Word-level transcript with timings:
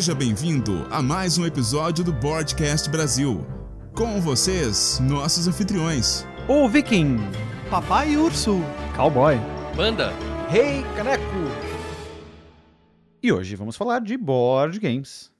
Seja 0.00 0.14
bem-vindo 0.14 0.86
a 0.90 1.02
mais 1.02 1.36
um 1.36 1.44
episódio 1.44 2.02
do 2.02 2.10
Boardcast 2.10 2.88
Brasil. 2.88 3.44
Com 3.94 4.18
vocês, 4.18 4.98
nossos 4.98 5.46
anfitriões. 5.46 6.24
O 6.48 6.66
Viking, 6.66 7.18
Papai 7.68 8.16
Urso, 8.16 8.60
Cowboy 8.96 9.36
Banda. 9.76 10.10
Rei 10.48 10.82
Caneco. 10.96 11.22
e 13.22 13.30
hoje 13.30 13.54
vamos 13.56 13.76
falar 13.76 14.00
de 14.00 14.16
board 14.16 14.78
games. 14.78 15.30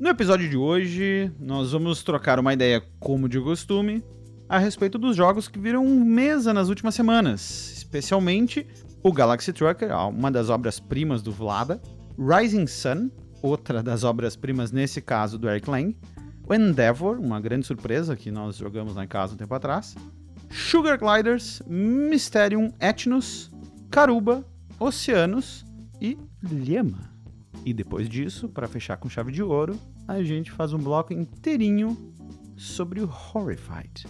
No 0.00 0.08
episódio 0.08 0.50
de 0.50 0.56
hoje, 0.56 1.30
nós 1.38 1.70
vamos 1.70 2.02
trocar 2.02 2.40
uma 2.40 2.52
ideia, 2.52 2.82
como 2.98 3.28
de 3.28 3.40
costume, 3.40 4.02
a 4.48 4.58
respeito 4.58 4.98
dos 4.98 5.14
jogos 5.14 5.46
que 5.46 5.60
viram 5.60 5.86
mesa 5.86 6.52
nas 6.52 6.68
últimas 6.68 6.96
semanas, 6.96 7.74
especialmente 7.76 8.66
o 9.02 9.12
Galaxy 9.12 9.52
Trucker, 9.52 9.90
uma 10.08 10.30
das 10.30 10.48
obras-primas 10.48 11.22
do 11.22 11.32
Vlada, 11.32 11.80
Rising 12.18 12.66
Sun, 12.66 13.10
outra 13.42 13.82
das 13.82 14.04
obras-primas 14.04 14.72
nesse 14.72 15.00
caso 15.00 15.38
do 15.38 15.48
Eric 15.48 15.70
Lang, 15.70 15.96
o 16.48 16.54
Endeavor, 16.54 17.20
uma 17.20 17.40
grande 17.40 17.66
surpresa 17.66 18.16
que 18.16 18.30
nós 18.30 18.56
jogamos 18.56 18.94
lá 18.94 19.04
em 19.04 19.08
casa 19.08 19.34
um 19.34 19.36
tempo 19.36 19.54
atrás, 19.54 19.94
Sugar 20.50 20.98
Gliders, 20.98 21.62
Mysterium 21.66 22.72
Ethnus, 22.80 23.50
Caruba, 23.90 24.44
Oceanos 24.80 25.64
e 26.00 26.18
Lhama. 26.42 27.12
E 27.64 27.74
depois 27.74 28.08
disso, 28.08 28.48
para 28.48 28.66
fechar 28.66 28.96
com 28.96 29.08
chave 29.08 29.30
de 29.30 29.42
ouro, 29.42 29.78
a 30.06 30.22
gente 30.22 30.50
faz 30.50 30.72
um 30.72 30.78
bloco 30.78 31.12
inteirinho 31.12 31.96
sobre 32.56 33.00
o 33.00 33.10
Horrified. 33.34 34.06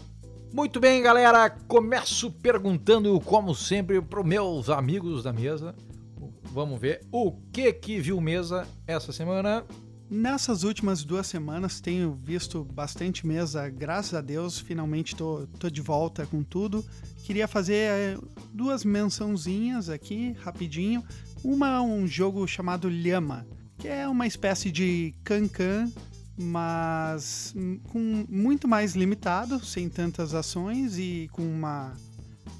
Muito 0.52 0.80
bem, 0.80 1.02
galera. 1.02 1.50
Começo 1.50 2.30
perguntando, 2.30 3.20
como 3.20 3.54
sempre, 3.54 4.00
para 4.00 4.24
meus 4.24 4.70
amigos 4.70 5.22
da 5.22 5.32
mesa. 5.32 5.74
Vamos 6.44 6.80
ver 6.80 7.06
o 7.12 7.32
que 7.52 7.70
que 7.72 8.00
viu 8.00 8.18
mesa 8.20 8.66
essa 8.86 9.12
semana. 9.12 9.64
Nessas 10.10 10.62
últimas 10.62 11.04
duas 11.04 11.26
semanas 11.26 11.80
tenho 11.80 12.18
visto 12.24 12.64
bastante 12.64 13.26
mesa, 13.26 13.68
graças 13.68 14.14
a 14.14 14.22
Deus, 14.22 14.58
finalmente 14.58 15.14
tô, 15.14 15.46
tô 15.58 15.68
de 15.68 15.82
volta 15.82 16.24
com 16.24 16.42
tudo. 16.42 16.82
Queria 17.24 17.46
fazer 17.46 17.90
eh, 17.90 18.18
duas 18.50 18.84
mençãozinhas 18.84 19.90
aqui, 19.90 20.34
rapidinho. 20.40 21.04
Uma 21.44 21.76
é 21.76 21.80
um 21.80 22.06
jogo 22.06 22.46
chamado 22.48 22.88
Lhama, 22.88 23.46
que 23.76 23.86
é 23.86 24.08
uma 24.08 24.26
espécie 24.26 24.72
de 24.72 25.14
cancan, 25.22 25.92
mas 26.38 27.54
com 27.90 28.24
muito 28.28 28.66
mais 28.68 28.94
limitado, 28.94 29.64
sem 29.64 29.88
tantas 29.88 30.34
ações 30.34 30.98
e 30.98 31.28
com 31.32 31.42
uma 31.42 31.92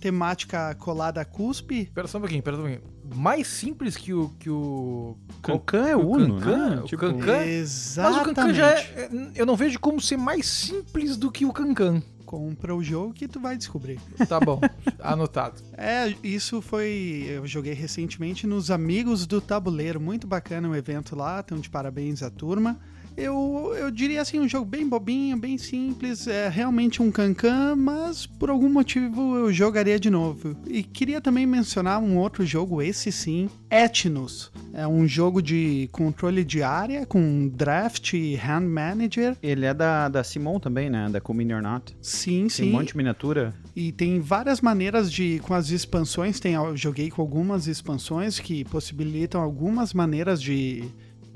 temática 0.01 0.75
colada 0.77 1.21
a 1.21 1.25
cuspe. 1.25 1.91
Pera 1.95 2.07
só 2.07 2.19
um 2.19 2.21
pouquinho, 2.21 2.43
pera 2.43 2.57
só 2.57 2.63
um 2.63 2.67
pouquinho. 2.67 2.99
Mais 3.15 3.47
simples 3.47 3.97
que 3.97 4.13
o. 4.13 4.29
Que 4.39 4.51
o 4.51 5.17
Cancan 5.43 5.87
é 5.87 5.97
o 5.97 6.07
Uno, 6.07 6.39
Cancan? 6.39 6.71
né? 6.77 6.81
O 6.83 6.85
Tipo, 6.85 7.01
Cancan? 7.01 7.37
Mas 7.39 7.47
o 7.47 7.51
Exatamente. 7.51 8.25
Cancan 8.35 8.55
já 8.55 8.71
é. 8.71 9.11
Eu 9.35 9.47
não 9.47 9.57
vejo 9.57 9.81
como 9.81 10.01
ser 10.01 10.19
mais 10.19 10.47
simples 10.47 11.17
do 11.17 11.31
que 11.31 11.47
o 11.47 11.53
Cancan. 11.53 12.03
Compra 12.27 12.77
o 12.77 12.85
jogo 12.85 13.15
que 13.15 13.27
tu 13.27 13.41
vai 13.41 13.57
descobrir. 13.57 13.99
Tá 14.29 14.39
bom, 14.39 14.61
anotado. 15.01 15.63
É, 15.73 16.15
isso 16.23 16.61
foi. 16.61 17.25
Eu 17.27 17.47
joguei 17.47 17.73
recentemente 17.73 18.47
nos 18.47 18.71
Amigos 18.71 19.27
do 19.27 19.41
Tabuleiro. 19.41 19.99
Muito 19.99 20.27
bacana 20.27 20.69
o 20.69 20.77
evento 20.77 21.17
lá. 21.17 21.41
Então, 21.43 21.59
de 21.59 21.71
parabéns 21.71 22.23
à 22.23 22.29
turma. 22.29 22.79
Eu, 23.19 23.75
eu 23.77 23.91
diria 23.91 24.23
assim, 24.23 24.39
um 24.39 24.49
jogo 24.49 24.65
bem 24.65 24.89
bobinho, 24.89 25.37
bem 25.37 25.59
simples. 25.59 26.29
É 26.29 26.49
realmente 26.49 27.03
um 27.03 27.11
cancan, 27.11 27.75
mas 27.75 28.27
por 28.27 28.49
algum 28.49 28.69
motivo 28.69 29.37
eu 29.37 29.53
jogaria 29.53 29.99
de 29.99 30.09
novo. 30.09 30.57
E 30.69 30.85
queria 30.85 31.21
também 31.21 31.45
mencionar 31.45 32.01
um 32.01 32.17
outro 32.17 32.47
jogo, 32.47 32.81
esse 32.81 33.11
sim, 33.11 33.51
Ethnus. 33.69 34.53
É 34.73 34.87
um 34.87 35.05
jogo 35.09 35.43
de 35.43 35.89
controle 35.91 36.45
de 36.45 36.63
área 36.63 37.05
com 37.05 37.49
draft 37.49 38.13
e 38.13 38.37
hand 38.37 38.69
manager. 38.69 39.37
Ele 39.43 39.67
é 39.67 39.75
da, 39.75 40.09
da 40.09 40.23
Simon 40.23 40.61
também, 40.61 40.89
né? 40.89 41.09
Da 41.11 41.21
Commune 41.21 41.53
or 41.53 41.63
Not. 41.63 41.97
Sim, 42.01 42.43
Tem 42.43 42.49
sim. 42.49 42.69
um 42.69 42.73
monte 42.75 42.89
de 42.93 42.97
miniatura. 42.97 43.53
E 43.75 43.91
tem 43.91 44.21
várias 44.21 44.61
maneiras 44.61 45.11
de, 45.11 45.41
com 45.41 45.55
as 45.55 45.71
expansões, 45.71 46.39
tem, 46.39 46.55
eu 46.55 46.77
joguei 46.77 47.11
com 47.11 47.21
algumas 47.21 47.67
expansões 47.67 48.39
que 48.39 48.65
possibilitam 48.65 49.41
algumas 49.41 49.93
maneiras 49.93 50.41
de 50.41 50.85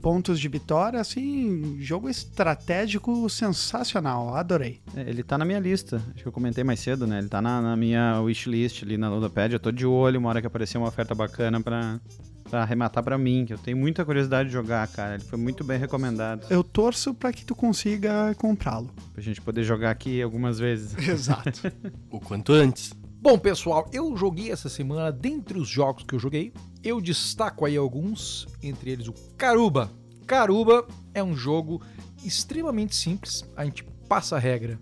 pontos 0.03 0.41
de 0.41 0.49
vitória, 0.49 1.01
assim, 1.01 1.77
jogo 1.81 2.09
estratégico 2.09 3.31
sensacional, 3.31 4.35
adorei. 4.35 4.81
É, 4.97 5.09
Ele 5.09 5.23
tá 5.23 5.39
na 5.39 5.45
minha 5.45 5.61
lista. 5.61 6.03
Acho 6.13 6.23
que 6.25 6.29
eu 6.29 6.33
comentei 6.33 6.65
mais 6.65 6.81
cedo, 6.81 7.07
né? 7.07 7.19
Ele 7.21 7.29
tá 7.29 7.41
na, 7.41 7.63
na 7.63 7.77
minha 7.77 8.21
wishlist 8.21 8.83
ali 8.83 8.99
na 8.99 9.09
Ludopad. 9.09 9.53
Eu 9.53 9.61
tô 9.61 9.71
de 9.71 9.87
olho 9.87 10.19
uma 10.19 10.29
hora 10.29 10.41
que 10.41 10.47
aparecer 10.47 10.77
uma 10.77 10.89
oferta 10.89 11.15
bacana 11.15 11.61
pra, 11.61 12.01
pra 12.51 12.63
arrematar 12.63 13.03
pra 13.05 13.17
mim, 13.17 13.45
que 13.47 13.53
eu 13.55 13.59
tenho 13.59 13.77
muita 13.77 14.05
curiosidade 14.05 14.49
de 14.49 14.53
jogar, 14.53 14.87
cara. 14.89 15.15
Ele 15.15 15.25
foi 15.25 15.39
muito 15.39 15.63
bem 15.63 15.79
recomendado. 15.79 16.47
Eu 16.51 16.65
torço 16.65 17.15
para 17.15 17.33
que 17.33 17.45
tu 17.45 17.55
consiga 17.55 18.35
comprá-lo. 18.37 18.91
Pra 19.15 19.23
gente 19.23 19.41
poder 19.41 19.63
jogar 19.63 19.91
aqui 19.93 20.21
algumas 20.21 20.59
vezes. 20.59 20.97
Exato. 21.09 21.63
O 22.11 22.21
quanto 22.21 22.53
antes. 22.53 22.93
Bom, 23.23 23.39
pessoal, 23.39 23.89
eu 23.93 24.17
joguei 24.17 24.51
essa 24.51 24.69
semana, 24.69 25.13
dentre 25.13 25.57
os 25.57 25.69
jogos 25.69 26.03
que 26.03 26.13
eu 26.13 26.19
joguei, 26.19 26.53
eu 26.83 27.01
destaco 27.01 27.65
aí 27.65 27.77
alguns, 27.77 28.49
entre 28.61 28.91
eles 28.91 29.07
o 29.07 29.13
Caruba. 29.37 29.93
Caruba 30.27 30.85
é 31.15 31.23
um 31.23 31.33
jogo 31.37 31.81
extremamente 32.25 32.97
simples, 32.97 33.49
a 33.57 33.65
gente 33.65 33.85
passa 34.09 34.35
a 34.35 34.41
regra 34.41 34.77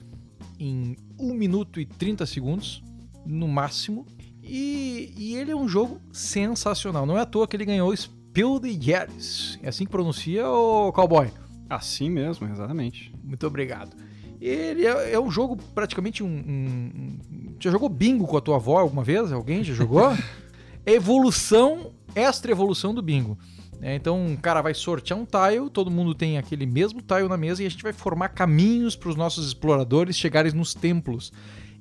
em 0.59 0.97
1 1.19 1.34
minuto 1.34 1.79
e 1.79 1.84
30 1.84 2.25
segundos, 2.25 2.83
no 3.27 3.47
máximo, 3.47 4.06
e, 4.43 5.12
e 5.19 5.37
ele 5.37 5.50
é 5.50 5.56
um 5.56 5.69
jogo 5.69 6.00
sensacional. 6.11 7.05
Não 7.05 7.19
é 7.19 7.21
à 7.21 7.27
toa 7.27 7.47
que 7.47 7.55
ele 7.55 7.67
ganhou 7.67 7.95
Spill 7.95 8.59
the 8.59 8.69
Years. 8.69 9.59
É 9.62 9.69
assim 9.69 9.84
que 9.84 9.91
pronuncia, 9.91 10.49
o 10.49 10.91
cowboy? 10.95 11.31
Assim 11.69 12.09
mesmo, 12.09 12.49
exatamente. 12.49 13.12
Muito 13.23 13.47
obrigado. 13.47 13.95
Ele 14.41 14.87
é, 14.87 15.12
é 15.12 15.21
um 15.21 15.31
jogo 15.31 15.56
praticamente 15.75 16.23
um, 16.23 16.27
um- 16.27 16.91
um- 16.95 17.55
Já 17.61 17.71
jogou 17.71 17.89
bingo 17.89 18.27
com 18.27 18.37
a 18.37 18.41
tua 18.41 18.56
avó 18.56 18.78
alguma 18.78 19.05
vez? 19.05 19.31
Alguém 19.33 19.62
já 19.62 19.75
jogou? 19.75 20.01
Evolução, 20.87 21.93
extra 22.15 22.50
evolução 22.50 22.95
do 22.95 23.03
bingo. 23.03 23.39
É, 23.83 23.95
então, 23.95 24.19
um 24.27 24.37
cara 24.37 24.61
vai 24.61 24.75
sortear 24.75 25.19
um 25.19 25.25
tile, 25.25 25.71
todo 25.71 25.91
mundo 25.91 26.15
tem 26.15 26.37
aquele 26.37 26.67
mesmo 26.67 27.00
tile 27.00 27.29
na 27.29 27.37
mesa 27.37 27.62
e 27.62 27.67
a 27.67 27.69
gente 27.71 27.83
vai 27.83 27.93
formar 27.93 28.31
caminhos 28.31 28.95
para 28.97 29.09
os 29.09 29.17
nossos 29.17 29.47
exploradores 29.47 30.17
chegarem 30.19 30.53
nos 30.53 30.75
templos. 30.75 31.33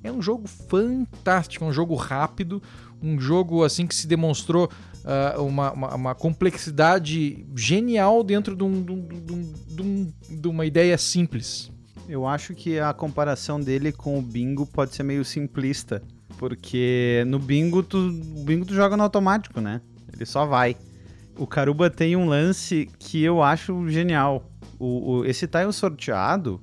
É 0.02 0.10
um 0.10 0.22
jogo 0.22 0.48
fantástico, 0.48 1.62
é 1.64 1.68
um 1.68 1.72
jogo 1.72 1.94
rápido, 1.94 2.62
um 3.02 3.18
jogo 3.20 3.64
assim 3.64 3.86
que 3.86 3.94
se 3.94 4.06
demonstrou 4.06 4.70
ah, 5.04 5.40
uma, 5.40 5.72
uma- 5.72 5.94
uma 5.94 6.14
complexidade 6.14 7.44
genial 7.56 8.22
dentro 8.22 8.54
de, 8.56 8.62
um- 8.64 8.82
de 8.82 8.92
um- 8.92 9.52
de 9.68 10.40
de 10.40 10.48
uma 10.48 10.64
ideia 10.64 10.96
simples. 10.96 11.70
Eu 12.10 12.26
acho 12.26 12.54
que 12.54 12.78
a 12.80 12.92
comparação 12.92 13.60
dele 13.60 13.92
com 13.92 14.18
o 14.18 14.22
bingo 14.22 14.66
pode 14.66 14.94
ser 14.94 15.02
meio 15.04 15.24
simplista. 15.24 16.02
Porque 16.38 17.22
no 17.26 17.38
bingo 17.38 17.82
tu, 17.82 17.98
o 17.98 18.42
bingo 18.44 18.64
tu 18.64 18.74
joga 18.74 18.96
no 18.96 19.02
automático, 19.02 19.60
né? 19.60 19.80
Ele 20.12 20.26
só 20.26 20.44
vai. 20.44 20.76
O 21.38 21.46
Caruba 21.46 21.88
tem 21.88 22.16
um 22.16 22.26
lance 22.26 22.90
que 22.98 23.22
eu 23.22 23.42
acho 23.42 23.88
genial. 23.88 24.50
O, 24.78 25.18
o- 25.18 25.24
esse 25.24 25.46
tile 25.46 25.72
sorteado. 25.72 26.60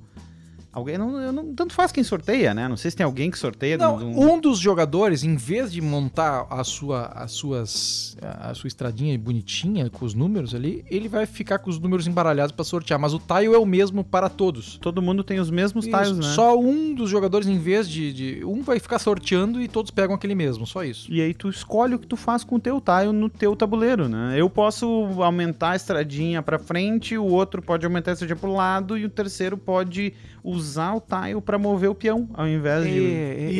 Alguém 0.78 0.96
não, 0.98 1.32
não. 1.32 1.54
Tanto 1.54 1.74
faz 1.74 1.92
quem 1.92 2.02
sorteia, 2.04 2.54
né? 2.54 2.66
Não 2.68 2.76
sei 2.76 2.90
se 2.90 2.96
tem 2.96 3.04
alguém 3.04 3.30
que 3.30 3.38
sorteia. 3.38 3.76
Não, 3.76 3.96
um- 3.96 4.38
dos 4.40 4.58
jogadores, 4.58 5.24
em 5.24 5.34
vez 5.36 5.72
de 5.72 5.80
montar 5.80 6.46
a 6.48 6.62
sua, 6.62 7.06
as 7.06 7.32
suas, 7.32 8.16
a 8.22 8.54
sua 8.54 8.68
estradinha 8.68 9.18
bonitinha 9.18 9.90
com 9.90 10.04
os 10.04 10.14
números 10.14 10.54
ali, 10.54 10.84
ele 10.88 11.08
vai 11.08 11.26
ficar 11.26 11.58
com 11.58 11.68
os 11.70 11.78
números 11.78 12.06
embaralhados 12.06 12.52
para 12.52 12.64
sortear. 12.64 12.98
Mas 13.00 13.12
o 13.14 13.18
tile 13.18 13.54
é 13.54 13.58
o 13.58 13.66
mesmo 13.66 14.04
para 14.04 14.28
todos. 14.28 14.78
Todo 14.78 15.02
mundo 15.02 15.24
tem 15.24 15.40
os 15.40 15.50
mesmos 15.50 15.86
Isso, 15.86 15.96
tiles, 15.96 16.18
né? 16.18 16.34
Só 16.34 16.58
um 16.58 16.94
dos 16.94 17.10
jogadores, 17.10 17.48
em 17.48 17.58
vez 17.58 17.88
de, 17.88 18.12
de- 18.12 18.44
Um 18.44 18.62
vai 18.62 18.78
ficar 18.78 18.98
sorteando 18.98 19.60
e 19.60 19.66
todos 19.68 19.90
pegam 19.90 20.14
aquele 20.14 20.34
mesmo, 20.34 20.66
só 20.66 20.84
isso. 20.84 21.12
E 21.12 21.20
aí 21.20 21.34
tu 21.34 21.48
escolhe 21.48 21.94
o 21.94 21.98
que 21.98 22.06
tu 22.06 22.16
faz 22.16 22.44
com 22.44 22.56
o 22.56 22.60
teu 22.60 22.80
tile 22.80 23.12
no 23.12 23.28
teu 23.28 23.56
tabuleiro, 23.56 24.08
né? 24.08 24.34
Eu 24.36 24.48
posso 24.48 24.86
aumentar 25.22 25.70
a 25.72 25.76
estradinha 25.76 26.42
pra 26.42 26.58
frente, 26.58 27.16
o 27.18 27.24
outro 27.24 27.60
pode 27.60 27.84
aumentar 27.84 28.10
a 28.10 28.14
estradinha 28.14 28.36
pro 28.36 28.52
lado 28.52 28.96
e 28.96 29.04
o 29.04 29.08
terceiro 29.10 29.56
pode 29.56 30.12
usar 30.50 30.94
o 30.94 31.00
tile 31.00 31.40
pra 31.40 31.58
mover 31.58 31.90
o 31.90 31.94
peão, 31.94 32.28
ao 32.34 32.48
invés 32.48 32.84
de... 32.84 32.98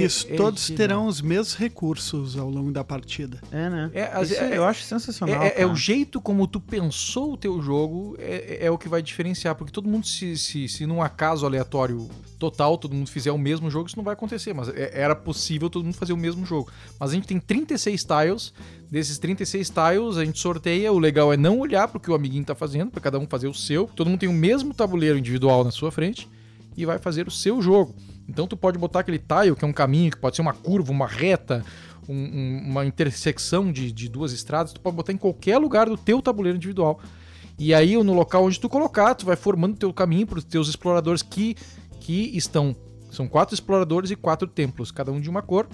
Isso, 0.05 0.26
é 0.31 0.37
todos 0.37 0.67
genial. 0.67 0.76
terão 0.79 1.06
os 1.06 1.20
mesmos 1.20 1.55
recursos 1.55 2.37
ao 2.38 2.49
longo 2.49 2.73
da 2.73 2.82
partida. 2.82 3.40
É, 3.52 3.69
né? 3.69 3.90
É, 3.93 4.05
as- 4.12 4.31
Isso 4.31 4.40
é- 4.40 4.56
eu 4.56 4.64
acho 4.64 4.82
sensacional, 4.85 5.43
É, 5.43 5.49
é- 5.49 5.62
é 5.62 5.67
o 5.67 5.75
jeito 5.76 6.20
como 6.20 6.46
tu 6.46 6.58
pensou 6.61 7.32
o 7.32 7.37
teu 7.37 7.61
jogo 7.61 8.17
é, 8.19 8.67
é 8.67 8.70
o 8.70 8.79
que 8.79 8.88
vai 8.88 9.02
diferenciar, 9.02 9.55
porque 9.55 9.73
todo 9.73 9.88
mundo, 9.88 10.06
se, 10.06 10.37
se, 10.38 10.69
se 10.69 10.87
num 10.87 11.02
acaso 11.02 11.44
aleatório 11.44 12.08
total, 12.38 12.79
todo 12.79 12.94
mundo 12.94 13.11
fizer 13.11 13.32
o 13.32 13.38
mesmo 13.38 13.69
jogo, 13.70 13.88
isso 13.88 13.96
não 13.96 14.05
vai 14.05 14.14
acontecer, 14.14 14.55
mas 14.55 14.69
é- 14.69 14.90
era 14.94 15.14
possível 15.14 15.69
todo 15.69 15.85
mundo 15.85 15.94
fazer 15.94 16.12
o 16.12 16.17
mesmo 16.17 16.46
jogo. 16.46 16.70
Mas 16.99 17.11
a 17.11 17.14
gente 17.14 17.26
tem 17.26 17.38
36 17.40 18.05
tiles, 18.05 18.52
desses 18.90 19.19
36 19.19 19.69
tiles 19.69 20.17
a 20.17 20.25
gente 20.25 20.38
sorteia, 20.38 20.93
o 20.93 20.99
legal 20.99 21.32
é 21.32 21.37
não 21.37 21.58
olhar 21.58 21.87
pro 21.88 21.99
que 22.00 22.11
o 22.11 22.14
amiguinho 22.14 22.44
tá 22.44 22.55
fazendo, 22.55 22.90
para 22.90 23.00
cada 23.00 23.19
um 23.19 23.26
fazer 23.26 23.49
o 23.49 23.55
seu, 23.55 23.88
todo 23.94 24.08
mundo 24.08 24.20
tem 24.20 24.29
o 24.29 24.32
mesmo 24.32 24.73
tabuleiro 24.73 25.19
individual 25.19 25.64
na 25.64 25.70
sua 25.70 25.90
frente 25.90 26.29
e 26.81 26.87
vai 26.87 26.99
fazer 26.99 27.27
o 27.27 27.31
seu 27.31 27.61
jogo. 27.61 27.95
Então 28.29 28.47
tu 28.47 28.57
pode 28.57 28.79
botar 28.79 29.01
aquele 29.01 29.19
tile, 29.19 29.55
que 29.57 29.65
é 29.65 29.69
um 29.69 29.73
caminho, 29.73 30.11
que 30.13 30.17
pode 30.19 30.37
ser 30.37 30.43
uma 30.43 30.53
curva, 30.55 30.93
uma 30.93 31.07
reta, 31.07 31.65
um- 32.09 32.15
um- 32.15 32.63
uma 32.71 32.87
intersecção 32.87 33.73
de, 33.73 33.91
de 33.93 34.09
duas 34.09 34.33
estradas, 34.33 34.73
tu 34.73 34.81
pode 34.81 34.97
botar 34.97 35.13
em 35.13 35.17
qualquer 35.17 35.59
lugar 35.59 35.89
do 35.89 35.97
teu 35.97 36.23
tabuleiro 36.23 36.57
individual. 36.57 37.01
E 37.59 37.75
aí, 37.75 37.97
no 38.03 38.15
local 38.15 38.45
onde 38.45 38.61
tu 38.61 38.69
colocar, 38.69 39.15
tu 39.15 39.27
vai 39.27 39.35
formando 39.35 39.77
teu 39.77 39.93
caminho 39.93 40.27
para 40.27 40.39
os 40.39 40.45
teus 40.45 40.69
exploradores 40.69 41.23
que, 41.23 41.57
que 42.01 42.31
estão. 42.37 42.75
São 43.11 43.27
quatro 43.27 43.55
exploradores 43.55 44.11
e 44.11 44.17
quatro 44.17 44.47
templos, 44.47 44.93
cada 44.93 45.11
um 45.11 45.21
de 45.21 45.29
uma 45.29 45.43
cor. 45.43 45.67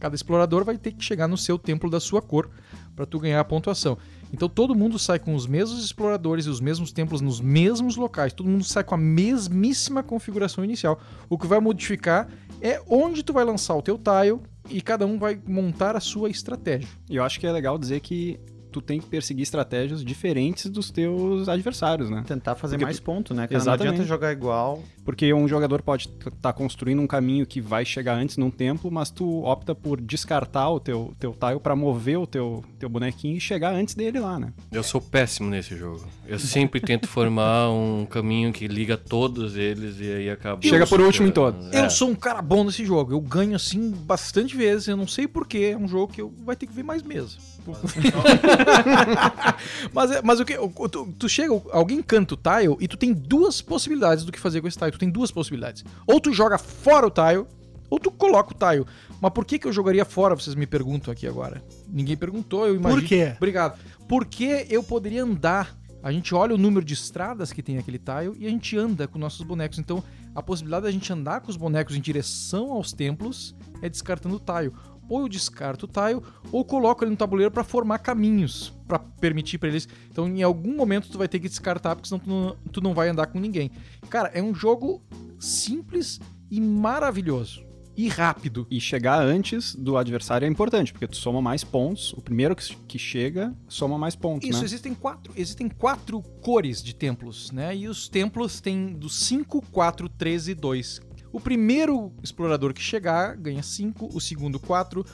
Cada 0.00 0.14
explorador 0.14 0.64
vai 0.64 0.78
ter 0.78 0.92
que 0.92 1.04
chegar 1.04 1.26
no 1.28 1.36
seu 1.36 1.58
templo 1.58 1.90
da 1.90 2.00
sua 2.00 2.22
cor 2.22 2.48
para 2.94 3.04
tu 3.06 3.18
ganhar 3.18 3.40
a 3.40 3.44
pontuação. 3.44 3.98
Então 4.32 4.48
todo 4.48 4.74
mundo 4.74 4.98
sai 4.98 5.18
com 5.18 5.34
os 5.34 5.46
mesmos 5.46 5.84
exploradores 5.84 6.46
e 6.46 6.50
os 6.50 6.60
mesmos 6.60 6.92
templos 6.92 7.20
nos 7.20 7.40
mesmos 7.40 7.96
locais. 7.96 8.32
Todo 8.32 8.48
mundo 8.48 8.64
sai 8.64 8.84
com 8.84 8.94
a 8.94 8.98
mesmíssima 8.98 10.02
configuração 10.02 10.64
inicial. 10.64 11.00
O 11.28 11.38
que 11.38 11.46
vai 11.46 11.60
modificar 11.60 12.28
é 12.60 12.80
onde 12.88 13.22
tu 13.22 13.32
vai 13.32 13.44
lançar 13.44 13.74
o 13.74 13.82
teu 13.82 13.98
tile 13.98 14.40
e 14.68 14.80
cada 14.82 15.06
um 15.06 15.18
vai 15.18 15.40
montar 15.46 15.96
a 15.96 16.00
sua 16.00 16.28
estratégia. 16.28 16.88
E 17.08 17.16
eu 17.16 17.24
acho 17.24 17.38
que 17.38 17.46
é 17.46 17.52
legal 17.52 17.78
dizer 17.78 18.00
que 18.00 18.38
tu 18.76 18.82
tem 18.82 19.00
que 19.00 19.06
perseguir 19.06 19.42
estratégias 19.42 20.04
diferentes 20.04 20.66
dos 20.70 20.90
teus 20.90 21.48
adversários, 21.48 22.10
né? 22.10 22.22
Tentar 22.26 22.54
fazer 22.56 22.74
Porque 22.74 22.84
mais 22.84 22.98
tu- 22.98 23.02
ponto, 23.02 23.32
né? 23.32 23.46
Cara? 23.46 23.52
Não 23.54 23.62
Exatamente. 23.62 23.92
adianta 23.94 24.06
jogar 24.08 24.32
igual. 24.32 24.82
Porque 25.02 25.32
um 25.32 25.48
jogador 25.48 25.80
pode 25.80 26.10
estar 26.26 26.52
construindo 26.52 27.00
um 27.00 27.06
caminho 27.06 27.46
que 27.46 27.58
vai 27.58 27.86
chegar 27.86 28.16
antes 28.18 28.36
num 28.36 28.50
templo, 28.50 28.90
mas 28.90 29.08
tu 29.10 29.42
opta 29.44 29.74
por 29.74 29.98
descartar 29.98 30.68
o 30.68 30.78
teu, 30.78 31.14
teu 31.18 31.32
tile 31.32 31.58
pra 31.58 31.74
mover 31.74 32.18
o 32.18 32.26
teu, 32.26 32.62
teu 32.78 32.88
bonequinho 32.90 33.36
e 33.36 33.40
chegar 33.40 33.72
antes 33.72 33.94
dele 33.94 34.20
lá, 34.20 34.38
né? 34.38 34.52
Eu 34.70 34.82
sou 34.82 35.00
péssimo 35.00 35.48
nesse 35.48 35.74
jogo. 35.74 36.04
Eu 36.26 36.38
sempre 36.38 36.78
tento 36.80 37.08
formar 37.08 37.70
um 37.72 38.04
caminho 38.04 38.52
que 38.52 38.68
liga 38.68 38.98
todos 38.98 39.56
eles 39.56 39.98
e 40.00 40.10
aí 40.12 40.28
acaba. 40.30 40.60
Chega 40.60 40.86
por 40.86 41.00
último 41.00 41.28
em 41.28 41.32
todos. 41.32 41.72
É. 41.72 41.86
Eu 41.86 41.88
sou 41.90 42.10
um 42.10 42.14
cara 42.14 42.42
bom 42.42 42.64
nesse 42.64 42.84
jogo. 42.84 43.12
Eu 43.12 43.20
ganho 43.22 43.56
assim 43.56 43.90
bastante 43.92 44.54
vezes. 44.54 44.88
Eu 44.88 44.96
não 44.98 45.06
sei 45.06 45.26
porquê. 45.26 45.70
É 45.72 45.76
um 45.78 45.88
jogo 45.88 46.12
que 46.12 46.20
eu 46.20 46.30
vai 46.44 46.56
ter 46.56 46.66
que 46.66 46.72
ver 46.74 46.82
mais 46.82 47.02
mesmo. 47.02 47.40
mas, 49.92 50.10
é- 50.10 50.22
mas 50.22 50.40
o 50.40 50.44
que? 50.44 50.54
Tu, 50.90 51.14
tu 51.18 51.28
chega, 51.28 51.60
alguém 51.72 52.02
canta 52.02 52.34
o 52.34 52.36
tile 52.36 52.76
e 52.80 52.88
tu 52.88 52.96
tem 52.96 53.12
duas 53.12 53.60
possibilidades 53.60 54.24
do 54.24 54.32
que 54.32 54.40
fazer 54.40 54.60
com 54.60 54.68
esse 54.68 54.78
tile. 54.78 54.90
Tu 54.92 54.98
tem 54.98 55.10
duas 55.10 55.30
possibilidades. 55.30 55.84
Ou 56.06 56.20
tu 56.20 56.32
joga 56.32 56.58
fora 56.58 57.06
o 57.06 57.10
tile, 57.10 57.44
ou 57.90 57.98
tu 57.98 58.10
coloca 58.10 58.54
o 58.54 58.58
tile. 58.58 58.84
Mas 59.20 59.32
por 59.32 59.44
que, 59.44 59.58
que 59.58 59.66
eu 59.66 59.72
jogaria 59.72 60.04
fora? 60.04 60.34
Vocês 60.34 60.54
me 60.54 60.66
perguntam 60.66 61.12
aqui 61.12 61.26
agora. 61.26 61.62
Ninguém 61.88 62.16
perguntou, 62.16 62.66
eu 62.66 62.76
imagino. 62.76 63.00
Por 63.00 63.08
quê? 63.08 63.32
Obrigado. 63.36 63.78
Porque 64.08 64.66
eu 64.68 64.82
poderia 64.82 65.22
andar. 65.22 65.76
A 66.02 66.12
gente 66.12 66.34
olha 66.34 66.54
o 66.54 66.58
número 66.58 66.84
de 66.86 66.94
estradas 66.94 67.52
que 67.52 67.62
tem 67.62 67.78
aquele 67.78 67.98
tile 67.98 68.36
e 68.38 68.46
a 68.46 68.50
gente 68.50 68.76
anda 68.76 69.08
com 69.08 69.18
nossos 69.18 69.44
bonecos. 69.44 69.78
Então, 69.78 70.04
a 70.34 70.42
possibilidade 70.42 70.84
da 70.84 70.90
gente 70.90 71.10
andar 71.12 71.40
com 71.40 71.50
os 71.50 71.56
bonecos 71.56 71.96
em 71.96 72.00
direção 72.00 72.70
aos 72.70 72.92
templos 72.92 73.56
é 73.82 73.88
descartando 73.88 74.36
o 74.36 74.38
tile. 74.38 74.72
Ou 75.08 75.22
eu 75.22 75.28
descarto 75.28 75.86
o 75.86 75.88
tile, 75.88 76.20
ou 76.50 76.64
coloco 76.64 77.04
ele 77.04 77.10
no 77.10 77.16
tabuleiro 77.16 77.50
para 77.50 77.64
formar 77.64 77.98
caminhos, 77.98 78.72
para 78.86 78.98
permitir 78.98 79.58
para 79.58 79.68
eles. 79.68 79.88
Então, 80.10 80.28
em 80.28 80.42
algum 80.42 80.76
momento, 80.76 81.08
tu 81.08 81.18
vai 81.18 81.28
ter 81.28 81.38
que 81.38 81.48
descartar, 81.48 81.94
porque 81.94 82.08
senão 82.08 82.18
tu 82.18 82.28
não, 82.28 82.56
tu 82.72 82.80
não 82.80 82.94
vai 82.94 83.08
andar 83.08 83.26
com 83.26 83.38
ninguém. 83.38 83.70
Cara, 84.08 84.30
é 84.34 84.42
um 84.42 84.54
jogo 84.54 85.02
simples 85.38 86.20
e 86.50 86.60
maravilhoso. 86.60 87.66
E 87.96 88.08
rápido. 88.08 88.66
E 88.70 88.78
chegar 88.78 89.22
antes 89.22 89.74
do 89.74 89.96
adversário 89.96 90.44
é 90.44 90.48
importante, 90.48 90.92
porque 90.92 91.06
tu 91.06 91.16
soma 91.16 91.40
mais 91.40 91.64
pontos. 91.64 92.12
O 92.12 92.20
primeiro 92.20 92.54
que, 92.54 92.98
chega 92.98 93.56
soma 93.68 93.96
mais 93.96 94.14
pontos, 94.14 94.46
Isso, 94.46 94.58
né? 94.58 94.64
existem 94.66 94.94
quatro, 94.94 95.32
existem 95.34 95.68
quatro 95.68 96.20
cores 96.42 96.82
de 96.82 96.94
templos, 96.94 97.50
né? 97.50 97.74
E 97.74 97.88
os 97.88 98.06
templos 98.06 98.60
têm 98.60 98.92
do 98.92 99.08
5, 99.08 99.62
4, 99.72 100.10
3 100.10 100.48
e 100.48 100.54
2. 100.54 101.00
O 101.36 101.40
primeiro 101.40 102.14
explorador 102.22 102.72
que 102.72 102.80
chegar 102.80 103.36
ganha 103.36 103.62
5, 103.62 104.08
o 104.16 104.18
segundo 104.22 104.58
4, 104.58 105.04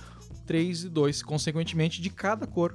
3 0.46 0.84
e 0.84 0.88
2, 0.88 1.20
consequentemente 1.20 2.00
de 2.00 2.10
cada 2.10 2.46
cor. 2.46 2.72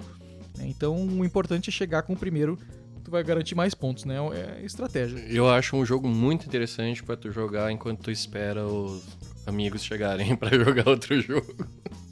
né? 0.57 0.67
Então 0.67 1.07
o 1.07 1.23
importante 1.23 1.69
é 1.69 1.71
chegar 1.71 2.01
com 2.01 2.11
o 2.11 2.17
primeiro, 2.17 2.59
tu 3.05 3.09
vai 3.09 3.23
garantir 3.23 3.55
mais 3.55 3.73
pontos, 3.73 4.03
né? 4.03 4.17
É 4.33 4.65
estratégia. 4.65 5.19
Eu 5.29 5.49
acho 5.49 5.77
um 5.77 5.85
jogo 5.85 6.09
muito 6.09 6.45
interessante 6.45 7.01
pra 7.01 7.15
tu 7.15 7.31
jogar 7.31 7.71
enquanto 7.71 8.01
tu 8.01 8.11
espera 8.11 8.67
os 8.67 9.01
amigos 9.45 9.81
chegarem 9.81 10.35
pra 10.35 10.49
jogar 10.49 10.89
outro 10.89 11.17
jogo. 11.21 11.55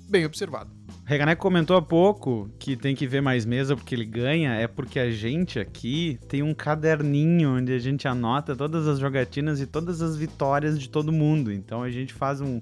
Bem 0.08 0.26
observado. 0.26 0.72
Reganek 1.06 1.40
comentou 1.40 1.78
há 1.78 1.82
pouco 1.84 2.50
que 2.58 2.76
tem 2.76 2.96
que 2.96 3.06
ver 3.06 3.22
mais 3.22 3.46
mesa 3.46 3.76
porque 3.76 3.94
ele 3.94 4.06
ganha. 4.06 4.54
É 4.56 4.68
porque 4.68 5.00
a 5.00 5.12
gente 5.12 5.60
aqui 5.60 6.20
tem 6.28 6.42
um 6.42 6.52
caderninho 6.52 7.58
onde 7.58 7.72
a 7.72 7.78
gente 7.78 8.08
anota 8.08 8.56
todas 8.56 8.88
as 8.88 8.98
jogatinas 8.98 9.62
e 9.62 9.68
todas 9.68 10.02
as 10.02 10.18
vitórias 10.18 10.80
de 10.80 10.90
todo 10.90 11.12
mundo. 11.12 11.54
Então 11.54 11.84
a 11.84 11.92
gente 11.92 12.12
faz 12.12 12.42
um, 12.42 12.60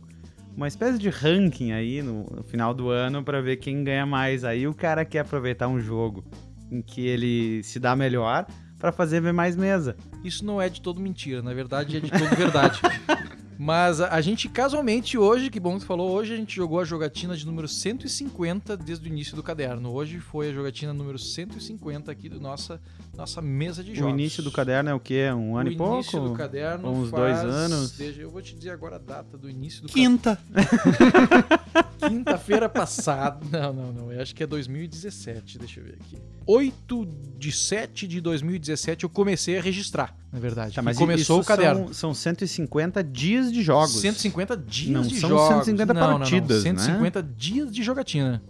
uma 0.57 0.68
espécie 0.68 1.00
de 1.00 1.10
ranking 1.10 1.72
aí 1.72 2.01
no, 2.01 2.25
no 2.25 2.44
final 2.44 2.74
do 2.74 2.90
ano 2.90 3.24
pra 3.24 3.40
ver 3.40 3.57
quem 3.57 3.81
ganha 3.81 4.06
mais. 4.06 4.44
Aí 4.44 4.68
o 4.68 4.74
cara 4.74 5.06
quer 5.06 5.19
aproveitar 5.19 5.69
um 5.69 5.80
jogo 5.80 6.25
em 6.69 6.81
que 6.81 7.07
ele 7.07 7.63
se 7.63 7.80
dá 7.80 7.96
melhor 7.96 8.46
pra 8.78 8.92
fazer 8.92 9.22
ver 9.22 9.31
mais 9.31 9.56
mesa. 9.56 9.96
Isso 10.22 10.46
não 10.46 10.62
é 10.62 10.68
de 10.68 10.81
todo 10.81 11.00
mentira, 11.00 11.42
na 11.42 11.54
verdade 11.54 11.96
é 11.96 12.00
de 12.01 12.12
todo 12.12 12.36
verdade. 12.36 12.81
Mas 13.57 14.01
a, 14.01 14.09
a 14.15 14.21
gente 14.21 14.47
casualmente 14.50 15.17
hoje, 15.17 15.50
que 15.50 15.59
bom 15.59 15.75
que 15.75 15.81
tu 15.81 15.85
falou, 15.85 16.11
hoje 16.11 16.33
a 16.33 16.38
gente 16.38 16.55
jogou 16.55 16.79
a 16.79 16.83
jogatina 16.85 17.35
de 17.35 17.45
número 17.45 17.67
150 17.67 18.75
desde 18.77 19.07
o 19.07 19.11
início 19.11 19.35
do 19.35 19.44
caderno. 19.44 19.91
Hoje 19.91 20.19
foi 20.19 20.50
a 20.50 20.53
jogatina 20.53 20.94
número 20.94 21.17
150 21.19 22.11
aqui 22.11 22.29
do 22.29 22.39
nossa 22.39 22.81
nossa 23.15 23.41
mesa 23.41 23.83
de 23.83 23.91
O 23.91 23.95
jogos. 23.95 24.11
início 24.13 24.41
do 24.41 24.51
caderno 24.51 24.89
é 24.89 24.94
o 24.94 25.00
quê? 25.00 25.29
Um 25.31 25.55
ano 25.55 25.69
o 25.69 25.73
e 25.73 25.75
pouco? 25.77 25.94
início 25.95 26.19
do 26.19 26.33
caderno 26.33 26.89
Uns 26.91 27.09
faz, 27.11 27.41
dois 27.41 27.53
anos? 27.55 27.91
Desde, 27.91 28.21
eu 28.21 28.31
vou 28.31 28.41
te 28.41 28.55
dizer 28.55 28.71
agora 28.71 28.95
a 28.95 29.00
data 29.00 29.38
do 29.38 29.47
início 29.50 29.83
do 29.83 29.88
Quinta. 29.89 30.39
Quinta-feira 32.07 32.67
passada. 32.67 33.39
Não, 33.51 33.73
não, 33.73 33.94
não. 33.94 34.11
Eu 34.11 34.21
acho 34.21 34.33
que 34.35 34.44
é 34.44 34.47
2017. 34.47 35.57
Deixa 35.59 35.79
eu 35.79 35.85
ver 35.85 35.97
aqui. 36.01 36.17
8 36.45 37.07
de 37.38 37.51
7 37.51 38.07
de 38.07 38.19
2017 38.19 39.03
eu 39.03 39.09
comecei 39.09 39.57
a 39.57 39.61
registrar, 39.61 40.15
na 40.31 40.39
verdade. 40.39 40.75
Tá, 40.75 40.81
E 40.81 40.85
mas 40.85 40.97
começou 40.97 41.39
isso 41.39 41.44
o 41.44 41.47
caderno. 41.47 41.85
São, 41.88 41.94
são 41.94 42.13
150 42.13 43.03
dias 43.03 43.43
de 43.51 43.62
jogos. 43.62 44.00
150 44.01 44.57
dias 44.57 44.90
Não 44.92 45.01
de 45.01 45.19
são 45.19 45.30
jogos. 45.30 45.66
150 45.66 45.94
não, 45.94 46.01
não, 46.01 46.10
não. 46.12 46.19
partidas, 46.19 46.63
né? 46.63 46.75
150 46.75 47.24
dias 47.24 47.72
de 47.72 47.84
jogatina. 47.84 48.41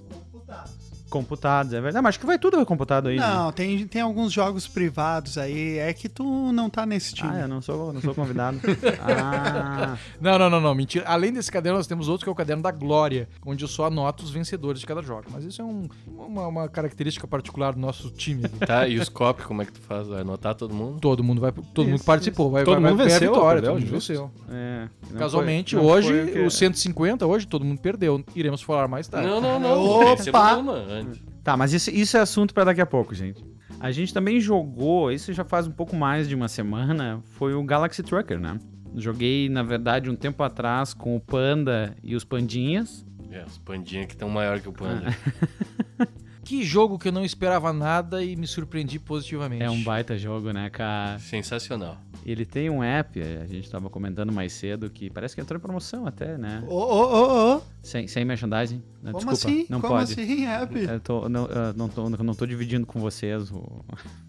Computados, 1.13 1.71
é 1.73 1.79
verdade. 1.79 2.01
Mas 2.03 2.09
acho 2.09 2.19
que 2.19 2.25
vai 2.25 2.39
tudo 2.39 2.57
vai 2.57 2.65
computado 2.65 3.07
aí. 3.09 3.17
né? 3.17 3.25
Não, 3.27 3.51
tem, 3.51 3.85
tem 3.87 4.01
alguns 4.01 4.33
jogos 4.33 4.67
privados 4.67 5.37
aí. 5.37 5.77
É 5.77 5.93
que 5.93 6.09
tu 6.09 6.51
não 6.51 6.69
tá 6.71 6.85
nesse 6.87 7.13
time. 7.13 7.29
Ah, 7.31 7.41
eu 7.41 7.47
não 7.47 7.61
sou, 7.61 7.93
não 7.93 8.01
sou 8.01 8.15
convidado. 8.15 8.59
ah, 8.99 9.95
Não, 10.19 10.37
não, 10.39 10.49
não, 10.49 10.59
não. 10.59 10.73
Mentira. 10.75 11.05
Além 11.07 11.31
desse 11.31 11.51
caderno, 11.51 11.77
nós 11.77 11.85
temos 11.87 12.07
outro 12.07 12.25
que 12.25 12.29
é 12.29 12.31
o 12.31 12.35
caderno 12.35 12.63
da 12.63 12.71
Glória, 12.71 13.29
onde 13.45 13.63
eu 13.63 13.67
só 13.67 13.85
anoto 13.85 14.23
os 14.23 14.31
vencedores 14.31 14.79
de 14.81 14.85
cada 14.87 15.01
jogo. 15.01 15.25
Mas 15.31 15.43
isso 15.43 15.61
é 15.61 15.65
um- 15.65 15.87
uma, 16.07 16.47
uma 16.47 16.67
característica 16.67 17.27
particular 17.27 17.73
do 17.73 17.79
nosso 17.79 18.09
time. 18.09 18.45
aqui. 18.45 18.59
Tá, 18.65 18.87
e 18.87 18.97
os 18.97 19.09
copy, 19.09 19.43
como 19.43 19.61
é 19.61 19.65
que 19.65 19.71
tu 19.73 19.81
faz? 19.81 20.07
Vai 20.07 20.21
anotar 20.21 20.55
todo 20.55 20.73
mundo? 20.73 20.99
Todo 20.99 21.23
mundo 21.23 21.39
vai, 21.41 21.51
todo 21.51 21.85
mundo 21.85 21.95
Isso, 21.95 22.03
que 22.03 22.07
participou, 22.07 22.49
vai, 22.49 22.63
Todo 22.63 22.81
vai, 22.81 22.89
mundo 22.91 22.97
vai 22.97 23.05
ganhar 23.07 23.17
a 23.17 23.19
venceu, 23.19 23.33
vitória, 23.33 23.61
perdeu, 23.61 23.71
todo 23.73 23.81
mundo 23.81 23.91
venceu. 23.91 24.31
é. 24.49 24.87
Casualmente, 25.17 25.75
foi- 25.75 25.85
hoje, 25.85 26.13
o 26.23 26.31
que- 26.31 26.39
o 26.39 26.49
150, 26.49 27.25
hoje 27.27 27.45
todo 27.45 27.63
mundo 27.63 27.79
perdeu. 27.79 28.23
Iremos 28.35 28.61
falar 28.61 28.87
mais 28.87 29.07
tarde. 29.07 29.27
Não, 29.27 29.39
não, 29.39 29.59
não. 29.59 29.83
Opa! 30.13 31.02
Antes. 31.07 31.23
Tá, 31.43 31.57
mas 31.57 31.73
isso, 31.73 31.89
isso 31.91 32.17
é 32.17 32.19
assunto 32.19 32.53
pra 32.53 32.63
daqui 32.63 32.81
a 32.81 32.85
pouco, 32.85 33.13
gente. 33.13 33.43
A 33.79 33.91
gente 33.91 34.13
também 34.13 34.39
jogou, 34.39 35.11
isso 35.11 35.33
já 35.33 35.43
faz 35.43 35.67
um 35.67 35.71
pouco 35.71 35.95
mais 35.95 36.27
de 36.27 36.35
uma 36.35 36.47
semana, 36.47 37.21
foi 37.23 37.53
o 37.53 37.63
Galaxy 37.63 38.01
Trucker, 38.01 38.39
né? 38.39 38.57
Joguei, 38.95 39.49
na 39.49 39.63
verdade, 39.63 40.09
um 40.09 40.15
tempo 40.15 40.41
atrás 40.43 40.93
com 40.93 41.15
o 41.15 41.19
Panda 41.19 41.95
e 42.03 42.15
os 42.15 42.23
Pandinhas. 42.23 43.05
É, 43.31 43.43
os 43.43 43.57
pandinhas 43.57 44.05
que 44.05 44.13
estão 44.13 44.29
maior 44.29 44.59
que 44.59 44.69
o 44.69 44.71
panda. 44.71 45.07
Que 46.43 46.61
jogo 46.61 46.99
que 46.99 47.07
eu 47.07 47.11
não 47.11 47.23
esperava 47.23 47.71
nada 47.71 48.21
e 48.21 48.35
me 48.35 48.45
surpreendi 48.45 48.99
positivamente. 48.99 49.63
É 49.63 49.69
um 49.69 49.81
baita 49.81 50.17
jogo, 50.17 50.51
né, 50.51 50.69
cara? 50.69 51.17
Sensacional. 51.17 51.97
Ele 52.25 52.45
tem 52.45 52.69
um 52.69 52.81
app, 52.83 53.21
a 53.21 53.45
gente 53.45 53.69
tava 53.69 53.89
comentando 53.89 54.31
mais 54.31 54.53
cedo, 54.53 54.89
que 54.89 55.09
parece 55.09 55.35
que 55.35 55.41
entrou 55.41 55.57
em 55.57 55.61
promoção 55.61 56.05
até, 56.07 56.37
né? 56.37 56.63
Ô, 56.67 56.73
ô, 56.73 57.13
ô, 57.13 57.55
ô. 57.57 57.61
Sem, 57.81 58.07
sem 58.07 58.23
merchandising. 58.23 58.81
Como 59.01 59.13
Desculpa, 59.13 59.33
assim? 59.33 59.65
não 59.69 59.81
Como 59.81 59.93
pode. 59.93 60.13
assim, 60.13 60.45
app? 60.45 60.79
Eu 60.79 60.99
tô, 60.99 61.27
não, 61.27 61.45
eu 61.47 61.73
não, 61.73 61.89
tô, 61.89 62.09
não 62.09 62.33
tô 62.33 62.45
dividindo 62.45 62.85
com 62.85 62.99
vocês 62.99 63.51
o... 63.51 63.83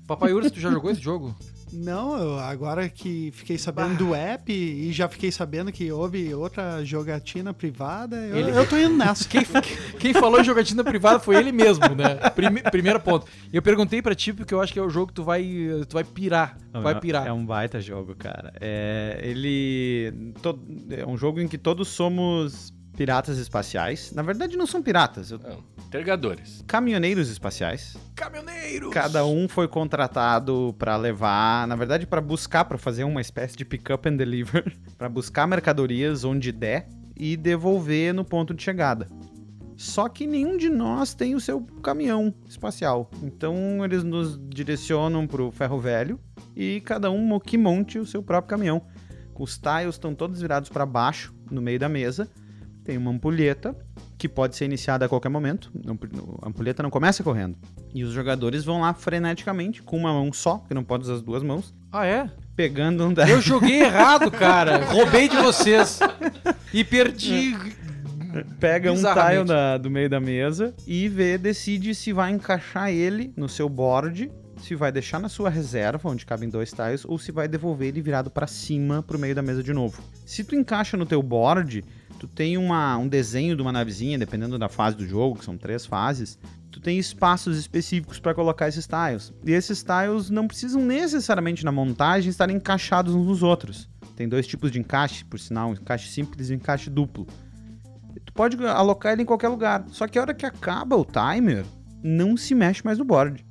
Papai 0.06 0.32
Urso, 0.32 0.50
tu 0.50 0.60
já 0.60 0.70
jogou 0.70 0.90
esse 0.90 1.00
jogo? 1.00 1.34
Não, 1.74 2.16
eu, 2.16 2.38
agora 2.38 2.88
que 2.88 3.30
fiquei 3.32 3.58
sabendo 3.58 3.96
do 3.96 4.14
app 4.14 4.52
e 4.52 4.92
já 4.92 5.08
fiquei 5.08 5.30
sabendo 5.32 5.72
que 5.72 5.90
houve 5.90 6.32
outra 6.34 6.84
jogatina 6.84 7.52
privada, 7.52 8.16
eu, 8.16 8.36
Ele- 8.36 8.50
eu 8.56 8.68
tô 8.68 8.76
indo 8.76 8.96
nessa. 8.96 9.28
Quem, 9.28 9.42
quem 9.98 10.12
falou 10.12 10.40
em 10.40 10.44
jogatina 10.44 10.82
privada 10.84 11.18
foi 11.20 11.36
ele 11.36 11.52
mesmo, 11.52 11.84
né? 11.94 12.14
Prime, 12.30 12.62
primeiro 12.62 13.00
ponto. 13.00 13.26
E 13.52 13.56
eu 13.56 13.62
perguntei 13.62 14.00
pra 14.02 14.14
ti 14.14 14.32
porque 14.32 14.52
eu 14.54 14.60
acho 14.60 14.72
que 14.72 14.78
é 14.78 14.82
o 14.82 14.90
jogo 14.90 15.08
que 15.08 15.14
tu 15.14 15.24
vai, 15.24 15.44
tu 15.88 15.94
vai 15.94 16.04
pirar. 16.04 16.56
Não, 16.72 16.82
vai 16.82 16.94
é- 16.94 17.00
pirar. 17.00 17.26
É 17.26 17.32
um 17.32 17.44
baita 17.46 17.80
jogo, 17.80 18.14
cara. 18.16 18.52
É, 18.60 19.20
ele 19.22 20.32
to- 20.42 20.58
é 20.90 21.06
um 21.06 21.16
jogo 21.16 21.40
em 21.40 21.46
que 21.48 21.56
todos 21.58 21.88
somos 21.88 22.73
piratas 22.96 23.38
espaciais. 23.38 24.12
Na 24.12 24.22
verdade, 24.22 24.56
não 24.56 24.66
são 24.66 24.82
piratas, 24.82 25.30
eu- 25.30 25.38
Não, 25.38 25.62
caminhoneiros 26.66 27.28
espaciais. 27.28 27.96
Caminhoneiros! 28.14 28.90
Cada 28.92 29.24
um 29.26 29.48
foi 29.48 29.68
contratado 29.68 30.74
pra 30.78 30.96
levar, 30.96 31.66
na 31.66 31.76
verdade, 31.76 32.06
pra 32.06 32.20
buscar, 32.20 32.64
pra 32.64 32.78
fazer 32.78 33.04
uma 33.04 33.20
espécie 33.20 33.56
de 33.56 33.64
pick 33.64 33.90
up 33.90 34.08
and 34.08 34.16
deliver, 34.16 34.64
Pra 34.98 35.08
buscar 35.08 35.46
mercadorias 35.46 36.24
onde 36.24 36.50
der 36.52 36.88
e 37.16 37.36
devolver 37.36 38.12
no 38.14 38.24
ponto 38.24 38.54
de 38.54 38.62
chegada. 38.62 39.08
Só 39.76 40.08
que 40.08 40.24
nenhum 40.26 40.56
de 40.56 40.68
nós 40.68 41.14
tem 41.14 41.34
o 41.34 41.40
seu 41.40 41.60
caminhão 41.82 42.32
espacial. 42.48 43.10
Então 43.22 43.84
eles 43.84 44.04
nos 44.04 44.38
direcionam 44.48 45.26
pro 45.26 45.50
ferro 45.50 45.80
velho 45.80 46.18
e 46.54 46.80
cada 46.82 47.10
um 47.10 47.38
que 47.40 47.58
monte 47.58 47.98
o 47.98 48.06
seu 48.06 48.22
próprio 48.22 48.50
caminhão. 48.50 48.82
Os 49.36 49.58
tiles 49.58 49.96
estão 49.96 50.14
todos 50.14 50.40
virados 50.40 50.70
para 50.70 50.86
baixo, 50.86 51.34
no 51.50 51.60
meio 51.60 51.78
da 51.78 51.88
mesa. 51.88 52.28
Tem 52.84 52.96
uma 52.98 53.10
ampulheta 53.10 53.74
que 54.18 54.28
pode 54.28 54.56
ser 54.56 54.66
iniciada 54.66 55.06
a 55.06 55.08
qualquer 55.08 55.28
momento. 55.30 55.72
A 56.42 56.48
ampulheta 56.48 56.82
não 56.82 56.90
começa 56.90 57.22
correndo. 57.24 57.56
E 57.94 58.04
os 58.04 58.12
jogadores 58.12 58.64
vão 58.64 58.80
lá 58.82 58.92
freneticamente, 58.92 59.82
com 59.82 59.96
uma 59.96 60.12
mão 60.12 60.32
só, 60.32 60.58
que 60.68 60.74
não 60.74 60.84
pode 60.84 61.04
usar 61.04 61.14
as 61.14 61.22
duas 61.22 61.42
mãos, 61.42 61.74
Ah, 61.90 62.04
é? 62.06 62.28
pegando 62.54 63.06
um 63.06 63.12
da... 63.14 63.28
Eu 63.28 63.40
joguei 63.40 63.80
errado, 63.82 64.30
cara. 64.30 64.84
Roubei 64.92 65.28
de 65.28 65.36
vocês. 65.36 65.98
E 66.72 66.84
perdi. 66.84 67.54
pega 68.60 68.92
um 68.92 68.96
tile 68.96 69.44
da- 69.46 69.78
do 69.78 69.90
meio 69.90 70.08
da 70.10 70.20
mesa 70.20 70.74
e 70.86 71.08
vê, 71.08 71.38
decide 71.38 71.94
se 71.94 72.12
vai 72.12 72.32
encaixar 72.32 72.90
ele 72.90 73.32
no 73.36 73.48
seu 73.48 73.68
board, 73.68 74.30
se 74.58 74.74
vai 74.74 74.90
deixar 74.90 75.20
na 75.20 75.28
sua 75.28 75.48
reserva, 75.50 76.08
onde 76.08 76.24
cabem 76.26 76.48
dois 76.48 76.70
tiles, 76.72 77.04
ou 77.04 77.18
se 77.18 77.30
vai 77.32 77.46
devolver 77.48 77.88
ele 77.88 78.00
virado 78.02 78.30
pra 78.30 78.46
cima 78.46 79.02
pro 79.02 79.18
meio 79.18 79.34
da 79.34 79.42
mesa 79.42 79.62
de 79.62 79.72
novo. 79.72 80.02
Se 80.26 80.42
tu 80.42 80.54
encaixa 80.54 80.96
no 80.96 81.06
teu 81.06 81.22
board, 81.22 81.84
tu 82.18 82.26
tem 82.26 82.56
uma, 82.56 82.96
um 82.96 83.08
desenho 83.08 83.56
de 83.56 83.62
uma 83.62 83.72
navezinha, 83.72 84.18
dependendo 84.18 84.58
da 84.58 84.68
fase 84.68 84.96
do 84.96 85.06
jogo, 85.06 85.38
que 85.38 85.44
são 85.44 85.56
três 85.56 85.84
fases, 85.84 86.38
tu 86.70 86.80
tem 86.80 86.98
espaços 86.98 87.58
específicos 87.58 88.18
para 88.18 88.34
colocar 88.34 88.68
esses 88.68 88.86
tiles. 88.86 89.32
E 89.44 89.52
esses 89.52 89.82
tiles 89.82 90.30
não 90.30 90.46
precisam 90.46 90.82
necessariamente 90.82 91.64
na 91.64 91.72
montagem 91.72 92.30
estar 92.30 92.50
encaixados 92.50 93.14
uns 93.14 93.26
nos 93.26 93.42
outros. 93.42 93.88
Tem 94.16 94.28
dois 94.28 94.46
tipos 94.46 94.70
de 94.70 94.78
encaixe, 94.78 95.24
por 95.24 95.38
sinal, 95.38 95.70
um 95.70 95.72
encaixe 95.72 96.08
simples 96.08 96.50
e 96.50 96.52
um 96.52 96.56
encaixe 96.56 96.88
duplo. 96.88 97.26
Tu 98.24 98.32
pode 98.32 98.56
alocar 98.66 99.12
ele 99.12 99.22
em 99.22 99.26
qualquer 99.26 99.48
lugar. 99.48 99.84
Só 99.88 100.06
que 100.06 100.18
a 100.18 100.22
hora 100.22 100.34
que 100.34 100.46
acaba 100.46 100.96
o 100.96 101.04
timer, 101.04 101.64
não 102.02 102.36
se 102.36 102.54
mexe 102.54 102.84
mais 102.84 102.98
no 102.98 103.04
board. 103.04 103.43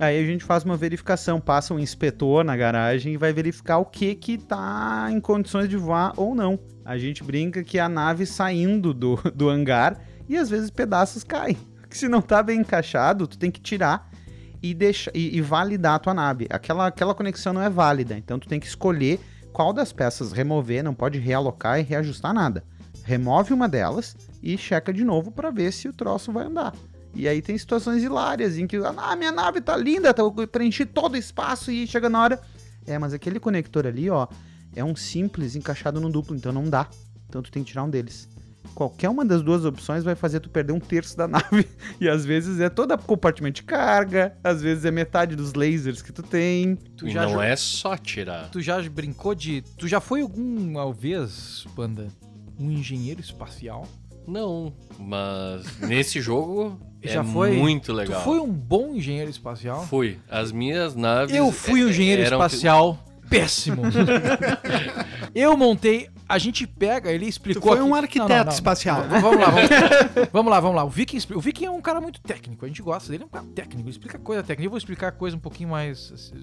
Aí 0.00 0.22
a 0.22 0.24
gente 0.24 0.44
faz 0.44 0.64
uma 0.64 0.76
verificação, 0.76 1.40
passa 1.40 1.74
um 1.74 1.78
inspetor 1.78 2.44
na 2.44 2.56
garagem 2.56 3.14
e 3.14 3.16
vai 3.16 3.32
verificar 3.32 3.78
o 3.78 3.84
que 3.84 4.14
que 4.14 4.38
tá 4.38 5.08
em 5.10 5.20
condições 5.20 5.68
de 5.68 5.76
voar 5.76 6.12
ou 6.16 6.34
não. 6.36 6.58
A 6.84 6.96
gente 6.96 7.24
brinca 7.24 7.64
que 7.64 7.78
a 7.78 7.88
nave 7.88 8.24
saindo 8.24 8.94
do, 8.94 9.16
do 9.34 9.48
hangar 9.48 10.00
e 10.28 10.36
às 10.36 10.48
vezes 10.48 10.70
pedaços 10.70 11.24
caem. 11.24 11.56
Se 11.90 12.06
não 12.08 12.22
tá 12.22 12.42
bem 12.42 12.60
encaixado, 12.60 13.26
tu 13.26 13.36
tem 13.36 13.50
que 13.50 13.60
tirar 13.60 14.08
e, 14.62 14.72
deixar, 14.72 15.10
e, 15.14 15.36
e 15.36 15.40
validar 15.40 15.94
a 15.94 15.98
tua 15.98 16.14
nave. 16.14 16.46
Aquela, 16.48 16.86
aquela 16.86 17.14
conexão 17.14 17.52
não 17.52 17.62
é 17.62 17.68
válida, 17.68 18.16
então 18.16 18.38
tu 18.38 18.46
tem 18.46 18.60
que 18.60 18.66
escolher 18.66 19.18
qual 19.52 19.72
das 19.72 19.92
peças 19.92 20.30
remover, 20.30 20.84
não 20.84 20.94
pode 20.94 21.18
realocar 21.18 21.80
e 21.80 21.82
reajustar 21.82 22.32
nada. 22.32 22.62
Remove 23.02 23.52
uma 23.52 23.68
delas 23.68 24.16
e 24.40 24.56
checa 24.56 24.92
de 24.92 25.02
novo 25.02 25.32
para 25.32 25.50
ver 25.50 25.72
se 25.72 25.88
o 25.88 25.92
troço 25.92 26.30
vai 26.30 26.46
andar. 26.46 26.72
E 27.18 27.26
aí 27.28 27.42
tem 27.42 27.58
situações 27.58 28.02
hilárias 28.02 28.56
em 28.56 28.66
que, 28.66 28.76
ah, 28.76 29.16
minha 29.16 29.32
nave 29.32 29.60
tá 29.60 29.76
linda, 29.76 30.14
tá, 30.14 30.22
eu 30.22 30.30
preenchi 30.46 30.86
todo 30.86 31.14
o 31.14 31.16
espaço 31.16 31.70
e 31.70 31.86
chega 31.86 32.08
na 32.08 32.22
hora. 32.22 32.40
É, 32.86 32.96
mas 32.98 33.12
aquele 33.12 33.40
conector 33.40 33.86
ali, 33.86 34.08
ó, 34.08 34.26
é 34.74 34.84
um 34.84 34.94
simples 34.94 35.56
encaixado 35.56 36.00
no 36.00 36.08
duplo, 36.10 36.36
então 36.36 36.52
não 36.52 36.70
dá. 36.70 36.88
Então 37.28 37.42
tu 37.42 37.50
tem 37.50 37.62
que 37.64 37.70
tirar 37.70 37.82
um 37.82 37.90
deles. 37.90 38.28
Qualquer 38.74 39.08
uma 39.08 39.24
das 39.24 39.42
duas 39.42 39.64
opções 39.64 40.04
vai 40.04 40.14
fazer 40.14 40.38
tu 40.40 40.48
perder 40.48 40.72
um 40.72 40.78
terço 40.78 41.16
da 41.16 41.26
nave. 41.28 41.66
E 42.00 42.08
às 42.08 42.24
vezes 42.24 42.60
é 42.60 42.68
toda 42.68 42.94
a 42.94 42.98
compartimento 42.98 43.56
de 43.56 43.62
carga, 43.64 44.36
às 44.44 44.62
vezes 44.62 44.84
é 44.84 44.90
metade 44.92 45.34
dos 45.34 45.54
lasers 45.54 46.00
que 46.00 46.12
tu 46.12 46.22
tem. 46.22 46.76
Tu 46.96 47.08
E 47.08 47.10
já, 47.10 47.24
não 47.24 47.32
jo- 47.32 47.40
é 47.42 47.56
só 47.56 47.96
tirar. 47.96 48.48
tu 48.50 48.60
já 48.60 48.80
brincou 48.88 49.34
de. 49.34 49.62
Tu 49.76 49.88
já 49.88 50.00
foi 50.00 50.20
alguma 50.20 50.92
vez, 50.92 51.66
Panda, 51.74 52.06
um 52.60 52.70
engenheiro 52.70 53.20
espacial? 53.20 53.88
Não, 54.26 54.72
mas 54.98 55.78
nesse 55.80 56.20
jogo 56.20 56.78
Já 57.08 57.20
é 57.20 57.24
foi? 57.24 57.52
muito 57.52 57.92
legal. 57.92 58.20
Tu 58.20 58.24
foi 58.24 58.38
um 58.40 58.50
bom 58.52 58.94
engenheiro 58.94 59.30
espacial? 59.30 59.86
Fui. 59.86 60.18
As 60.30 60.52
minhas 60.52 60.94
naves. 60.94 61.34
Eu 61.34 61.50
fui 61.52 61.82
um 61.84 61.88
é- 61.88 61.90
engenheiro 61.90 62.22
espacial 62.22 62.98
péssimo. 63.28 63.82
eu 65.34 65.56
montei. 65.56 66.08
A 66.28 66.36
gente 66.36 66.66
pega, 66.66 67.10
ele 67.10 67.24
Tu 67.24 67.28
explicou. 67.30 67.72
foi 67.72 67.80
um 67.80 67.94
aqui- 67.94 68.18
arquiteto 68.20 68.28
Não, 68.28 68.36
não, 68.36 68.44
não. 68.44 68.52
espacial. 68.52 69.02
Vamos 69.08 69.40
lá, 69.40 69.46
vamos, 69.50 69.70
vamos 70.30 70.50
lá, 70.50 70.60
vamos 70.60 70.76
lá. 70.76 70.84
O 70.84 70.90
Viking, 70.90 71.18
o 71.34 71.40
Viking 71.40 71.64
é 71.64 71.70
um 71.70 71.80
cara 71.80 72.02
muito 72.02 72.20
técnico, 72.20 72.66
a 72.66 72.68
gente 72.68 72.82
gosta 72.82 73.10
dele, 73.10 73.22
é 73.22 73.26
um 73.26 73.30
cara 73.30 73.46
técnico, 73.54 73.80
ele 73.88 73.90
explica 73.90 74.18
coisa 74.18 74.42
técnica. 74.42 74.66
Eu 74.66 74.70
vou 74.70 74.76
explicar 74.78 75.12
coisa 75.12 75.36
um 75.36 75.40
pouquinho 75.40 75.70
mais. 75.70 76.12
assim, 76.12 76.34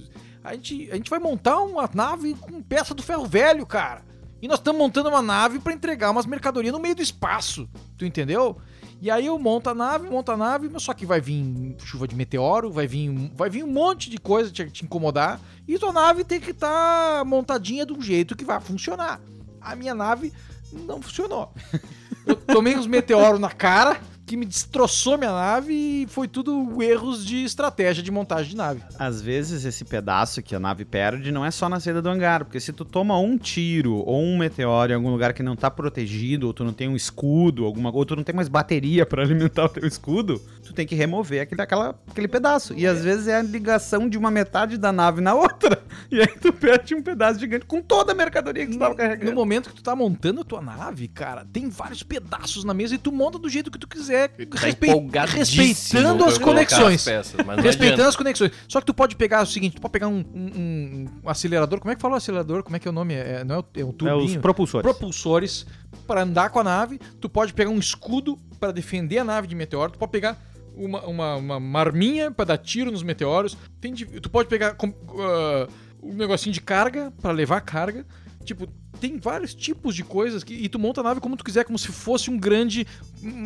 A 0.44 0.54
gente, 0.56 0.90
a 0.92 0.96
gente 0.96 1.10
vai 1.10 1.20
montar 1.20 1.60
uma 1.62 1.88
nave 1.94 2.34
com 2.34 2.64
peça 2.64 2.96
do 2.96 3.04
ferro 3.04 3.26
velho, 3.28 3.64
cara. 3.66 4.02
E 4.42 4.48
nós 4.48 4.58
estamos 4.60 4.80
montando 4.80 5.10
uma 5.10 5.22
nave 5.22 5.60
pra 5.60 5.72
entregar 5.74 6.10
umas 6.12 6.26
mercadorias 6.26 6.74
no 6.74 6.80
meio 6.80 6.96
do 6.96 7.02
espaço. 7.02 7.70
Tu 7.98 8.06
entendeu? 8.06 8.58
E 9.02 9.12
aí 9.12 9.26
eu 9.26 9.38
monto 9.38 9.70
a 9.70 9.76
nave, 9.76 10.10
monto 10.10 10.32
a 10.32 10.38
nave, 10.38 10.70
mas 10.72 10.84
só 10.84 10.94
que 10.94 11.06
vai 11.06 11.20
vir 11.20 11.76
chuva 11.84 12.08
de 12.08 12.16
meteoro, 12.16 12.72
vai 12.72 12.88
vir, 12.88 13.32
vai 13.36 13.50
vir 13.50 13.64
um 13.64 13.72
monte 13.72 14.10
de 14.10 14.18
coisa 14.18 14.52
te, 14.52 14.70
te 14.70 14.86
incomodar. 14.86 15.40
E 15.68 15.78
tua 15.78 15.92
nave 15.92 16.24
tem 16.24 16.40
que 16.40 16.52
estar 16.52 17.24
montadinha 17.26 17.86
de 17.86 17.94
um 17.94 18.02
jeito 18.02 18.36
que 18.36 18.46
vai 18.46 18.60
funcionar. 18.60 19.20
A 19.62 19.76
minha 19.76 19.94
nave 19.94 20.32
não 20.72 21.02
funcionou. 21.02 21.52
Eu 22.26 22.36
tomei 22.36 22.76
uns 22.76 22.88
meteoros 22.88 23.40
na 23.40 23.52
cara 23.52 24.02
que 24.26 24.36
me 24.36 24.46
destroçou 24.46 25.18
minha 25.18 25.32
nave 25.32 25.74
e 25.74 26.08
foi 26.08 26.28
tudo 26.28 26.82
erros 26.82 27.26
de 27.26 27.44
estratégia 27.44 28.02
de 28.04 28.10
montagem 28.12 28.52
de 28.52 28.56
nave. 28.58 28.82
Às 28.98 29.22
vezes 29.22 29.66
esse 29.66 29.86
pedaço 29.86 30.42
que 30.42 30.56
a 30.56 30.60
nave 30.60 30.84
perde 30.86 31.32
não 31.32 31.46
é 31.46 31.52
só 31.52 31.70
na 31.70 31.80
saída 31.80 32.02
do 32.02 32.10
hangar, 32.10 32.44
porque 32.46 32.60
se 32.60 32.74
tu 32.74 32.84
toma 32.84 33.18
um 33.20 33.38
tiro 33.38 33.96
ou 33.98 34.22
um 34.22 34.38
meteoro 34.38 34.92
em 34.92 34.96
algum 34.96 35.12
lugar 35.12 35.34
que 35.34 35.44
não 35.44 35.56
tá 35.56 35.70
protegido, 35.70 36.48
ou 36.48 36.54
tu 36.54 36.64
não 36.64 36.74
tem 36.74 36.88
um 36.90 36.96
escudo, 36.96 37.66
alguma, 37.66 37.92
ou 37.96 38.06
tu 38.06 38.16
não 38.16 38.24
tem 38.24 38.34
mais 38.36 38.48
bateria 38.48 39.06
pra 39.06 39.22
alimentar 39.24 39.66
o 39.66 39.70
teu 39.70 39.88
escudo, 39.88 40.42
tu 40.64 40.74
tem 40.74 40.88
que 40.88 40.96
remover 40.96 41.42
aquele, 41.42 41.62
aquela, 41.62 41.96
aquele 42.10 42.28
pedaço. 42.28 42.74
E 42.76 42.88
às 42.88 43.04
vezes 43.04 43.28
é 43.28 43.36
a 43.38 43.42
ligação 43.44 44.10
de 44.10 44.18
uma 44.18 44.32
metade 44.32 44.78
da 44.78 44.92
nave 44.92 45.22
na 45.22 45.34
outra. 45.36 45.84
E 46.12 46.20
aí 46.20 46.28
tu 46.42 46.52
perde 46.52 46.96
um 46.96 47.02
pedaço 47.04 47.40
gigante 47.40 47.66
com 47.66 47.82
toda 47.82 48.12
a 48.12 48.16
mercadoria 48.16 48.66
que 48.66 48.74
tu 48.74 48.80
tava 48.80 48.92
No 48.92 48.98
carregando. 48.98 49.34
momento 49.36 49.70
que 49.70 49.76
tu 49.76 49.84
tá 49.84 49.96
montando 49.96 50.42
a 50.42 50.44
tua 50.44 50.62
nave, 50.62 51.08
cara, 51.08 51.46
tem 51.52 51.70
vários 51.70 52.02
pedaços 52.04 52.64
na 52.64 52.74
mesa 52.74 52.96
e 52.96 52.98
tu 52.98 53.12
monta 53.12 53.38
do 53.38 53.48
jeito 53.50 53.70
que 53.72 53.78
tu 53.80 53.88
quiser, 53.88 54.15
Tá 54.50 54.60
respei- 54.60 54.90
empolgadíssimo 54.90 55.64
respeitando 55.64 56.26
as 56.26 56.38
conexões. 56.38 56.96
as 56.96 57.04
peças, 57.06 57.32
Respeitando 57.34 57.94
adianta. 57.94 58.08
as 58.08 58.16
conexões. 58.16 58.52
Só 58.68 58.80
que 58.80 58.86
tu 58.86 58.94
pode 58.94 59.16
pegar 59.16 59.42
o 59.44 59.46
seguinte, 59.46 59.76
tu 59.76 59.82
pode 59.82 59.92
pegar 59.92 60.08
um, 60.08 60.20
um- 60.34 61.06
um 61.24 61.30
acelerador. 61.30 61.80
Como 61.80 61.92
é 61.92 61.96
que 61.96 62.02
fala 62.02 62.16
o 62.16 62.18
acelerador? 62.18 62.64
Como 62.64 62.76
é 62.76 62.80
que 62.80 62.88
é 62.88 62.92
o 62.92 62.94
nome? 62.94 63.14
É, 63.14 63.44
não 63.44 63.56
é 63.56 63.60
o, 63.60 63.66
é 63.76 63.84
o 63.84 63.90
É 63.90 63.94
turbinho? 63.94 64.24
os 64.26 64.38
propulsores. 64.38 64.84
propulsores 64.84 65.66
para 66.08 66.24
andar 66.24 66.50
com 66.50 66.60
a 66.60 66.64
nave. 66.64 67.00
Tu 67.20 67.30
pode 67.30 67.54
pegar 67.54 67.70
um 67.70 67.80
escudo 67.80 68.38
para 68.60 68.72
defender 68.72 69.18
a 69.20 69.24
nave 69.24 69.48
de 69.48 69.56
meteoro. 69.56 69.92
Tu 69.92 70.00
pode 70.00 70.12
pegar 70.12 70.38
uma, 70.76 71.02
uma, 71.06 71.36
uma 71.36 71.60
marminha 71.60 72.32
para 72.32 72.46
dar 72.46 72.58
tiro 72.58 72.92
nos 72.92 73.04
meteoros. 73.04 73.58
Tem 73.80 73.94
tu 73.94 74.30
pode 74.30 74.48
pegar 74.50 74.76
ah, 74.80 75.68
um 76.02 76.14
negocinho 76.14 76.54
de 76.54 76.62
carga 76.62 77.12
para 77.22 77.32
levar 77.32 77.62
carga. 77.62 78.06
Tipo, 78.44 78.68
tem 78.96 79.18
vários 79.20 79.54
tipos 79.54 79.96
de 79.96 80.04
coisas 80.04 80.44
que, 80.44 80.54
e 80.54 80.68
tu 80.70 80.80
monta 80.80 81.02
a 81.02 81.04
nave 81.04 81.20
como 81.20 81.36
tu 81.38 81.44
quiser, 81.44 81.64
como 81.66 81.78
se 81.78 81.88
fosse 81.90 82.30
um 82.32 82.38
grande 82.38 82.86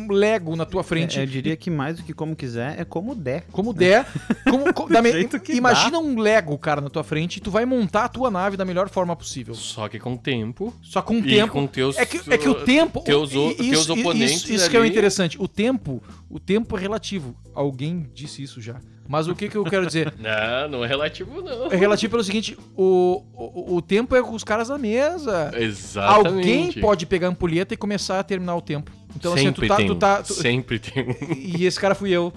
Lego 0.08 0.54
na 0.56 0.64
tua 0.66 0.82
frente. 0.82 1.18
É, 1.18 1.22
eu 1.22 1.26
diria 1.26 1.56
que 1.56 1.70
mais 1.70 1.96
do 1.96 2.02
que 2.02 2.12
como 2.12 2.36
quiser, 2.36 2.78
é 2.80 2.84
como 2.84 3.14
der. 3.14 3.44
Como 3.50 3.72
der. 3.72 4.06
Como, 4.48 4.72
co- 4.74 4.88
da 4.88 5.00
me- 5.02 5.10
imagina 5.50 5.98
um 5.98 6.18
Lego, 6.18 6.56
cara, 6.58 6.80
na 6.80 6.90
tua 6.90 7.02
frente 7.04 7.36
e 7.38 7.40
tu 7.40 7.50
vai 7.50 7.64
montar 7.64 8.04
a 8.04 8.08
tua 8.08 8.30
nave 8.30 8.56
da 8.56 8.64
melhor 8.64 8.88
forma 8.88 9.14
possível. 9.16 9.54
Só 9.54 9.88
que 9.88 9.98
com 9.98 10.16
tempo. 10.16 10.74
Só 10.82 11.00
com 11.02 11.14
o 11.14 11.18
e 11.18 11.22
tempo. 11.22 11.52
com 11.52 11.66
teus. 11.66 11.96
É 11.96 12.04
que, 12.04 12.20
é 12.32 12.38
que 12.38 12.48
o 12.48 12.54
tempo. 12.64 13.00
Teus, 13.02 13.34
o- 13.34 13.50
i- 13.50 13.54
teus 13.54 13.82
isso, 13.82 13.92
oponentes. 13.92 14.42
Isso, 14.44 14.52
isso 14.52 14.70
que 14.70 14.76
é 14.76 14.80
o 14.80 14.84
interessante. 14.84 15.40
O 15.40 15.48
tempo. 15.48 16.02
O 16.28 16.38
tempo 16.38 16.76
é 16.76 16.80
relativo. 16.80 17.34
Alguém 17.54 18.08
disse 18.14 18.42
isso 18.42 18.60
já. 18.60 18.76
Mas 19.08 19.26
o 19.26 19.34
que, 19.34 19.48
que 19.48 19.56
eu 19.56 19.64
quero 19.64 19.84
dizer? 19.86 20.14
Não, 20.20 20.68
não 20.68 20.84
é 20.84 20.86
relativo, 20.86 21.42
não. 21.42 21.66
É 21.72 21.74
relativo 21.74 22.12
pelo 22.12 22.22
seguinte: 22.22 22.56
o, 22.76 23.24
o, 23.34 23.74
o 23.76 23.82
tempo 23.82 24.14
é 24.14 24.22
com 24.22 24.32
os 24.36 24.44
caras 24.44 24.68
na 24.68 24.78
mesa. 24.78 25.39
Exatamente. 25.56 26.28
Alguém 26.28 26.72
pode 26.72 27.06
pegar 27.06 27.28
a 27.28 27.30
ampulheta 27.30 27.74
e 27.74 27.76
começar 27.76 28.18
a 28.18 28.22
terminar 28.22 28.56
o 28.56 28.60
tempo. 28.60 28.90
Então, 29.16 29.36
Sempre 29.36 29.48
assim, 29.48 29.52
tu 29.52 29.68
tá. 29.68 29.76
tem. 29.76 29.86
Tu 29.86 29.94
tá 29.96 30.22
tu- 30.22 30.34
Sempre 30.34 30.78
tem. 30.78 31.16
E 31.36 31.64
esse 31.66 31.78
cara 31.78 31.94
fui 31.94 32.10
eu. 32.10 32.32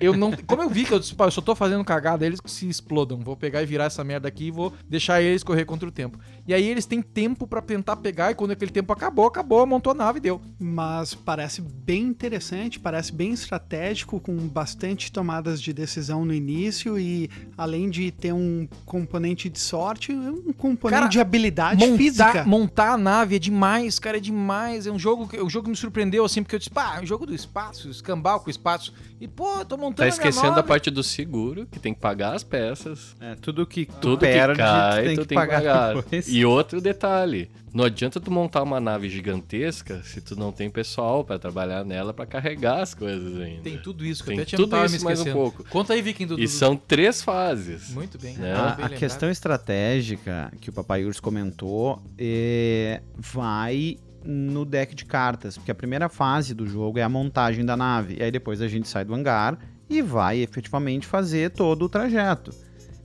Eu 0.00 0.16
não. 0.16 0.32
Como 0.32 0.62
eu 0.62 0.68
vi 0.68 0.84
que 0.84 0.92
eu, 0.92 0.98
disse, 0.98 1.14
"Pá, 1.14 1.24
eu 1.26 1.30
só 1.30 1.40
tô 1.40 1.54
fazendo 1.54 1.84
cagada, 1.84 2.24
eles 2.26 2.40
se 2.46 2.68
explodam. 2.68 3.18
Vou 3.20 3.36
pegar 3.36 3.62
e 3.62 3.66
virar 3.66 3.84
essa 3.84 4.04
merda 4.04 4.28
aqui 4.28 4.46
e 4.46 4.50
vou 4.50 4.72
deixar 4.88 5.22
eles 5.22 5.42
correr 5.42 5.64
contra 5.64 5.88
o 5.88 5.92
tempo. 5.92 6.18
E 6.46 6.54
aí 6.54 6.66
eles 6.68 6.86
têm 6.86 7.02
tempo 7.02 7.46
pra 7.46 7.60
tentar 7.60 7.96
pegar, 7.96 8.30
e 8.30 8.34
quando 8.34 8.52
aquele 8.52 8.70
tempo 8.70 8.92
acabou, 8.92 9.26
acabou, 9.26 9.66
montou 9.66 9.90
a 9.92 9.94
nave 9.94 10.18
e 10.18 10.20
deu. 10.22 10.40
Mas 10.60 11.14
parece 11.14 11.60
bem 11.60 12.02
interessante, 12.04 12.78
parece 12.78 13.12
bem 13.12 13.32
estratégico, 13.32 14.20
com 14.20 14.36
bastante 14.48 15.10
tomadas 15.10 15.60
de 15.60 15.72
decisão 15.72 16.24
no 16.24 16.32
início 16.32 16.98
e 16.98 17.28
além 17.56 17.90
de 17.90 18.10
ter 18.10 18.32
um 18.32 18.68
componente 18.84 19.48
de 19.48 19.58
sorte, 19.58 20.12
um 20.12 20.52
componente 20.52 20.98
Cara, 21.00 21.08
de 21.10 21.18
habilidade 21.20 21.84
montar, 21.84 21.96
física. 21.98 22.44
montar 22.44 22.90
a 22.92 22.98
nave 22.98 23.36
é 23.36 23.38
demais, 23.38 23.98
cara, 23.98 24.18
é 24.18 24.20
demais. 24.20 24.86
É 24.86 24.92
um 24.92 24.98
jogo 24.98 25.26
que, 25.26 25.36
é 25.36 25.42
um 25.42 25.50
jogo 25.50 25.64
que 25.64 25.70
me 25.70 25.76
surpreendeu, 25.86 26.24
assim, 26.24 26.42
porque 26.42 26.54
eu 26.56 26.58
disse, 26.58 26.70
pá, 26.70 27.00
jogo 27.04 27.24
do 27.26 27.34
espaço, 27.34 27.88
escambau 27.88 28.40
com 28.40 28.50
espaço. 28.50 28.92
E, 29.20 29.26
pô, 29.26 29.64
tô 29.64 29.76
montando 29.76 29.96
Tá 29.96 30.02
a 30.02 30.06
minha 30.06 30.10
esquecendo 30.28 30.58
a 30.60 30.62
parte 30.62 30.90
do 30.90 31.02
seguro, 31.02 31.66
que 31.66 31.78
tem 31.78 31.94
que 31.94 32.00
pagar 32.00 32.34
as 32.34 32.42
peças. 32.44 33.16
É, 33.20 33.34
tudo 33.36 33.66
que 33.66 33.86
tu 33.86 33.92
Tudo 34.00 34.18
perde, 34.18 34.54
que 34.54 34.58
cai, 34.58 35.02
tu 35.02 35.06
tem 35.06 35.14
tu 35.16 35.20
que 35.22 35.26
tem 35.28 35.38
que 35.38 35.46
pagar, 35.46 35.62
pagar. 35.62 35.94
depois. 35.94 36.28
E 36.28 36.44
outro 36.44 36.80
detalhe, 36.80 37.50
não 37.72 37.84
adianta 37.84 38.20
tu 38.20 38.30
montar 38.30 38.62
uma 38.62 38.78
nave 38.80 39.08
gigantesca 39.08 40.02
se 40.02 40.20
tu 40.20 40.36
não 40.36 40.52
tem 40.52 40.68
pessoal 40.68 41.24
pra 41.24 41.38
trabalhar 41.38 41.84
nela 41.84 42.12
pra 42.12 42.26
carregar 42.26 42.80
as 42.82 42.92
coisas 42.94 43.40
ainda. 43.40 43.62
Tem 43.62 43.78
tudo 43.78 44.04
isso 44.04 44.22
que 44.22 44.28
Tem 44.30 44.38
eu 44.38 44.42
até 44.42 44.50
tinha 44.50 44.58
tudo 44.58 44.84
isso 44.84 45.04
mais 45.04 45.20
um 45.20 45.32
pouco. 45.32 45.64
Conta 45.64 45.94
aí, 45.94 46.02
Viking, 46.02 46.26
do... 46.26 46.38
E 46.38 46.42
do- 46.44 46.48
são 46.48 46.76
três 46.76 47.22
fases. 47.22 47.90
Muito 47.90 48.18
bem. 48.18 48.34
Né? 48.36 48.52
A, 48.54 48.68
bem 48.74 48.84
a 48.86 48.88
questão 48.90 49.30
estratégica 49.30 50.52
que 50.60 50.68
o 50.68 50.72
Papai 50.72 51.04
Urso 51.04 51.22
comentou 51.22 52.02
é, 52.18 53.00
vai 53.16 53.98
no 54.26 54.64
deck 54.64 54.94
de 54.94 55.04
cartas, 55.04 55.56
porque 55.56 55.70
a 55.70 55.74
primeira 55.74 56.08
fase 56.08 56.52
do 56.52 56.66
jogo 56.66 56.98
é 56.98 57.02
a 57.02 57.08
montagem 57.08 57.64
da 57.64 57.76
nave, 57.76 58.16
e 58.18 58.22
aí 58.22 58.30
depois 58.30 58.60
a 58.60 58.68
gente 58.68 58.88
sai 58.88 59.04
do 59.04 59.14
hangar 59.14 59.58
e 59.88 60.02
vai 60.02 60.38
efetivamente 60.38 61.06
fazer 61.06 61.50
todo 61.50 61.84
o 61.84 61.88
trajeto. 61.88 62.52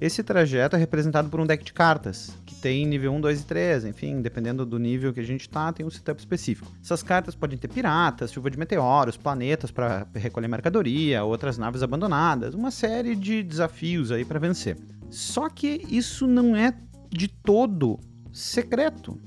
Esse 0.02 0.24
trajeto 0.24 0.76
é 0.76 0.80
representado 0.80 1.30
por 1.30 1.40
um 1.40 1.46
deck 1.46 1.64
de 1.64 1.74
cartas, 1.74 2.36
que 2.44 2.56
tem 2.56 2.88
nível 2.88 3.14
1, 3.14 3.22
2 3.22 3.42
e 3.42 3.46
3, 3.46 3.86
enfim, 3.86 4.20
dependendo 4.20 4.66
do 4.66 4.80
nível 4.80 5.14
que 5.14 5.20
a 5.20 5.24
gente 5.24 5.48
tá, 5.48 5.72
tem 5.72 5.86
um 5.86 5.92
setup 5.92 6.20
específico. 6.20 6.72
Essas 6.84 7.04
cartas 7.04 7.36
podem 7.36 7.56
ter 7.56 7.68
piratas, 7.68 8.32
chuva 8.32 8.50
de 8.50 8.58
meteoros, 8.58 9.16
planetas 9.16 9.70
para 9.70 10.08
recolher 10.16 10.48
mercadoria, 10.48 11.24
outras 11.24 11.60
naves 11.60 11.84
abandonadas, 11.84 12.56
uma 12.56 12.72
série 12.72 13.16
de 13.16 13.44
desafios 13.44 14.12
aí 14.12 14.26
para 14.26 14.40
vencer. 14.40 14.76
Só 15.12 15.48
que 15.50 15.86
isso 15.88 16.26
não 16.26 16.56
é 16.56 16.74
de 17.12 17.28
todo 17.28 18.00
secreto. 18.34 19.20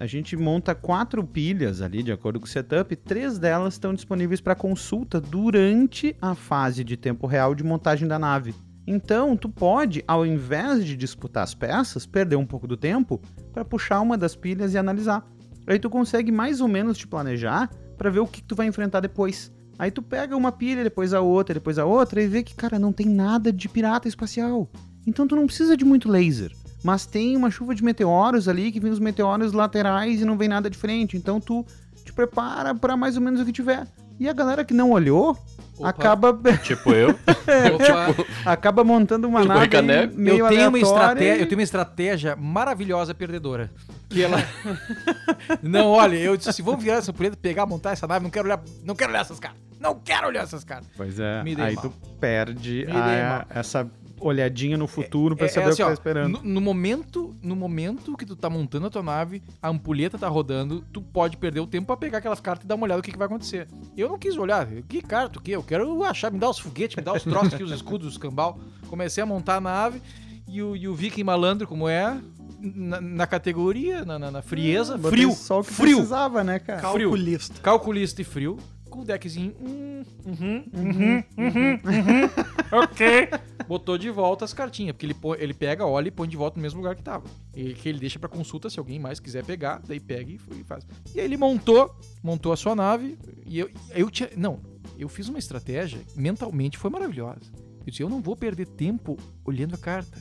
A 0.00 0.06
gente 0.06 0.34
monta 0.34 0.74
quatro 0.74 1.22
pilhas 1.22 1.82
ali, 1.82 2.02
de 2.02 2.10
acordo 2.10 2.40
com 2.40 2.46
o 2.46 2.48
setup, 2.48 2.96
três 2.96 3.38
delas 3.38 3.74
estão 3.74 3.92
disponíveis 3.92 4.40
para 4.40 4.54
consulta 4.54 5.20
durante 5.20 6.16
a 6.22 6.34
fase 6.34 6.82
de 6.82 6.96
tempo 6.96 7.26
real 7.26 7.54
de 7.54 7.62
montagem 7.62 8.08
da 8.08 8.18
nave. 8.18 8.54
Então, 8.86 9.36
tu 9.36 9.46
pode, 9.46 10.02
ao 10.08 10.24
invés 10.24 10.86
de 10.86 10.96
disputar 10.96 11.44
as 11.44 11.54
peças, 11.54 12.06
perder 12.06 12.36
um 12.36 12.46
pouco 12.46 12.66
do 12.66 12.78
tempo 12.78 13.20
para 13.52 13.62
puxar 13.62 14.00
uma 14.00 14.16
das 14.16 14.34
pilhas 14.34 14.72
e 14.72 14.78
analisar. 14.78 15.22
Aí 15.66 15.78
tu 15.78 15.90
consegue 15.90 16.32
mais 16.32 16.62
ou 16.62 16.66
menos 16.66 16.96
te 16.96 17.06
planejar 17.06 17.68
para 17.98 18.08
ver 18.08 18.20
o 18.20 18.26
que, 18.26 18.40
que 18.40 18.48
tu 18.48 18.54
vai 18.54 18.66
enfrentar 18.66 19.00
depois. 19.00 19.52
Aí 19.78 19.90
tu 19.90 20.00
pega 20.00 20.34
uma 20.34 20.50
pilha, 20.50 20.82
depois 20.82 21.12
a 21.12 21.20
outra, 21.20 21.52
depois 21.52 21.78
a 21.78 21.84
outra 21.84 22.22
e 22.22 22.26
vê 22.26 22.42
que, 22.42 22.54
cara, 22.54 22.78
não 22.78 22.90
tem 22.90 23.06
nada 23.06 23.52
de 23.52 23.68
pirata 23.68 24.08
espacial. 24.08 24.66
Então 25.06 25.26
tu 25.26 25.36
não 25.36 25.44
precisa 25.44 25.76
de 25.76 25.84
muito 25.84 26.08
laser. 26.08 26.52
Mas 26.82 27.04
tem 27.06 27.36
uma 27.36 27.50
chuva 27.50 27.74
de 27.74 27.84
meteoros 27.84 28.48
ali, 28.48 28.72
que 28.72 28.80
vem 28.80 28.90
os 28.90 28.98
meteoros 28.98 29.52
laterais 29.52 30.20
e 30.20 30.24
não 30.24 30.36
vem 30.38 30.48
nada 30.48 30.70
de 30.70 30.78
frente. 30.78 31.16
Então 31.16 31.40
tu 31.40 31.64
te 32.04 32.12
prepara 32.12 32.74
para 32.74 32.96
mais 32.96 33.16
ou 33.16 33.22
menos 33.22 33.40
o 33.40 33.44
que 33.44 33.52
tiver. 33.52 33.86
E 34.18 34.28
a 34.28 34.32
galera 34.34 34.64
que 34.64 34.74
não 34.74 34.90
olhou 34.90 35.30
Opa. 35.78 35.88
acaba 35.88 36.38
Tipo 36.62 36.92
eu. 36.92 37.10
Opa, 37.74 38.24
acaba 38.44 38.84
montando 38.84 39.26
uma 39.28 39.40
Tipo 39.40 39.54
nave 39.54 40.06
meio 40.14 40.38
eu 40.38 40.48
tenho 40.48 40.68
uma 40.68 40.78
estratégia, 40.78 41.36
e- 41.36 41.40
eu 41.40 41.46
tenho 41.46 41.58
uma 41.58 41.62
estratégia 41.64 42.36
maravilhosa 42.36 43.14
perdedora. 43.14 43.70
Que 44.08 44.22
ela 44.22 44.38
Não, 45.62 45.86
olha, 45.88 46.16
eu 46.16 46.36
disse, 46.36 46.50
assim, 46.50 46.62
vamos 46.62 46.82
virar 46.82 46.96
essa 46.96 47.12
puleta, 47.12 47.36
pegar, 47.40 47.64
montar 47.66 47.92
essa 47.92 48.06
nave, 48.06 48.22
não 48.24 48.30
quero 48.30 48.46
olhar, 48.46 48.60
não 48.84 48.94
quero 48.94 49.10
olhar 49.10 49.20
essas 49.20 49.38
caras. 49.38 49.56
Não 49.78 49.94
quero 49.94 50.26
olhar 50.26 50.42
essas 50.42 50.64
caras. 50.64 50.84
Pois 50.96 51.18
é, 51.18 51.40
aí 51.40 51.74
mal. 51.74 51.82
tu 51.84 51.90
perde 52.20 52.86
a- 52.90 53.46
essa 53.48 53.88
olhadinha 54.20 54.76
no 54.76 54.86
futuro 54.86 55.34
pra 55.34 55.46
É- 55.46 55.48
saber 55.48 55.70
é 55.70 55.72
o 55.72 55.76
que 55.76 55.82
assim, 55.82 55.88
tá 55.90 55.92
esperando. 55.94 56.40
No, 56.42 56.50
no 56.54 56.60
momento, 56.60 57.34
no 57.42 57.56
momento 57.56 58.16
que 58.16 58.26
tu 58.26 58.36
tá 58.36 58.48
montando 58.50 58.86
a 58.86 58.90
tua 58.90 59.02
nave, 59.02 59.42
a 59.62 59.68
ampulheta 59.68 60.18
tá 60.18 60.28
rodando, 60.28 60.84
tu 60.92 61.00
pode 61.00 61.36
perder 61.36 61.60
o 61.60 61.66
tempo 61.66 61.86
pra 61.86 61.96
pegar 61.96 62.18
aquelas 62.18 62.40
cartas 62.40 62.64
e 62.64 62.68
dar 62.68 62.74
uma 62.74 62.84
olhada 62.84 62.98
no 62.98 63.02
que, 63.02 63.12
que 63.12 63.18
vai 63.18 63.26
acontecer. 63.26 63.66
Eu 63.96 64.08
não 64.08 64.18
quis 64.18 64.36
olhar. 64.36 64.66
Que 64.88 65.00
carta, 65.02 65.38
o 65.38 65.42
quê? 65.42 65.52
Eu 65.52 65.62
quero 65.62 66.04
achar, 66.04 66.30
me 66.30 66.38
dar 66.38 66.50
os 66.50 66.58
foguetes, 66.58 66.96
me 66.96 67.02
dar 67.02 67.14
os 67.14 67.22
troços 67.24 67.54
aqui, 67.54 67.62
os 67.62 67.72
escudos, 67.72 68.06
os 68.08 68.18
cambal. 68.18 68.58
Comecei 68.88 69.22
a 69.22 69.26
montar 69.26 69.56
a 69.56 69.60
nave 69.60 70.00
e 70.46 70.62
o, 70.62 70.76
e 70.76 70.86
o 70.88 70.94
Viking 70.94 71.24
malandro, 71.24 71.66
como 71.66 71.88
é, 71.88 72.20
na, 72.60 73.00
na 73.00 73.26
categoria, 73.26 74.04
na, 74.04 74.18
na- 74.18 74.30
na 74.30 74.42
frieza, 74.42 74.96
Botei 74.98 75.10
frio, 75.20 75.32
só 75.32 75.60
o 75.60 75.64
que 75.64 75.72
frio, 75.72 75.96
precisava, 75.96 76.42
né, 76.44 76.58
cara? 76.58 76.80
Calculista. 76.80 77.60
calculista 77.62 78.20
e 78.20 78.24
frio, 78.24 78.58
com 78.90 79.00
o 79.00 79.04
deckzinho. 79.04 79.54
Hum, 79.60 80.02
uhum, 80.26 80.64
uhum, 80.74 81.24
uhum, 81.38 81.72
uhum, 81.84 82.30
ok. 82.82 83.28
Botou 83.66 83.96
de 83.96 84.10
volta 84.10 84.44
as 84.44 84.52
cartinhas, 84.52 84.92
porque 84.92 85.06
ele, 85.06 85.14
põe- 85.14 85.38
ele 85.40 85.54
pega, 85.54 85.86
olha 85.86 86.08
e 86.08 86.10
põe 86.10 86.28
de 86.28 86.36
volta 86.36 86.56
no 86.56 86.62
mesmo 86.62 86.80
lugar 86.80 86.94
que 86.96 87.02
tava. 87.02 87.24
E 87.54 87.72
que 87.74 87.88
ele 87.88 87.98
deixa 88.00 88.18
pra 88.18 88.28
consulta 88.28 88.68
se 88.68 88.78
alguém 88.78 88.98
mais 88.98 89.20
quiser 89.20 89.44
pegar, 89.44 89.80
daí 89.86 90.00
pega 90.00 90.30
e, 90.32 90.40
e 90.58 90.64
faz. 90.64 90.84
E 91.14 91.20
aí 91.20 91.24
ele 91.24 91.36
montou, 91.36 91.94
montou 92.22 92.52
a 92.52 92.56
sua 92.56 92.74
nave, 92.74 93.16
e 93.46 93.58
eu, 93.58 93.70
eu 93.94 94.10
tinha. 94.10 94.28
Não, 94.36 94.60
eu 94.98 95.08
fiz 95.08 95.28
uma 95.28 95.38
estratégia, 95.38 96.00
mentalmente 96.16 96.76
foi 96.76 96.90
maravilhosa. 96.90 97.40
Eu 97.80 97.90
disse, 97.90 98.02
eu 98.02 98.08
não 98.10 98.20
vou 98.20 98.36
perder 98.36 98.66
tempo 98.66 99.16
olhando 99.44 99.74
a 99.74 99.78
carta. 99.78 100.18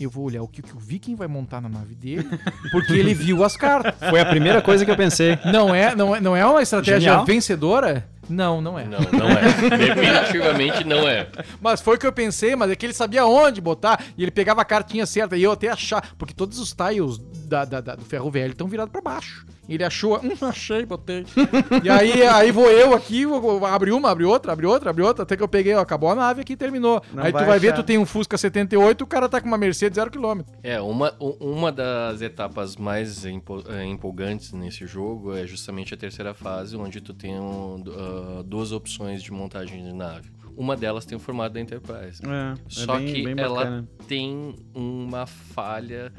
Eu 0.00 0.08
vou 0.08 0.24
olhar 0.24 0.42
o 0.42 0.48
que, 0.48 0.60
o 0.60 0.62
que 0.62 0.74
o 0.74 0.78
Viking 0.78 1.14
vai 1.14 1.28
montar 1.28 1.60
na 1.60 1.68
nave 1.68 1.94
dele, 1.94 2.26
porque 2.72 2.94
ele 2.94 3.12
viu 3.12 3.44
as 3.44 3.54
cartas. 3.54 3.94
Foi 4.08 4.18
a 4.18 4.24
primeira 4.24 4.62
coisa 4.62 4.82
que 4.82 4.90
eu 4.90 4.96
pensei. 4.96 5.38
Não 5.52 5.74
é, 5.74 5.94
não 5.94 6.16
é, 6.16 6.20
não 6.20 6.34
é 6.34 6.46
uma 6.46 6.62
estratégia 6.62 7.00
Genial. 7.00 7.24
vencedora? 7.26 8.08
Não, 8.30 8.60
não 8.60 8.78
é. 8.78 8.84
Não, 8.84 8.98
não 9.00 9.28
é. 9.28 9.42
Definitivamente 9.76 10.84
não 10.84 11.06
é. 11.08 11.28
Mas 11.60 11.80
foi 11.80 11.96
o 11.96 11.98
que 11.98 12.06
eu 12.06 12.12
pensei, 12.12 12.54
mas 12.56 12.70
é 12.70 12.76
que 12.76 12.86
ele 12.86 12.92
sabia 12.94 13.26
onde 13.26 13.60
botar 13.60 14.02
e 14.16 14.22
ele 14.22 14.30
pegava 14.30 14.62
a 14.62 14.64
cartinha 14.64 15.04
certa 15.06 15.36
e 15.36 15.42
eu 15.42 15.52
até 15.52 15.68
achar, 15.68 16.14
porque 16.16 16.32
todos 16.34 16.58
os 16.58 16.72
tiles 16.72 17.18
da, 17.46 17.64
da- 17.64 17.80
da- 17.80 17.94
do 17.96 18.04
ferro 18.04 18.30
velho 18.30 18.52
estão 18.52 18.68
virados 18.68 18.92
pra 18.92 19.00
baixo. 19.00 19.44
E 19.68 19.74
ele 19.74 19.84
achou, 19.84 20.18
hum, 20.18 20.32
achei, 20.48 20.84
botei. 20.84 21.24
e 21.84 21.88
aí, 21.88 22.24
aí 22.24 22.50
vou 22.50 22.68
eu 22.68 22.92
aqui, 22.92 23.22
abri 23.72 23.92
uma, 23.92 24.10
abri 24.10 24.24
outra, 24.24 24.52
abri 24.52 24.66
outra, 24.66 24.90
abri 24.90 25.02
outra, 25.04 25.22
até 25.22 25.36
que 25.36 25.42
eu 25.44 25.46
peguei, 25.46 25.72
ó, 25.76 25.80
acabou 25.80 26.10
a 26.10 26.14
nave 26.16 26.40
aqui 26.40 26.54
e 26.54 26.56
terminou. 26.56 27.00
Não 27.12 27.22
aí 27.22 27.30
tu 27.30 27.34
vai 27.36 27.44
vai 27.46 27.58
ver, 27.60 27.68
achar. 27.68 27.76
tu 27.82 27.86
tem 27.86 27.96
um 27.96 28.04
Fusca 28.04 28.36
78, 28.36 29.02
o 29.02 29.06
cara 29.06 29.28
tá 29.28 29.40
com 29.40 29.46
uma 29.46 29.56
Mercedes 29.56 29.96
0km. 29.96 30.44
É, 30.64 30.80
uma, 30.80 31.14
uma 31.20 31.70
das 31.70 32.20
etapas 32.20 32.74
mais 32.74 33.24
eh, 33.24 33.84
empolgantes 33.84 34.52
nesse 34.52 34.86
jogo 34.88 35.36
é 35.36 35.46
justamente 35.46 35.94
a 35.94 35.96
terceira 35.96 36.34
fase, 36.34 36.76
onde 36.76 37.00
tu 37.00 37.14
tem 37.14 37.38
um, 37.38 37.80
ah, 38.20 38.42
duas 38.42 38.72
opções 38.72 39.22
de 39.22 39.32
montagem 39.32 39.82
de 39.84 39.92
nave. 39.92 40.30
Uma 40.56 40.76
delas 40.76 41.04
tem 41.06 41.16
o 41.16 41.20
formato 41.20 41.54
da 41.54 41.60
Enterprise. 41.60 42.20
É, 42.24 42.52
é 42.52 42.56
Só 42.68 42.96
bem- 42.98 43.06
que 43.12 43.22
bem 43.24 43.34
ela 43.38 43.84
tem 44.06 44.54
uma 44.74 45.24
falha, 45.26 46.12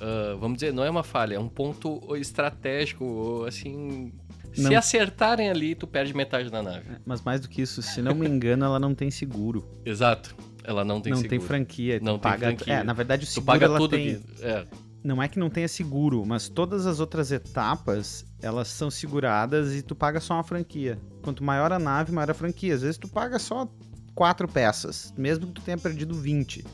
ah, 0.00 0.36
vamos 0.38 0.58
dizer, 0.58 0.72
não 0.72 0.84
é 0.84 0.90
uma 0.90 1.02
falha, 1.02 1.34
é 1.34 1.38
um 1.38 1.48
ponto 1.48 2.00
estratégico, 2.16 3.44
assim... 3.46 4.12
Se 4.54 4.62
Não. 4.62 4.76
acertarem 4.78 5.50
ali, 5.50 5.74
tu 5.74 5.86
perde 5.86 6.14
metade 6.14 6.50
da 6.50 6.62
nave. 6.62 6.86
Mas 7.04 7.20
mais 7.22 7.40
do 7.40 7.48
que 7.48 7.60
isso, 7.60 7.82
se 7.82 8.00
não 8.00 8.14
me 8.14 8.26
engano, 8.26 8.64
ela 8.64 8.80
não 8.80 8.94
tem 8.94 9.10
seguro. 9.10 9.64
Exato. 9.84 10.34
Ela 10.64 10.84
não 10.84 11.00
tem 11.02 11.10
não 11.12 11.18
seguro. 11.18 11.38
tem 11.38 11.38
franquia. 11.46 11.98
tu 12.00 12.04
Não 12.04 12.14
tem 12.18 12.30
paga... 12.32 12.46
franquia. 12.46 12.74
É, 12.74 12.82
na 12.82 12.92
verdade, 12.94 13.24
o 13.24 13.26
Tu 13.26 13.32
seguro 13.34 13.46
paga 13.52 13.66
ela 13.66 13.78
tudo 13.78 13.90
tem... 13.90 14.12
aqui. 14.14 14.22
É, 14.40 14.66
Não 15.04 15.22
é 15.22 15.28
que 15.28 15.38
não 15.38 15.50
tenha 15.50 15.68
seguro, 15.68 16.24
mas 16.26 16.48
todas 16.48 16.86
as 16.86 16.98
outras 16.98 17.30
etapas, 17.30 18.24
elas 18.40 18.68
são 18.68 18.90
seguradas 18.90 19.74
e 19.74 19.82
tu 19.82 19.94
paga 19.94 20.20
só 20.20 20.34
uma 20.34 20.44
franquia. 20.44 20.98
Quanto 21.22 21.42
maior 21.42 21.72
a 21.72 21.78
nave, 21.78 22.12
maior 22.12 22.30
a 22.30 22.34
franquia. 22.34 22.74
Às 22.74 22.82
vezes 22.82 22.98
tu 22.98 23.08
paga 23.08 23.38
só 23.38 23.68
quatro 24.14 24.48
peças, 24.48 25.12
mesmo 25.16 25.46
que 25.46 25.54
tu 25.54 25.62
tenha 25.62 25.78
perdido 25.78 26.14
20. 26.14 26.64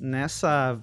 Nessa 0.00 0.78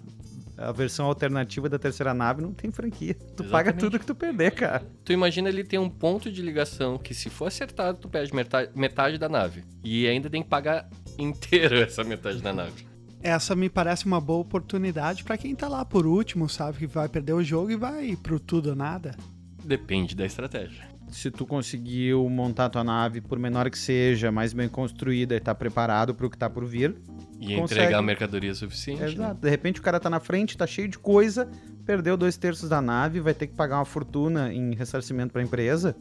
a 0.58 0.72
versão 0.72 1.08
alternativa 1.08 1.68
da 1.68 1.80
terceira 1.80 2.14
nave 2.14 2.42
não 2.42 2.54
tem 2.54 2.72
franquia. 2.72 3.16
Tu 3.36 3.44
paga 3.46 3.70
Exatamente. 3.70 3.80
tudo 3.80 4.00
que 4.00 4.06
tu 4.06 4.14
perder, 4.14 4.52
cara. 4.52 4.86
Tu 5.04 5.12
imagina 5.12 5.50
ele 5.50 5.64
ter 5.64 5.80
um 5.80 5.90
ponto 5.90 6.32
de 6.32 6.42
ligação 6.42 6.98
que 6.98 7.14
se 7.14 7.30
for 7.30 7.48
acertado, 7.48 7.98
tu 7.98 8.08
perde 8.08 8.34
metade, 8.34 8.70
metade 8.76 9.18
da 9.18 9.28
nave. 9.28 9.64
E 9.84 10.08
ainda 10.08 10.30
tem 10.30 10.44
que 10.44 10.50
pagar 10.50 10.88
inteiro 11.18 11.78
essa 11.82 12.04
metade 12.04 12.42
da 12.42 12.54
nave. 12.54 12.86
Essa 13.24 13.56
me 13.56 13.70
parece 13.70 14.06
uma 14.06 14.20
boa 14.20 14.40
oportunidade 14.40 15.24
pra 15.24 15.38
quem 15.38 15.56
tá 15.56 15.68
lá 15.68 15.86
por 15.86 16.06
último, 16.06 16.50
sabe? 16.50 16.80
Que 16.80 16.88
vai 16.88 17.08
perder 17.08 17.34
o 17.34 17.44
jogo 17.44 17.72
e 17.72 17.76
vai 17.76 18.16
pro 18.16 18.40
tudo 18.40 18.70
ou 18.70 18.76
nada. 18.76 19.16
Depende 19.64 20.16
da 20.16 20.26
estratégia. 20.26 20.90
Se 21.10 21.30
tu 21.30 21.46
conseguiu 21.46 22.28
montar 22.30 22.70
tua 22.70 22.84
nave, 22.84 23.20
por 23.20 23.38
menor 23.38 23.70
que 23.70 23.78
seja, 23.78 24.32
mais 24.32 24.54
bem 24.54 24.70
construída 24.70 25.36
e 25.36 25.40
tá 25.40 25.54
preparado 25.54 26.16
pro 26.16 26.30
que 26.30 26.38
tá 26.38 26.50
por 26.50 26.66
vir, 26.66 26.96
E 27.40 27.56
Consegue. 27.56 27.82
entregar 27.82 28.02
mercadoria 28.04 28.54
suficiente. 28.54 29.02
né? 29.02 29.08
Exato. 29.12 29.42
De 29.42 29.50
repente 29.50 29.80
o 29.80 29.84
cara 29.84 30.00
tá 30.00 30.10
na 30.10 30.20
frente, 30.20 30.56
tá 30.58 30.66
cheio 30.68 30.88
de 30.88 30.98
coisa, 31.00 31.50
perdeu 31.86 32.16
dois 32.16 32.38
terços 32.38 32.70
da 32.70 32.80
nave, 32.82 33.20
vai 33.20 33.34
ter 33.34 33.48
que 33.48 33.56
pagar 33.56 33.78
uma 33.80 33.86
fortuna 33.86 34.54
em 34.54 34.74
ressarcimento 34.76 35.34
pra 35.34 35.42
empresa 35.42 35.96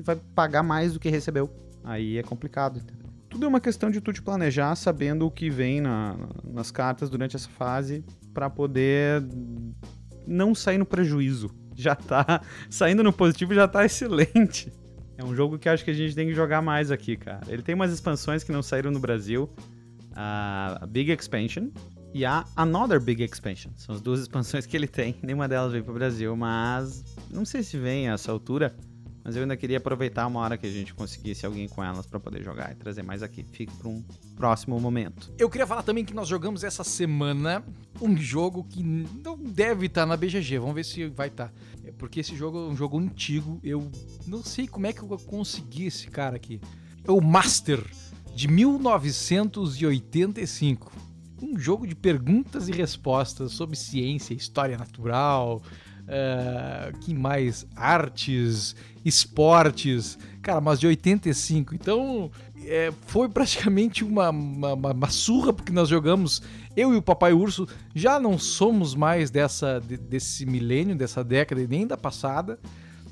e 0.00 0.02
vai 0.02 0.16
pagar 0.34 0.62
mais 0.62 0.94
do 0.94 0.98
que 1.00 1.10
recebeu. 1.10 1.50
Aí 1.84 2.16
é 2.18 2.22
complicado. 2.22 2.78
entendeu? 2.80 3.06
Tudo 3.28 3.44
é 3.44 3.48
uma 3.48 3.60
questão 3.60 3.90
de 3.90 4.00
tu 4.00 4.12
te 4.12 4.22
planejar, 4.22 4.74
sabendo 4.74 5.26
o 5.26 5.30
que 5.30 5.50
vem 5.50 5.80
na- 5.82 6.16
nas 6.44 6.70
cartas 6.70 7.10
durante 7.10 7.36
essa 7.36 7.48
fase, 7.50 8.02
pra 8.32 8.48
poder 8.48 9.22
não 10.26 10.54
sair 10.54 10.78
no 10.78 10.86
prejuízo. 10.86 11.50
Já 11.76 11.94
tá 11.94 12.40
saindo 12.70 13.02
no 13.02 13.12
positivo, 13.12 13.54
já 13.54 13.68
tá 13.68 13.84
excelente. 13.84 14.72
É 15.18 15.24
um 15.24 15.34
jogo 15.34 15.58
que 15.58 15.68
acho 15.68 15.84
que 15.84 15.90
a 15.90 15.94
gente 15.94 16.14
tem 16.14 16.26
que 16.26 16.34
jogar 16.34 16.60
mais 16.60 16.90
aqui, 16.90 17.16
cara. 17.16 17.40
Ele 17.48 17.62
tem 17.62 17.74
umas 17.74 17.92
expansões 17.92 18.42
que 18.42 18.52
não 18.52 18.62
saíram 18.62 18.90
no 18.90 18.98
Brasil. 18.98 19.48
A 20.14 20.86
Big 20.88 21.12
Expansion 21.12 21.68
e 22.14 22.24
a 22.24 22.44
Another 22.56 23.00
Big 23.00 23.22
Expansion. 23.22 23.70
São 23.76 23.94
as 23.94 24.00
duas 24.00 24.20
expansões 24.20 24.64
que 24.64 24.76
ele 24.76 24.88
tem. 24.88 25.16
Nenhuma 25.22 25.46
delas 25.46 25.72
veio 25.72 25.84
pro 25.84 25.92
Brasil, 25.94 26.34
mas 26.34 27.04
não 27.30 27.44
sei 27.44 27.62
se 27.62 27.78
vem 27.78 28.08
a 28.08 28.14
essa 28.14 28.32
altura. 28.32 28.74
Mas 29.26 29.34
eu 29.34 29.42
ainda 29.42 29.56
queria 29.56 29.78
aproveitar 29.78 30.24
uma 30.28 30.38
hora 30.38 30.56
que 30.56 30.68
a 30.68 30.70
gente 30.70 30.94
conseguisse 30.94 31.44
alguém 31.44 31.66
com 31.66 31.82
elas 31.82 32.06
pra 32.06 32.20
poder 32.20 32.44
jogar 32.44 32.70
e 32.70 32.76
trazer 32.76 33.02
mais 33.02 33.24
aqui. 33.24 33.42
Fique 33.42 33.76
pra 33.76 33.88
um 33.88 34.00
próximo 34.36 34.78
momento. 34.78 35.34
Eu 35.36 35.50
queria 35.50 35.66
falar 35.66 35.82
também 35.82 36.04
que 36.04 36.14
nós 36.14 36.28
jogamos 36.28 36.62
essa 36.62 36.84
semana 36.84 37.64
um 38.00 38.16
jogo 38.16 38.62
que 38.62 38.84
não 38.84 39.36
deve 39.36 39.86
estar 39.86 40.06
na 40.06 40.16
BGG. 40.16 40.60
Vamos 40.60 40.76
ver 40.76 40.84
se 40.84 41.08
vai 41.08 41.26
estar. 41.26 41.52
É 41.84 41.90
porque 41.90 42.20
esse 42.20 42.36
jogo 42.36 42.56
é 42.56 42.68
um 42.68 42.76
jogo 42.76 43.00
antigo. 43.00 43.58
Eu 43.64 43.90
não 44.28 44.44
sei 44.44 44.68
como 44.68 44.86
é 44.86 44.92
que 44.92 45.02
eu 45.02 45.08
consegui 45.08 45.86
esse 45.86 46.06
cara 46.06 46.36
aqui. 46.36 46.60
É 47.02 47.10
o 47.10 47.20
Master 47.20 47.84
de 48.32 48.46
1985. 48.46 50.92
Um 51.42 51.58
jogo 51.58 51.84
de 51.84 51.96
perguntas 51.96 52.68
e 52.68 52.72
respostas 52.72 53.50
sobre 53.50 53.74
ciência, 53.74 54.34
história 54.34 54.78
natural, 54.78 55.60
uh, 56.06 56.98
que 57.00 57.14
mais? 57.14 57.66
Artes, 57.74 58.74
esportes. 59.04 60.18
Cara, 60.42 60.60
mas 60.60 60.80
de 60.80 60.86
85. 60.86 61.74
Então, 61.74 62.30
é, 62.64 62.92
foi 63.06 63.28
praticamente 63.28 64.04
uma, 64.04 64.30
uma, 64.30 64.74
uma, 64.74 65.10
surra, 65.10 65.52
porque 65.52 65.72
nós 65.72 65.88
jogamos. 65.88 66.42
Eu 66.76 66.92
e 66.92 66.96
o 66.96 67.02
Papai 67.02 67.32
Urso 67.32 67.66
já 67.94 68.20
não 68.20 68.38
somos 68.38 68.94
mais 68.94 69.30
dessa, 69.30 69.80
desse 69.80 70.44
milênio, 70.44 70.94
dessa 70.94 71.24
década 71.24 71.62
e 71.62 71.66
nem 71.66 71.86
da 71.86 71.96
passada 71.96 72.58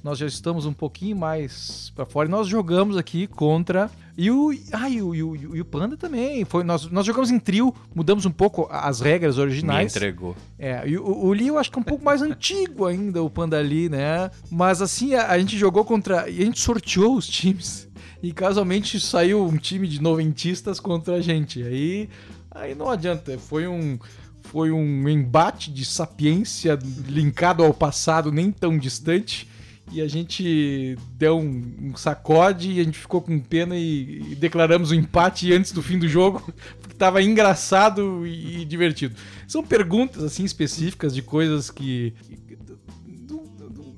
nós 0.04 0.18
já 0.18 0.26
estamos 0.26 0.66
um 0.66 0.72
pouquinho 0.74 1.16
mais 1.16 1.90
para 1.96 2.04
fora. 2.04 2.28
E 2.28 2.30
nós 2.30 2.46
jogamos 2.46 2.98
aqui 2.98 3.26
contra. 3.26 3.90
E 4.18 4.30
o. 4.30 4.52
Ah, 4.70 4.90
e 4.90 5.00
o, 5.00 5.14
e 5.14 5.22
o, 5.22 5.56
e 5.56 5.60
o 5.62 5.64
Panda 5.64 5.96
também. 5.96 6.44
Foi, 6.44 6.62
nós, 6.62 6.84
nós 6.90 7.06
jogamos 7.06 7.30
em 7.30 7.38
trio, 7.38 7.74
mudamos 7.94 8.26
um 8.26 8.30
pouco 8.30 8.68
as 8.70 9.00
regras 9.00 9.38
originais. 9.38 9.94
Me 9.94 9.98
entregou. 9.98 10.36
É, 10.58 10.86
e 10.86 10.98
o, 10.98 11.06
o 11.06 11.32
Lee 11.32 11.48
eu 11.48 11.56
acho 11.56 11.70
que 11.70 11.78
é 11.78 11.80
um 11.80 11.84
pouco 11.84 12.04
mais 12.04 12.20
antigo 12.22 12.84
ainda, 12.84 13.22
o 13.22 13.30
Panda 13.30 13.58
Lee, 13.60 13.88
né? 13.88 14.30
Mas 14.50 14.82
assim, 14.82 15.14
a, 15.14 15.28
a 15.30 15.38
gente 15.38 15.56
jogou 15.56 15.86
contra. 15.86 16.28
E 16.28 16.42
a 16.42 16.44
gente 16.44 16.60
sorteou 16.60 17.16
os 17.16 17.26
times. 17.26 17.88
E 18.22 18.30
casualmente 18.30 19.00
saiu 19.00 19.42
um 19.42 19.56
time 19.56 19.88
de 19.88 20.02
noventistas 20.02 20.78
contra 20.78 21.14
a 21.14 21.20
gente. 21.22 21.62
Aí. 21.62 22.10
Aí 22.50 22.74
não 22.74 22.90
adianta. 22.90 23.38
Foi 23.38 23.66
um 23.66 23.98
foi 24.42 24.70
um 24.70 25.08
embate 25.08 25.72
de 25.72 25.86
sapiência 25.86 26.78
linkado 27.08 27.64
ao 27.64 27.72
passado 27.72 28.30
nem 28.30 28.52
tão 28.52 28.76
distante 28.76 29.48
e 29.92 30.00
a 30.00 30.08
gente 30.08 30.96
deu 31.16 31.38
um, 31.38 31.74
um, 31.80 31.96
sacode 31.96 32.72
e 32.72 32.80
a 32.80 32.84
gente 32.84 32.98
ficou 32.98 33.20
com 33.20 33.38
pena 33.38 33.76
e, 33.76 34.32
e 34.32 34.34
declaramos 34.34 34.90
o 34.90 34.94
um 34.94 34.98
empate 34.98 35.52
antes 35.52 35.72
do 35.72 35.82
fim 35.82 35.98
do 35.98 36.08
jogo, 36.08 36.40
porque 36.80 36.94
estava 36.94 37.22
engraçado 37.22 38.26
e, 38.26 38.62
e, 38.62 38.64
divertido. 38.64 39.14
São 39.46 39.62
perguntas 39.62 40.22
assim 40.22 40.44
específicas 40.44 41.14
de 41.14 41.22
coisas 41.22 41.70
que, 41.70 42.14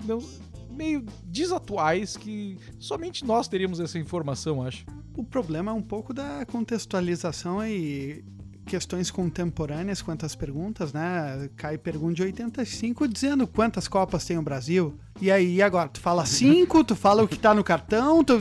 não, 0.04 0.22
meio 0.70 1.04
desatuais 1.24 2.16
que 2.16 2.58
somente 2.78 3.24
nós 3.24 3.48
teríamos 3.48 3.80
essa 3.80 3.98
informação, 3.98 4.62
acho. 4.62 4.84
O 5.14 5.24
problema 5.24 5.70
é 5.70 5.74
um 5.74 5.82
pouco 5.82 6.12
da 6.12 6.44
contextualização 6.44 7.66
e 7.66 8.22
questões 8.66 9.10
contemporâneas 9.10 10.02
quanto 10.02 10.26
às 10.26 10.34
perguntas, 10.34 10.92
né? 10.92 11.48
Cai 11.56 11.78
pergunta 11.78 12.14
de 12.14 12.22
85 12.24 13.08
dizendo 13.08 13.46
quantas 13.46 13.86
Copas 13.88 14.24
tem 14.24 14.36
o 14.36 14.42
Brasil. 14.42 14.98
E 15.20 15.30
aí, 15.30 15.62
agora? 15.62 15.88
Tu 15.88 16.00
fala 16.00 16.26
cinco, 16.26 16.84
tu 16.84 16.94
fala 16.94 17.22
o 17.22 17.28
que 17.28 17.38
tá 17.38 17.54
no 17.54 17.64
cartão, 17.64 18.22
tu... 18.22 18.34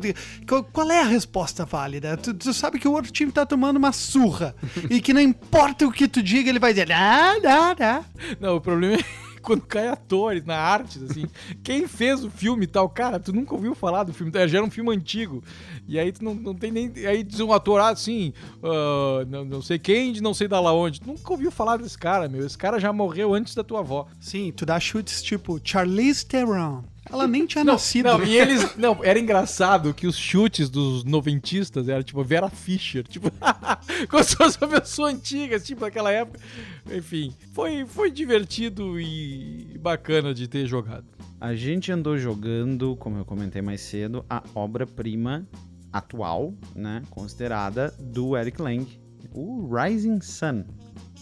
qual 0.73 0.91
é 0.91 1.01
a 1.01 1.05
resposta 1.05 1.63
válida? 1.63 2.17
Tu, 2.17 2.33
tu, 2.33 2.53
sabe 2.53 2.79
que 2.79 2.87
o 2.87 2.91
outro 2.91 3.11
time 3.11 3.31
tá 3.31 3.45
tomando 3.45 3.77
uma 3.77 3.93
surra 3.93 4.53
e 4.89 4.99
que 4.99 5.13
não 5.13 5.21
importa 5.21 5.87
o 5.87 5.91
que 5.91 6.07
tu 6.07 6.21
diga, 6.21 6.49
ele 6.49 6.59
vai 6.59 6.73
dizer, 6.73 6.91
ah, 6.91 7.35
ah, 7.45 7.75
ah. 7.79 8.03
Não, 8.41 8.57
o 8.57 8.61
problema 8.61 8.95
é 8.95 9.24
quando 9.45 9.61
cai 9.61 9.87
atores 9.87 10.43
na 10.43 10.57
arte, 10.57 10.99
assim. 11.03 11.25
Quem 11.63 11.87
fez 11.87 12.23
o 12.23 12.29
filme 12.29 12.63
e 12.63 12.67
tal, 12.67 12.89
cara, 12.89 13.19
tu 13.19 13.31
nunca 13.31 13.53
ouviu 13.53 13.75
falar 13.75 14.03
do 14.03 14.13
filme, 14.13 14.31
já 14.47 14.57
era 14.57 14.65
um 14.65 14.71
filme 14.71 14.93
antigo. 14.93 15.43
E 15.87 15.99
aí 15.99 16.11
tu 16.11 16.23
não, 16.23 16.33
não 16.33 16.55
tem 16.55 16.71
nem. 16.71 16.91
Aí 17.07 17.23
diz 17.23 17.39
um 17.39 17.53
ator 17.53 17.79
ah, 17.79 17.89
assim, 17.89 18.33
uh, 18.57 19.25
não, 19.29 19.45
não 19.45 19.61
sei 19.61 19.77
quem, 19.77 20.11
de 20.11 20.21
não 20.21 20.33
sei 20.33 20.47
da 20.47 20.59
lá 20.59 20.73
onde. 20.73 20.99
Tu 20.99 21.07
nunca 21.07 21.31
ouviu 21.31 21.51
falar 21.51 21.77
desse 21.77 21.97
cara, 21.97 22.27
meu. 22.27 22.45
Esse 22.45 22.57
cara 22.57 22.79
já 22.79 22.91
morreu 22.91 23.33
antes 23.33 23.53
da 23.53 23.63
tua 23.63 23.79
avó. 23.79 24.07
Sim, 24.19 24.51
tu 24.51 24.65
dá 24.65 24.79
chutes 24.79 25.21
tipo 25.21 25.61
Charlize 25.63 26.25
Theron. 26.25 26.94
Ela 27.09 27.27
nem 27.27 27.45
tinha 27.45 27.63
não, 27.63 27.73
nascido. 27.73 28.05
Não, 28.05 28.23
e 28.23 28.35
eles. 28.35 28.75
Não, 28.75 29.03
era 29.03 29.19
engraçado 29.19 29.93
que 29.93 30.07
os 30.07 30.17
chutes 30.17 30.69
dos 30.69 31.03
noventistas 31.03 31.87
eram 31.87 32.03
tipo 32.03 32.23
Vera 32.23 32.49
Fischer. 32.49 33.03
Tipo, 33.07 33.31
como 34.09 34.23
se 34.23 34.35
fosse 34.35 34.57
uma 34.59 34.79
pessoa 34.79 35.09
antiga, 35.09 35.59
tipo, 35.59 35.81
naquela 35.81 36.11
época. 36.11 36.39
Enfim, 36.91 37.33
foi, 37.53 37.85
foi 37.85 38.11
divertido 38.11 38.99
e 38.99 39.77
bacana 39.79 40.33
de 40.33 40.47
ter 40.47 40.65
jogado. 40.65 41.05
A 41.39 41.53
gente 41.53 41.91
andou 41.91 42.17
jogando, 42.17 42.95
como 42.95 43.17
eu 43.17 43.25
comentei 43.25 43.61
mais 43.61 43.81
cedo, 43.81 44.25
a 44.29 44.43
obra-prima 44.55 45.47
atual, 45.93 46.53
né? 46.75 47.03
Considerada 47.09 47.93
do 47.99 48.35
Eric 48.35 48.61
Lang, 48.61 48.87
o 49.31 49.69
Rising 49.73 50.21
Sun 50.21 50.65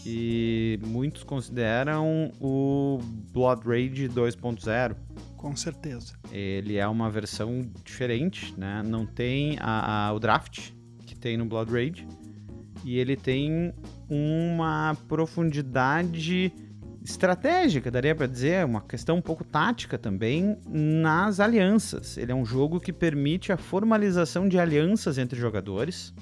que 0.04 0.78
muitos 0.86 1.24
consideram 1.24 2.30
o 2.38 2.98
Blood 3.32 3.66
Rage 3.66 4.06
2.0. 4.06 4.94
Com 5.44 5.54
certeza. 5.54 6.14
Ele 6.32 6.78
é 6.78 6.88
uma 6.88 7.10
versão 7.10 7.70
diferente, 7.84 8.58
né? 8.58 8.82
Não 8.82 9.04
tem 9.04 9.58
a, 9.60 10.06
a, 10.06 10.12
o 10.14 10.18
draft 10.18 10.70
que 11.04 11.14
tem 11.14 11.36
no 11.36 11.44
Blood 11.44 11.70
Rage. 11.70 12.08
E 12.82 12.98
ele 12.98 13.14
tem 13.14 13.74
uma 14.08 14.96
profundidade 15.06 16.50
estratégica, 17.04 17.90
daria 17.90 18.14
para 18.14 18.26
dizer, 18.26 18.64
uma 18.64 18.80
questão 18.80 19.18
um 19.18 19.20
pouco 19.20 19.44
tática 19.44 19.98
também 19.98 20.56
nas 20.66 21.40
alianças. 21.40 22.16
Ele 22.16 22.32
é 22.32 22.34
um 22.34 22.46
jogo 22.46 22.80
que 22.80 22.90
permite 22.90 23.52
a 23.52 23.58
formalização 23.58 24.48
de 24.48 24.58
alianças 24.58 25.18
entre 25.18 25.38
jogadores 25.38 26.14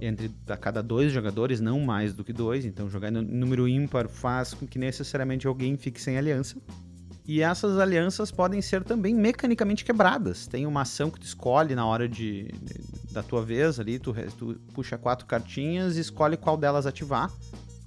entre 0.00 0.30
a 0.46 0.56
cada 0.56 0.80
dois 0.80 1.10
jogadores, 1.10 1.60
não 1.60 1.80
mais 1.80 2.14
do 2.14 2.22
que 2.22 2.32
dois. 2.32 2.64
Então, 2.64 2.88
jogar 2.88 3.10
no 3.10 3.20
número 3.20 3.66
ímpar 3.66 4.08
faz 4.08 4.54
com 4.54 4.64
que 4.64 4.78
necessariamente 4.78 5.48
alguém 5.48 5.76
fique 5.76 6.00
sem 6.00 6.16
aliança. 6.16 6.56
E 7.28 7.42
essas 7.42 7.78
alianças 7.78 8.30
podem 8.30 8.62
ser 8.62 8.82
também 8.82 9.14
mecanicamente 9.14 9.84
quebradas. 9.84 10.46
Tem 10.46 10.64
uma 10.66 10.80
ação 10.80 11.10
que 11.10 11.20
tu 11.20 11.26
escolhe 11.26 11.74
na 11.74 11.84
hora 11.84 12.08
de, 12.08 12.48
da 13.10 13.22
tua 13.22 13.42
vez 13.42 13.78
ali, 13.78 13.98
tu, 13.98 14.14
tu, 14.38 14.58
puxa 14.72 14.96
quatro 14.96 15.26
cartinhas 15.26 15.98
e 15.98 16.00
escolhe 16.00 16.38
qual 16.38 16.56
delas 16.56 16.86
ativar. 16.86 17.30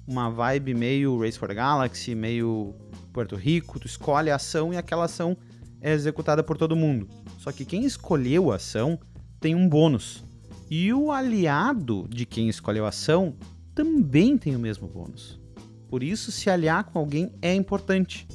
Uma 0.06 0.30
vibe 0.30 0.74
meio 0.74 1.20
Race 1.20 1.36
for 1.36 1.48
the 1.48 1.54
Galaxy, 1.54 2.14
meio 2.14 2.72
Puerto 3.12 3.34
Rico, 3.34 3.80
tu 3.80 3.86
escolhe 3.88 4.30
a 4.30 4.36
ação 4.36 4.72
e 4.72 4.76
aquela 4.76 5.06
ação 5.06 5.36
é 5.80 5.92
executada 5.92 6.44
por 6.44 6.56
todo 6.56 6.76
mundo. 6.76 7.08
Só 7.38 7.50
que 7.50 7.64
quem 7.64 7.84
escolheu 7.84 8.52
a 8.52 8.56
ação 8.56 8.96
tem 9.40 9.56
um 9.56 9.68
bônus. 9.68 10.24
E 10.70 10.92
o 10.92 11.10
aliado 11.10 12.06
de 12.08 12.24
quem 12.24 12.48
escolheu 12.48 12.86
a 12.86 12.90
ação 12.90 13.34
também 13.74 14.38
tem 14.38 14.54
o 14.54 14.60
mesmo 14.60 14.86
bônus. 14.86 15.40
Por 15.88 16.00
isso, 16.00 16.30
se 16.30 16.48
aliar 16.48 16.84
com 16.84 17.00
alguém 17.00 17.32
é 17.42 17.52
importante, 17.52 18.26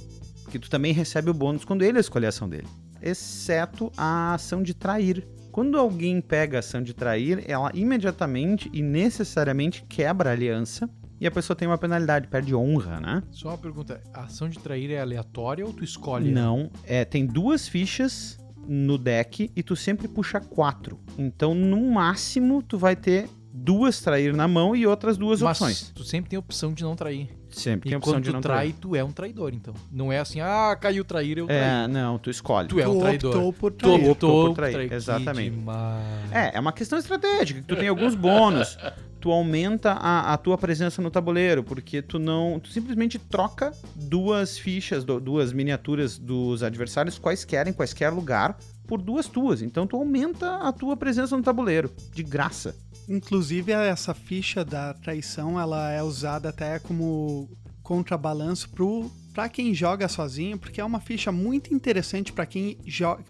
porque 0.58 0.68
tu 0.68 0.70
também 0.70 0.92
recebe 0.92 1.30
o 1.30 1.34
bônus 1.34 1.64
quando 1.64 1.84
ele 1.84 2.00
escolhe 2.00 2.26
a 2.26 2.30
ação 2.30 2.50
dele, 2.50 2.68
exceto 3.02 3.92
a 3.96 4.34
ação 4.34 4.64
de 4.64 4.74
trair. 4.74 5.26
Quando 5.52 5.78
alguém 5.78 6.20
pega 6.20 6.58
a 6.58 6.60
ação 6.60 6.82
de 6.82 6.94
trair, 6.94 7.44
ela 7.48 7.72
imediatamente 7.74 8.70
e 8.74 8.82
necessariamente 8.82 9.84
quebra 9.88 10.30
a 10.32 10.34
aliança 10.34 10.90
e 11.20 11.26
a 11.26 11.32
pessoa 11.32 11.56
tem 11.56 11.68
uma 11.68 11.78
penalidade, 11.78 12.28
perde 12.28 12.54
honra, 12.54 13.00
né? 13.00 13.24
Só 13.32 13.50
uma 13.50 13.58
pergunta: 13.58 14.02
a 14.14 14.24
ação 14.24 14.50
de 14.50 14.60
trair 14.60 14.92
é 14.92 15.00
aleatória 15.00 15.66
ou 15.66 15.74
tu 15.74 15.84
escolhe? 15.84 16.32
Não, 16.32 16.72
é, 16.84 17.06
tem 17.06 17.26
duas 17.26 17.68
fichas 17.68 18.38
no 18.68 18.98
deck 18.98 19.52
e 19.56 19.64
tu 19.64 19.76
sempre 19.76 20.08
puxa 20.08 20.40
quatro. 20.40 21.00
Então, 21.18 21.56
no 21.56 21.80
máximo, 21.92 22.62
tu 22.62 22.78
vai 22.78 22.96
ter 22.96 23.30
duas 23.54 24.00
trair 24.00 24.34
na 24.34 24.48
mão 24.48 24.76
e 24.76 24.86
outras 24.86 25.18
duas 25.18 25.42
Mas 25.42 25.60
opções. 25.60 25.92
tu 25.96 26.04
sempre 26.04 26.30
tem 26.30 26.38
a 26.38 26.40
opção 26.40 26.74
de 26.74 26.84
não 26.84 26.96
trair. 26.96 27.30
Sempre 27.58 27.88
e 27.88 27.92
tem 27.92 27.96
a 27.96 27.98
opção 27.98 28.14
quando 28.14 28.24
de 28.24 28.30
tu 28.30 28.34
não 28.34 28.42
trai, 28.42 28.58
trair. 28.58 28.76
tu 28.80 28.96
é 28.96 29.04
um 29.04 29.12
traidor, 29.12 29.54
então. 29.54 29.74
Não 29.92 30.12
é 30.12 30.20
assim, 30.20 30.40
ah, 30.42 30.78
caiu 30.80 31.04
trair, 31.04 31.38
eu 31.38 31.48
traí. 31.48 31.58
É, 31.58 31.88
não, 31.88 32.18
tu 32.18 32.30
escolhe. 32.30 32.68
Tu 32.68 32.80
é 32.80 32.88
um 32.88 32.94
Tu 32.94 33.00
traidor. 33.00 33.30
optou 33.36 33.54
por 33.54 33.72
Tu 33.72 33.78
trair. 33.88 34.10
optou 34.10 34.46
por 34.48 34.56
trair, 34.56 34.74
trair. 34.74 34.94
Exatamente. 34.94 35.52
demais. 35.52 36.32
É, 36.32 36.58
é 36.58 36.60
uma 36.60 36.72
questão 36.72 36.98
estratégica, 37.00 37.62
que 37.62 37.68
tu 37.68 37.76
tem 37.76 37.88
alguns 37.88 38.16
bônus. 38.16 38.78
Tu 39.20 39.32
aumenta 39.32 39.94
a, 39.94 40.32
a 40.34 40.38
tua 40.38 40.60
presença 40.60 41.02
no 41.02 41.10
tabuleiro, 41.10 41.64
porque 41.64 42.04
tu 42.04 42.20
não. 42.20 42.60
Tu 42.60 42.70
simplesmente 42.70 43.18
troca 43.18 43.74
duas 43.96 44.60
fichas, 44.60 45.04
du- 45.04 45.20
duas 45.20 45.52
miniaturas 45.52 46.20
dos 46.20 46.62
adversários, 46.62 47.18
quaisquer, 47.18 47.68
em 47.68 47.74
quaisquer 47.74 48.14
lugar, 48.14 48.56
por 48.86 49.02
duas 49.02 49.28
tuas. 49.28 49.64
Então 49.64 49.88
tu 49.88 49.96
aumenta 49.98 50.58
a 50.58 50.72
tua 50.72 50.96
presença 50.96 51.36
no 51.36 51.42
tabuleiro, 51.42 51.90
de 52.14 52.22
graça. 52.22 52.76
Inclusive, 53.08 53.72
essa 53.72 54.14
ficha 54.14 54.66
da 54.66 54.94
traição, 54.94 55.60
ela 55.60 55.92
é 55.92 56.04
usada 56.04 56.50
até 56.50 56.78
como 56.80 57.50
contrabalanço 57.82 58.70
pro 58.70 59.10
para 59.34 59.48
quem 59.50 59.72
joga 59.72 60.08
sozinho, 60.08 60.58
porque 60.58 60.82
é 60.82 60.84
uma 60.84 61.00
ficha 61.00 61.32
muito 61.32 61.72
interessante 61.72 62.34
para 62.34 62.46
quem 62.46 62.78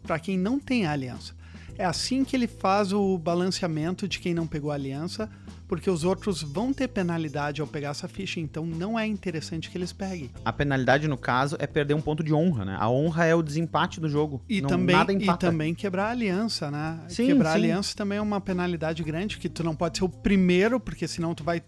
para 0.04 0.18
quem 0.18 0.38
não 0.38 0.58
tem 0.58 0.88
aliança. 0.88 1.36
É 1.78 1.86
assim 1.86 2.24
que 2.24 2.36
ele 2.36 2.48
faz 2.48 2.92
o 2.92 3.18
balanceamento 3.18 4.08
de 4.08 4.20
quem 4.20 4.34
não 4.34 4.48
pegou 4.48 4.72
a 4.72 4.76
aliança 4.76 5.30
porque 5.68 5.90
os 5.90 6.04
outros 6.04 6.42
vão 6.42 6.72
ter 6.72 6.88
penalidade 6.88 7.62
ao 7.62 7.68
pegar 7.68 7.90
essa 7.90 8.08
ficha, 8.08 8.40
então 8.40 8.66
não 8.66 8.98
é 8.98 9.06
interessante 9.06 9.70
que 9.70 9.78
eles 9.78 9.92
peguem. 9.92 10.32
A 10.46 10.54
penalidade, 10.54 11.08
no 11.08 11.18
caso, 11.18 11.58
é 11.60 11.68
perder 11.68 11.94
um 11.94 12.02
ponto 12.02 12.24
de 12.24 12.34
honra, 12.34 12.63
né? 12.63 12.78
A 12.80 12.90
honra 12.90 13.26
é 13.26 13.36
o 13.36 13.44
desempate 13.44 14.00
do 14.00 14.08
jogo. 14.08 14.42
E, 14.48 14.62
não, 14.62 14.70
também, 14.70 14.96
nada 14.96 15.13
e 15.13 15.38
também 15.38 15.76
quebrar 15.76 16.06
a 16.06 16.12
aliança, 16.12 16.72
né? 16.72 17.00
Sim, 17.10 17.28
quebrar 17.28 17.50
a 17.50 17.54
sim. 17.54 17.60
aliança 17.60 17.96
também 17.96 18.18
é 18.18 18.22
uma 18.22 18.40
penalidade 18.40 19.04
grande, 19.04 19.38
que 19.38 19.50
tu 19.50 19.63
não 19.63 19.76
pode 19.76 19.98
ser 19.98 20.06
o 20.06 20.10
primeiro, 20.10 20.80
porque 20.80 21.08
senão 21.08 21.36
tu 21.36 21.44
vai 21.44 21.62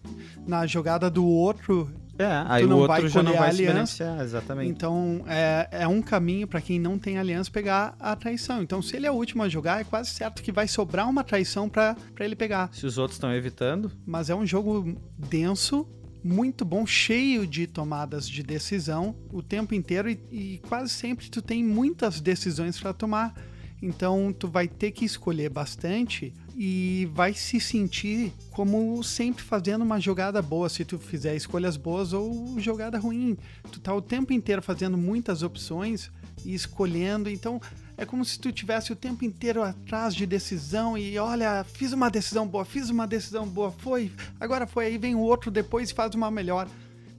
na 0.48 0.65
jogada 0.65 1.10
do 1.10 1.26
outro. 1.26 1.91
É, 2.19 2.43
aí 2.47 2.63
tu 2.63 2.65
o 2.65 2.69
não 2.69 2.79
outro 2.79 3.01
vai 3.01 3.08
já 3.08 3.23
não 3.23 3.32
vai 3.34 3.51
se 3.53 3.62
aliança. 3.62 3.73
beneficiar, 3.73 4.21
exatamente. 4.21 4.69
Então 4.69 5.23
é, 5.25 5.69
é 5.71 5.88
um 5.88 6.01
caminho 6.01 6.45
para 6.45 6.60
quem 6.60 6.77
não 6.77 6.99
tem 6.99 7.17
aliança 7.17 7.49
pegar 7.49 7.95
a 7.97 8.13
traição. 8.13 8.62
Então, 8.62 8.82
se 8.82 8.97
ele 8.97 9.08
é 9.08 9.12
o 9.12 9.15
último 9.15 9.41
a 9.41 9.47
jogar, 9.47 9.79
é 9.79 9.86
quase 9.86 10.10
certo 10.10 10.43
que 10.43 10.51
vai 10.51 10.67
sobrar 10.67 11.10
uma 11.10 11.23
traição 11.23 11.69
para 11.69 11.95
ele 12.19 12.36
pegar. 12.36 12.69
Se 12.73 12.86
os 12.86 12.97
outros 12.97 13.15
estão 13.15 13.34
evitando, 13.34 13.89
Mas 14.05 14.29
é 14.29 14.36
um 14.36 14.45
jogo 14.45 14.97
denso, 15.17 15.88
muito 16.21 16.65
bom, 16.65 16.86
cheio 16.86 17.47
de 17.47 17.65
tomadas 17.65 18.27
de 18.27 18.43
decisão 18.43 19.15
o 19.32 19.41
tempo 19.41 19.73
inteiro 19.73 20.10
e, 20.10 20.19
e 20.29 20.62
quase 20.67 20.89
sempre 20.89 21.29
tu 21.29 21.41
tem 21.41 21.63
muitas 21.63 22.19
decisões 22.19 22.77
para 22.77 22.91
tomar. 22.91 23.34
Então 23.82 24.34
tu 24.38 24.49
vai 24.49 24.67
ter 24.67 24.91
que 24.91 25.05
escolher 25.05 25.49
bastante 25.49 26.34
e 26.62 27.10
vai 27.13 27.34
se 27.34 27.58
sentir 27.58 28.34
como 28.52 29.02
sempre 29.02 29.41
fazendo 29.41 29.82
uma 29.82 29.98
jogada 29.98 30.41
boa 30.41 30.67
se 30.67 30.84
tu 30.84 31.00
fizer 31.00 31.34
escolhas 31.34 31.78
boas 31.78 32.12
ou 32.12 32.60
jogada 32.60 33.00
ruim. 33.00 33.38
Tu 33.72 33.80
tá 33.80 33.95
o 33.95 34.02
tempo 34.02 34.34
inteiro 34.34 34.62
fazendo 34.62 34.98
muitas 34.98 35.41
opções 35.41 36.12
e 36.43 36.54
escolhendo, 36.54 37.30
então 37.30 37.62
é 37.95 38.06
como 38.06 38.26
se 38.26 38.38
tu 38.38 38.52
tivesse 38.52 38.91
o 38.91 38.95
tempo 38.95 39.24
inteiro 39.24 39.63
atrás 39.63 40.13
de 40.13 40.26
decisão 40.26 40.98
e 40.98 41.17
olha, 41.17 41.63
fiz 41.63 41.93
uma 41.93 42.10
decisão 42.10 42.45
boa, 42.45 42.65
fiz 42.65 42.89
uma 42.89 43.08
decisão 43.08 43.48
boa, 43.48 43.72
foi, 43.72 44.12
agora 44.38 44.67
foi, 44.67 44.88
aí 44.88 44.98
vem 44.98 45.15
o 45.15 45.22
outro 45.22 45.50
depois 45.50 45.91
e 45.91 45.93
faz 45.93 46.13
uma 46.13 46.30
melhor. 46.30 46.67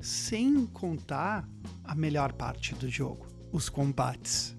Sem 0.02 0.66
contar 0.66 1.48
a 1.82 1.94
melhor 1.94 2.34
parte 2.34 2.74
do 2.74 2.90
jogo, 2.90 3.26
os 3.50 3.70
combates. 3.70 4.54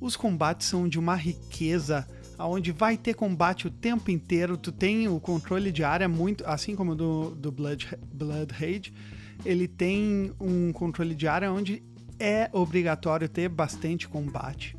Os 0.00 0.14
combates 0.14 0.68
são 0.68 0.88
de 0.88 1.00
uma 1.00 1.16
riqueza 1.16 2.06
aonde 2.38 2.72
vai 2.72 2.96
ter 2.96 3.14
combate 3.14 3.66
o 3.66 3.70
tempo 3.70 4.10
inteiro. 4.10 4.56
Tu 4.56 4.72
tem 4.72 5.08
o 5.08 5.20
controle 5.20 5.70
de 5.70 5.84
área 5.84 6.08
muito, 6.08 6.44
assim 6.46 6.74
como 6.74 6.94
do, 6.94 7.30
do 7.30 7.52
Blood, 7.52 7.96
Blood 8.12 8.52
Rage, 8.52 8.92
ele 9.44 9.68
tem 9.68 10.32
um 10.40 10.72
controle 10.72 11.14
de 11.14 11.26
área 11.26 11.52
onde 11.52 11.82
é 12.18 12.48
obrigatório 12.52 13.28
ter 13.28 13.48
bastante 13.48 14.08
combate. 14.08 14.76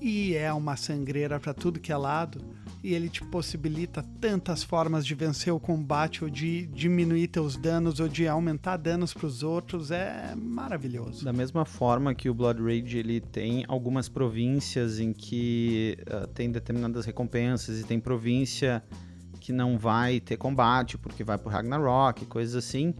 E 0.00 0.34
é 0.34 0.52
uma 0.52 0.76
sangreira 0.76 1.40
para 1.40 1.54
tudo 1.54 1.80
que 1.80 1.92
é 1.92 1.96
lado. 1.96 2.40
E 2.84 2.92
ele 2.92 3.08
te 3.08 3.24
possibilita 3.24 4.02
tantas 4.20 4.62
formas 4.62 5.06
de 5.06 5.14
vencer 5.14 5.50
o 5.50 5.58
combate, 5.58 6.22
ou 6.22 6.28
de 6.28 6.66
diminuir 6.66 7.28
teus 7.28 7.56
danos, 7.56 7.98
ou 7.98 8.06
de 8.06 8.28
aumentar 8.28 8.76
danos 8.76 9.14
para 9.14 9.26
os 9.26 9.42
outros. 9.42 9.90
É 9.90 10.34
maravilhoso. 10.36 11.24
Da 11.24 11.32
mesma 11.32 11.64
forma 11.64 12.14
que 12.14 12.28
o 12.28 12.34
Blood 12.34 12.60
Rage 12.60 12.98
ele 12.98 13.22
tem 13.22 13.64
algumas 13.68 14.06
províncias 14.06 14.98
em 14.98 15.14
que 15.14 15.96
ah, 16.10 16.28
tem 16.34 16.52
determinadas 16.52 17.06
recompensas 17.06 17.80
e 17.80 17.84
tem 17.84 17.98
província 17.98 18.84
que 19.40 19.50
não 19.50 19.78
vai 19.78 20.20
ter 20.20 20.36
combate 20.36 20.98
porque 20.98 21.24
vai 21.24 21.38
pro 21.38 21.48
Ragnarok, 21.48 22.26
coisas 22.26 22.54
assim. 22.54 22.94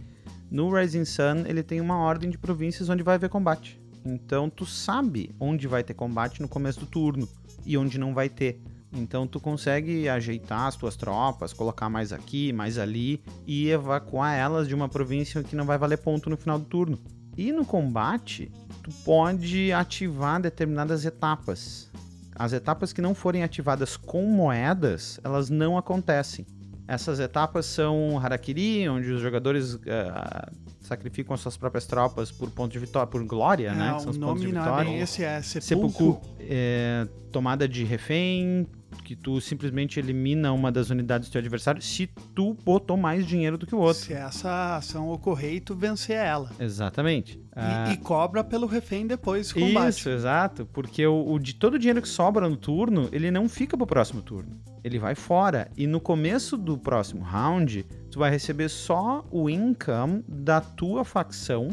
No 0.49 0.73
Rising 0.75 1.05
Sun 1.05 1.45
ele 1.45 1.61
tem 1.61 1.79
uma 1.79 1.97
ordem 1.97 2.31
de 2.31 2.39
províncias 2.39 2.89
onde 2.89 3.03
vai 3.03 3.15
haver 3.15 3.29
combate. 3.29 3.79
Então 4.03 4.49
tu 4.49 4.65
sabe 4.65 5.29
onde 5.39 5.67
vai 5.67 5.83
ter 5.83 5.93
combate 5.93 6.41
no 6.41 6.47
começo 6.47 6.79
do 6.79 6.87
turno 6.87 7.29
e 7.63 7.77
onde 7.77 7.99
não 7.99 8.15
vai 8.15 8.29
ter. 8.29 8.59
Então 8.95 9.27
tu 9.27 9.39
consegue 9.39 10.07
ajeitar 10.07 10.67
as 10.67 10.75
tuas 10.75 10.95
tropas, 10.95 11.53
colocar 11.53 11.89
mais 11.89 12.13
aqui, 12.13 12.53
mais 12.53 12.77
ali 12.77 13.21
e 13.45 13.69
evacuar 13.69 14.35
elas 14.35 14.67
de 14.67 14.73
uma 14.73 14.87
província 14.87 15.43
que 15.43 15.55
não 15.55 15.65
vai 15.65 15.77
valer 15.77 15.97
ponto 15.97 16.29
no 16.29 16.37
final 16.37 16.57
do 16.57 16.65
turno. 16.65 16.97
E 17.37 17.51
no 17.51 17.65
combate, 17.65 18.49
tu 18.81 18.89
pode 19.03 19.71
ativar 19.73 20.41
determinadas 20.41 21.03
etapas. 21.03 21.91
As 22.33 22.53
etapas 22.53 22.93
que 22.93 23.01
não 23.01 23.13
forem 23.13 23.43
ativadas 23.43 23.97
com 23.97 24.25
moedas, 24.25 25.19
elas 25.23 25.49
não 25.49 25.77
acontecem. 25.77 26.45
Essas 26.87 27.19
etapas 27.19 27.65
são 27.65 28.19
Harakiri, 28.19 28.87
onde 28.87 29.11
os 29.11 29.19
jogadores 29.19 29.79
eh, 29.85 30.51
sacrificam 30.81 31.33
as 31.33 31.41
suas 31.41 31.57
próprias 31.57 31.85
tropas 31.85 32.31
por 32.31 32.49
ponto 32.51 32.71
de 32.71 32.79
vitória, 32.79 33.07
por 33.07 33.23
glória, 33.25 33.73
né? 33.73 33.89
É, 33.89 33.93
Que 33.93 34.01
são 34.01 34.11
os 34.11 34.17
pontos 34.17 34.41
de 34.41 34.47
vitória. 34.47 34.97
esse, 35.01 35.23
é 35.23 35.41
sepulcro. 35.41 35.91
Sepulcro, 35.91 36.21
é, 36.39 37.07
tomada 37.31 37.67
de 37.67 37.83
refém, 37.83 38.67
que 39.03 39.15
tu 39.15 39.39
simplesmente 39.41 39.99
elimina 39.99 40.51
uma 40.51 40.71
das 40.71 40.89
unidades 40.89 41.29
do 41.29 41.31
teu 41.31 41.39
adversário 41.39 41.81
se 41.81 42.07
tu 42.33 42.55
botou 42.65 42.97
mais 42.97 43.25
dinheiro 43.25 43.57
do 43.57 43.65
que 43.67 43.75
o 43.75 43.79
outro. 43.79 44.03
Se 44.03 44.13
essa 44.13 44.77
ação 44.77 45.09
ocorrer 45.09 45.53
e 45.55 45.59
tu 45.59 45.75
vencer 45.75 46.15
ela. 46.17 46.49
Exatamente. 46.59 47.37
E- 47.37 47.41
Ah, 47.57 47.91
E, 47.93 47.97
cobra 47.97 48.43
pelo 48.43 48.67
refém 48.67 49.07
depois 49.07 49.47
do 49.49 49.59
combate. 49.59 49.89
Isso, 49.99 50.09
exato. 50.09 50.65
Porque 50.73 51.05
o, 51.07 51.31
o 51.33 51.39
de 51.39 51.53
todo 51.55 51.75
o 51.75 51.79
dinheiro 51.79 52.01
que 52.01 52.09
sobra 52.09 52.49
no 52.49 52.57
turno, 52.57 53.07
ele 53.11 53.31
não 53.31 53.47
fica 53.47 53.77
pro 53.77 53.87
próximo 53.87 54.21
turno. 54.21 54.59
Ele 54.83 54.99
vai 54.99 55.15
fora. 55.15 55.69
E 55.77 55.87
no 55.87 55.99
começo 56.01 56.57
do 56.57 56.77
próximo 56.77 57.23
round, 57.23 57.83
tu 58.11 58.19
vai 58.19 58.29
receber 58.29 58.69
só 58.69 59.25
o 59.31 59.49
income 59.49 60.23
da 60.27 60.59
tua 60.61 61.03
facção 61.05 61.69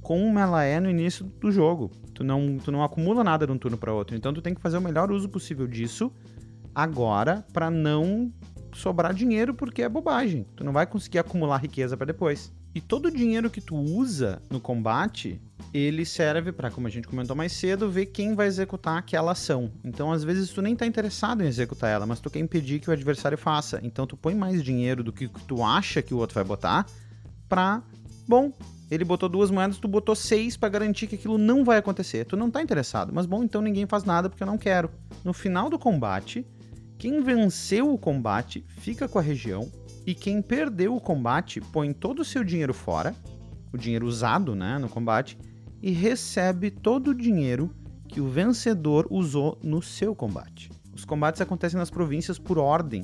como 0.00 0.38
ela 0.38 0.64
é 0.64 0.80
no 0.80 0.88
início 0.90 1.24
do 1.40 1.52
jogo. 1.52 1.90
Tu 2.14 2.24
não, 2.24 2.58
tu 2.58 2.72
não 2.72 2.82
acumula 2.82 3.22
nada 3.22 3.46
de 3.46 3.52
um 3.52 3.58
turno 3.58 3.76
para 3.78 3.92
outro. 3.92 4.16
Então 4.16 4.32
tu 4.34 4.42
tem 4.42 4.54
que 4.54 4.60
fazer 4.60 4.76
o 4.78 4.80
melhor 4.80 5.10
uso 5.12 5.28
possível 5.28 5.66
disso 5.66 6.10
agora 6.74 7.44
para 7.52 7.70
não 7.70 8.32
sobrar 8.72 9.12
dinheiro 9.12 9.54
porque 9.54 9.82
é 9.82 9.88
bobagem. 9.88 10.46
Tu 10.56 10.64
não 10.64 10.72
vai 10.72 10.86
conseguir 10.86 11.18
acumular 11.18 11.58
riqueza 11.58 11.96
para 11.96 12.06
depois. 12.06 12.52
E 12.74 12.80
todo 12.80 13.06
o 13.06 13.10
dinheiro 13.10 13.50
que 13.50 13.60
tu 13.60 13.74
usa 13.74 14.40
no 14.48 14.60
combate, 14.60 15.40
ele 15.74 16.04
serve 16.04 16.52
para, 16.52 16.70
como 16.70 16.86
a 16.86 16.90
gente 16.90 17.08
comentou 17.08 17.34
mais 17.34 17.52
cedo, 17.52 17.90
ver 17.90 18.06
quem 18.06 18.34
vai 18.34 18.46
executar 18.46 18.96
aquela 18.96 19.32
ação. 19.32 19.72
Então, 19.84 20.12
às 20.12 20.22
vezes 20.22 20.50
tu 20.50 20.62
nem 20.62 20.76
tá 20.76 20.86
interessado 20.86 21.42
em 21.42 21.48
executar 21.48 21.90
ela, 21.90 22.06
mas 22.06 22.20
tu 22.20 22.30
quer 22.30 22.38
impedir 22.38 22.78
que 22.78 22.88
o 22.88 22.92
adversário 22.92 23.36
faça. 23.36 23.80
Então 23.82 24.06
tu 24.06 24.16
põe 24.16 24.34
mais 24.34 24.62
dinheiro 24.62 25.02
do 25.02 25.12
que 25.12 25.28
tu 25.48 25.64
acha 25.64 26.00
que 26.00 26.14
o 26.14 26.18
outro 26.18 26.34
vai 26.34 26.44
botar 26.44 26.86
pra, 27.48 27.82
bom, 28.28 28.52
ele 28.88 29.04
botou 29.04 29.28
duas 29.28 29.50
moedas, 29.50 29.78
tu 29.78 29.88
botou 29.88 30.14
seis 30.14 30.56
pra 30.56 30.68
garantir 30.68 31.08
que 31.08 31.16
aquilo 31.16 31.38
não 31.38 31.64
vai 31.64 31.78
acontecer. 31.78 32.24
Tu 32.24 32.36
não 32.36 32.50
tá 32.50 32.62
interessado, 32.62 33.12
mas 33.12 33.26
bom, 33.26 33.42
então 33.42 33.60
ninguém 33.60 33.86
faz 33.86 34.04
nada 34.04 34.28
porque 34.28 34.42
eu 34.42 34.46
não 34.46 34.58
quero. 34.58 34.90
No 35.24 35.32
final 35.32 35.68
do 35.68 35.78
combate, 35.78 36.46
quem 37.00 37.22
venceu 37.22 37.90
o 37.90 37.96
combate 37.96 38.62
fica 38.68 39.08
com 39.08 39.18
a 39.18 39.22
região 39.22 39.72
e 40.06 40.14
quem 40.14 40.42
perdeu 40.42 40.94
o 40.94 41.00
combate 41.00 41.58
põe 41.58 41.94
todo 41.94 42.20
o 42.20 42.24
seu 42.26 42.44
dinheiro 42.44 42.74
fora, 42.74 43.14
o 43.72 43.78
dinheiro 43.78 44.04
usado, 44.06 44.54
né, 44.54 44.76
no 44.76 44.86
combate, 44.86 45.38
e 45.80 45.92
recebe 45.92 46.70
todo 46.70 47.12
o 47.12 47.14
dinheiro 47.14 47.74
que 48.06 48.20
o 48.20 48.28
vencedor 48.28 49.06
usou 49.10 49.58
no 49.62 49.80
seu 49.80 50.14
combate. 50.14 50.68
Os 50.94 51.06
combates 51.06 51.40
acontecem 51.40 51.78
nas 51.78 51.88
províncias 51.88 52.38
por 52.38 52.58
ordem. 52.58 53.02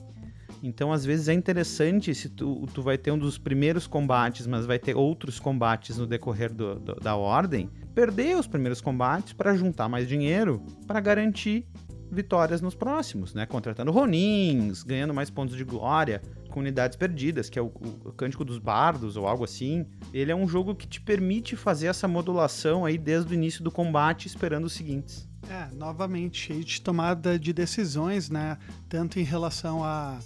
Então, 0.63 0.93
às 0.93 1.03
vezes 1.03 1.29
é 1.29 1.33
interessante 1.33 2.15
se 2.15 2.29
tu, 2.29 2.67
tu 2.75 2.83
vai 2.83 2.99
ter 2.99 3.13
um 3.13 3.19
dos 3.19 3.39
primeiros 3.39 3.87
combates, 3.87 4.47
mas 4.47 4.67
vai 4.67 4.79
ter 4.79 4.95
outros 4.95 5.41
combates 5.41 5.97
no 5.97 6.07
decorrer 6.07 6.53
do- 6.53 6.75
do- 6.75 6.97
da 6.97 7.17
ordem, 7.17 7.71
perder 7.95 8.37
os 8.37 8.47
primeiros 8.47 8.83
combates 8.83 9.33
para 9.33 9.57
juntar 9.57 9.89
mais 9.89 10.07
dinheiro 10.07 10.63
para 10.87 11.01
garantir 11.01 11.67
vitórias 12.11 12.61
nos 12.61 12.75
próximos, 12.75 13.35
né? 13.35 13.47
Contratando 13.47 13.91
Ronins, 13.91 14.83
ganhando 14.83 15.13
mais 15.13 15.31
pontos 15.31 15.57
de 15.57 15.65
glória, 15.65 16.23
com 16.51 16.61
unidades 16.61 16.97
perdidas, 16.97 17.51
que 17.51 17.59
é 17.59 17.63
o, 17.63 17.67
o 17.67 18.13
Cântico 18.13 18.45
dos 18.45 18.59
Bardos 18.59 19.17
ou 19.17 19.27
algo 19.27 19.45
assim. 19.45 19.87
Ele 20.13 20.33
é 20.33 20.37
um 20.37 20.49
jogo 20.49 20.75
que 20.75 20.87
te 20.87 21.01
permite 21.01 21.57
fazer 21.57 21.89
essa 21.89 22.09
modulação 22.09 22.85
aí 22.85 22.97
desde 22.97 23.33
o 23.33 23.35
início 23.35 23.63
do 23.63 23.71
combate, 23.71 24.27
esperando 24.27 24.65
os 24.65 24.73
seguintes. 24.73 25.29
É, 25.49 25.69
novamente, 25.75 26.39
cheio 26.39 26.65
de 26.65 26.81
tomada 26.81 27.39
de 27.39 27.53
decisões, 27.53 28.31
né? 28.31 28.59
Tanto 28.89 29.21
em 29.21 29.23
relação 29.23 29.85
à 29.85 30.19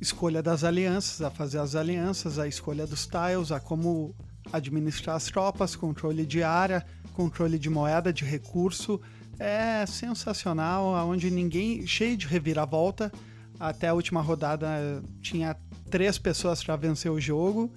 escolha 0.00 0.42
das 0.42 0.64
alianças, 0.64 1.22
a 1.22 1.30
fazer 1.30 1.58
as 1.58 1.74
alianças, 1.74 2.38
a 2.38 2.48
escolha 2.48 2.86
dos 2.86 3.06
tiles, 3.06 3.52
a 3.52 3.60
como 3.60 4.14
administrar 4.52 5.16
as 5.16 5.24
tropas, 5.26 5.74
controle 5.76 6.26
de 6.26 6.42
área, 6.42 6.84
controle 7.14 7.58
de 7.58 7.70
moeda, 7.70 8.12
de 8.12 8.24
recurso. 8.24 9.00
É 9.38 9.84
sensacional, 9.86 10.86
onde 11.08 11.30
ninguém. 11.30 11.86
cheio 11.86 12.16
de 12.16 12.26
reviravolta. 12.26 13.12
Até 13.58 13.88
a 13.88 13.94
última 13.94 14.20
rodada 14.20 15.02
tinha 15.20 15.56
três 15.90 16.18
pessoas 16.18 16.62
para 16.62 16.74
vencer 16.76 17.10
o 17.10 17.20
jogo 17.20 17.72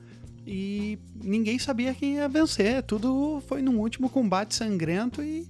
e 0.45 0.97
ninguém 1.23 1.59
sabia 1.59 1.93
quem 1.93 2.15
ia 2.15 2.27
vencer. 2.27 2.81
Tudo 2.83 3.41
foi 3.47 3.61
num 3.61 3.79
último 3.79 4.09
combate 4.09 4.55
sangrento 4.55 5.21
e 5.21 5.47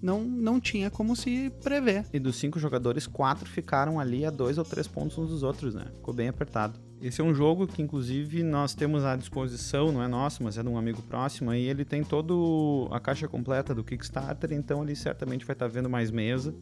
não, 0.00 0.22
não 0.22 0.60
tinha 0.60 0.90
como 0.90 1.16
se 1.16 1.50
prever. 1.62 2.04
E 2.12 2.18
dos 2.20 2.36
cinco 2.36 2.58
jogadores, 2.58 3.06
quatro 3.06 3.48
ficaram 3.48 3.98
ali 3.98 4.24
a 4.24 4.30
dois 4.30 4.58
ou 4.58 4.64
três 4.64 4.86
pontos 4.86 5.18
uns 5.18 5.30
dos 5.30 5.42
outros, 5.42 5.74
né? 5.74 5.86
Ficou 5.96 6.14
bem 6.14 6.28
apertado. 6.28 6.78
Esse 7.00 7.20
é 7.20 7.24
um 7.24 7.34
jogo 7.34 7.66
que, 7.66 7.82
inclusive, 7.82 8.42
nós 8.42 8.74
temos 8.74 9.04
à 9.04 9.16
disposição, 9.16 9.92
não 9.92 10.02
é 10.02 10.08
nosso, 10.08 10.42
mas 10.42 10.56
é 10.56 10.62
de 10.62 10.68
um 10.68 10.78
amigo 10.78 11.02
próximo, 11.02 11.52
e 11.52 11.68
ele 11.68 11.84
tem 11.84 12.02
todo 12.02 12.88
a 12.90 12.98
caixa 12.98 13.28
completa 13.28 13.74
do 13.74 13.84
Kickstarter, 13.84 14.52
então 14.52 14.82
ele 14.82 14.96
certamente 14.96 15.44
vai 15.44 15.54
estar 15.54 15.68
vendo 15.68 15.90
mais 15.90 16.10
mesa, 16.10 16.54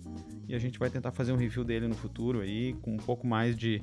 e 0.48 0.54
a 0.54 0.58
gente 0.58 0.78
vai 0.78 0.90
tentar 0.90 1.12
fazer 1.12 1.32
um 1.32 1.36
review 1.36 1.64
dele 1.64 1.86
no 1.86 1.94
futuro 1.94 2.40
aí, 2.40 2.74
com 2.82 2.94
um 2.94 2.98
pouco 2.98 3.26
mais 3.26 3.56
de, 3.56 3.80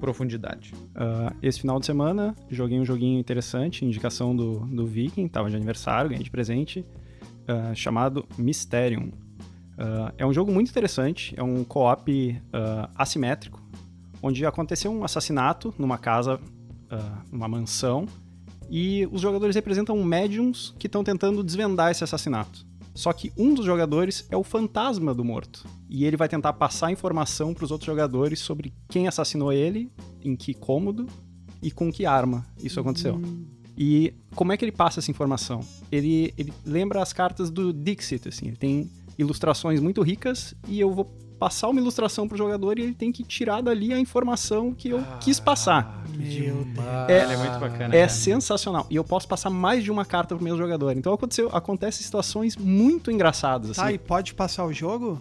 profundidade. 0.00 0.72
Ah, 0.94 1.32
esse 1.42 1.60
final 1.60 1.78
de 1.78 1.86
semana, 1.86 2.34
joguei 2.48 2.80
um 2.80 2.84
joguinho 2.84 3.20
interessante, 3.20 3.84
indicação 3.84 4.34
do, 4.34 4.60
do 4.60 4.86
Viking, 4.86 5.28
tava 5.28 5.50
de 5.50 5.56
aniversário, 5.56 6.10
ganhei 6.10 6.24
de 6.24 6.30
presente, 6.30 6.84
ah, 7.46 7.72
chamado 7.74 8.26
Mysterium. 8.36 9.12
Ah, 9.78 10.12
é 10.16 10.26
um 10.26 10.32
jogo 10.32 10.50
muito 10.50 10.70
interessante, 10.70 11.34
é 11.36 11.42
um 11.42 11.62
co-op 11.62 12.42
assimétrico, 12.96 13.62
onde 14.22 14.44
aconteceu 14.44 14.90
um 14.92 15.04
assassinato 15.04 15.74
numa 15.78 15.98
casa, 15.98 16.40
ah, 16.90 17.22
numa 17.30 17.48
mansão, 17.48 18.06
e 18.70 19.08
os 19.10 19.20
jogadores 19.20 19.56
representam 19.56 20.02
médiums 20.04 20.74
que 20.78 20.86
estão 20.86 21.02
tentando 21.02 21.42
desvendar 21.42 21.90
esse 21.90 22.04
assassinato. 22.04 22.64
Só 22.94 23.12
que 23.12 23.32
um 23.36 23.54
dos 23.54 23.64
jogadores 23.64 24.26
é 24.30 24.36
o 24.36 24.44
fantasma 24.44 25.14
do 25.14 25.24
morto. 25.24 25.66
E 25.88 26.04
ele 26.04 26.16
vai 26.16 26.28
tentar 26.28 26.52
passar 26.52 26.92
informação 26.92 27.54
para 27.54 27.64
os 27.64 27.70
outros 27.70 27.86
jogadores 27.86 28.40
sobre 28.40 28.72
quem 28.88 29.08
assassinou 29.08 29.52
ele, 29.52 29.90
em 30.22 30.36
que 30.36 30.54
cômodo 30.54 31.06
e 31.62 31.70
com 31.70 31.90
que 31.92 32.06
arma 32.06 32.46
isso 32.62 32.78
aconteceu. 32.78 33.20
E 33.76 34.12
como 34.34 34.52
é 34.52 34.56
que 34.56 34.64
ele 34.64 34.72
passa 34.72 35.00
essa 35.00 35.10
informação? 35.10 35.60
Ele, 35.90 36.34
ele 36.36 36.52
lembra 36.64 37.02
as 37.02 37.12
cartas 37.12 37.50
do 37.50 37.72
Dixit, 37.72 38.28
assim. 38.28 38.48
Ele 38.48 38.56
tem 38.56 38.90
ilustrações 39.18 39.80
muito 39.80 40.02
ricas 40.02 40.54
e 40.68 40.78
eu 40.80 40.92
vou 40.92 41.10
passar 41.40 41.68
uma 41.68 41.80
ilustração 41.80 42.28
pro 42.28 42.36
jogador 42.36 42.78
e 42.78 42.82
ele 42.82 42.94
tem 42.94 43.10
que 43.10 43.24
tirar 43.24 43.62
dali 43.62 43.92
a 43.94 43.98
informação 43.98 44.74
que 44.74 44.90
eu 44.90 45.02
quis 45.20 45.40
passar. 45.40 46.04
Meu 46.10 46.64
Deus. 46.64 46.86
É- 47.08 47.18
Ela 47.20 47.32
é 47.32 47.36
muito 47.38 47.58
bacana. 47.58 47.94
É 47.96 48.00
cara. 48.00 48.08
sensacional. 48.10 48.86
E 48.90 48.96
eu 48.96 49.02
posso 49.02 49.26
passar 49.26 49.48
mais 49.48 49.82
de 49.82 49.90
uma 49.90 50.04
carta 50.04 50.34
pro 50.36 50.44
meu 50.44 50.56
jogador. 50.58 50.94
Então 50.96 51.12
aconteceu, 51.14 51.48
acontece 51.52 52.02
situações 52.02 52.56
muito 52.58 53.10
engraçadas, 53.10 53.76
Tá, 53.76 53.86
assim. 53.86 53.94
e 53.94 53.98
pode 53.98 54.34
passar 54.34 54.66
o 54.66 54.72
jogo? 54.72 55.20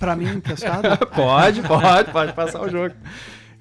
Pra 0.00 0.14
mim, 0.16 0.26
emprestado? 0.28 0.82
Pode, 1.14 1.62
pode, 1.62 2.10
pode 2.12 2.32
passar 2.34 2.60
o 2.60 2.68
jogo. 2.68 2.94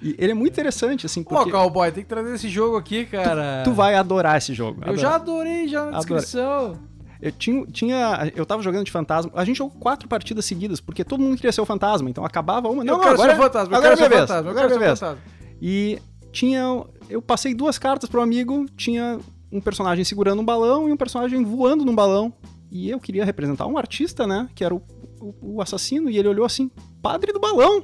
E 0.02 0.16
ele 0.18 0.32
é 0.32 0.36
muito 0.36 0.52
interessante, 0.52 1.06
assim, 1.06 1.24
Pô, 1.24 1.36
porque 1.36 1.52
cowboy, 1.52 1.92
tem 1.92 2.04
que 2.04 2.10
trazer 2.10 2.34
esse 2.34 2.50
jogo 2.50 2.76
aqui, 2.76 3.06
cara. 3.06 3.62
tu 3.64 3.72
vai 3.72 3.94
adorar 3.96 4.38
esse 4.38 4.52
jogo. 4.54 4.80
Eu 4.82 4.94
adorar. 4.94 5.00
já 5.00 5.16
adorei 5.16 5.68
já 5.68 5.86
na 5.86 6.00
Adorei. 6.00 6.18
descrição. 6.18 6.80
Eu 7.21 7.31
tinha, 7.31 7.65
tinha. 7.67 8.31
Eu 8.36 8.45
tava 8.45 8.63
jogando 8.63 8.86
de 8.86 8.91
fantasma. 8.91 9.31
A 9.36 9.45
gente 9.45 9.57
jogou 9.57 9.79
quatro 9.79 10.07
partidas 10.07 10.43
seguidas, 10.45 10.81
porque 10.81 11.03
todo 11.03 11.21
mundo 11.21 11.36
queria 11.36 11.51
ser 11.51 11.62
o 11.62 11.65
fantasma. 11.65 12.10
Então 12.10 12.25
acabava 12.25 12.67
uma. 12.67 12.84
Não, 12.84 12.93
eu 12.93 12.97
não, 12.97 13.03
quero 13.03 13.13
agora, 13.13 13.31
ser 13.31 13.39
o 13.39 13.43
fantasma, 13.43 13.73
eu 13.73 13.77
agora 13.77 13.95
quero 13.95 14.05
é 14.05 14.10
ser 14.10 14.19
fantasma, 14.19 14.47
eu 14.47 14.51
agora 14.51 14.67
quero 14.67 14.67
é 14.67 14.73
ser 14.73 14.79
minha 14.79 14.86
o 14.86 14.89
vez. 14.89 14.99
fantasma. 14.99 15.23
E 15.62 15.99
tinha. 16.31 16.84
Eu 17.10 17.21
passei 17.21 17.53
duas 17.53 17.77
cartas 17.77 18.10
pro 18.10 18.21
amigo, 18.21 18.65
tinha 18.75 19.19
um 19.51 19.62
personagem 19.62 20.03
segurando 20.03 20.41
um 20.41 20.45
balão 20.45 20.89
e 20.89 20.91
um 20.91 20.97
personagem 20.97 21.43
voando 21.43 21.86
num 21.86 21.93
balão. 21.93 22.34
E 22.71 22.89
eu 22.89 22.99
queria 22.99 23.23
representar 23.23 23.67
um 23.67 23.77
artista, 23.77 24.25
né? 24.25 24.49
Que 24.55 24.63
era 24.63 24.73
o, 24.73 24.81
o, 25.19 25.55
o 25.55 25.62
assassino, 25.62 26.10
e 26.10 26.17
ele 26.17 26.27
olhou 26.27 26.45
assim: 26.45 26.71
padre 27.01 27.31
do 27.31 27.39
balão! 27.39 27.84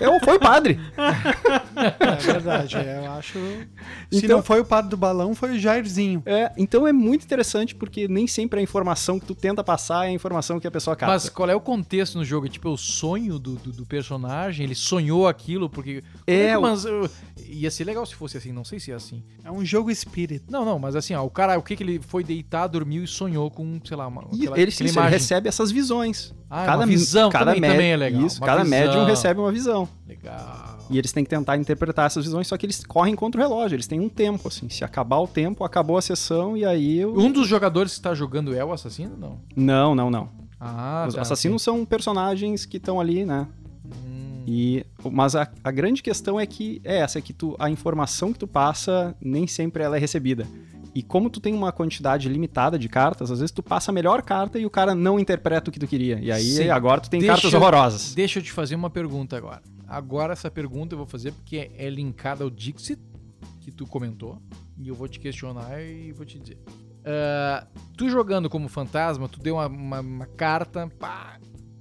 Eu, 0.00 0.20
foi 0.20 0.36
o 0.36 0.40
padre. 0.40 0.78
É 1.74 2.16
verdade, 2.16 2.76
é, 2.76 3.02
eu 3.04 3.12
acho. 3.12 3.38
Se 4.10 4.18
Então- 4.24 4.36
não 4.36 4.42
foi 4.42 4.60
o 4.60 4.64
padre 4.64 4.90
do 4.90 4.96
balão, 4.96 5.34
foi 5.34 5.52
o 5.52 5.58
Jairzinho. 5.58 6.22
É, 6.26 6.52
então 6.56 6.86
é 6.86 6.92
muito 6.92 7.24
interessante 7.24 7.74
porque 7.74 8.06
nem 8.06 8.26
sempre 8.26 8.60
a 8.60 8.62
informação 8.62 9.18
que 9.18 9.26
tu 9.26 9.34
tenta 9.34 9.64
passar 9.64 10.04
é 10.06 10.08
a 10.08 10.12
informação 10.12 10.60
que 10.60 10.66
a 10.66 10.70
pessoa 10.70 10.94
capta. 10.94 11.12
Mas 11.14 11.28
qual 11.28 11.48
é 11.48 11.54
o 11.54 11.60
contexto 11.60 12.18
no 12.18 12.24
jogo? 12.24 12.46
É 12.46 12.48
tipo 12.50 12.68
o 12.68 12.76
sonho 12.76 13.38
do, 13.38 13.54
do, 13.56 13.72
do 13.72 13.86
personagem? 13.86 14.64
Ele 14.66 14.74
sonhou 14.74 15.26
aquilo 15.26 15.68
porque. 15.70 16.04
É, 16.26 16.54
Como 16.54 16.66
Mas 16.68 16.84
eu- 16.84 17.08
ia 17.48 17.70
ser 17.70 17.84
legal 17.84 18.04
se 18.04 18.14
fosse 18.14 18.36
assim, 18.36 18.52
não 18.52 18.64
sei 18.64 18.78
se 18.78 18.90
é 18.92 18.94
assim. 18.94 19.22
É 19.42 19.50
um 19.50 19.64
jogo 19.64 19.90
espírito. 19.90 20.44
Não, 20.50 20.64
não, 20.64 20.78
mas 20.78 20.94
assim, 20.94 21.14
ó, 21.14 21.24
o 21.24 21.30
cara, 21.30 21.58
o 21.58 21.62
que 21.62 21.74
que 21.74 21.82
ele 21.82 22.00
foi 22.06 22.22
deitar, 22.22 22.66
dormiu 22.66 23.02
e 23.04 23.08
sonhou 23.08 23.50
com, 23.50 23.80
sei 23.84 23.96
lá, 23.96 24.06
uma. 24.06 24.24
E 24.32 24.42
aquela- 24.42 24.60
ele, 24.60 24.70
sim, 24.70 24.84
ele 24.84 25.00
recebe 25.08 25.48
essas 25.48 25.70
visões. 25.70 26.34
Ah, 26.54 26.76
uma 26.76 26.84
visão 26.86 27.30
também- 27.30 27.54
médium- 27.60 27.70
também 27.76 27.92
é 27.92 27.96
legal, 27.96 28.26
Isso, 28.26 28.38
cada 28.38 28.62
visão. 28.62 28.78
médium 28.78 29.04
recebe 29.06 29.40
uma 29.40 29.50
visão. 29.50 29.61
Legal. 30.06 30.78
E 30.90 30.98
eles 30.98 31.12
têm 31.12 31.24
que 31.24 31.30
tentar 31.30 31.56
interpretar 31.56 32.06
essas 32.06 32.24
visões, 32.24 32.46
só 32.46 32.56
que 32.56 32.66
eles 32.66 32.84
correm 32.84 33.14
contra 33.14 33.40
o 33.40 33.44
relógio, 33.44 33.76
eles 33.76 33.86
têm 33.86 34.00
um 34.00 34.08
tempo, 34.08 34.48
assim. 34.48 34.68
Se 34.68 34.84
acabar 34.84 35.18
o 35.18 35.26
tempo, 35.26 35.64
acabou 35.64 35.96
a 35.96 36.02
sessão 36.02 36.56
e 36.56 36.64
aí 36.64 36.98
eu... 36.98 37.14
Um 37.16 37.30
dos 37.30 37.48
jogadores 37.48 37.92
que 37.92 37.98
está 37.98 38.14
jogando 38.14 38.54
é 38.54 38.64
o 38.64 38.72
assassino? 38.72 39.16
Não. 39.16 39.40
Não, 39.54 39.94
não, 39.94 40.10
não. 40.10 40.28
Ah, 40.58 41.06
Os 41.08 41.14
tá, 41.14 41.22
assassinos 41.22 41.60
são 41.62 41.84
personagens 41.84 42.64
que 42.64 42.76
estão 42.76 43.00
ali, 43.00 43.24
né? 43.24 43.48
Hum. 43.84 44.44
E, 44.46 44.86
mas 45.10 45.34
a, 45.34 45.50
a 45.64 45.70
grande 45.72 46.02
questão 46.02 46.38
é 46.38 46.46
que 46.46 46.80
é 46.84 46.98
essa, 46.98 47.18
é 47.18 47.22
que 47.22 47.32
tu, 47.32 47.56
a 47.58 47.68
informação 47.68 48.32
que 48.32 48.38
tu 48.38 48.46
passa, 48.46 49.14
nem 49.20 49.46
sempre 49.46 49.82
ela 49.82 49.96
é 49.96 50.00
recebida. 50.00 50.46
E 50.94 51.02
como 51.02 51.30
tu 51.30 51.40
tem 51.40 51.54
uma 51.54 51.72
quantidade 51.72 52.28
limitada 52.28 52.78
de 52.78 52.88
cartas, 52.88 53.30
às 53.30 53.38
vezes 53.40 53.50
tu 53.50 53.62
passa 53.62 53.90
a 53.90 53.94
melhor 53.94 54.20
carta 54.22 54.58
e 54.58 54.66
o 54.66 54.70
cara 54.70 54.94
não 54.94 55.18
interpreta 55.18 55.70
o 55.70 55.72
que 55.72 55.80
tu 55.80 55.86
queria. 55.86 56.18
E 56.20 56.30
aí 56.30 56.42
Sim. 56.44 56.68
agora 56.68 57.00
tu 57.00 57.08
tem 57.08 57.20
Deixa 57.20 57.32
cartas 57.34 57.52
eu- 57.52 57.58
horrorosas. 57.60 58.14
Deixa 58.14 58.38
eu 58.38 58.42
te 58.42 58.52
fazer 58.52 58.74
uma 58.74 58.90
pergunta 58.90 59.36
agora. 59.36 59.62
Agora 59.88 60.32
essa 60.34 60.50
pergunta 60.50 60.94
eu 60.94 60.98
vou 60.98 61.06
fazer 61.06 61.32
porque 61.32 61.56
é, 61.56 61.86
é 61.86 61.90
linkada 61.90 62.44
ao 62.44 62.50
Dixit, 62.50 63.00
que 63.60 63.70
tu 63.70 63.86
comentou. 63.86 64.38
E 64.78 64.88
eu 64.88 64.94
vou 64.94 65.08
te 65.08 65.18
questionar 65.18 65.80
e 65.82 66.12
vou 66.12 66.26
te 66.26 66.38
dizer. 66.38 66.58
Ah, 67.04 67.66
tu 67.96 68.08
jogando 68.10 68.50
como 68.50 68.68
fantasma, 68.68 69.28
tu 69.28 69.40
deu 69.40 69.54
uma, 69.56 69.66
uma- 69.68 70.00
uma 70.00 70.26
carta, 70.26 70.88
pá, 70.98 71.38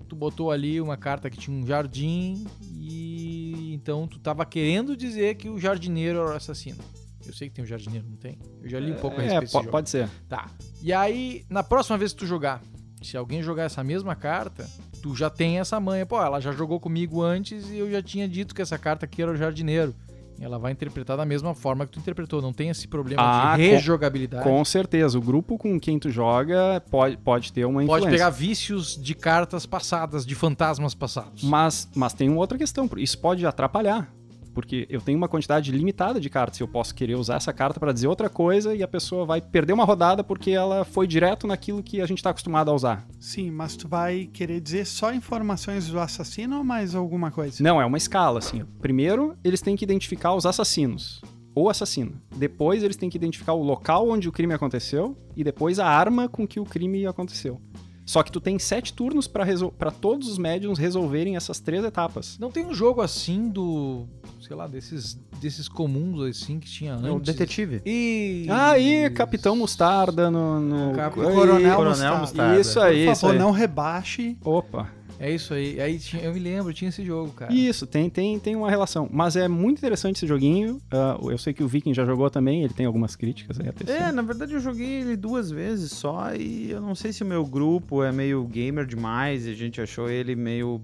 tu 0.08 0.16
botou 0.16 0.52
ali 0.52 0.80
uma 0.80 0.96
carta 0.98 1.30
que 1.30 1.38
tinha 1.38 1.56
um 1.58 1.66
jardim 1.66 2.46
e 2.72 3.74
então 3.74 4.08
tu 4.08 4.20
tava 4.20 4.46
querendo 4.46 4.96
dizer 4.96 5.36
que 5.36 5.50
o 5.50 5.60
jardineiro 5.60 6.20
era 6.20 6.30
o 6.32 6.36
assassino. 6.36 6.78
Eu 7.26 7.34
sei 7.34 7.50
que 7.50 7.56
tem 7.56 7.64
um 7.64 7.68
jardineiro, 7.68 8.06
não 8.10 8.18
tem? 8.18 8.38
Eu 8.62 8.70
já 8.70 8.80
li 8.80 8.92
um 8.92 8.96
pouco 8.96 9.20
a 9.20 9.24
É, 9.24 9.28
respeito 9.40 9.52
jogo. 9.52 9.70
pode 9.70 9.90
ser. 9.90 10.10
Tá. 10.28 10.50
E 10.82 10.92
aí, 10.92 11.46
na 11.50 11.64
próxima 11.64 11.98
vez 11.98 12.12
que 12.14 12.20
tu 12.20 12.26
jogar, 12.26 12.62
se 13.02 13.16
alguém 13.18 13.42
jogar 13.44 13.64
essa 13.64 13.84
mesma 13.84 14.16
carta, 14.16 14.68
tu 15.02 15.16
já 15.16 15.30
tem 15.30 15.60
essa 15.60 15.80
manha. 15.80 16.06
Pô, 16.06 16.22
ela 16.22 16.40
já 16.40 16.52
jogou 16.52 16.80
comigo 16.80 17.22
antes 17.22 17.70
e 17.70 17.78
eu 17.78 17.90
já 17.92 18.02
tinha 18.02 18.28
dito 18.28 18.54
que 18.56 18.62
essa 18.62 18.78
carta 18.78 19.06
aqui 19.06 19.22
era 19.22 19.32
o 19.32 19.36
jardineiro. 19.36 19.94
Ela 20.40 20.58
vai 20.58 20.72
interpretar 20.72 21.16
da 21.16 21.24
mesma 21.24 21.54
forma 21.54 21.86
que 21.86 21.92
tu 21.92 22.00
interpretou. 22.00 22.42
Não 22.42 22.52
tem 22.52 22.70
esse 22.70 22.88
problema 22.88 23.22
Ah, 23.22 23.56
de 23.56 23.64
com- 23.64 23.70
rejogabilidade. 23.76 24.44
Com 24.44 24.66
certeza. 24.66 25.16
O 25.16 25.22
grupo 25.22 25.56
com 25.56 25.80
quem 25.80 26.00
tu 26.00 26.10
joga 26.10 26.82
pode, 26.90 27.16
pode 27.18 27.54
ter 27.54 27.64
uma 27.66 27.82
Pode 27.86 27.86
influência. 28.06 28.10
pegar 28.12 28.30
vícios 28.32 28.98
de 29.00 29.14
cartas 29.14 29.68
passadas, 29.68 30.26
de 30.26 30.34
fantasmas 30.34 30.96
passados. 30.96 31.44
Mas, 31.44 31.88
mas 31.96 32.14
tem 32.14 32.28
uma 32.28 32.40
outra 32.40 32.58
questão. 32.58 32.90
Isso 32.98 33.20
pode 33.20 33.46
atrapalhar. 33.46 34.12
Porque 34.54 34.86
eu 34.90 35.00
tenho 35.00 35.18
uma 35.18 35.28
quantidade 35.28 35.72
limitada 35.72 36.20
de 36.20 36.30
cartas. 36.30 36.60
Eu 36.60 36.68
posso 36.68 36.94
querer 36.94 37.16
usar 37.16 37.36
essa 37.36 37.54
carta 37.54 37.80
para 37.80 37.94
dizer 37.94 38.08
outra 38.08 38.30
coisa 38.30 38.76
e 38.76 38.84
a 38.84 38.88
pessoa 38.88 39.26
vai 39.26 39.42
perder 39.42 39.74
uma 39.74 39.86
rodada 39.86 40.24
porque 40.24 40.52
ela 40.52 40.84
foi 40.84 41.08
direto 41.08 41.48
naquilo 41.48 41.82
que 41.82 42.02
a 42.02 42.06
gente 42.06 42.22
tá 42.22 42.32
acostumado 42.32 42.70
a 42.70 42.74
usar. 42.74 43.08
Sim, 43.20 43.52
mas 43.52 43.76
tu 43.76 43.88
vai 43.88 44.30
querer 44.32 44.60
dizer 44.60 44.86
só 44.86 45.14
informações 45.14 45.88
do 45.88 46.00
assassino 46.00 46.58
ou 46.58 46.64
mais 46.64 46.96
alguma 46.96 47.32
coisa? 47.32 47.64
Não, 47.64 47.82
é 47.82 47.86
uma 47.86 47.98
escala, 47.98 48.40
assim. 48.40 48.64
Primeiro, 48.82 49.38
eles 49.44 49.62
têm 49.62 49.76
que 49.76 49.86
identificar 49.86 50.34
os 50.34 50.46
assassinos. 50.46 51.22
Ou 51.54 51.70
assassino. 51.70 52.14
Depois, 52.36 52.82
eles 52.82 52.96
têm 52.96 53.10
que 53.10 53.18
identificar 53.18 53.54
o 53.54 53.64
local 53.64 54.10
onde 54.10 54.30
o 54.30 54.32
crime 54.32 54.54
aconteceu. 54.54 55.18
E 55.36 55.44
depois, 55.44 55.80
a 55.80 55.88
arma 55.88 56.30
com 56.30 56.48
que 56.48 56.60
o 56.60 56.66
crime 56.66 57.06
aconteceu. 57.06 57.60
Só 58.06 58.24
que 58.24 58.32
tu 58.32 58.42
tem 58.42 58.58
sete 58.60 58.94
turnos 58.94 59.28
pra 59.28 59.92
todos 59.92 60.28
os 60.28 60.38
médiums 60.38 60.78
resolverem 60.78 61.36
essas 61.36 61.60
três 61.60 61.84
etapas. 61.84 62.38
Não 62.40 62.52
tem 62.52 62.66
um 62.66 62.74
jogo 62.74 63.02
assim 63.02 63.48
do. 63.48 64.06
Sei 64.42 64.56
lá, 64.56 64.68
desses, 64.68 65.18
desses 65.40 65.68
comuns 65.68 66.22
assim 66.22 66.60
que 66.60 66.68
tinha 66.70 66.94
antes. 66.96 67.10
O 67.12 67.20
detetive. 67.20 67.82
E. 67.86 68.46
Aí, 68.50 69.10
Capitão 69.12 69.56
Mostarda 69.56 70.30
no. 70.32 70.60
no... 70.60 70.96
Cap- 70.96 71.16
Coronel, 71.16 71.76
Coronel 71.76 71.84
Mostarda. 71.90 72.18
Mostarda. 72.20 72.60
Isso 72.60 72.80
aí, 72.80 73.06
Por 73.06 73.12
isso 73.12 73.22
favor, 73.22 73.34
aí. 73.34 73.40
não 73.40 73.52
rebaixe. 73.52 74.38
Opa. 74.44 74.90
É 75.24 75.30
isso 75.32 75.54
aí. 75.54 75.80
Aí 75.80 76.00
tinha, 76.00 76.24
eu 76.24 76.34
me 76.34 76.40
lembro, 76.40 76.74
tinha 76.74 76.90
esse 76.90 77.06
jogo, 77.06 77.32
cara. 77.34 77.54
Isso, 77.54 77.86
tem, 77.86 78.10
tem, 78.10 78.40
tem 78.40 78.56
uma 78.56 78.72
relação. 78.72 79.08
Mas 79.12 79.36
é 79.36 79.48
muito 79.48 79.78
interessante 79.78 80.16
esse 80.16 80.26
joguinho. 80.26 80.82
Ah, 80.90 81.16
eu 81.22 81.38
sei 81.38 81.54
que 81.54 81.64
o 81.64 81.68
Viking 81.68 81.94
já 81.94 82.04
jogou 82.04 82.28
também, 82.32 82.64
ele 82.64 82.74
tem 82.74 82.88
algumas 82.88 83.16
críticas 83.16 83.60
aí 83.60 83.70
até. 83.70 83.92
É, 84.08 84.12
na 84.12 84.24
verdade 84.24 84.54
eu 84.54 84.60
joguei 84.60 84.88
ele 85.02 85.16
duas 85.16 85.52
vezes 85.52 85.92
só 85.92 86.34
e 86.34 86.72
eu 86.72 86.82
não 86.82 86.96
sei 86.96 87.14
se 87.14 87.22
o 87.22 87.26
meu 87.28 87.46
grupo 87.46 88.04
é 88.04 88.12
meio 88.12 88.44
gamer 88.46 88.84
demais 88.84 89.46
e 89.46 89.52
a 89.52 89.54
gente 89.54 89.80
achou 89.80 90.10
ele 90.10 90.36
meio, 90.36 90.82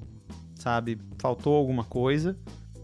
sabe, 0.53 0.99
faltou 1.17 1.55
alguma 1.55 1.83
coisa, 1.83 2.37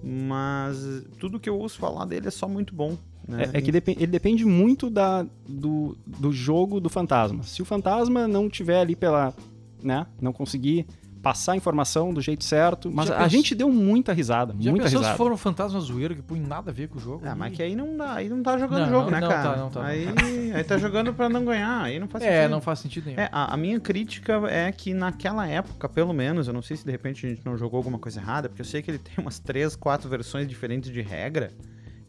mas 0.03 0.77
tudo 1.17 1.39
que 1.39 1.49
eu 1.49 1.57
ouço 1.57 1.79
falar 1.79 2.05
dele 2.05 2.27
é 2.27 2.31
só 2.31 2.47
muito 2.47 2.75
bom. 2.75 2.97
Né? 3.27 3.49
É, 3.53 3.57
é 3.57 3.61
que 3.61 3.69
ele 3.69 4.07
depende 4.07 4.43
muito 4.43 4.89
da, 4.89 5.25
do, 5.47 5.95
do 6.05 6.31
jogo 6.33 6.81
do 6.81 6.89
fantasma. 6.89 7.43
Se 7.43 7.61
o 7.61 7.65
fantasma 7.65 8.27
não 8.27 8.49
tiver 8.49 8.79
ali 8.79 8.95
pela. 8.95 9.33
né? 9.81 10.05
Não 10.19 10.33
conseguir 10.33 10.85
passar 11.23 11.53
a 11.53 11.55
informação 11.55 12.13
do 12.13 12.21
jeito 12.21 12.43
certo. 12.43 12.91
Mas 12.93 13.07
Já 13.07 13.13
a 13.15 13.17
pensou- 13.23 13.29
gente 13.31 13.55
deu 13.55 13.69
muita 13.71 14.11
risada, 14.13 14.53
Já 14.59 14.69
muita 14.69 14.87
risada. 14.89 15.11
se 15.13 15.17
for 15.17 15.31
um 15.31 15.37
fantasma 15.37 15.79
zoeiro 15.79 16.13
que 16.15 16.21
põe 16.21 16.39
nada 16.39 16.69
a 16.69 16.73
ver 16.73 16.89
com 16.89 16.97
o 16.97 17.01
jogo? 17.01 17.23
Ah, 17.25 17.33
mas 17.33 17.55
que 17.55 17.63
aí 17.63 17.75
não 17.75 17.95
dá, 17.97 18.13
aí 18.13 18.27
não 18.29 18.43
tá 18.43 18.57
jogando 18.57 18.81
Não, 18.81 18.87
o 18.87 18.91
jogo, 18.91 19.05
não, 19.05 19.11
né, 19.11 19.21
não 19.21 19.27
cara? 19.29 19.49
tá, 19.51 19.55
não 19.57 19.69
tá. 19.69 19.85
Aí, 19.85 20.05
aí 20.53 20.63
tá 20.65 20.77
jogando 20.77 21.13
pra 21.13 21.29
não 21.29 21.45
ganhar, 21.45 21.81
aí 21.81 21.97
não 21.97 22.07
faz 22.09 22.23
É, 22.25 22.35
sentido. 22.41 22.51
não 22.51 22.61
faz 22.61 22.79
sentido 22.79 23.05
nenhum. 23.05 23.19
É, 23.21 23.29
a, 23.31 23.53
a 23.53 23.57
minha 23.57 23.79
crítica 23.79 24.33
é 24.49 24.69
que 24.71 24.93
naquela 24.93 25.47
época, 25.47 25.87
pelo 25.87 26.13
menos, 26.13 26.47
eu 26.47 26.53
não 26.53 26.61
sei 26.61 26.75
se 26.75 26.83
de 26.85 26.91
repente 26.91 27.25
a 27.25 27.29
gente 27.29 27.41
não 27.45 27.57
jogou 27.57 27.77
alguma 27.77 27.97
coisa 27.97 28.19
errada, 28.19 28.49
porque 28.49 28.61
eu 28.61 28.65
sei 28.65 28.81
que 28.81 28.91
ele 28.91 28.99
tem 28.99 29.13
umas 29.17 29.39
três, 29.39 29.75
quatro 29.77 30.09
versões 30.09 30.45
diferentes 30.47 30.91
de 30.91 31.01
regra. 31.01 31.51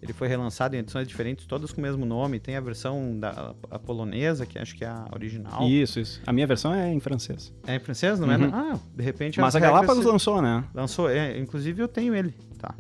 Ele 0.04 0.12
foi 0.12 0.28
relançado 0.28 0.76
em 0.76 0.80
edições 0.80 1.08
diferentes, 1.08 1.46
todas 1.46 1.72
com 1.72 1.80
o 1.80 1.82
mesmo 1.82 2.04
nome. 2.04 2.38
Tem 2.38 2.56
a 2.56 2.60
versão 2.60 3.18
da 3.18 3.54
a 3.70 3.78
polonesa, 3.78 4.44
que 4.44 4.58
acho 4.58 4.74
que 4.76 4.84
é 4.84 4.88
a 4.88 5.06
original. 5.14 5.66
Isso, 5.66 5.98
isso. 5.98 6.20
A 6.26 6.32
minha 6.32 6.46
versão 6.46 6.74
é 6.74 6.92
em 6.92 7.00
francês. 7.00 7.50
É 7.66 7.76
em 7.76 7.78
francês, 7.80 8.20
não 8.20 8.30
é? 8.30 8.36
Uhum. 8.36 8.50
Ah, 8.52 8.78
de 8.94 9.02
repente 9.02 9.40
Mas 9.40 9.56
as 9.56 9.62
a 9.62 9.66
Galápagos 9.66 10.04
se- 10.04 10.10
lançou, 10.10 10.42
né? 10.42 10.62
lançou. 10.74 11.08
É, 11.08 11.38
inclusive 11.38 11.82
eu 11.82 11.88
tenho 11.88 12.14
ele, 12.14 12.34
tá? 12.58 12.74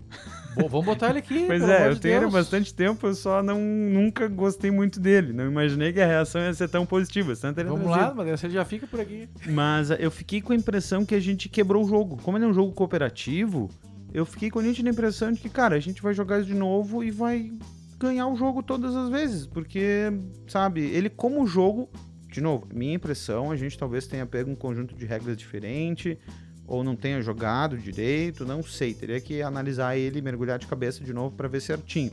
Bom, 0.54 0.68
vamos 0.68 0.84
botar 0.84 1.10
ele 1.10 1.20
aqui. 1.20 1.46
Pois 1.46 1.62
é, 1.66 1.88
eu 1.88 1.98
tenho 1.98 2.16
ele 2.16 2.26
há 2.26 2.30
bastante 2.30 2.74
tempo, 2.74 3.06
eu 3.06 3.14
só 3.14 3.42
não, 3.42 3.58
nunca 3.58 4.28
gostei 4.28 4.70
muito 4.70 5.00
dele. 5.00 5.32
Não 5.32 5.46
imaginei 5.46 5.94
que 5.94 6.00
a 6.00 6.06
reação 6.06 6.42
ia 6.42 6.52
ser 6.52 6.68
tão 6.68 6.84
positiva. 6.84 7.32
Ele 7.32 7.64
Vamos 7.64 7.86
lá, 7.86 8.12
mas 8.14 8.44
ele 8.44 8.52
já 8.52 8.64
fica 8.66 8.86
por 8.86 9.00
aqui. 9.00 9.28
Mas 9.48 9.90
eu 9.90 10.10
fiquei 10.10 10.42
com 10.42 10.52
a 10.52 10.56
impressão 10.56 11.06
que 11.06 11.14
a 11.14 11.20
gente 11.20 11.48
quebrou 11.48 11.84
o 11.84 11.88
jogo. 11.88 12.18
Como 12.22 12.36
ele 12.36 12.44
é 12.44 12.48
um 12.48 12.54
jogo 12.54 12.72
cooperativo, 12.72 13.70
eu 14.14 14.24
fiquei 14.24 14.48
com 14.48 14.60
a 14.60 14.62
nítida 14.62 14.88
impressão 14.88 15.32
de 15.32 15.40
que, 15.40 15.48
cara, 15.48 15.74
a 15.74 15.80
gente 15.80 16.00
vai 16.00 16.14
jogar 16.14 16.38
isso 16.38 16.46
de 16.46 16.54
novo 16.54 17.02
e 17.02 17.10
vai 17.10 17.50
ganhar 17.98 18.28
o 18.28 18.36
jogo 18.36 18.62
todas 18.62 18.94
as 18.94 19.10
vezes. 19.10 19.44
Porque, 19.44 20.04
sabe, 20.46 20.82
ele 20.82 21.10
como 21.10 21.44
jogo, 21.48 21.90
de 22.30 22.40
novo, 22.40 22.68
minha 22.72 22.94
impressão, 22.94 23.50
a 23.50 23.56
gente 23.56 23.76
talvez 23.76 24.06
tenha 24.06 24.24
pego 24.24 24.48
um 24.48 24.54
conjunto 24.54 24.94
de 24.94 25.04
regras 25.04 25.36
diferente, 25.36 26.16
ou 26.64 26.84
não 26.84 26.94
tenha 26.94 27.20
jogado 27.20 27.76
direito, 27.76 28.46
não 28.46 28.62
sei. 28.62 28.94
Teria 28.94 29.20
que 29.20 29.42
analisar 29.42 29.96
ele 29.96 30.22
mergulhar 30.22 30.60
de 30.60 30.68
cabeça 30.68 31.02
de 31.02 31.12
novo 31.12 31.34
pra 31.34 31.48
ver 31.48 31.60
certinho. 31.60 32.12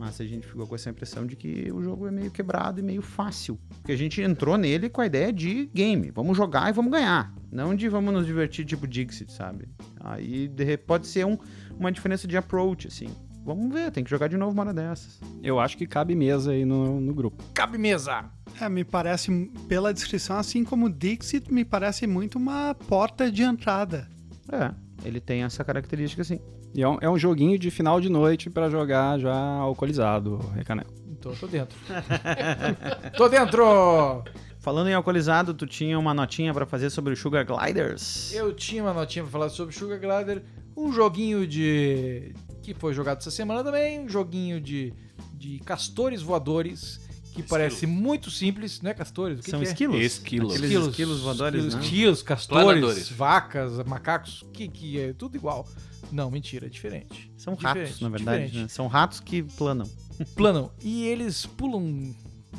Mas 0.00 0.18
a 0.18 0.24
gente 0.24 0.46
ficou 0.46 0.66
com 0.66 0.74
essa 0.74 0.88
impressão 0.88 1.26
de 1.26 1.36
que 1.36 1.70
o 1.70 1.82
jogo 1.82 2.06
é 2.06 2.10
meio 2.10 2.30
quebrado 2.30 2.80
e 2.80 2.82
meio 2.82 3.02
fácil. 3.02 3.60
Porque 3.68 3.92
a 3.92 3.96
gente 3.96 4.22
entrou 4.22 4.56
nele 4.56 4.88
com 4.88 5.02
a 5.02 5.04
ideia 5.04 5.30
de 5.30 5.66
game. 5.74 6.10
Vamos 6.10 6.38
jogar 6.38 6.70
e 6.70 6.72
vamos 6.72 6.90
ganhar. 6.90 7.34
Não 7.52 7.74
de 7.74 7.86
vamos 7.86 8.10
nos 8.14 8.24
divertir 8.24 8.64
tipo 8.64 8.86
Dixit, 8.88 9.30
sabe? 9.30 9.68
Aí 10.00 10.48
pode 10.86 11.06
ser 11.06 11.26
um- 11.26 11.36
uma 11.78 11.92
diferença 11.92 12.26
de 12.26 12.34
approach, 12.34 12.88
assim. 12.88 13.08
Vamos 13.44 13.70
ver, 13.74 13.90
tem 13.90 14.02
que 14.02 14.08
jogar 14.08 14.28
de 14.28 14.38
novo 14.38 14.52
uma 14.52 14.62
hora 14.62 14.72
dessas. 14.72 15.20
Eu 15.42 15.60
acho 15.60 15.76
que 15.76 15.86
cabe 15.86 16.14
mesa 16.14 16.52
aí 16.52 16.64
no, 16.64 16.98
no 16.98 17.12
grupo. 17.12 17.44
Cabe 17.52 17.76
mesa. 17.76 18.24
É, 18.58 18.70
me 18.70 18.84
parece, 18.84 19.30
pela 19.68 19.92
descrição, 19.92 20.38
assim 20.38 20.64
como 20.64 20.86
o 20.86 20.90
Dixit, 20.90 21.52
me 21.52 21.62
parece 21.62 22.06
muito 22.06 22.38
uma 22.38 22.74
porta 22.74 23.30
de 23.30 23.42
entrada. 23.42 24.08
É, 24.50 24.72
ele 25.06 25.20
tem 25.20 25.42
essa 25.42 25.62
característica, 25.62 26.22
assim. 26.22 26.40
E 26.74 26.82
é 26.82 26.88
um, 26.88 26.98
é 27.00 27.10
um 27.10 27.18
joguinho 27.18 27.58
de 27.58 27.70
final 27.70 28.00
de 28.00 28.08
noite 28.08 28.48
pra 28.48 28.70
jogar 28.70 29.18
já 29.18 29.34
alcoolizado, 29.34 30.38
Recaneco. 30.54 30.92
Então, 31.10 31.32
tô 31.34 31.46
dentro. 31.46 31.76
tô 33.16 33.28
dentro! 33.28 34.24
Falando 34.60 34.88
em 34.88 34.94
alcoolizado, 34.94 35.54
tu 35.54 35.66
tinha 35.66 35.98
uma 35.98 36.12
notinha 36.14 36.52
pra 36.52 36.66
fazer 36.66 36.90
sobre 36.90 37.12
o 37.12 37.16
Sugar 37.16 37.44
Gliders. 37.46 38.32
Eu 38.32 38.52
tinha 38.54 38.82
uma 38.82 38.92
notinha 38.92 39.22
pra 39.24 39.32
falar 39.32 39.48
sobre 39.48 39.74
Sugar 39.74 39.98
Glider, 39.98 40.42
um 40.76 40.92
joguinho 40.92 41.46
de. 41.46 42.34
que 42.62 42.74
foi 42.74 42.92
jogado 42.94 43.18
essa 43.18 43.30
semana 43.30 43.64
também, 43.64 44.00
um 44.00 44.08
joguinho 44.08 44.60
de, 44.60 44.92
de 45.34 45.58
castores 45.60 46.22
voadores, 46.22 47.00
que 47.34 47.42
parece 47.42 47.86
muito 47.86 48.30
simples, 48.30 48.80
não 48.82 48.90
é 48.90 48.94
castores? 48.94 49.40
O 49.40 49.42
que 49.42 49.50
São 49.50 49.60
que 49.60 49.66
é? 49.66 49.68
esquilos? 49.70 50.00
Esquilos. 50.00 50.54
Aqueles 50.56 50.86
esquilos, 50.86 51.20
voadores, 51.20 51.64
esquilos, 51.64 51.74
né? 51.74 51.80
esquilos, 51.82 52.22
castores, 52.22 52.64
Planadores. 52.64 53.10
vacas, 53.10 53.84
macacos, 53.84 54.46
que, 54.52 54.68
que 54.68 55.00
é 55.00 55.12
tudo 55.12 55.36
igual. 55.36 55.66
Não, 56.12 56.30
mentira, 56.30 56.66
é 56.66 56.68
diferente. 56.68 57.30
São 57.36 57.54
ratos, 57.54 57.82
Diferente, 57.88 58.02
na 58.02 58.08
verdade, 58.08 58.58
né? 58.62 58.68
São 58.68 58.86
ratos 58.86 59.20
que 59.20 59.42
planam. 59.42 59.86
Planam. 60.36 60.70
E 60.82 61.04
eles 61.06 61.46
pulam 61.46 62.14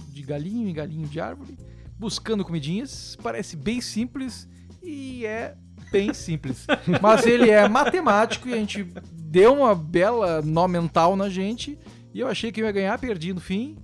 de 0.10 0.22
galinho 0.24 0.68
em 0.68 0.74
galinho 0.74 1.08
de 1.08 1.20
árvore, 1.20 1.58
buscando 1.98 2.44
comidinhas. 2.44 3.16
Parece 3.22 3.56
bem 3.56 3.80
simples 3.82 4.48
e 4.82 5.26
é 5.26 5.56
bem 5.92 6.12
simples. 6.16 6.66
Mas 7.02 7.26
ele 7.28 7.50
é 7.52 7.68
matemático 7.70 8.50
e 8.50 8.54
a 8.54 8.58
gente 8.58 8.84
deu 9.14 9.54
uma 9.54 9.76
bela 9.76 10.42
nó 10.42 10.68
mental 10.68 11.16
na 11.16 11.30
gente. 11.30 11.78
E 12.14 12.20
eu 12.20 12.28
achei 12.28 12.52
que 12.52 12.62
eu 12.62 12.66
ia 12.66 12.72
ganhar, 12.72 12.98
perdi 12.98 13.32
no 13.34 13.40
fim. 13.40 13.78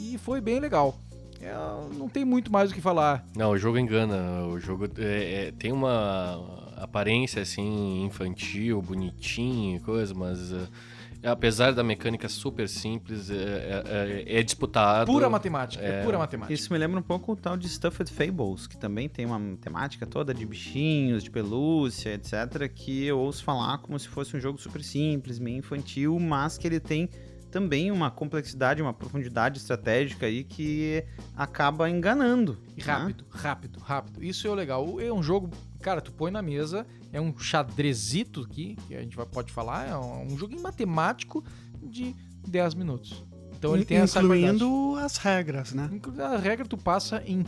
E 0.00 0.18
foi 0.18 0.40
bem 0.40 0.60
legal. 0.60 0.98
É, 1.40 1.52
não 1.96 2.08
tem 2.08 2.24
muito 2.24 2.52
mais 2.52 2.70
o 2.70 2.74
que 2.74 2.80
falar. 2.80 3.24
Não, 3.34 3.50
o 3.50 3.58
jogo 3.58 3.78
engana. 3.78 4.46
O 4.46 4.60
jogo 4.60 4.84
é- 4.98 5.46
é- 5.48 5.52
tem 5.52 5.72
uma 5.72 6.61
aparência 6.84 7.42
assim 7.42 8.04
infantil, 8.04 8.80
bonitinho 8.82 9.76
e 9.76 9.80
coisa, 9.80 10.12
mas 10.14 10.52
é, 10.52 11.28
apesar 11.28 11.72
da 11.72 11.82
mecânica 11.84 12.28
super 12.28 12.68
simples, 12.68 13.30
é, 13.30 13.34
é- 13.34 14.24
é- 14.26 14.38
é 14.40 14.42
disputado. 14.42 15.06
Pura 15.06 15.30
matemática. 15.30 15.82
É, 15.84 16.00
É. 16.00 16.04
pura 16.04 16.18
matemática. 16.18 16.52
Isso 16.52 16.72
me 16.72 16.78
lembra 16.78 16.98
um 16.98 17.02
pouco 17.02 17.32
o 17.32 17.36
tal 17.36 17.56
de 17.56 17.68
Stuffed 17.68 18.10
Fables, 18.12 18.66
que 18.66 18.76
também 18.76 19.08
tem 19.08 19.24
uma 19.24 19.40
temática 19.60 20.04
toda 20.06 20.34
de 20.34 20.44
bichinhos, 20.44 21.22
de 21.22 21.30
pelúcia, 21.30 22.14
etc. 22.14 22.68
Que 22.74 23.04
eu 23.04 23.18
ouço 23.18 23.44
falar 23.44 23.78
como 23.78 23.98
se 23.98 24.08
fosse 24.08 24.36
um 24.36 24.40
jogo 24.40 24.58
super 24.60 24.82
simples, 24.82 25.38
meio 25.38 25.58
infantil, 25.58 26.18
mas 26.18 26.58
que 26.58 26.66
ele 26.66 26.80
tem 26.80 27.08
também 27.52 27.90
uma 27.90 28.10
complexidade, 28.10 28.80
uma 28.80 28.94
profundidade 28.94 29.58
estratégica 29.58 30.24
aí 30.24 30.42
que 30.42 31.04
acaba 31.36 31.88
enganando. 31.90 32.56
E 32.74 32.80
né? 32.80 32.86
rápido, 32.92 33.24
rápido, 33.28 33.78
rápido. 33.78 34.24
Isso 34.24 34.46
é 34.46 34.50
o 34.50 34.54
legal. 34.54 34.98
É 34.98 35.12
um 35.12 35.22
jogo, 35.22 35.50
cara, 35.82 36.00
tu 36.00 36.12
põe 36.12 36.30
na 36.30 36.40
mesa, 36.40 36.86
é 37.12 37.20
um 37.20 37.36
xadrezito 37.38 38.40
aqui, 38.42 38.76
que 38.88 38.94
a 38.94 39.00
gente 39.02 39.16
vai, 39.16 39.26
pode 39.26 39.52
falar, 39.52 39.88
é 39.88 39.96
um, 39.96 40.32
um 40.32 40.38
joguinho 40.38 40.62
matemático 40.62 41.44
de 41.82 42.14
10 42.48 42.74
minutos. 42.74 43.22
Então 43.58 43.74
ele 43.76 43.84
tem 43.84 43.98
essa. 43.98 44.20
Incluindo 44.20 44.96
as 44.96 45.16
regras, 45.18 45.72
né? 45.72 45.88
Inclu- 45.92 46.20
A 46.22 46.36
regra 46.38 46.64
tu 46.66 46.76
passa 46.78 47.22
em 47.26 47.44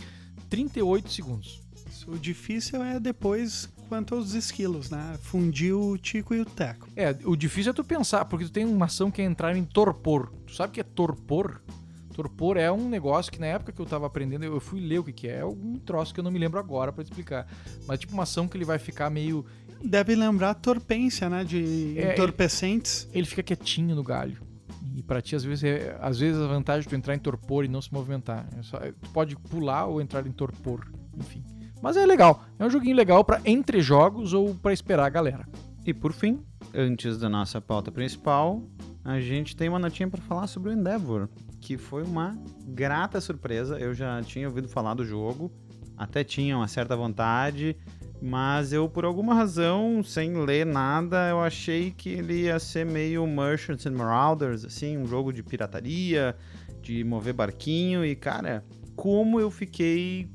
38 0.51 1.11
segundos. 1.11 1.63
O 2.07 2.19
difícil 2.19 2.83
é 2.85 3.01
depois 3.01 3.69
quanto 3.89 4.15
aos 4.15 4.35
esquilos, 4.35 4.91
né? 4.91 5.17
Fundir 5.23 5.75
o 5.75 5.97
Tico 5.97 6.35
e 6.35 6.41
o 6.41 6.45
Teco. 6.45 6.87
É, 6.95 7.17
o 7.25 7.35
difícil 7.35 7.71
é 7.71 7.73
tu 7.73 7.83
pensar, 7.83 8.25
porque 8.27 8.45
tu 8.45 8.51
tem 8.53 8.65
uma 8.65 8.85
ação 8.87 9.11
que 9.11 9.23
é 9.23 9.25
entrar 9.25 9.57
em 9.57 9.65
torpor. 9.65 10.31
Tu 10.47 10.55
sabe 10.55 10.71
o 10.71 10.75
que 10.75 10.81
é 10.81 10.85
torpor? 10.85 11.63
Torpor 12.15 12.57
é 12.57 12.71
um 12.71 12.89
negócio 12.89 13.31
que 13.33 13.41
na 13.41 13.47
época 13.47 13.73
que 13.73 13.81
eu 13.81 13.85
tava 13.87 14.07
aprendendo, 14.07 14.45
eu 14.45 14.61
fui 14.61 14.81
ler 14.81 15.01
o 15.01 15.05
que 15.05 15.13
que 15.13 15.27
é, 15.29 15.39
é 15.39 15.41
algum 15.41 15.75
troço 15.79 16.15
que 16.15 16.21
eu 16.21 16.25
não 16.25 16.31
me 16.31 16.39
lembro 16.39 16.59
agora 16.61 16.93
pra 16.93 17.03
explicar. 17.03 17.47
Mas 17.89 17.99
tipo 17.99 18.13
uma 18.13 18.23
ação 18.23 18.47
que 18.47 18.57
ele 18.57 18.65
vai 18.65 18.79
ficar 18.79 19.11
meio 19.11 19.45
Deve 19.83 20.15
lembrar 20.15 20.51
a 20.51 20.55
torpência, 20.55 21.29
né? 21.29 21.45
De 21.45 21.99
É, 21.99 22.13
entorpecentes. 22.15 23.07
ele 23.13 23.27
fica 23.27 23.43
quietinho 23.43 23.95
no 23.95 24.03
galho. 24.03 24.39
E 24.97 25.03
pra 25.03 25.21
ti, 25.21 25.35
às 25.37 25.45
vezes, 25.45 25.65
é, 25.65 25.99
às 26.01 26.19
vezes 26.21 26.41
a 26.41 26.47
vantagem 26.47 26.83
de 26.85 26.89
tu 26.89 26.95
entrar 26.97 27.15
em 27.15 27.19
torpor 27.19 27.65
e 27.65 27.69
não 27.69 27.83
se 27.83 27.93
movimentar. 27.93 28.47
É 28.59 28.63
só- 28.63 28.79
tu 28.79 29.11
pode 29.13 29.37
pular 29.37 29.85
ou 29.87 30.01
entrar 30.01 30.27
em 30.27 30.31
torpor, 30.33 30.87
enfim. 31.19 31.43
Mas 31.83 31.97
é 31.99 32.07
legal. 32.07 32.45
É 32.59 32.65
um 32.65 32.71
joguinho 32.71 32.97
legal 32.97 33.23
pra 33.25 33.41
entre 33.45 33.81
jogos 33.83 34.33
ou 34.33 34.55
pra 34.55 34.73
esperar 34.73 35.05
a 35.05 35.11
galera. 35.11 35.47
E 35.85 35.93
por 35.93 36.13
fim, 36.13 36.41
antes 36.73 37.19
da 37.19 37.29
nossa 37.29 37.61
pauta 37.61 37.91
principal, 37.93 38.63
a 39.05 39.21
gente 39.21 39.55
tem 39.55 39.69
uma 39.69 39.79
notinha 39.79 40.09
para 40.09 40.23
falar 40.23 40.47
sobre 40.47 40.71
o 40.71 40.73
Endeavor, 40.73 41.29
que 41.65 41.79
foi 41.79 42.03
uma 42.03 42.39
grata 42.67 43.19
surpresa. 43.23 43.79
Eu 43.79 43.95
já 43.95 44.23
tinha 44.23 44.47
ouvido 44.47 44.69
falar 44.69 44.93
do 44.93 45.03
jogo, 45.03 45.51
até 45.97 46.23
tinha 46.23 46.59
uma 46.59 46.69
certa 46.69 46.95
vontade, 46.95 47.75
mas 48.21 48.71
eu, 48.71 48.87
por 48.87 49.07
alguma 49.07 49.35
razão, 49.35 50.03
sem 50.05 50.35
ler 50.45 50.67
nada, 50.67 51.31
eu 51.31 51.41
achei 51.41 51.91
que 51.91 52.11
ele 52.11 52.43
ia 52.43 52.59
ser 52.59 52.85
meio 52.85 53.27
Merchants 53.27 53.87
and 53.87 53.93
Marauders, 53.93 54.63
assim, 54.63 54.99
um 54.99 55.07
jogo 55.07 55.33
de 55.33 55.43
pirataria, 55.43 56.37
de 56.83 57.03
mover 57.03 57.33
barquinho, 57.33 58.05
e 58.05 58.15
cara, 58.15 58.63
como 58.95 59.41
eu 59.41 59.51
fiquei 59.51 60.29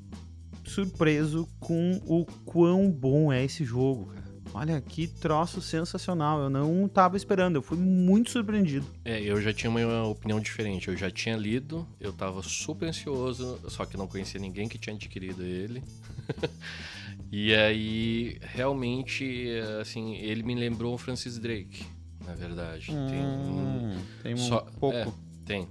surpreso 0.65 1.47
com 1.59 2.01
o 2.07 2.25
quão 2.43 2.89
bom 2.89 3.31
é 3.31 3.45
esse 3.45 3.63
jogo, 3.63 4.07
cara. 4.07 4.18
Olha 4.53 4.81
que 4.81 5.07
troço 5.07 5.61
sensacional. 5.61 6.41
Eu 6.41 6.49
não 6.49 6.87
tava 6.87 7.15
esperando, 7.15 7.55
eu 7.55 7.61
fui 7.61 7.77
muito 7.77 8.31
surpreendido. 8.31 8.85
É, 9.05 9.21
eu 9.21 9.39
já 9.41 9.53
tinha 9.53 9.69
uma 9.69 10.05
opinião 10.07 10.39
diferente. 10.39 10.87
Eu 10.87 10.97
já 10.97 11.09
tinha 11.11 11.37
lido, 11.37 11.87
eu 11.99 12.11
tava 12.11 12.41
super 12.41 12.87
ansioso, 12.89 13.59
só 13.69 13.85
que 13.85 13.95
não 13.95 14.07
conhecia 14.07 14.39
ninguém 14.39 14.67
que 14.67 14.77
tinha 14.77 14.95
adquirido 14.95 15.43
ele. 15.43 15.83
e 17.31 17.53
aí, 17.53 18.37
realmente, 18.41 19.47
assim, 19.79 20.15
ele 20.15 20.41
me 20.43 20.55
lembrou 20.55 20.93
o 20.95 20.97
Francis 20.97 21.37
Drake, 21.37 21.85
na 22.25 22.33
verdade. 22.33 22.87
Tem 22.87 22.95
um- 23.25 23.91
Hum, 23.93 23.97
tem 24.23 24.33
um 24.33 24.37
Só- 24.37 24.61
pouco. 24.79 24.95
é, 24.97 25.07
tem. 25.45 25.67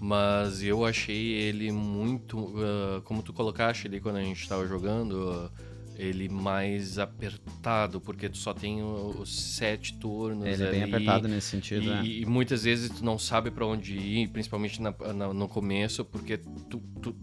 Mas 0.00 0.62
eu 0.62 0.84
achei 0.84 1.32
ele 1.34 1.70
muito. 1.70 2.52
ah, 2.58 3.00
como 3.04 3.22
tu 3.22 3.32
colocaste 3.32 3.86
ali 3.86 4.00
quando 4.00 4.16
a 4.16 4.22
gente 4.22 4.48
tava 4.48 4.66
jogando, 4.66 5.30
ah, 5.30 5.50
ele 5.96 6.28
mais 6.28 6.98
apertado, 6.98 8.00
porque 8.00 8.28
tu 8.28 8.36
só 8.38 8.52
tem 8.52 8.82
os 8.82 9.54
sete 9.56 9.94
turnos. 9.98 10.46
Ele 10.46 10.62
é 10.64 10.70
bem 10.70 10.82
apertado 10.84 11.28
nesse 11.28 11.48
sentido. 11.48 11.82
E, 12.04 12.22
e 12.22 12.26
muitas 12.26 12.64
vezes 12.64 12.90
tu 12.90 13.04
não 13.04 13.18
sabe 13.18 13.50
pra 13.50 13.66
onde 13.66 13.96
ir, 13.96 14.28
principalmente 14.28 14.80
na- 14.82 14.94
na- 15.14 15.32
no 15.32 15.48
começo, 15.48 16.04
porque 16.04 16.38
tu, 16.68 16.80
tu- 17.00 17.16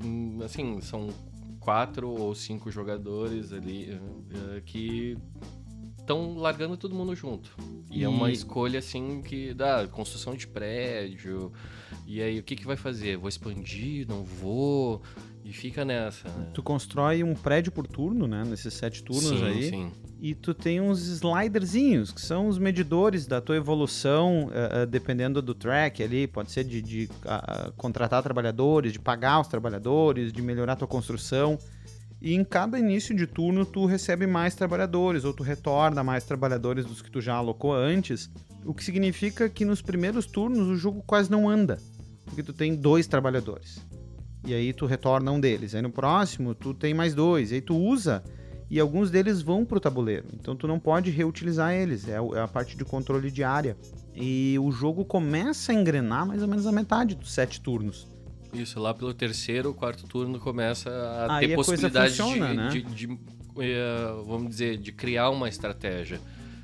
assim, 0.43 0.79
são 0.81 1.09
quatro 1.59 2.09
ou 2.09 2.33
cinco 2.33 2.71
jogadores 2.71 3.51
ali 3.53 3.99
ah, 4.33 4.61
que 4.65 5.17
estão 5.99 6.35
largando 6.35 6.75
todo 6.75 6.95
mundo 6.95 7.15
junto. 7.15 7.55
E, 7.91 8.03
é 8.03 8.09
uma 8.09 8.29
E- 8.29 8.33
escolha 8.33 8.79
assim 8.79 9.21
que 9.21 9.53
dá 9.53 9.87
construção 9.87 10.33
de 10.35 10.47
prédio. 10.47 11.51
E 12.07 12.21
aí 12.21 12.39
o 12.39 12.43
que 12.43 12.55
que 12.55 12.65
vai 12.65 12.75
fazer? 12.75 13.17
Vou 13.17 13.29
expandir, 13.29 14.07
não 14.07 14.23
vou? 14.23 15.01
E 15.43 15.51
fica 15.51 15.83
nessa, 15.83 16.29
né? 16.29 16.47
Tu 16.53 16.61
constrói 16.61 17.23
um 17.23 17.33
prédio 17.33 17.71
por 17.71 17.87
turno, 17.87 18.27
né? 18.27 18.43
Nesses 18.45 18.73
sete 18.73 19.03
turnos 19.03 19.39
sim, 19.39 19.43
aí. 19.43 19.69
sim. 19.69 19.91
E 20.19 20.35
tu 20.35 20.53
tem 20.53 20.79
uns 20.79 21.07
sliderzinhos, 21.07 22.11
que 22.11 22.21
são 22.21 22.47
os 22.47 22.59
medidores 22.59 23.25
da 23.25 23.41
tua 23.41 23.55
evolução, 23.55 24.51
eh, 24.53 24.83
eh, 24.83 24.85
dependendo 24.85 25.41
do 25.41 25.55
track 25.55 26.03
ali. 26.03 26.27
Pode 26.27 26.51
ser 26.51 26.63
de, 26.63 26.79
de, 26.79 27.09
ah, 27.25 27.71
contratar 27.75 28.21
trabalhadores, 28.21 28.93
de 28.93 28.99
pagar 28.99 29.41
os 29.41 29.47
trabalhadores, 29.47 30.31
de 30.31 30.41
melhorar 30.43 30.75
tua 30.75 30.87
construção. 30.87 31.57
E 32.21 32.35
em 32.35 32.43
cada 32.43 32.77
início 32.77 33.15
de 33.15 33.25
turno 33.25 33.65
tu 33.65 33.87
recebe 33.87 34.27
mais 34.27 34.53
trabalhadores, 34.53 35.25
ou 35.25 35.33
tu 35.33 35.41
retorna 35.41 36.03
mais 36.03 36.23
trabalhadores 36.23 36.85
dos 36.85 37.01
que 37.01 37.09
tu 37.09 37.19
já 37.19 37.33
alocou 37.33 37.73
antes. 37.73 38.29
O 38.63 38.75
que 38.75 38.83
significa 38.83 39.49
que 39.49 39.65
nos 39.65 39.81
primeiros 39.81 40.27
turnos 40.27 40.67
o 40.67 40.75
jogo 40.75 41.01
quase 41.01 41.31
não 41.31 41.49
anda. 41.49 41.79
Porque 42.25 42.43
tu 42.43 42.53
tem 42.53 42.75
dois 42.75 43.07
trabalhadores. 43.07 43.81
E 44.45 44.53
aí 44.53 44.73
tu 44.73 44.85
retorna 44.85 45.31
um 45.31 45.39
deles. 45.39 45.75
Aí 45.75 45.81
no 45.81 45.91
próximo 45.91 46.55
tu 46.55 46.73
tem 46.73 46.93
mais 46.93 47.13
dois. 47.13 47.51
Aí 47.51 47.61
tu 47.61 47.75
usa 47.77 48.23
e 48.69 48.79
alguns 48.79 49.11
deles 49.11 49.41
vão 49.41 49.63
pro 49.65 49.79
tabuleiro. 49.79 50.25
Então 50.33 50.55
tu 50.55 50.67
não 50.67 50.79
pode 50.79 51.11
reutilizar 51.11 51.73
eles. 51.73 52.07
É 52.07 52.17
a 52.41 52.47
parte 52.47 52.75
de 52.75 52.83
controle 52.83 53.29
de 53.29 53.43
área. 53.43 53.77
E 54.15 54.57
o 54.59 54.71
jogo 54.71 55.05
começa 55.05 55.71
a 55.71 55.75
engrenar 55.75 56.25
mais 56.25 56.41
ou 56.41 56.47
menos 56.47 56.65
a 56.65 56.71
metade 56.71 57.15
dos 57.15 57.31
sete 57.33 57.61
turnos. 57.61 58.07
Isso, 58.53 58.79
lá 58.79 58.93
pelo 58.93 59.13
terceiro, 59.13 59.73
quarto 59.73 60.05
turno 60.05 60.37
começa 60.39 60.89
a 60.89 61.35
Aí 61.37 61.47
ter 61.47 61.53
a 61.53 61.55
possibilidade 61.55 62.17
funciona, 62.17 62.47
de, 62.49 62.55
né? 62.57 62.69
de- 62.69 62.81
de, 63.07 63.19
eh, 63.59 64.13
vamos 64.25 64.49
dizer, 64.49 64.77
de 64.77 64.91
criar 64.91 65.29
uma 65.29 65.47
estratégia. 65.47 66.19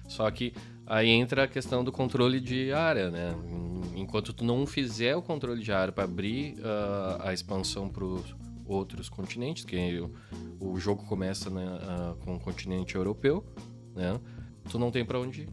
Só 0.08 0.30
que 0.30 0.52
aí 0.88 1.10
entra 1.10 1.44
a 1.44 1.48
questão 1.48 1.84
do 1.84 1.92
controle 1.92 2.40
de 2.40 2.72
área, 2.72 3.12
né? 3.12 3.36
Enquanto 3.96 4.34
tu 4.34 4.44
não 4.46 4.66
fizer 4.66 5.16
o 5.16 5.22
controle 5.22 5.62
de 5.62 5.72
área 5.72 5.92
para 5.92 6.06
abrir 6.06 6.56
ah, 6.64 7.30
a 7.30 7.34
expansão 7.34 7.90
para 7.90 8.04
os 8.06 8.36
outros 8.66 9.10
continentes, 9.10 9.66
que 9.66 10.00
o, 10.00 10.12
o 10.60 10.80
jogo 10.80 11.04
começa 11.06 11.50
né, 11.50 11.66
ah, 11.82 12.16
com 12.24 12.36
o 12.36 12.40
continente 12.40 12.96
europeu, 12.96 13.46
né? 13.96 14.20
Tu 14.70 14.78
não 14.80 14.92
tem 14.92 15.04
para 15.06 15.20
onde 15.20 15.42
ir. 15.42 15.50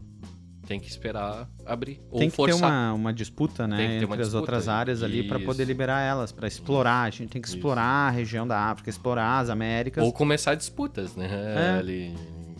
Tem 0.67 0.79
que 0.79 0.89
esperar 0.89 1.47
abrir. 1.63 2.01
Ou 2.09 2.19
tem 2.19 2.29
que 2.29 2.35
forçar. 2.35 2.59
ter 2.59 2.65
uma, 2.65 2.93
uma 2.93 3.13
disputa, 3.13 3.67
né, 3.67 3.77
Tem 3.77 3.85
que 3.85 3.91
ter 3.91 3.95
entre 3.97 4.05
uma 4.07 4.15
as 4.15 4.21
disputa, 4.21 4.39
outras 4.39 4.67
áreas 4.67 5.03
ali 5.03 5.23
para 5.23 5.37
isso. 5.37 5.45
poder 5.45 5.63
liberar 5.63 6.01
elas, 6.01 6.31
para 6.31 6.47
explorar. 6.47 7.03
A 7.03 7.09
gente 7.11 7.29
tem 7.29 7.41
que 7.41 7.47
explorar 7.47 8.07
a 8.07 8.09
região 8.09 8.47
da 8.47 8.59
África, 8.59 8.89
explorar 8.89 9.39
as 9.39 9.49
Américas. 9.49 10.03
Ou 10.03 10.11
começar 10.11 10.55
disputas, 10.55 11.15
né? 11.15 11.29
É. 11.75 11.79
Ali. 11.79 12.15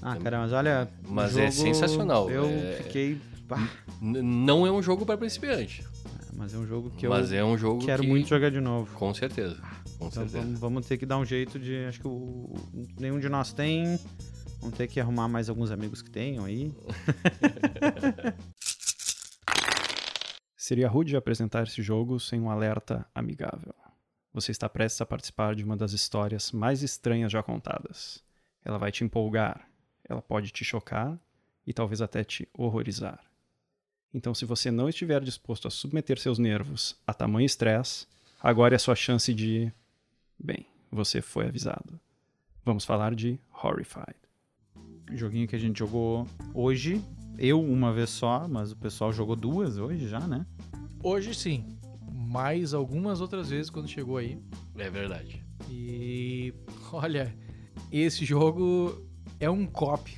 Ah, 0.08 0.18
cara, 0.18 0.38
mas 0.40 0.54
olha, 0.54 0.88
o 1.04 1.12
Mas 1.12 1.36
é 1.36 1.50
jogo, 1.50 1.68
sensacional, 1.68 2.30
Eu 2.30 2.46
é- 2.46 2.74
fiquei, 2.84 3.20
não 4.00 4.66
é 4.68 4.72
um 4.72 4.80
jogo 4.82 5.04
para 5.04 5.18
principiante, 5.18 5.84
mas 6.34 6.54
é 6.54 6.58
um 6.58 6.68
jogo 6.68 6.92
que 6.92 7.08
mas 7.08 7.32
eu 7.32 7.40
é 7.40 7.44
um 7.44 7.58
jogo 7.58 7.84
quero 7.84 8.04
que... 8.04 8.08
muito 8.08 8.30
jogar 8.30 8.52
de 8.52 8.62
novo. 8.62 8.94
Com 8.96 9.12
certeza, 9.16 9.56
com 9.98 10.06
Então 10.08 10.12
certeza. 10.12 10.38
vamos, 10.44 10.60
vamos 10.60 10.86
ter 10.86 11.00
que 11.00 11.08
dar 11.08 11.18
um 11.18 11.26
jeito 11.26 11.58
de, 11.58 11.86
acho 11.86 12.00
que 12.00 12.08
o, 12.08 12.54
nenhum 13.00 13.20
de 13.20 13.28
nós 13.30 13.52
tem. 13.52 14.00
Vamos 14.62 14.78
ter 14.78 14.88
que 14.88 15.00
arrumar 15.00 15.28
mais 15.28 15.50
alguns 15.50 15.72
amigos 15.72 16.04
que 16.04 16.10
tenham 16.12 16.46
aí. 16.46 16.72
Seria 20.56 20.88
rude 20.88 21.16
apresentar 21.16 21.64
esse 21.68 21.82
jogo 21.82 22.20
sem 22.20 22.40
um 22.42 22.50
alerta 22.50 23.06
amigável. 23.14 23.74
Você 24.34 24.52
está 24.52 24.68
prestes 24.68 25.00
a 25.02 25.06
participar 25.06 25.56
de 25.56 25.64
uma 25.64 25.78
das 25.78 25.94
histórias 25.94 26.52
mais 26.52 26.82
estranhas 26.82 27.32
já 27.32 27.44
contadas. 27.44 28.24
Ela 28.64 28.78
vai 28.80 28.92
te 28.92 29.04
empolgar, 29.04 29.68
ela 30.08 30.22
pode 30.22 30.52
te 30.52 30.64
chocar 30.64 31.20
e 31.66 31.74
talvez 31.74 32.02
até 32.02 32.24
te 32.24 32.48
horrorizar. 32.54 33.20
Então, 34.14 34.34
se 34.34 34.46
você 34.46 34.72
não 34.72 34.88
estiver 34.88 35.22
disposto 35.22 35.68
a 35.68 35.72
submeter 35.72 36.18
seus 36.18 36.40
nervos 36.40 36.96
a 37.06 37.14
tamanho 37.14 37.46
estresse, 37.46 38.08
agora 38.42 38.76
é 38.76 38.78
a 38.78 38.80
sua 38.80 38.96
chance 38.96 39.34
de. 39.34 39.72
Bem, 40.40 40.66
você 40.90 41.22
foi 41.22 41.48
avisado. 41.48 42.00
Vamos 42.64 42.86
falar 42.86 43.14
de 43.14 43.40
Horrified. 43.52 44.16
Joguinho 45.12 45.48
que 45.48 45.56
a 45.56 45.60
gente 45.60 45.78
jogou 45.78 46.28
hoje. 46.54 47.02
Eu 47.38 47.62
uma 47.62 47.92
vez 47.92 48.10
só, 48.10 48.48
mas 48.48 48.72
o 48.72 48.78
pessoal 48.78 49.12
jogou 49.12 49.36
duas 49.36 49.78
hoje 49.78 50.08
já, 50.08 50.22
né? 50.22 50.46
Hoje 51.04 51.36
sim. 51.36 51.78
Mais 52.10 52.74
algumas 52.74 53.20
outras 53.20 53.50
vezes 53.50 53.70
quando 53.70 53.88
chegou 53.88 54.18
aí. 54.18 54.40
É 54.78 54.90
verdade. 54.90 55.44
E 55.70 56.54
olha, 56.92 57.38
esse 57.92 58.26
jogo 58.26 59.05
é 59.40 59.50
um 59.50 59.66
cop. 59.66 60.12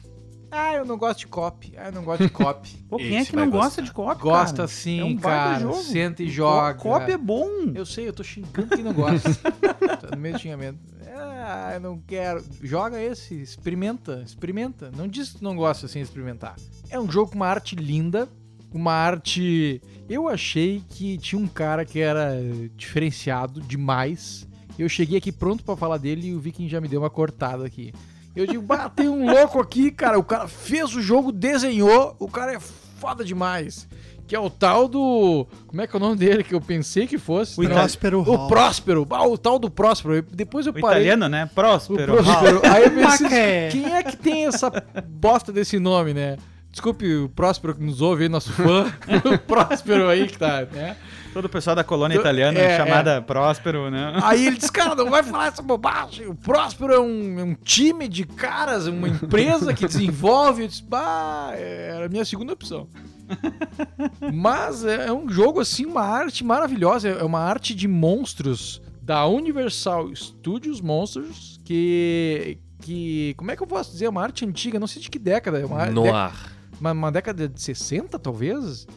Ah, 0.49 0.73
eu 0.75 0.85
não 0.85 0.97
gosto 0.97 1.19
de 1.19 1.27
cop. 1.27 1.73
Ah, 1.77 1.87
eu 1.87 1.91
não 1.91 2.03
gosto 2.03 2.23
de 2.23 2.29
cop. 2.29 2.69
Pô, 2.87 2.97
quem 2.97 3.17
é 3.17 3.19
Esse 3.21 3.31
que 3.31 3.35
vai 3.35 3.45
não 3.45 3.51
gostar. 3.51 3.65
gosta 3.67 3.81
de 3.81 3.91
co-op, 3.91 4.21
Gosta 4.21 4.55
cara? 4.57 4.67
sim, 4.69 4.99
é 5.01 5.03
um 5.03 5.17
cara. 5.17 5.59
jogo. 5.59 5.75
Senta 5.83 6.23
e 6.23 6.29
joga. 6.29 6.79
Co-op 6.79 7.11
é 7.11 7.17
bom. 7.17 7.49
Eu 7.75 7.85
sei, 7.85 8.07
eu 8.07 8.13
tô 8.13 8.23
xingando 8.23 8.69
quem 8.69 8.83
não 8.83 8.93
gosta. 8.93 9.33
tá 10.01 10.15
no 10.15 10.17
meio 10.21 10.39
xingamento. 10.39 10.79
Ah, 11.13 11.71
eu 11.73 11.81
não 11.81 11.99
quero. 11.99 12.43
Joga 12.63 13.01
esse, 13.01 13.35
experimenta, 13.35 14.21
experimenta. 14.25 14.89
Não 14.95 15.07
diz 15.07 15.33
que 15.33 15.43
não 15.43 15.55
gosta 15.55 15.85
sem 15.87 16.01
experimentar. 16.01 16.55
É 16.89 16.97
um 16.97 17.11
jogo 17.11 17.31
com 17.31 17.35
uma 17.35 17.47
arte 17.47 17.75
linda, 17.75 18.29
uma 18.73 18.93
arte. 18.93 19.81
Eu 20.07 20.29
achei 20.29 20.81
que 20.89 21.17
tinha 21.17 21.41
um 21.41 21.47
cara 21.47 21.83
que 21.83 21.99
era 21.99 22.37
diferenciado 22.77 23.59
demais. 23.59 24.47
Eu 24.79 24.87
cheguei 24.87 25.17
aqui 25.17 25.31
pronto 25.31 25.63
pra 25.63 25.75
falar 25.75 25.97
dele 25.97 26.27
e 26.29 26.33
o 26.35 26.39
Viking 26.39 26.69
já 26.69 26.79
me 26.79 26.87
deu 26.87 27.01
uma 27.01 27.09
cortada 27.09 27.65
aqui. 27.65 27.93
Eu 28.37 28.45
digo, 28.45 28.61
bah, 28.61 28.87
tem 28.89 29.09
um 29.09 29.25
louco 29.31 29.59
aqui, 29.59 29.89
cara. 29.89 30.19
O 30.19 30.23
cara 30.23 30.47
fez 30.47 30.93
o 30.95 31.01
jogo, 31.01 31.31
desenhou, 31.31 32.15
o 32.19 32.27
cara 32.27 32.53
é 32.53 32.59
foda 32.59 33.25
demais. 33.25 33.87
Que 34.27 34.35
é 34.35 34.39
o 34.39 34.49
tal 34.49 34.87
do. 34.87 35.47
Como 35.65 35.81
é 35.81 35.87
que 35.87 35.95
é 35.95 35.97
o 35.97 35.99
nome 36.01 36.17
dele 36.17 36.43
que 36.43 36.53
eu 36.53 36.59
pensei 36.59 37.07
que 37.07 37.17
fosse? 37.17 37.59
O 37.59 37.67
Próspero 37.67 38.19
o 38.19 38.23
Hall. 38.23 38.47
Próspero, 38.49 39.07
ah, 39.09 39.25
o 39.25 39.37
tal 39.37 39.57
do 39.57 39.71
Próspero. 39.71 40.21
Depois 40.21 40.65
eu 40.67 40.71
O 40.71 40.75
parei. 40.79 41.03
italiano, 41.03 41.29
né? 41.29 41.45
O 41.45 41.55
Próspero. 41.55 42.17
Próspero. 42.17 42.61
Aí 42.69 42.83
eu 42.83 42.91
pensei, 42.91 43.69
quem 43.71 43.93
é 43.93 44.03
que 44.03 44.17
tem 44.17 44.45
essa 44.45 44.69
bosta 45.07 45.51
desse 45.53 45.79
nome, 45.79 46.13
né? 46.13 46.37
Desculpe 46.69 47.11
o 47.15 47.29
Próspero 47.29 47.73
que 47.73 47.81
nos 47.81 48.01
ouve 48.01 48.23
aí, 48.23 48.29
nosso 48.29 48.51
fã. 48.51 48.93
o 49.33 49.39
Próspero 49.39 50.09
aí 50.09 50.27
que 50.27 50.37
tá, 50.37 50.67
né? 50.71 50.97
Todo 51.37 51.45
o 51.45 51.49
pessoal 51.49 51.75
da 51.75 51.83
colônia 51.83 52.17
Do- 52.17 52.21
italiana, 52.21 52.57
é, 52.59 52.75
chamada 52.77 53.21
Próspero, 53.21 53.91
né? 53.91 54.13
Aí 54.23 54.47
ele 54.47 54.57
disse, 54.57 54.71
cara, 54.71 54.95
não 54.95 55.09
vai 55.11 55.21
falar 55.21 55.47
essa 55.47 55.61
bobagem. 55.61 56.25
O 56.27 56.33
Próspero 56.33 56.91
é 56.93 56.99
um, 56.99 57.39
é 57.39 57.43
um 57.43 57.53
time 57.53 58.07
de 58.07 58.25
caras, 58.25 58.87
uma 58.87 59.07
empresa 59.07 59.71
que 59.73 59.85
desenvolve. 59.85 60.63
Eu 60.63 60.67
disse, 60.67 60.81
bah, 60.83 61.51
era 61.55 62.07
a 62.07 62.09
minha 62.09 62.25
segunda 62.25 62.53
opção. 62.53 62.87
Mas 64.33 64.83
é, 64.83 65.07
é 65.07 65.13
um 65.13 65.29
jogo, 65.29 65.59
assim, 65.59 65.85
uma 65.85 66.01
arte 66.01 66.43
maravilhosa. 66.43 67.09
É 67.09 67.23
uma 67.23 67.39
arte 67.39 67.75
de 67.75 67.87
monstros 67.87 68.81
da 69.01 69.25
Universal 69.27 70.13
Studios 70.15 70.81
Monsters, 70.81 71.59
que... 71.63 72.57
Que, 72.79 73.33
como 73.37 73.49
é 73.51 73.55
que 73.55 73.61
eu 73.63 73.67
posso 73.67 73.91
dizer? 73.91 74.05
É 74.05 74.09
uma 74.09 74.21
arte 74.21 74.45
antiga, 74.45 74.79
não 74.79 74.85
sei 74.87 75.01
de 75.01 75.09
que 75.09 75.17
década. 75.19 75.59
É 75.59 75.65
uma, 75.65 75.87
No 75.87 76.03
dé- 76.03 76.11
ar. 76.11 76.51
uma, 76.79 76.91
uma 76.91 77.11
década 77.11 77.47
de 77.49 77.59
60, 77.61 78.17
talvez? 78.19 78.87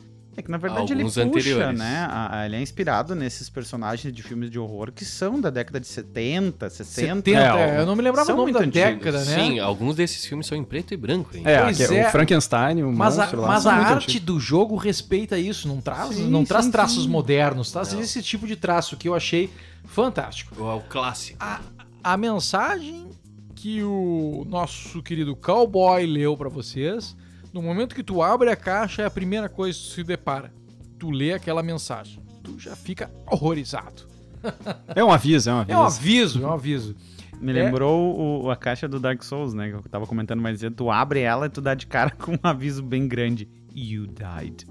É 0.40 0.42
que 0.42 0.50
na 0.50 0.56
verdade 0.56 0.92
ele 0.92 1.02
Alguns 1.02 1.14
puxa, 1.14 1.22
anteriores. 1.26 1.78
né? 1.78 2.06
a- 2.08 2.38
a- 2.40 2.46
ele 2.46 2.56
é 2.56 2.62
inspirado 2.62 3.14
nesses 3.14 3.50
personagens 3.50 4.12
de 4.14 4.22
filmes 4.22 4.50
de 4.50 4.58
horror 4.58 4.90
que 4.90 5.04
são 5.04 5.38
da 5.40 5.50
década 5.50 5.78
de 5.78 5.86
70, 5.86 6.70
60. 6.70 6.84
70, 7.16 7.38
É, 7.40 7.80
eu 7.80 7.84
não 7.86 7.94
me 7.94 8.02
lembrava 8.02 8.26
são 8.26 8.34
o 8.34 8.38
nome 8.38 8.52
muito 8.52 8.62
da 8.72 8.80
antigos. 8.86 9.04
década, 9.04 9.24
né? 9.24 9.38
Sim, 9.44 9.58
alguns 9.58 9.94
desses 9.96 10.24
filmes 10.24 10.46
são 10.46 10.56
em 10.56 10.64
preto 10.64 10.94
e 10.94 10.96
branco, 10.96 11.36
hein? 11.36 11.42
É, 11.44 11.62
Pois 11.62 11.78
é. 11.80 12.08
o 12.08 12.10
Frankenstein, 12.10 12.82
o 12.82 12.90
Mas 12.92 13.18
a, 13.18 13.22
monstro 13.22 13.40
lá. 13.42 13.48
mas 13.48 13.66
a 13.66 13.72
arte 13.74 14.04
antigos. 14.04 14.20
do 14.26 14.40
jogo 14.40 14.76
respeita 14.76 15.38
isso, 15.38 15.68
não 15.68 15.80
traz, 15.80 16.14
Sim, 16.16 16.28
não 16.30 16.40
sim, 16.40 16.46
traz 16.46 16.66
traços 16.68 17.04
sim. 17.04 17.08
modernos, 17.10 17.70
traz 17.70 17.92
Não. 17.92 18.00
esse 18.00 18.22
tipo 18.22 18.46
de 18.46 18.56
traço 18.56 18.96
que 18.96 19.06
eu 19.08 19.14
achei 19.14 19.50
fantástico. 19.84 20.54
É 20.58 20.74
o 20.74 20.80
clássico. 20.80 21.36
A, 21.40 21.60
a 22.02 22.16
mensagem 22.16 23.08
que 23.54 23.82
o 23.82 24.46
nosso 24.48 25.02
querido 25.02 25.36
cowboy 25.36 26.06
leu 26.06 26.34
pra 26.36 26.48
vocês, 26.48 27.14
no 27.52 27.62
momento 27.62 27.94
que 27.94 28.02
tu 28.02 28.22
abre 28.22 28.50
a 28.50 28.56
caixa, 28.56 29.02
é 29.02 29.06
a 29.06 29.10
primeira 29.10 29.48
coisa 29.48 29.78
que 29.78 29.84
tu 29.84 29.90
se 29.92 30.04
depara. 30.04 30.52
Tu 30.98 31.10
lê 31.10 31.32
aquela 31.32 31.62
mensagem, 31.62 32.22
tu 32.42 32.58
já 32.58 32.74
fica 32.76 33.10
horrorizado. 33.26 34.08
É 34.94 35.04
um 35.04 35.10
aviso, 35.12 35.50
é 35.50 35.52
um 35.54 35.58
aviso. 35.58 35.72
É 35.72 35.78
um 35.78 35.84
aviso, 35.84 36.42
é 36.42 36.46
um 36.46 36.52
aviso. 36.52 36.96
Me 37.40 37.52
É. 37.52 37.64
lembrou 37.64 38.42
o- 38.44 38.50
a 38.50 38.56
caixa 38.56 38.86
do 38.88 38.98
Dark 38.98 39.22
Souls, 39.22 39.52
né? 39.54 39.68
Que 39.70 39.74
eu 39.76 39.82
tava 39.82 40.06
comentando 40.06 40.40
mais 40.40 40.58
cedo. 40.60 40.74
Tu 40.76 40.90
abre 40.90 41.20
ela 41.20 41.46
e 41.46 41.48
tu 41.50 41.60
dá 41.60 41.74
de 41.74 41.86
cara 41.86 42.10
com 42.10 42.32
um 42.32 42.38
aviso 42.42 42.82
bem 42.82 43.06
grande. 43.08 43.48
You 43.74 44.06
died. 44.06 44.66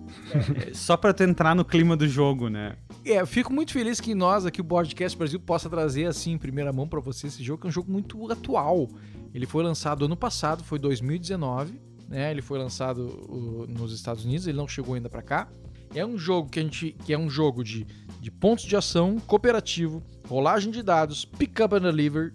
É, 0.70 0.74
Só 0.74 0.98
pra 0.98 1.14
tu 1.14 1.24
entrar 1.24 1.56
no 1.56 1.64
clima 1.64 1.96
do 1.96 2.08
jogo, 2.08 2.50
né? 2.50 2.76
É, 3.06 3.22
eu 3.22 3.26
fico 3.28 3.54
muito 3.54 3.72
feliz 3.74 4.00
que 4.02 4.14
nós 4.14 4.46
aqui, 4.46 4.60
o 4.60 4.64
Podcast 4.64 5.18
Brasil, 5.18 5.40
possa 5.40 5.70
trazer 5.70 6.06
assim 6.06 6.32
em 6.34 6.38
primeira 6.38 6.74
mão 6.74 6.88
pra 6.88 7.00
você 7.00 7.28
esse 7.28 7.44
jogo, 7.44 7.62
que 7.62 7.68
é 7.68 7.70
um 7.70 7.72
jogo 7.72 7.92
muito 7.92 8.32
atual. 8.32 8.88
Ele 9.34 9.46
foi 9.46 9.64
lançado 9.64 10.06
ano 10.06 10.18
passado, 10.18 10.64
foi 10.64 10.78
2019, 10.80 11.80
né? 12.10 12.32
Ele 12.32 12.42
foi 12.42 12.58
lançado 12.58 13.68
nos 13.70 13.94
Estados 13.94 14.26
Unidos, 14.26 14.48
ele 14.48 14.58
não 14.58 14.68
chegou 14.68 14.96
ainda 14.96 15.10
pra 15.10 15.22
cá. 15.22 15.48
É 15.94 16.06
um 16.06 16.18
jogo 16.18 16.50
que 16.50 16.60
a 16.60 16.64
gente, 16.64 16.96
que 17.06 17.14
é 17.14 17.18
um 17.18 17.30
jogo 17.30 17.64
de, 17.64 17.86
de 18.20 18.30
pontos 18.30 18.66
de 18.66 18.76
ação, 18.76 19.18
cooperativo, 19.26 20.04
rolagem 20.28 20.72
de 20.72 20.84
dados, 20.84 21.26
pick 21.26 21.60
up 21.60 21.74
and 21.74 21.82
deliver, 21.82 22.34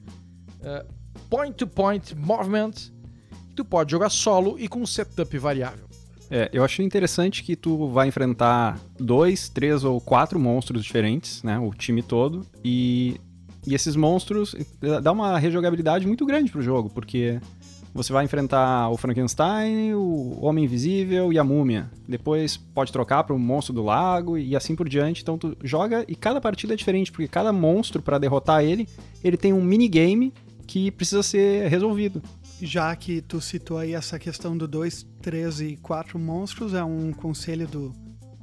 uh, 0.61 0.87
point-to-point 1.29 2.15
movement. 2.17 2.73
Tu 3.55 3.65
pode 3.65 3.93
jogar 3.93 4.11
solo 4.11 4.59
e 4.59 4.67
com 4.67 4.85
setup 4.85 5.39
variável. 5.39 5.87
É, 6.31 6.51
eu 6.53 6.65
achei 6.65 6.85
interessante 6.85 7.45
que 7.45 7.55
tu 7.55 7.89
vai 7.91 8.09
enfrentar 8.09 8.81
dois, 8.99 9.49
três 9.49 9.85
ou 9.85 10.01
quatro 10.01 10.39
monstros 10.41 10.83
diferentes, 10.83 11.43
né? 11.43 11.59
O 11.59 11.71
time 11.71 12.03
todo. 12.03 12.45
E, 12.65 13.21
e 13.65 13.75
esses 13.75 13.95
monstros 13.95 14.55
eh, 14.83 15.01
dá 15.01 15.13
uma 15.13 15.39
rejogabilidade 15.39 16.07
muito 16.07 16.27
grande 16.27 16.51
pro 16.51 16.63
jogo, 16.63 16.91
porque 16.91 17.41
você 17.95 18.13
vai 18.13 18.25
enfrentar 18.25 18.91
o 18.91 18.97
Frankenstein, 18.97 19.95
o 19.95 20.45
Homem 20.45 20.65
Invisível 20.65 21.33
e 21.33 21.39
a 21.39 21.45
Múmia. 21.45 21.89
Depois 22.09 22.57
pode 22.57 22.91
trocar 22.91 23.23
para 23.23 23.35
o 23.35 23.39
monstro 23.39 23.73
do 23.73 23.85
lago 23.85 24.37
e 24.37 24.57
assim 24.57 24.75
por 24.75 24.89
diante. 24.89 25.23
Então 25.23 25.39
tu 25.39 25.57
joga 25.63 26.05
e 26.09 26.17
cada 26.17 26.41
partida 26.41 26.75
é 26.75 26.77
diferente, 26.77 27.13
porque 27.13 27.29
cada 27.29 27.53
monstro 27.53 28.03
para 28.03 28.19
derrotar 28.19 28.65
ele, 28.65 28.89
ele 29.23 29.37
tem 29.37 29.53
um 29.53 29.63
minigame 29.63 30.35
que 30.67 30.91
precisa 30.91 31.23
ser 31.23 31.69
resolvido. 31.69 32.21
Já 32.61 32.95
que 32.97 33.21
tu 33.21 33.41
citou 33.41 33.79
aí 33.79 33.95
essa 33.95 34.19
questão 34.19 34.57
do 34.57 34.67
2, 34.67 35.07
3 35.23 35.61
e 35.61 35.77
4 35.77 36.19
monstros, 36.19 36.75
é 36.75 36.83
um 36.83 37.13
conselho 37.13 37.69
do 37.69 37.95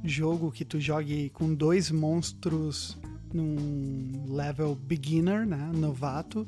jogo 0.02 0.50
que 0.50 0.64
tu 0.64 0.80
jogue 0.80 1.30
com 1.30 1.54
dois 1.54 1.90
monstros 1.90 2.98
num 3.32 4.24
level 4.28 4.74
beginner, 4.74 5.46
né, 5.46 5.70
novato, 5.74 6.46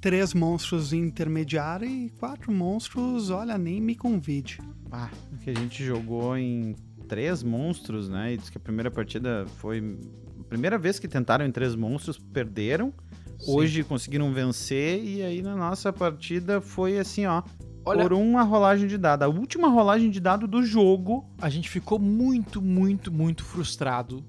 três 0.00 0.32
monstros 0.34 0.92
intermediário 0.92 1.86
e 1.88 2.10
quatro 2.10 2.50
monstros, 2.52 3.30
olha, 3.30 3.56
nem 3.58 3.80
me 3.80 3.94
convide. 3.94 4.58
Ah, 4.90 5.10
que 5.42 5.50
a 5.50 5.54
gente 5.54 5.84
jogou 5.84 6.36
em 6.36 6.74
três 7.06 7.42
monstros, 7.42 8.08
né? 8.08 8.32
E 8.34 8.36
diz 8.36 8.50
que 8.50 8.56
a 8.58 8.60
primeira 8.60 8.90
partida 8.90 9.46
foi. 9.58 9.98
A 10.40 10.44
primeira 10.44 10.78
vez 10.78 10.98
que 10.98 11.06
tentaram 11.06 11.44
em 11.46 11.52
três 11.52 11.74
monstros, 11.74 12.18
perderam. 12.18 12.92
Sim. 13.38 13.52
Hoje 13.52 13.84
conseguiram 13.84 14.32
vencer. 14.32 15.02
E 15.04 15.22
aí 15.22 15.42
na 15.42 15.54
nossa 15.56 15.92
partida 15.92 16.60
foi 16.60 16.98
assim, 16.98 17.26
ó. 17.26 17.42
Olha- 17.84 18.02
Por 18.02 18.12
uma 18.12 18.42
rolagem 18.42 18.86
de 18.86 18.98
dado. 18.98 19.22
A 19.22 19.28
última 19.28 19.68
rolagem 19.68 20.10
de 20.10 20.20
dado 20.20 20.46
do 20.46 20.62
jogo. 20.62 21.24
A 21.40 21.48
gente 21.48 21.68
ficou 21.68 21.98
muito, 21.98 22.60
muito, 22.60 23.10
muito 23.12 23.44
frustrado. 23.44 24.22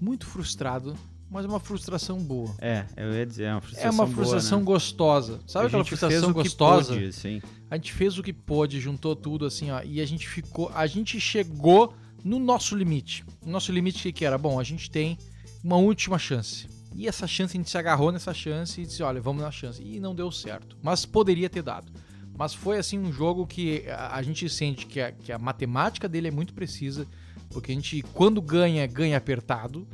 Muito 0.00 0.26
frustrado, 0.26 0.94
mas 1.32 1.46
uma 1.46 1.58
frustração 1.58 2.18
boa. 2.18 2.54
É, 2.58 2.84
eu 2.94 3.12
ia 3.14 3.24
dizer, 3.24 3.44
é 3.44 3.52
uma 3.52 3.60
frustração. 3.62 3.88
É 3.88 3.90
uma 3.90 4.04
boa, 4.04 4.14
frustração 4.16 4.58
né? 4.58 4.64
gostosa. 4.64 5.40
Sabe 5.46 5.64
A 5.64 5.66
aquela 5.68 5.82
gente 5.82 5.88
frustração 5.88 6.20
fez 6.20 6.30
o 6.30 6.34
que 6.34 6.42
gostosa? 6.42 6.94
pôde, 6.94 7.12
sim. 7.12 7.42
A 7.70 7.76
gente 7.76 7.92
fez 7.94 8.18
o 8.18 8.22
que 8.22 8.32
pôde, 8.34 8.78
juntou 8.78 9.16
tudo 9.16 9.46
assim, 9.46 9.70
ó, 9.70 9.80
e 9.82 10.00
a 10.00 10.04
gente 10.04 10.28
ficou, 10.28 10.70
a 10.74 10.86
gente 10.86 11.18
chegou 11.18 11.94
no 12.22 12.38
nosso 12.38 12.76
limite. 12.76 13.24
O 13.44 13.48
nosso 13.48 13.72
limite 13.72 13.98
o 13.98 14.02
que, 14.02 14.12
que 14.12 14.24
era? 14.26 14.36
Bom, 14.36 14.60
a 14.60 14.62
gente 14.62 14.90
tem 14.90 15.16
uma 15.64 15.76
última 15.76 16.18
chance. 16.18 16.68
E 16.94 17.08
essa 17.08 17.26
chance 17.26 17.56
a 17.56 17.58
gente 17.58 17.70
se 17.70 17.78
agarrou 17.78 18.12
nessa 18.12 18.34
chance 18.34 18.78
e 18.80 18.84
disse, 18.84 19.02
olha, 19.02 19.18
vamos 19.18 19.42
na 19.42 19.50
chance. 19.50 19.82
E 19.82 19.98
não 19.98 20.14
deu 20.14 20.30
certo, 20.30 20.76
mas 20.82 21.06
poderia 21.06 21.48
ter 21.48 21.62
dado. 21.62 21.90
Mas 22.36 22.52
foi 22.52 22.76
assim 22.78 22.98
um 22.98 23.10
jogo 23.10 23.46
que 23.46 23.88
a, 23.88 24.16
a 24.16 24.22
gente 24.22 24.46
sente 24.50 24.84
que 24.84 25.00
a, 25.00 25.12
que 25.12 25.32
a 25.32 25.38
matemática 25.38 26.06
dele 26.06 26.28
é 26.28 26.30
muito 26.30 26.52
precisa, 26.52 27.06
porque 27.50 27.72
a 27.72 27.74
gente 27.74 28.02
quando 28.12 28.42
ganha, 28.42 28.86
ganha 28.86 29.16
apertado. 29.16 29.88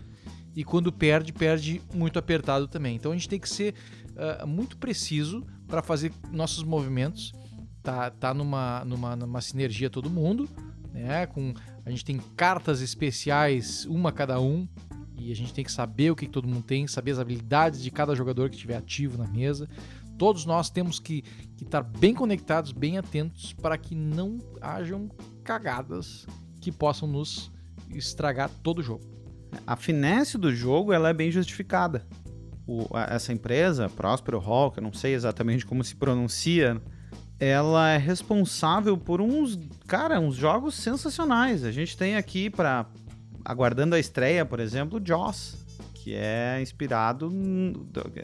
E 0.55 0.65
quando 0.65 0.93
perde, 0.93 1.33
perde 1.33 1.81
muito 1.95 2.19
apertado 2.19 2.67
também. 2.67 2.97
Então 2.97 3.13
a 3.13 3.15
gente 3.15 3.29
tem 3.29 3.39
que 3.39 3.49
ser 3.49 3.75
ah, 4.17 4.45
muito 4.47 4.77
preciso 4.77 5.47
para 5.67 5.83
fazer 5.83 6.13
nossos 6.33 6.65
movimentos 6.65 7.33
tá, 7.83 8.11
tá 8.11 8.35
numa, 8.35 8.85
numa, 8.85 9.17
numa 9.17 9.41
sinergia 9.41 9.89
todo 9.89 10.11
mundo, 10.11 10.49
né? 10.93 11.27
Com, 11.27 11.55
a 11.87 11.91
gente 11.91 12.05
tem 12.05 12.19
cartas 12.37 12.83
especiais, 12.83 13.87
uma 13.87 14.13
cada 14.13 14.39
um, 14.41 14.69
e 15.17 15.33
a 15.33 15.35
gente 15.35 15.55
tem 15.55 15.65
que 15.65 15.73
saber 15.73 16.11
o 16.11 16.17
que, 16.17 16.27
que 16.27 16.33
todo 16.33 16.47
mundo 16.47 16.63
tem, 16.63 16.87
saber 16.87 17.13
as 17.13 17.19
habilidades 17.19 17.83
de 17.83 17.91
cada 17.91 18.15
jogador 18.15 18.51
que 18.51 18.57
estiver 18.57 18.77
ativo 18.77 19.17
na 19.17 19.27
mesa. 19.27 19.69
Todos 20.19 20.45
nós 20.45 20.69
temos 20.69 20.99
que 20.99 21.23
que 21.57 21.65
estar 21.65 21.83
bem 21.83 22.15
conectados, 22.15 22.73
bem 22.73 22.99
atentos, 22.99 23.53
para 23.53 23.79
que 23.79 23.95
não 23.95 24.39
hajam 24.61 25.09
cagadas 25.43 26.27
que 26.61 26.71
possam 26.71 27.09
nos 27.09 27.51
estragar 27.91 28.51
todo 28.63 28.79
o 28.79 28.83
jogo. 28.83 29.18
A 29.67 29.77
finesse 29.77 30.37
do 30.39 30.53
jogo 30.55 30.93
ela 30.93 31.09
é 31.09 31.15
bem 31.15 31.31
justificada. 31.31 32.07
O- 32.67 32.87
a- 32.95 33.15
essa 33.15 33.33
empresa, 33.33 33.89
Prospero 33.89 34.39
Hall, 34.39 34.71
que 34.71 34.79
eu 34.79 34.83
não 34.83 34.93
sei 34.93 35.15
exatamente 35.15 35.65
como 35.65 35.83
se 35.83 35.95
pronuncia, 35.97 36.81
ela 37.41 37.91
é 37.91 37.97
responsável 37.97 38.97
por 38.97 39.21
uns, 39.21 39.59
cara, 39.87 40.19
uns 40.21 40.35
jogos 40.35 40.75
sensacionais. 40.75 41.65
A 41.65 41.71
gente 41.71 41.97
tem 41.97 42.17
aqui 42.17 42.51
para 42.51 42.87
aguardando 43.45 43.95
a 43.95 43.99
estreia, 43.99 44.45
por 44.45 44.61
exemplo, 44.61 45.01
Joss, 45.03 45.57
que 45.95 46.15
é 46.15 46.61
inspirado 46.61 47.31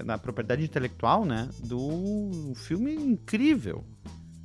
na 0.04 0.18
propriedade 0.18 0.64
intelectual, 0.64 1.24
né, 1.24 1.48
do 1.64 2.52
filme 2.56 2.94
incrível. 2.94 3.84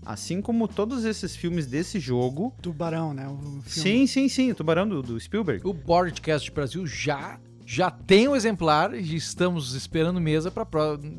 Assim 0.05 0.41
como 0.41 0.67
todos 0.67 1.05
esses 1.05 1.35
filmes 1.35 1.67
desse 1.67 1.99
jogo. 1.99 2.53
Tubarão, 2.61 3.13
né? 3.13 3.27
O 3.27 3.61
filme. 3.61 3.63
Sim, 3.67 4.07
sim, 4.07 4.29
sim, 4.29 4.51
o 4.51 4.55
Tubarão 4.55 4.87
do, 4.87 5.01
do 5.01 5.19
Spielberg. 5.19 5.67
O 5.67 5.73
Boardcast 5.73 6.51
Brasil 6.51 6.85
já 6.87 7.39
já 7.71 7.91
tem 7.91 8.27
o 8.27 8.35
exemplar 8.35 8.95
e 8.95 9.15
estamos 9.15 9.75
esperando 9.75 10.19
mesa 10.19 10.49
para 10.49 10.65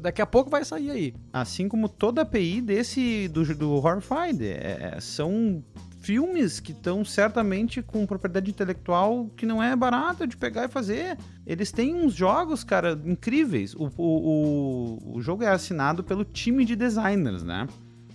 daqui 0.00 0.20
a 0.20 0.26
pouco 0.26 0.50
vai 0.50 0.64
sair 0.64 0.90
aí. 0.90 1.14
Assim 1.32 1.68
como 1.68 1.88
toda 1.88 2.22
a 2.22 2.24
API 2.24 2.60
desse 2.60 3.28
do, 3.28 3.54
do 3.54 3.70
Horrified. 3.74 4.44
É, 4.44 4.98
são 5.00 5.62
filmes 6.00 6.58
que 6.58 6.72
estão 6.72 7.04
certamente 7.04 7.80
com 7.82 8.04
propriedade 8.04 8.50
intelectual 8.50 9.30
que 9.36 9.46
não 9.46 9.62
é 9.62 9.76
barata 9.76 10.26
de 10.26 10.36
pegar 10.36 10.64
e 10.64 10.68
fazer. 10.68 11.16
Eles 11.46 11.70
têm 11.70 11.94
uns 11.94 12.14
jogos, 12.14 12.64
cara, 12.64 13.00
incríveis. 13.04 13.72
O, 13.76 13.88
o, 13.96 14.98
o, 15.06 15.16
o 15.18 15.22
jogo 15.22 15.44
é 15.44 15.48
assinado 15.48 16.02
pelo 16.02 16.24
time 16.24 16.64
de 16.64 16.74
designers, 16.74 17.44
né? 17.44 17.68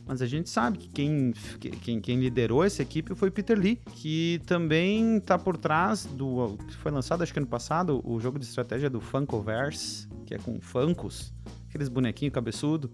Mas 0.07 0.21
a 0.21 0.25
gente 0.27 0.49
sabe 0.49 0.77
que 0.77 0.87
quem, 0.89 1.33
que- 1.59 1.71
quem, 1.71 1.99
quem 1.99 2.19
liderou 2.19 2.63
essa 2.63 2.81
equipe 2.81 3.15
foi 3.15 3.31
Peter 3.31 3.57
Lee, 3.57 3.77
que 3.95 4.39
também 4.45 5.19
tá 5.19 5.37
por 5.37 5.57
trás 5.57 6.05
do. 6.05 6.57
que 6.67 6.75
foi 6.75 6.91
lançado 6.91 7.23
acho 7.23 7.33
que 7.33 7.39
ano 7.39 7.47
passado, 7.47 8.01
o 8.03 8.19
jogo 8.19 8.37
de 8.37 8.45
estratégia 8.45 8.89
do 8.89 9.01
Funkoverse, 9.01 10.07
que 10.25 10.35
é 10.35 10.37
com 10.37 10.61
Funkos, 10.61 11.33
aqueles 11.67 11.89
bonequinhos 11.89 12.33
cabeçudo. 12.33 12.91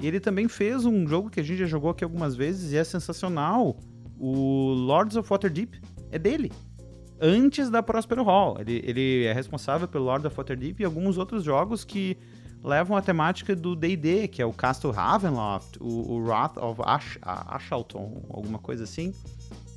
E 0.00 0.06
ele 0.06 0.18
também 0.18 0.48
fez 0.48 0.84
um 0.84 1.06
jogo 1.06 1.30
que 1.30 1.38
a 1.38 1.42
gente 1.44 1.58
já 1.58 1.66
jogou 1.66 1.90
aqui 1.90 2.02
algumas 2.02 2.34
vezes 2.34 2.72
e 2.72 2.76
é 2.76 2.82
sensacional. 2.82 3.78
O 4.18 4.72
Lords 4.72 5.16
of 5.16 5.28
Waterdeep 5.30 5.80
é 6.10 6.18
dele. 6.18 6.50
Antes 7.20 7.70
da 7.70 7.84
Prospero 7.84 8.24
Hall. 8.24 8.56
Ele, 8.58 8.82
ele 8.84 9.24
é 9.24 9.32
responsável 9.32 9.86
pelo 9.86 10.04
Lords 10.06 10.26
of 10.26 10.36
Waterdeep 10.36 10.80
e 10.80 10.84
alguns 10.84 11.18
outros 11.18 11.44
jogos 11.44 11.84
que 11.84 12.16
levam 12.62 12.96
a 12.96 13.02
temática 13.02 13.56
do 13.56 13.74
D&D, 13.74 14.28
que 14.28 14.40
é 14.40 14.46
o 14.46 14.52
Castle 14.52 14.92
Ravenloft, 14.92 15.78
o, 15.80 16.12
o 16.12 16.24
Wrath 16.24 16.56
of 16.56 16.80
Ash, 16.84 17.18
Ashalton, 17.22 18.24
alguma 18.30 18.58
coisa 18.58 18.84
assim. 18.84 19.12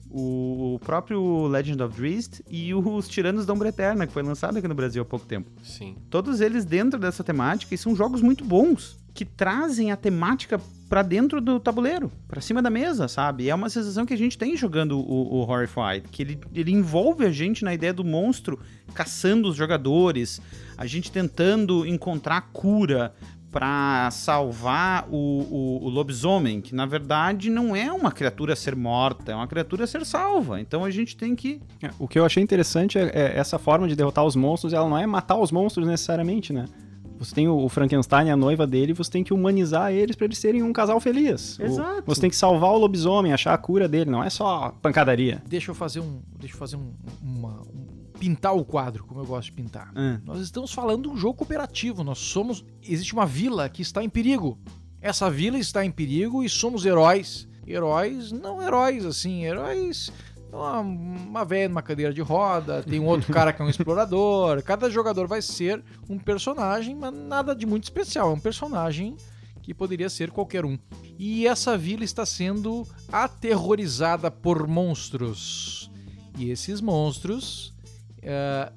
O, 0.10 0.76
o 0.76 0.80
próprio 0.80 1.48
Legend 1.48 1.82
of 1.84 1.96
Drizzt 2.00 2.42
e 2.50 2.74
os 2.74 3.08
Tiranos 3.08 3.46
da 3.46 3.54
Umbra 3.54 3.70
Eterna, 3.70 4.08
que 4.08 4.14
foi 4.14 4.24
lançado 4.24 4.58
aqui 4.58 4.68
no 4.68 4.76
Brasil 4.76 5.02
há 5.02 5.06
pouco 5.06 5.26
tempo. 5.26 5.50
Sim. 5.64 5.98
Todos 6.10 6.40
eles 6.40 6.64
dentro 6.64 7.00
dessa 7.00 7.24
temática 7.24 7.74
e 7.74 7.78
são 7.78 7.96
jogos 7.96 8.22
muito 8.22 8.46
bons 8.46 8.98
que 9.14 9.26
trazem 9.26 9.92
a 9.92 9.96
temática 9.96 10.60
pra 10.90 11.02
dentro 11.02 11.42
do 11.42 11.60
tabuleiro, 11.60 12.12
pra 12.28 12.42
cima 12.42 12.62
da 12.62 12.70
mesa, 12.70 13.08
sabe? 13.08 13.46
E 13.46 13.50
é 13.50 13.56
uma 13.56 13.70
sensação 13.70 14.06
que 14.06 14.14
a 14.14 14.18
gente 14.18 14.38
tem 14.38 14.56
jogando 14.56 15.00
o, 15.00 15.36
o 15.36 15.38
Horrified, 15.40 16.08
que 16.12 16.22
ele, 16.22 16.40
ele 16.54 16.72
envolve 16.72 17.26
a 17.26 17.32
gente 17.32 17.64
na 17.64 17.74
ideia 17.74 17.94
do 17.94 18.04
monstro 18.04 18.60
caçando 18.94 19.48
os 19.48 19.56
jogadores, 19.56 20.42
a 20.78 20.86
gente 20.86 21.12
tentando 21.12 21.86
encontrar 21.86 22.42
cura 22.54 23.14
pra 23.52 24.10
salvar 24.12 25.08
o, 25.10 25.16
o, 25.16 25.86
o 25.86 25.90
lobisomem, 25.90 26.60
que 26.60 26.76
na 26.76 26.86
verdade 26.86 27.50
não 27.50 27.74
é 27.74 27.90
uma 27.92 28.12
criatura 28.12 28.52
a 28.52 28.56
ser 28.56 28.76
morta, 28.76 29.32
é 29.32 29.36
uma 29.36 29.48
criatura 29.48 29.86
a 29.86 29.88
ser 29.88 30.06
salva. 30.06 30.60
Então 30.60 30.84
a 30.84 30.92
gente 30.92 31.16
tem 31.16 31.34
que 31.36 31.62
É, 31.82 31.90
O 31.98 32.06
que 32.08 32.20
eu 32.20 32.26
achei 32.26 32.44
interessante 32.44 32.98
é, 33.00 33.04
é 33.14 33.34
essa 33.38 33.58
forma 33.58 33.88
de 33.88 33.96
derrotar 33.96 34.26
os 34.26 34.36
monstros, 34.36 34.74
ela 34.74 34.90
não 34.90 34.98
é 34.98 35.06
matar 35.08 35.38
os 35.40 35.52
monstros 35.54 35.88
necessariamente, 35.88 36.52
né? 36.52 36.66
Você 37.18 37.34
tem 37.34 37.48
o 37.48 37.70
Frankenstein, 37.70 38.30
a 38.30 38.36
noiva 38.36 38.68
dele, 38.68 38.92
você 38.92 39.10
tem 39.10 39.24
que 39.24 39.34
humanizar 39.34 39.90
eles 39.94 40.18
pra 40.18 40.26
eles 40.26 40.38
serem 40.38 40.62
um 40.62 40.74
casal 40.74 41.00
feliz. 41.00 41.58
O- 41.58 41.64
Exato. 41.64 42.04
você 42.06 42.20
tem 42.20 42.30
que 42.30 42.36
salvar 42.36 42.72
o 42.72 42.78
lobisomem, 42.78 43.32
achar 43.32 43.54
a 43.54 43.58
cura 43.58 43.88
dele, 43.88 44.12
não 44.12 44.22
é 44.22 44.30
só 44.30 44.76
pancadaria. 44.82 45.42
Deixa 45.48 45.72
eu 45.72 45.76
fazer 45.76 46.02
um, 46.02 46.20
deixa 46.38 46.56
eu 46.56 46.60
fazer 46.60 46.76
um, 46.76 46.92
uma, 47.24 47.62
um- 47.62 47.85
pintar 48.16 48.56
o 48.56 48.66
quadro 48.66 49.06
como 49.06 49.22
eu 49.22 49.26
gosto 49.26 49.50
de 49.50 49.54
pintar. 49.54 49.92
Ah. 49.96 50.20
Nós 50.24 50.40
estamos 50.40 50.72
falando 50.72 51.04
de 51.04 51.10
um 51.10 51.18
jogo 51.18 51.36
cooperativo. 51.36 52.04
Nós 52.04 52.20
somos. 52.20 52.66
Existe 52.82 53.14
uma 53.14 53.26
vila 53.26 53.70
que 53.70 53.82
está 53.82 54.04
em 54.04 54.10
perigo. 54.10 54.58
Essa 55.02 55.30
vila 55.30 55.60
está 55.60 55.86
em 55.86 55.92
perigo 55.92 56.44
e 56.44 56.50
somos 56.50 56.86
heróis. 56.86 57.48
Heróis, 57.68 58.32
não 58.32 58.62
heróis 58.62 59.06
assim, 59.06 59.46
heróis. 59.46 60.12
Uma, 60.52 60.80
uma 60.80 61.46
velha 61.46 61.68
numa 61.68 61.82
cadeira 61.82 62.14
de 62.14 62.22
roda, 62.22 62.82
tem 62.82 63.00
um 63.00 63.06
outro 63.06 63.32
cara 63.34 63.52
que 63.52 63.62
é 63.62 63.66
um 63.66 63.70
explorador. 63.70 64.64
Cada 64.64 64.90
jogador 64.90 65.28
vai 65.28 65.42
ser 65.42 65.84
um 66.10 66.18
personagem, 66.18 66.96
mas 66.96 67.14
nada 67.14 67.56
de 67.56 67.66
muito 67.66 67.84
especial. 67.84 68.32
É 68.32 68.34
um 68.34 68.40
personagem 68.40 69.18
que 69.62 69.74
poderia 69.74 70.10
ser 70.10 70.32
qualquer 70.32 70.64
um. 70.64 70.78
E 71.18 71.48
essa 71.48 71.78
vila 71.78 72.04
está 72.04 72.26
sendo 72.26 72.88
aterrorizada 73.12 74.32
por 74.32 74.68
monstros. 74.68 75.92
E 76.38 76.50
esses 76.50 76.82
monstros 76.82 77.75
eh, 78.26 78.72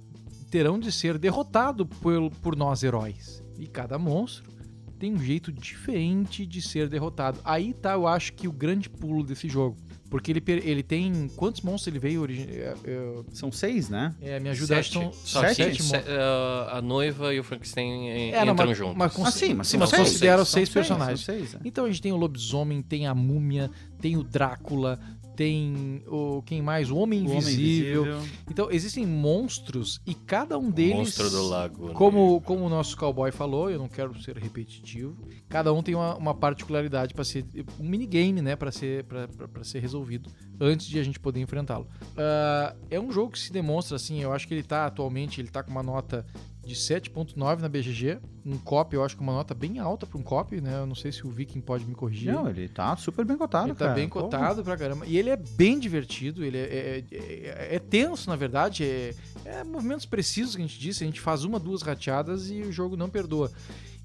terão 0.51 0.79
de 0.79 0.93
ser 0.93 1.19
derrotados 1.19 1.87
por, 2.01 2.31
por 2.43 2.55
nós 2.55 2.83
heróis. 2.83 3.43
E 3.59 3.67
cada 3.67 3.99
monstro 3.99 4.53
tem 4.99 5.13
um 5.15 5.19
jeito 5.19 5.51
diferente 5.53 6.45
de 6.47 6.61
ser 6.63 6.89
derrotado. 6.89 7.41
Aí 7.45 7.73
tá, 7.73 7.93
eu 7.95 8.07
acho 8.07 8.33
que 8.35 8.47
o 8.47 8.53
grande 8.53 8.89
pulo 8.89 9.25
desse 9.25 9.49
jogo. 9.49 9.77
Porque 10.11 10.31
ele, 10.33 10.43
ele 10.65 10.83
tem. 10.83 11.29
Quantos 11.37 11.61
monstros 11.61 11.89
ele 11.89 11.99
veio? 11.99 12.23
origi- 12.23 12.49
é, 12.51 12.75
é, 12.83 13.23
São 13.31 13.53
seis, 13.53 13.91
né? 13.91 14.15
é, 14.23 14.41
me 14.41 14.49
ajuda, 14.49 14.83
que 14.83 14.89
são 14.91 15.13
Só 15.13 15.41
Sete? 15.43 15.55
sete 15.57 15.83
se- 15.83 15.93
monstros. 15.93 16.15
eh, 16.17 16.69
a 16.73 16.81
noiva 16.81 17.35
e 17.35 17.39
o 17.39 17.45
Frankenstein 17.45 18.09
eh, 18.09 18.31
É, 18.31 18.43
entram 18.43 18.67
mas- 18.69 18.79
juntos. 18.79 18.97
mas 18.97 19.13
cons- 19.13 19.29
Ah, 19.29 19.31
sim, 19.31 19.53
mas 19.53 19.69
sim, 19.69 19.77
mas 19.77 19.91
seis, 19.91 20.03
considera 20.03 20.37
são 20.39 20.47
seis 20.47 20.69
personagens. 20.71 21.21
seis, 21.21 21.55
é. 21.55 21.59
Então 21.63 21.85
a 21.85 21.89
gente 21.89 22.01
tem 22.01 22.11
o 22.11 22.17
lobisomem, 22.17 22.81
tem 22.81 23.07
a 23.07 23.15
múmia, 23.15 23.71
tem 24.01 24.17
o 24.17 24.23
Drácula, 24.25 24.99
tem 25.39 26.03
o 26.09 26.43
quem 26.43 26.61
mais? 26.61 26.91
O 26.91 26.97
Homem 26.97 27.21
O 27.21 27.27
Homem 27.27 27.37
Invisível. 27.39 28.21
Então, 28.51 28.73
existem 28.73 29.07
monstros 29.07 30.01
e 30.05 30.13
cada 30.13 30.59
um 30.59 30.69
deles. 30.69 30.97
Monstro 30.97 31.31
do 31.31 31.47
lago. 31.47 31.87
né? 31.87 31.95
Como, 31.95 32.41
como 32.41 32.65
o 32.65 32.69
nosso 32.69 32.97
cowboy 32.97 33.31
falou, 33.31 33.71
eu 33.71 33.79
não 33.79 33.87
quero 33.87 34.21
ser 34.21 34.37
repetitivo. 34.37 35.17
Cada 35.49 35.73
um 35.73 35.81
tem 35.81 35.95
uma, 35.95 36.17
uma 36.17 36.35
particularidade 36.35 37.15
para 37.15 37.23
ser 37.23 37.47
um 37.79 37.89
minigame, 37.89 38.43
né, 38.43 38.57
para 38.57 38.73
ser 38.73 39.05
para 39.05 39.63
ser 39.63 39.79
resolvido 39.79 40.29
antes 40.61 40.89
de 40.89 40.99
a 40.99 41.05
gente 41.05 41.21
poder 41.21 41.41
enfrentá-lo. 41.41 41.87
Ah, 42.17 42.75
é 42.91 42.99
um 42.99 43.13
jogo 43.13 43.31
que 43.31 43.39
se 43.39 43.53
demonstra 43.53 43.95
assim, 43.95 44.21
eu 44.21 44.33
acho 44.33 44.49
que 44.49 44.55
ele 44.55 44.65
tá 44.65 44.87
atualmente, 44.87 45.41
ele 45.41 45.51
tá 45.51 45.63
com 45.63 45.71
uma 45.71 45.85
nota 45.85 46.27
de 46.69 46.75
7.9 46.75 47.61
na 47.61 47.69
BGG, 47.69 48.19
um 48.45 48.59
copy, 48.59 48.95
eu 48.95 49.03
acho 49.03 49.17
que 49.17 49.23
uma 49.23 49.33
nota 49.33 49.55
bem 49.55 49.79
alta 49.79 50.07
para 50.07 50.19
um 50.19 50.23
copy, 50.23 50.61
né? 50.61 50.79
Eu 50.81 50.87
não 50.87 50.95
sei 50.95 51.11
se 51.11 51.27
o 51.27 51.31
Viking 51.31 51.61
pode 51.63 51.85
me 51.87 51.95
corrigir. 51.95 52.31
Não, 52.33 52.49
ele 52.49 52.69
tá 52.69 52.95
super 52.97 53.25
bem 53.25 53.37
cotado, 53.37 53.69
Ele 53.69 53.75
tá 53.75 53.87
cara. 53.87 53.95
bem 53.95 54.09
Pô, 54.09 54.21
cotado 54.23 54.63
pra 54.63 54.77
caramba. 54.77 55.07
E 55.07 55.17
ele 55.17 55.31
é 55.31 55.37
bem 55.37 55.79
divertido, 55.79 56.45
ele 56.45 56.59
é, 56.59 56.61
é- 56.63 57.05
é- 57.11 57.77
é 57.77 57.79
tenso, 57.79 58.29
na 58.29 58.37
verdade. 58.37 58.85
É, 58.85 59.15
é 59.47 59.65
movimentos 59.65 60.05
precisos 60.05 60.55
que 60.55 60.63
a 60.63 60.67
gente 60.67 60.79
disse. 60.79 61.03
A 61.03 61.07
gente 61.07 61.21
faz 61.21 61.43
uma, 61.45 61.59
duas 61.59 61.81
rateadas 61.83 62.51
e 62.51 62.61
o 62.61 62.71
jogo 62.71 62.97
não 62.97 63.09
perdoa. 63.09 63.51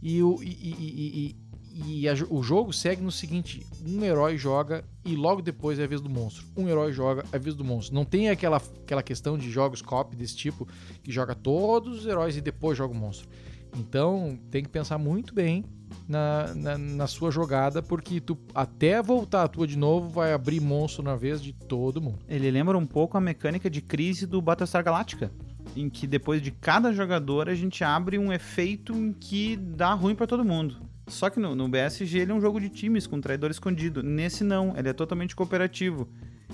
E, 0.01 0.22
o, 0.24 0.41
e, 0.41 0.47
e- 0.47 1.36
e- 1.74 2.08
a 2.08 2.14
o 2.30 2.44
jogo 2.44 2.72
segue 2.72 3.02
no 3.02 3.12
seguinte: 3.12 3.66
um 3.86 4.04
herói 4.04 4.38
joga 4.38 4.84
e 5.04 5.16
logo 5.16 5.42
depois 5.42 5.80
é 5.80 5.84
a 5.84 5.88
vez 5.88 6.02
do 6.02 6.10
monstro. 6.10 6.46
Um 6.56 6.68
herói 6.68 6.94
joga 6.94 7.24
é 7.32 7.36
a 7.36 7.40
vez 7.40 7.56
do 7.56 7.64
monstro. 7.64 7.96
Não 7.96 8.06
tem 8.06 8.30
aquela, 8.30 8.58
aquela 8.58 9.04
questão 9.04 9.38
de 9.38 9.50
jogos 9.50 9.82
copy 9.82 10.16
desse 10.16 10.36
tipo 10.36 10.68
que 11.02 11.12
joga 11.12 11.34
todos 11.36 12.00
os 12.00 12.06
heróis 12.06 12.38
e 12.38 12.42
depois 12.42 12.78
joga 12.78 12.94
o 12.94 12.98
monstro. 12.98 13.28
Então 13.76 14.38
tem 14.52 14.64
que 14.64 14.70
pensar 14.70 14.98
muito 14.98 15.34
bem 15.34 15.66
na, 16.08 16.54
na, 16.54 16.78
na 16.78 17.08
sua 17.08 17.32
jogada, 17.32 17.82
porque 17.82 18.20
tu 18.20 18.38
até 18.54 19.02
voltar 19.02 19.44
a 19.44 19.48
tua 19.48 19.66
de 19.66 19.78
novo 19.78 20.10
vai 20.10 20.34
abrir 20.34 20.60
monstro 20.60 21.04
na 21.04 21.16
vez 21.16 21.42
de 21.42 21.54
todo 21.54 22.02
mundo. 22.02 22.20
Ele 22.28 22.50
lembra 22.52 22.78
um 22.78 22.86
pouco 22.86 23.18
a 23.18 23.22
mecânica 23.22 23.70
de 23.70 23.82
crise 23.82 24.26
do 24.26 24.42
Battlestar 24.42 24.84
Galactica. 24.84 25.32
Em 25.76 25.90
que 25.90 26.06
depois 26.06 26.42
de 26.42 26.52
cada 26.52 26.94
jogador 26.94 27.50
a 27.50 27.56
gente 27.56 27.84
abre 27.84 28.20
um 28.20 28.32
efeito 28.32 28.94
em 28.94 29.12
que 29.12 29.56
dá 29.56 29.94
ruim 29.94 30.14
pra 30.14 30.28
todo 30.28 30.46
mundo. 30.46 30.78
Só 31.14 31.30
que 31.30 31.39
no, 31.39 31.55
no 31.55 31.68
BSG 31.70 32.20
ele 32.20 32.32
é 32.32 32.36
um 32.36 32.41
jogo 32.41 32.59
de 32.59 32.70
times 32.70 33.05
com 33.07 33.22
traidor 33.22 33.51
escondido. 33.51 34.01
Nesse 34.03 34.43
não, 34.43 34.74
ele 34.78 34.89
é 34.89 34.93
totalmente 34.93 35.36
cooperativo. 35.36 36.07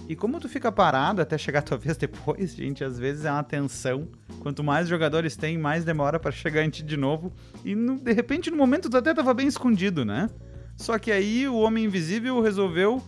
E 0.07 0.15
como 0.15 0.39
tu 0.39 0.47
fica 0.47 0.71
parado 0.71 1.21
até 1.21 1.37
chegar 1.37 1.59
a 1.59 1.61
tua 1.63 1.77
vez 1.77 1.97
depois, 1.97 2.55
gente, 2.55 2.83
às 2.83 2.97
vezes 2.99 3.25
é 3.25 3.31
uma 3.31 3.43
tensão. 3.43 4.07
Quanto 4.39 4.63
mais 4.63 4.87
jogadores 4.87 5.35
tem, 5.35 5.57
mais 5.57 5.83
demora 5.83 6.19
pra 6.19 6.31
chegar 6.31 6.63
em 6.63 6.69
ti 6.69 6.83
de 6.83 6.95
novo. 6.97 7.31
E 7.65 7.75
no- 7.75 7.97
de 7.99 8.11
repente, 8.13 8.49
no 8.51 8.57
momento, 8.57 8.89
tu 8.89 8.97
até 8.97 9.13
tava 9.13 9.33
bem 9.33 9.47
escondido, 9.47 10.03
né? 10.05 10.29
Só 10.77 10.97
que 10.97 11.11
aí 11.11 11.47
o 11.47 11.55
Homem 11.57 11.85
Invisível 11.85 12.41
resolveu 12.41 13.01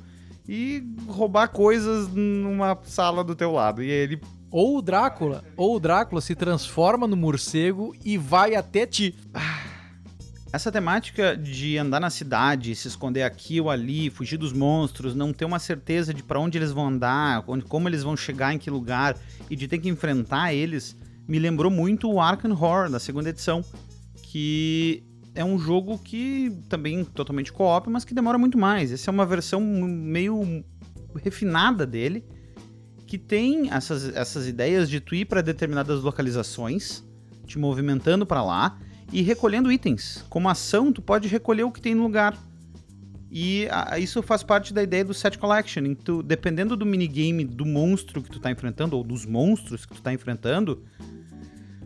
ir 0.48 0.84
roubar 1.08 1.48
coisas 1.50 2.08
numa 2.14 2.78
sala 2.84 3.24
do 3.24 3.36
teu 3.36 3.52
lado. 3.52 3.82
E 3.82 3.86
aí 3.90 3.98
ele 3.98 4.22
Ou 4.50 4.78
o 4.80 4.82
Drácula, 4.82 5.46
ou 5.56 5.78
o 5.78 5.80
Drácula 5.80 6.20
se 6.20 6.36
transforma 6.36 7.08
no 7.08 7.16
morcego 7.16 7.96
e 8.04 8.18
vai 8.18 8.54
até 8.56 8.86
ti. 8.86 9.16
Essa 10.54 10.70
temática 10.70 11.38
de 11.38 11.78
andar 11.78 12.02
na 12.02 12.10
cidade, 12.10 12.76
se 12.76 12.86
esconder 12.86 13.24
aqui 13.24 13.62
ou 13.62 13.70
ali, 13.70 14.10
fugir 14.10 14.36
dos 14.36 14.52
monstros, 14.52 15.16
não 15.16 15.32
ter 15.32 15.46
uma 15.46 15.60
certeza 15.60 16.14
de 16.14 16.22
pra 16.22 16.42
onde 16.42 16.58
eles 16.58 16.74
vão 16.74 16.90
andar, 16.90 17.42
onde, 17.48 17.64
como 17.64 17.88
eles 17.88 18.04
vão 18.04 18.18
chegar 18.18 18.54
em 18.54 18.58
que 18.58 18.70
lugar 18.70 19.18
e 19.50 19.56
de 19.56 19.66
ter 19.66 19.80
que 19.80 19.88
enfrentar 19.88 20.54
eles, 20.54 20.98
me 21.26 21.40
lembrou 21.40 21.72
muito 21.72 22.12
o 22.12 22.20
Arkham 22.20 22.52
Horror 22.52 22.90
da 22.90 23.00
segunda 23.00 23.30
edição, 23.30 23.64
que 24.24 25.02
é 25.34 25.46
um 25.46 25.58
jogo 25.58 25.98
que 25.98 26.52
também 26.68 27.06
totalmente 27.06 27.54
co-op, 27.54 27.90
mas 27.90 28.04
que 28.04 28.14
demora 28.14 28.38
muito 28.38 28.58
mais. 28.58 28.92
Essa 28.92 29.10
é 29.10 29.12
uma 29.14 29.26
versão 29.26 29.62
meio 29.62 30.66
refinada 31.24 31.86
dele, 31.86 32.26
que 33.08 33.18
tem 33.18 33.72
essas, 33.72 34.14
essas 34.14 34.46
ideias 34.46 34.90
de 34.90 35.00
tu 35.00 35.16
ir 35.16 35.24
para 35.24 35.42
determinadas 35.42 36.02
localizações, 36.02 37.06
te 37.46 37.58
movimentando 37.58 38.26
para 38.26 38.44
lá 38.44 38.78
e 39.12 39.22
recolhendo 39.22 39.72
itens. 39.72 40.24
Como 40.30 40.48
ação, 40.50 40.92
tu 40.92 41.02
pode 41.02 41.28
recolher 41.28 41.64
o 41.64 41.72
que 41.72 41.82
tem 41.82 41.94
no 41.96 42.04
lugar. 42.04 42.38
E 43.30 43.68
a- 43.72 43.98
isso 43.98 44.22
faz 44.22 44.44
parte 44.44 44.74
da 44.74 44.84
ideia 44.84 45.06
do 45.06 45.14
set 45.14 45.38
collection. 45.38 45.96
tu, 45.96 46.22
dependendo 46.22 46.76
do 46.76 46.86
minigame 46.86 47.46
do 47.46 47.66
monstro 47.66 48.22
que 48.22 48.30
tu 48.30 48.40
tá 48.40 48.52
enfrentando, 48.52 48.98
ou 48.98 49.04
dos 49.04 49.26
monstros 49.26 49.86
que 49.86 49.96
tu 49.96 50.02
tá 50.02 50.14
enfrentando, 50.14 50.84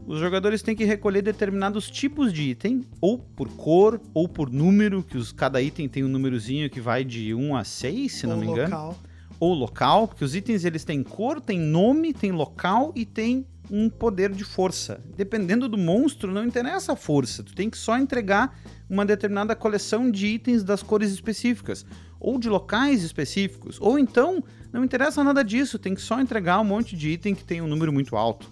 os 0.08 0.20
jogadores 0.20 0.62
têm 0.62 0.76
que 0.76 0.84
recolher 0.86 1.22
determinados 1.22 1.90
tipos 1.90 2.32
de 2.34 2.50
item, 2.52 2.84
ou 3.02 3.18
por 3.20 3.50
cor, 3.50 4.00
ou 4.14 4.28
por 4.28 4.52
número, 4.52 5.04
que 5.04 5.18
os, 5.18 5.32
cada 5.32 5.62
item 5.62 5.88
tem 5.88 6.04
um 6.04 6.08
númerozinho 6.08 6.70
que 6.70 6.80
vai 6.80 7.04
de 7.04 7.34
1 7.34 7.56
a 7.56 7.64
6, 7.64 8.12
se 8.14 8.28
não 8.28 8.36
Ou 8.36 8.42
me 8.42 8.48
engano 8.48 8.64
local. 8.76 8.98
Ou 9.40 9.54
local, 9.54 10.08
porque 10.08 10.24
os 10.24 10.36
itens 10.36 10.66
eles 10.66 10.84
têm 10.84 11.04
cor, 11.04 11.42
têm 11.42 11.60
nome, 11.60 12.14
têm 12.14 12.32
local 12.32 12.92
e 12.96 13.06
têm 13.06 13.46
um 13.70 13.90
poder 13.90 14.32
de 14.32 14.44
força. 14.44 15.04
Dependendo 15.16 15.68
do 15.68 15.78
monstro, 15.78 16.32
não 16.32 16.46
interessa 16.46 16.94
a 16.94 16.96
força, 16.96 17.44
tu 17.44 17.54
tem 17.56 17.70
que 17.70 17.78
só 17.78 17.98
entregar 17.98 18.58
uma 18.90 19.06
determinada 19.06 19.56
coleção 19.56 20.10
de 20.10 20.28
itens 20.28 20.64
das 20.64 20.84
cores 20.84 21.12
específicas, 21.12 21.86
ou 22.20 22.40
de 22.40 22.50
locais 22.50 23.04
específicos, 23.04 23.78
ou 23.82 24.00
então 24.00 24.44
não 24.72 24.84
interessa 24.84 25.24
nada 25.24 25.44
disso, 25.44 25.80
tem 25.80 25.96
que 25.96 26.02
só 26.02 26.20
entregar 26.20 26.60
um 26.60 26.64
monte 26.64 26.96
de 26.96 27.10
item 27.10 27.34
que 27.34 27.44
tem 27.44 27.62
um 27.62 27.68
número 27.68 27.92
muito 27.92 28.16
alto. 28.16 28.52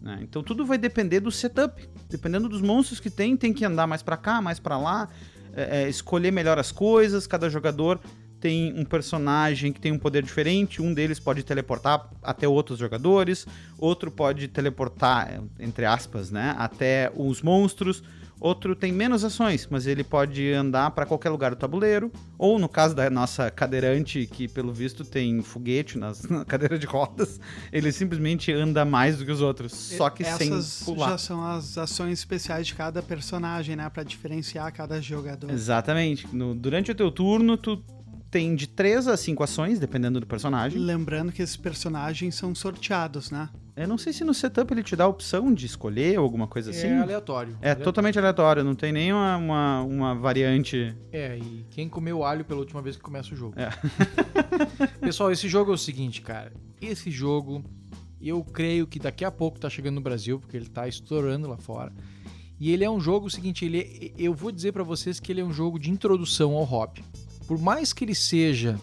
né? 0.00 0.18
Então 0.22 0.42
tudo 0.42 0.64
vai 0.64 0.78
depender 0.78 1.20
do 1.20 1.30
setup. 1.30 1.88
Dependendo 2.08 2.48
dos 2.48 2.60
monstros 2.60 3.00
que 3.00 3.08
tem, 3.08 3.36
tem 3.36 3.52
que 3.52 3.64
andar 3.64 3.86
mais 3.86 4.02
pra 4.02 4.16
cá, 4.16 4.40
mais 4.42 4.58
pra 4.60 4.76
lá, 4.76 5.08
é, 5.54 5.84
é, 5.84 5.88
escolher 5.88 6.30
melhor 6.30 6.58
as 6.58 6.70
coisas. 6.70 7.26
Cada 7.26 7.48
jogador 7.48 8.00
tem 8.42 8.74
um 8.76 8.84
personagem 8.84 9.72
que 9.72 9.80
tem 9.80 9.92
um 9.92 9.98
poder 9.98 10.22
diferente. 10.24 10.82
Um 10.82 10.92
deles 10.92 11.20
pode 11.20 11.44
teleportar 11.44 12.10
até 12.20 12.48
outros 12.48 12.76
jogadores, 12.78 13.46
outro 13.78 14.10
pode 14.10 14.48
teleportar, 14.48 15.40
entre 15.60 15.84
aspas, 15.86 16.30
né, 16.32 16.54
até 16.58 17.10
os 17.14 17.40
monstros. 17.40 18.02
Outro 18.40 18.74
tem 18.74 18.90
menos 18.90 19.22
ações, 19.22 19.68
mas 19.70 19.86
ele 19.86 20.02
pode 20.02 20.52
andar 20.52 20.90
para 20.90 21.06
qualquer 21.06 21.30
lugar 21.30 21.50
do 21.52 21.56
tabuleiro. 21.56 22.10
Ou 22.36 22.58
no 22.58 22.68
caso 22.68 22.92
da 22.92 23.08
nossa 23.08 23.48
cadeirante, 23.52 24.26
que 24.26 24.48
pelo 24.48 24.72
visto 24.72 25.04
tem 25.04 25.40
foguete 25.42 25.96
nas, 25.96 26.22
na 26.28 26.44
cadeira 26.44 26.76
de 26.76 26.84
rodas, 26.84 27.38
ele 27.72 27.92
simplesmente 27.92 28.52
anda 28.52 28.84
mais 28.84 29.16
do 29.18 29.24
que 29.24 29.30
os 29.30 29.40
outros, 29.40 29.72
só 29.72 30.10
que 30.10 30.24
Essas 30.24 30.66
sem 30.66 30.84
pular. 30.84 31.10
já 31.10 31.18
são 31.18 31.46
as 31.46 31.78
ações 31.78 32.18
especiais 32.18 32.66
de 32.66 32.74
cada 32.74 33.00
personagem, 33.00 33.76
né? 33.76 33.88
Pra 33.88 34.02
diferenciar 34.02 34.72
cada 34.72 35.00
jogador. 35.00 35.48
Exatamente. 35.48 36.26
No- 36.34 36.52
durante 36.52 36.90
o 36.90 36.94
teu 36.96 37.12
turno, 37.12 37.56
tu 37.56 37.80
tem 38.32 38.54
de 38.56 38.66
3 38.66 39.08
a 39.08 39.16
5 39.16 39.42
ações, 39.44 39.78
dependendo 39.78 40.18
do 40.18 40.26
personagem. 40.26 40.80
Lembrando 40.80 41.30
que 41.30 41.42
esses 41.42 41.54
personagens 41.56 42.34
são 42.34 42.54
sorteados, 42.54 43.30
né? 43.30 43.50
Eu 43.76 43.86
não 43.86 43.98
sei 43.98 44.10
se 44.10 44.24
no 44.24 44.32
setup 44.32 44.72
ele 44.72 44.82
te 44.82 44.96
dá 44.96 45.04
a 45.04 45.08
opção 45.08 45.52
de 45.52 45.66
escolher 45.66 46.18
ou 46.18 46.24
alguma 46.24 46.46
coisa 46.48 46.70
assim. 46.70 46.86
É 46.86 46.98
aleatório. 46.98 47.58
É 47.60 47.74
totalmente 47.74 48.18
aleatório, 48.18 48.64
não 48.64 48.74
tem 48.74 48.90
nenhuma 48.90 49.36
uma, 49.36 49.82
uma 49.82 50.14
variante. 50.14 50.96
É, 51.12 51.36
e 51.36 51.66
quem 51.70 51.90
comeu 51.90 52.24
alho 52.24 52.42
pela 52.42 52.58
última 52.60 52.80
vez 52.80 52.96
que 52.96 53.02
começa 53.02 53.34
o 53.34 53.36
jogo. 53.36 53.54
É. 53.60 53.68
Pessoal, 54.98 55.30
esse 55.30 55.46
jogo 55.46 55.70
é 55.70 55.74
o 55.74 55.78
seguinte, 55.78 56.22
cara. 56.22 56.54
Esse 56.80 57.10
jogo, 57.10 57.62
eu 58.18 58.42
creio 58.42 58.86
que 58.86 58.98
daqui 58.98 59.26
a 59.26 59.30
pouco 59.30 59.60
tá 59.60 59.68
chegando 59.68 59.96
no 59.96 60.00
Brasil, 60.00 60.38
porque 60.40 60.56
ele 60.56 60.70
tá 60.70 60.88
estourando 60.88 61.46
lá 61.48 61.58
fora. 61.58 61.92
E 62.58 62.70
ele 62.72 62.82
é 62.82 62.90
um 62.90 63.00
jogo 63.00 63.26
o 63.26 63.30
seguinte, 63.30 63.66
ele 63.66 63.78
é- 63.80 64.22
eu 64.22 64.32
vou 64.32 64.50
dizer 64.50 64.72
pra 64.72 64.82
vocês 64.82 65.20
que 65.20 65.30
ele 65.30 65.42
é 65.42 65.44
um 65.44 65.52
jogo 65.52 65.78
de 65.78 65.90
introdução 65.90 66.52
ao 66.54 66.64
hobby. 66.64 67.04
Por 67.52 67.58
mais 67.60 67.92
que 67.92 68.02
ele 68.02 68.14
seja 68.14 68.80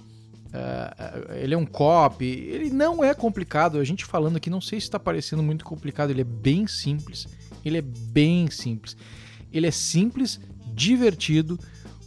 ah, 0.53 0.93
ele 1.41 1.55
é 1.55 1.57
um 1.57 1.65
cop, 1.65 2.23
ele 2.23 2.69
não 2.69 3.03
é 3.03 3.15
complicado. 3.15 3.79
A 3.79 3.83
gente 3.83 4.05
falando 4.05 4.35
aqui, 4.35 4.47
não 4.47 4.61
sei 4.61 4.79
se 4.79 4.85
está 4.85 4.99
parecendo 4.99 5.41
muito 5.41 5.65
complicado, 5.65 6.11
ele 6.11 6.21
é 6.21 6.23
bem 6.23 6.67
simples. 6.67 7.27
Ele 7.65 7.79
é 7.79 7.81
bem 7.81 8.47
simples. 8.51 8.95
Ele 9.51 9.65
é 9.65 9.71
simples, 9.71 10.39
divertido, 10.67 11.59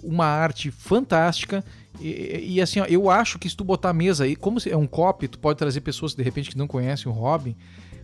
uma 0.04 0.24
arte 0.24 0.70
fantástica. 0.70 1.64
E, 2.00 2.54
e, 2.54 2.60
assim, 2.60 2.78
ó, 2.78 2.84
eu 2.84 3.10
acho 3.10 3.40
que 3.40 3.50
se 3.50 3.56
tu 3.56 3.64
botar 3.64 3.90
a 3.90 3.92
mesa 3.92 4.22
aí, 4.22 4.36
como 4.36 4.60
é 4.64 4.76
um 4.76 4.86
cop, 4.86 5.26
tu 5.26 5.40
pode 5.40 5.58
trazer 5.58 5.80
pessoas 5.80 6.14
de 6.14 6.22
repente 6.22 6.48
que 6.48 6.56
não 6.56 6.68
conhecem 6.68 7.10
o 7.10 7.12
Robin, 7.12 7.56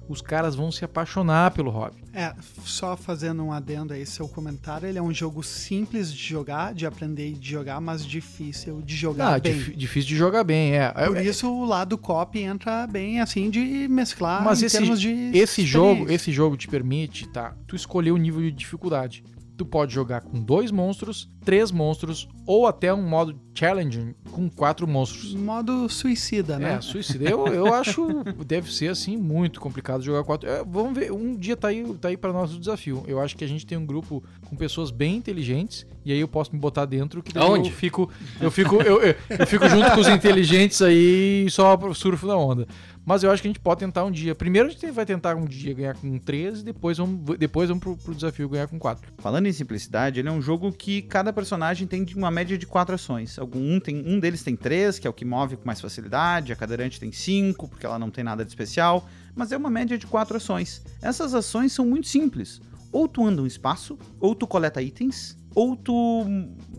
os 0.08 0.20
caras 0.22 0.54
vão 0.54 0.72
se 0.72 0.84
apaixonar 0.84 1.50
pelo 1.52 1.70
Robin. 1.70 1.98
É, 2.14 2.34
só 2.64 2.96
fazendo 2.96 3.42
um 3.44 3.52
adendo 3.52 3.92
aí, 3.92 4.04
seu 4.06 4.26
comentário, 4.28 4.88
ele 4.88 4.98
é 4.98 5.02
um 5.02 5.12
jogo 5.12 5.42
simples 5.42 6.12
de 6.12 6.18
jogar, 6.26 6.72
de 6.74 6.86
aprender 6.86 7.28
e 7.28 7.32
de 7.34 7.50
jogar, 7.50 7.80
mas 7.80 8.04
difícil 8.04 8.80
de 8.82 8.96
jogar 8.96 9.34
Ah, 9.34 9.38
bem. 9.38 9.52
dif- 9.52 9.76
difícil 9.76 10.08
de 10.08 10.16
jogar 10.16 10.42
bem, 10.44 10.72
é. 10.74 10.90
Por 10.90 11.16
É- 11.16 11.24
isso 11.24 11.48
o 11.50 11.64
lado 11.64 11.96
cop 11.98 12.38
entra 12.38 12.86
bem 12.86 13.20
assim 13.20 13.50
de 13.50 13.86
mesclar 13.88 14.42
Mas 14.42 14.62
em 14.62 14.66
esse, 14.66 14.78
termos 14.78 15.00
de 15.00 15.10
esse 15.34 15.64
jogo, 15.64 16.10
esse 16.10 16.32
jogo 16.32 16.56
te 16.56 16.66
permite, 16.68 17.26
tá? 17.28 17.54
Tu 17.66 17.76
escolher 17.76 18.10
o 18.10 18.16
nível 18.16 18.40
de 18.40 18.50
dificuldade. 18.52 19.22
Tu 19.58 19.66
pode 19.66 19.92
jogar 19.92 20.20
com 20.20 20.40
dois 20.40 20.70
monstros, 20.70 21.28
três 21.44 21.72
monstros 21.72 22.28
ou 22.46 22.66
até 22.66 22.94
um 22.94 23.02
modo 23.02 23.38
challenging 23.52 24.14
com 24.30 24.48
quatro 24.48 24.86
monstros. 24.86 25.34
Modo 25.34 25.88
suicida, 25.88 26.58
né? 26.60 26.74
É, 26.74 26.80
suicida. 26.80 27.28
Eu, 27.28 27.48
eu 27.48 27.66
acho 27.74 28.22
deve 28.46 28.72
ser 28.72 28.88
assim 28.88 29.16
muito 29.16 29.60
complicado 29.60 30.00
jogar 30.00 30.22
quatro. 30.22 30.48
É, 30.48 30.64
vamos 30.64 30.96
ver, 30.96 31.12
um 31.12 31.34
dia 31.34 31.56
tá 31.56 31.68
aí, 31.68 31.84
tá 31.94 32.08
aí 32.08 32.16
para 32.16 32.32
nós 32.32 32.54
o 32.54 32.60
desafio. 32.60 33.02
Eu 33.08 33.18
acho 33.20 33.36
que 33.36 33.44
a 33.44 33.48
gente 33.48 33.66
tem 33.66 33.76
um 33.76 33.84
grupo 33.84 34.22
com 34.48 34.54
pessoas 34.54 34.92
bem 34.92 35.16
inteligentes 35.16 35.84
e 36.08 36.12
aí 36.12 36.20
eu 36.20 36.28
posso 36.28 36.54
me 36.54 36.58
botar 36.58 36.86
dentro 36.86 37.22
que 37.22 37.34
daí 37.34 37.42
Aonde? 37.42 37.68
eu 37.68 37.74
fico 37.74 38.10
eu 38.40 38.50
fico 38.50 38.76
eu, 38.76 39.02
eu, 39.02 39.14
eu 39.28 39.46
fico 39.46 39.68
junto 39.68 39.90
com 39.90 40.00
os 40.00 40.08
inteligentes 40.08 40.80
aí 40.80 41.44
e 41.46 41.50
só 41.50 41.78
surfo 41.92 42.26
na 42.26 42.34
onda. 42.34 42.66
Mas 43.04 43.22
eu 43.22 43.30
acho 43.30 43.40
que 43.40 43.48
a 43.48 43.50
gente 43.50 43.60
pode 43.60 43.80
tentar 43.80 44.04
um 44.04 44.10
dia. 44.10 44.34
Primeiro 44.34 44.68
a 44.68 44.70
gente 44.70 44.90
vai 44.90 45.06
tentar 45.06 45.34
um 45.34 45.46
dia 45.46 45.72
ganhar 45.72 45.94
com 45.94 46.18
três 46.18 46.60
e 46.60 46.64
depois 46.64 46.98
vamos 46.98 47.38
depois 47.38 47.68
vamos 47.70 47.82
pro, 47.82 47.96
pro 47.96 48.14
desafio 48.14 48.48
ganhar 48.48 48.68
com 48.68 48.78
quatro. 48.78 49.10
Falando 49.16 49.46
em 49.46 49.52
simplicidade, 49.52 50.20
ele 50.20 50.28
é 50.28 50.32
um 50.32 50.42
jogo 50.42 50.70
que 50.70 51.00
cada 51.00 51.32
personagem 51.32 51.86
tem 51.86 52.04
de 52.04 52.14
uma 52.14 52.30
média 52.30 52.58
de 52.58 52.66
quatro 52.66 52.94
ações. 52.94 53.38
Algum, 53.38 53.76
um, 53.76 53.80
tem, 53.80 54.02
um 54.06 54.20
deles 54.20 54.42
tem 54.42 54.54
três, 54.54 54.98
que 54.98 55.06
é 55.06 55.10
o 55.10 55.12
que 55.14 55.24
move 55.24 55.56
com 55.56 55.64
mais 55.64 55.80
facilidade, 55.80 56.52
a 56.52 56.56
cadeirante 56.56 57.00
tem 57.00 57.10
cinco, 57.10 57.66
porque 57.66 57.86
ela 57.86 57.98
não 57.98 58.10
tem 58.10 58.22
nada 58.22 58.44
de 58.44 58.50
especial, 58.50 59.08
mas 59.34 59.52
é 59.52 59.56
uma 59.56 59.70
média 59.70 59.96
de 59.96 60.06
quatro 60.06 60.36
ações. 60.36 60.82
Essas 61.00 61.32
ações 61.32 61.72
são 61.72 61.86
muito 61.86 62.08
simples. 62.08 62.60
Ou 62.92 63.08
tu 63.08 63.26
anda 63.26 63.40
um 63.40 63.46
espaço, 63.46 63.98
ou 64.20 64.34
tu 64.34 64.46
coleta 64.46 64.82
itens, 64.82 65.34
ou 65.54 65.76
tu 65.76 66.24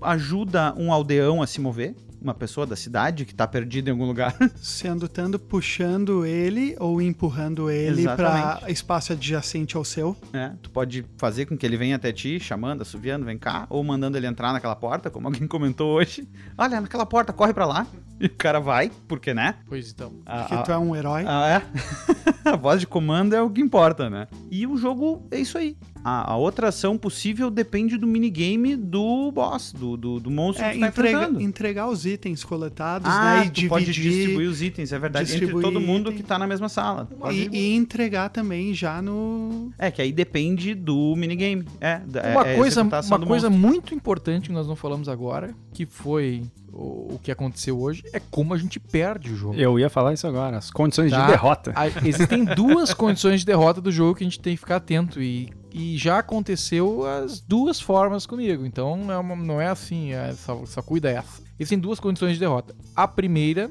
ajuda 0.01 0.73
um 0.77 0.91
aldeão 0.91 1.41
a 1.41 1.47
se 1.47 1.59
mover, 1.59 1.95
uma 2.21 2.33
pessoa 2.33 2.65
da 2.67 2.75
cidade 2.75 3.25
que 3.25 3.33
tá 3.33 3.47
perdida 3.47 3.89
em 3.89 3.93
algum 3.93 4.05
lugar. 4.05 4.35
Sendo 4.61 5.07
tanto 5.07 5.39
puxando 5.39 6.25
ele 6.25 6.75
ou 6.79 7.01
empurrando 7.01 7.69
ele 7.69 8.03
para 8.03 8.61
espaço 8.67 9.13
adjacente 9.13 9.77
ao 9.77 9.85
seu. 9.85 10.15
né? 10.33 10.57
Tu 10.61 10.69
pode 10.69 11.05
fazer 11.17 11.45
com 11.45 11.57
que 11.57 11.65
ele 11.65 11.77
venha 11.77 11.95
até 11.95 12.11
ti, 12.11 12.39
chamando, 12.39 12.81
assoviando, 12.81 13.25
vem 13.25 13.37
cá, 13.37 13.65
ou 13.69 13.81
mandando 13.83 14.17
ele 14.17 14.27
entrar 14.27 14.51
naquela 14.51 14.75
porta, 14.75 15.09
como 15.09 15.27
alguém 15.31 15.47
comentou 15.47 15.95
hoje. 15.95 16.27
Olha, 16.57 16.81
naquela 16.81 17.05
porta, 17.05 17.31
corre 17.31 17.53
pra 17.53 17.65
lá. 17.65 17.87
E 18.19 18.25
o 18.25 18.29
cara 18.29 18.59
vai, 18.59 18.91
porque, 19.07 19.33
né? 19.33 19.55
Pois 19.65 19.91
então. 19.91 20.11
A, 20.25 20.43
Porque 20.43 20.63
tu 20.63 20.71
é 20.73 20.77
um 20.77 20.93
herói. 20.93 21.23
Ah, 21.25 21.47
é? 21.47 21.63
a 22.49 22.57
voz 22.57 22.81
de 22.81 22.87
comando 22.87 23.33
é 23.33 23.41
o 23.41 23.49
que 23.49 23.61
importa, 23.61 24.09
né? 24.09 24.27
E 24.51 24.67
o 24.67 24.75
jogo 24.75 25.25
é 25.31 25.39
isso 25.39 25.57
aí. 25.57 25.77
A, 26.03 26.31
a 26.31 26.37
outra 26.37 26.69
ação 26.69 26.97
possível 26.97 27.51
depende 27.51 27.97
do 27.97 28.07
minigame 28.07 28.75
do 28.75 29.31
boss, 29.31 29.73
do, 29.73 29.97
do, 29.97 30.19
do 30.19 30.31
monstro 30.31 30.63
É, 30.65 30.69
que 30.71 30.77
tu 30.77 30.81
tá 30.81 30.87
entrega- 30.87 31.43
entregar 31.43 31.87
os 31.89 32.05
itens 32.05 32.43
coletados, 32.43 33.07
Ah, 33.11 33.39
né? 33.41 33.45
E 33.47 33.49
tu 33.49 33.67
pode 33.67 33.85
dividir. 33.85 34.11
distribuir 34.11 34.49
os 34.49 34.61
itens, 34.61 34.93
é 34.93 34.99
verdade, 34.99 35.25
entre 35.25 35.39
distribuir 35.39 35.63
todo 35.65 35.79
mundo 35.81 36.07
item. 36.09 36.17
que 36.17 36.23
tá 36.23 36.39
na 36.39 36.47
mesma 36.47 36.69
sala. 36.69 37.07
E, 37.31 37.49
e 37.51 37.75
entregar 37.75 38.29
também 38.29 38.73
já 38.73 39.01
no. 39.01 39.71
É, 39.77 39.91
que 39.91 40.01
aí 40.01 40.11
depende 40.11 40.73
do 40.73 41.15
minigame. 41.17 41.65
É, 41.81 42.01
é- 42.13 42.31
Uma 42.31 42.47
é 42.47 42.55
coisa, 42.55 42.81
uma 42.81 43.19
coisa 43.25 43.49
monstro. 43.49 43.51
muito 43.51 43.93
importante 43.93 44.47
que 44.47 44.53
nós 44.53 44.67
não 44.67 44.75
falamos 44.75 45.09
agora, 45.09 45.53
que 45.73 45.85
foi 45.85 46.43
o, 46.73 47.15
o 47.15 47.19
que 47.21 47.31
aconteceu 47.31 47.79
hoje, 47.79 48.03
é 48.13 48.19
como 48.19 48.53
a 48.53 48.57
gente 48.57 48.79
perde 48.79 49.31
o 49.31 49.35
jogo. 49.35 49.55
Eu 49.55 49.77
ia 49.79 49.89
falar 49.89 50.13
isso 50.13 50.27
agora, 50.27 50.57
as 50.57 50.69
condições 50.71 51.11
Tá. 51.11 51.21
de 51.25 51.31
derrota. 51.31 51.71
Ah, 51.75 51.87
Existem 52.05 52.43
duas 52.55 52.93
condições 52.93 53.41
de 53.41 53.45
derrota 53.45 53.81
do 53.81 53.91
jogo 53.91 54.15
que 54.15 54.23
a 54.23 54.27
gente 54.27 54.39
tem 54.39 54.53
que 54.55 54.59
ficar 54.59 54.77
atento 54.77 55.21
e, 55.21 55.49
e 55.73 55.97
já 55.97 56.19
aconteceu 56.19 57.05
as 57.05 57.39
duas 57.39 57.79
formas 57.79 58.25
comigo. 58.25 58.65
Então 58.65 59.11
é 59.11 59.17
uma- 59.17 59.35
não 59.35 59.59
é 59.61 59.67
assim, 59.67 60.13
é, 60.13 60.33
só, 60.33 60.65
só 60.65 60.81
cuida 60.81 61.09
essa. 61.09 61.41
Existem 61.59 61.77
duas 61.79 61.99
condições 61.99 62.33
de 62.33 62.39
derrota. 62.39 62.73
A 62.95 63.07
primeira 63.07 63.69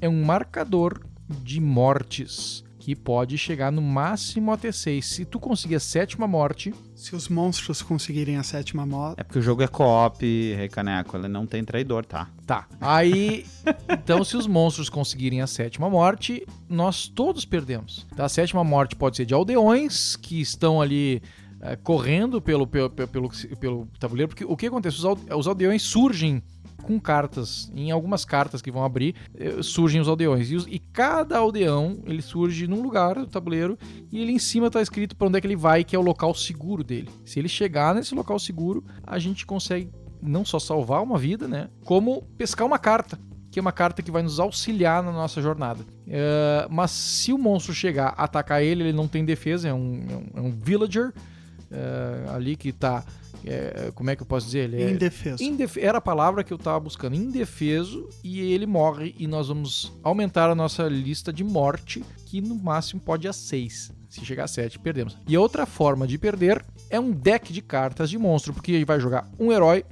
é 0.00 0.08
um 0.08 0.24
marcador 0.24 1.00
de 1.28 1.60
mortes 1.60 2.64
que 2.88 2.96
pode 2.96 3.36
chegar 3.36 3.70
no 3.70 3.82
máximo 3.82 4.50
até 4.50 4.72
6. 4.72 5.04
Se 5.04 5.24
tu 5.26 5.38
conseguir 5.38 5.74
a 5.74 5.80
sétima 5.80 6.26
morte, 6.26 6.72
Se 6.94 7.14
os 7.14 7.28
monstros 7.28 7.82
conseguirem 7.82 8.38
a 8.38 8.42
sétima 8.42 8.86
moto. 8.86 9.18
É 9.20 9.22
porque 9.22 9.38
o 9.38 9.42
jogo 9.42 9.62
é 9.62 9.68
co-op, 9.68 10.24
Rei 10.24 10.70
Caneco, 10.70 11.14
ele 11.14 11.28
não 11.28 11.46
tem 11.46 11.62
traidor, 11.62 12.06
tá? 12.06 12.30
Tá. 12.46 12.66
Aí, 12.80 13.44
então, 13.90 14.24
se 14.24 14.38
os 14.38 14.46
monstros 14.46 14.88
conseguirem 14.88 15.42
a 15.42 15.46
sétima 15.46 15.90
morte, 15.90 16.46
nós 16.66 17.06
todos 17.08 17.44
perdemos. 17.44 18.06
Tá? 18.16 18.24
A 18.24 18.28
sétima 18.30 18.64
morte 18.64 18.96
pode 18.96 19.18
ser 19.18 19.26
de 19.26 19.34
aldeões 19.34 20.16
que 20.16 20.40
estão 20.40 20.80
ali 20.80 21.20
eh, 21.60 21.76
correndo 21.76 22.40
pelo, 22.40 22.66
pelo, 22.66 22.88
pelo, 22.88 23.08
pelo, 23.08 23.30
pelo 23.60 23.86
tabuleiro, 24.00 24.28
porque 24.30 24.46
o 24.46 24.56
que 24.56 24.66
acontece? 24.66 24.96
Os, 24.96 25.04
alde- 25.04 25.34
os 25.34 25.46
aldeões 25.46 25.82
surgem 25.82 26.42
com 26.88 26.98
cartas. 26.98 27.70
Em 27.74 27.90
algumas 27.90 28.24
cartas 28.24 28.62
que 28.62 28.70
vão 28.70 28.82
abrir, 28.84 29.14
eh, 29.38 29.62
surgem 29.62 30.00
os 30.00 30.08
aldeões. 30.08 30.50
E, 30.50 30.56
os- 30.56 30.66
e 30.66 30.78
cada 30.78 31.36
aldeão, 31.38 31.98
ele 32.06 32.22
surge 32.22 32.66
num 32.66 32.80
lugar 32.82 33.14
do 33.14 33.26
tabuleiro 33.26 33.78
e 34.10 34.20
ele 34.20 34.32
em 34.32 34.38
cima 34.38 34.70
tá 34.70 34.80
escrito 34.80 35.14
para 35.14 35.28
onde 35.28 35.38
é 35.38 35.40
que 35.40 35.46
ele 35.46 35.56
vai, 35.56 35.84
que 35.84 35.94
é 35.94 35.98
o 35.98 36.02
local 36.02 36.34
seguro 36.34 36.82
dele. 36.82 37.10
Se 37.24 37.38
ele 37.38 37.48
chegar 37.48 37.94
nesse 37.94 38.14
local 38.14 38.38
seguro, 38.38 38.82
a 39.06 39.18
gente 39.18 39.44
consegue 39.44 39.90
não 40.22 40.44
só 40.44 40.58
salvar 40.58 41.02
uma 41.02 41.18
vida, 41.18 41.46
né? 41.46 41.68
Como 41.84 42.22
pescar 42.36 42.66
uma 42.66 42.78
carta. 42.78 43.18
Que 43.50 43.58
é 43.58 43.62
uma 43.62 43.72
carta 43.72 44.02
que 44.02 44.10
vai 44.10 44.22
nos 44.22 44.38
auxiliar 44.38 45.02
na 45.02 45.10
nossa 45.12 45.40
jornada. 45.40 45.82
É, 46.06 46.66
mas 46.70 46.90
se 46.90 47.32
o 47.32 47.38
monstro 47.38 47.72
chegar 47.72 48.14
atacar 48.16 48.62
ele, 48.62 48.82
ele 48.82 48.92
não 48.92 49.08
tem 49.08 49.24
defesa, 49.24 49.68
é 49.68 49.72
um, 49.74 50.02
é 50.10 50.16
um, 50.16 50.26
é 50.36 50.40
um 50.48 50.50
villager 50.50 51.12
é, 51.70 52.26
ali 52.30 52.56
que 52.56 52.72
tá. 52.72 53.04
É, 53.44 53.90
como 53.94 54.10
é 54.10 54.16
que 54.16 54.22
eu 54.22 54.26
posso 54.26 54.46
dizer? 54.46 54.64
Ele 54.72 54.82
é, 54.82 54.90
Indefeso. 54.90 55.42
Indef- 55.42 55.78
Era 55.78 55.98
a 55.98 56.00
palavra 56.00 56.42
que 56.44 56.52
eu 56.52 56.58
tava 56.58 56.80
buscando. 56.80 57.14
Indefeso. 57.16 58.08
E 58.22 58.40
ele 58.52 58.66
morre. 58.66 59.14
E 59.18 59.26
nós 59.26 59.48
vamos 59.48 59.92
aumentar 60.02 60.50
a 60.50 60.54
nossa 60.54 60.84
lista 60.88 61.32
de 61.32 61.42
morte, 61.44 62.04
que 62.26 62.40
no 62.40 62.54
máximo 62.54 63.00
pode 63.00 63.26
ir 63.26 63.30
a 63.30 63.32
6. 63.32 63.92
Se 64.08 64.24
chegar 64.24 64.44
a 64.44 64.48
7, 64.48 64.78
perdemos. 64.78 65.16
E 65.26 65.36
outra 65.36 65.66
forma 65.66 66.06
de 66.06 66.16
perder 66.18 66.64
é 66.90 66.98
um 66.98 67.10
deck 67.10 67.52
de 67.52 67.60
cartas 67.62 68.08
de 68.10 68.18
monstro. 68.18 68.52
Porque 68.54 68.72
ele 68.72 68.84
vai 68.84 68.98
jogar 68.98 69.28
um 69.38 69.52
herói, 69.52 69.84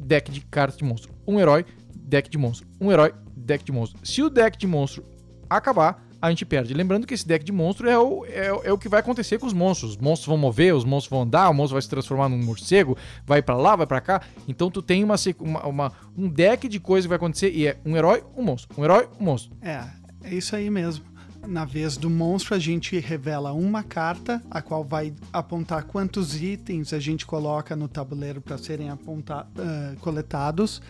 deck 0.00 0.30
de 0.32 0.40
cartas 0.40 0.78
de 0.78 0.84
monstro. 0.84 1.12
Um 1.26 1.38
herói, 1.38 1.64
deck 1.94 2.28
de 2.30 2.38
monstro. 2.38 2.66
Um 2.80 2.90
herói, 2.90 3.12
deck 3.36 3.62
de 3.64 3.70
monstro. 3.72 3.98
Se 4.06 4.22
o 4.22 4.30
deck 4.30 4.56
de 4.58 4.66
monstro 4.66 5.04
acabar, 5.50 6.07
a 6.20 6.28
gente 6.30 6.44
perde. 6.44 6.74
Lembrando 6.74 7.06
que 7.06 7.14
esse 7.14 7.26
deck 7.26 7.44
de 7.44 7.52
monstro 7.52 7.88
é 7.88 7.98
o, 7.98 8.24
é, 8.26 8.46
é 8.64 8.72
o 8.72 8.78
que 8.78 8.88
vai 8.88 9.00
acontecer 9.00 9.38
com 9.38 9.46
os 9.46 9.52
monstros. 9.52 9.92
Os 9.92 9.96
monstros 9.96 10.26
vão 10.26 10.36
mover, 10.36 10.74
os 10.74 10.84
monstros 10.84 11.10
vão 11.10 11.22
andar, 11.22 11.48
o 11.48 11.54
monstro 11.54 11.74
vai 11.74 11.82
se 11.82 11.88
transformar 11.88 12.28
num 12.28 12.42
morcego, 12.42 12.96
vai 13.26 13.40
pra 13.40 13.56
lá, 13.56 13.76
vai 13.76 13.86
pra 13.86 14.00
cá. 14.00 14.20
Então 14.48 14.70
tu 14.70 14.82
tem 14.82 15.04
uma, 15.04 15.14
uma- 15.40 15.66
uma- 15.66 15.92
um 16.16 16.28
deck 16.28 16.68
de 16.68 16.80
coisas 16.80 17.04
que 17.06 17.08
vai 17.10 17.16
acontecer 17.16 17.50
e 17.54 17.66
é 17.66 17.78
um 17.86 17.96
herói, 17.96 18.24
um 18.36 18.42
monstro. 18.42 18.68
Um 18.80 18.84
herói, 18.84 19.08
um 19.20 19.24
monstro. 19.24 19.56
É, 19.62 19.84
é 20.24 20.34
isso 20.34 20.54
aí 20.56 20.68
mesmo. 20.68 21.04
Na 21.46 21.64
vez 21.64 21.96
do 21.96 22.10
monstro, 22.10 22.54
a 22.56 22.58
gente 22.58 22.98
revela 22.98 23.52
uma 23.52 23.82
carta, 23.84 24.42
a 24.50 24.60
qual 24.60 24.82
vai 24.84 25.14
apontar 25.32 25.84
quantos 25.84 26.42
itens 26.42 26.92
a 26.92 26.98
gente 26.98 27.24
coloca 27.24 27.76
no 27.76 27.86
tabuleiro 27.86 28.40
para 28.40 28.58
serem 28.58 28.90
aponta- 28.90 29.46
ah, 29.56 29.94
coletados. 30.00 30.82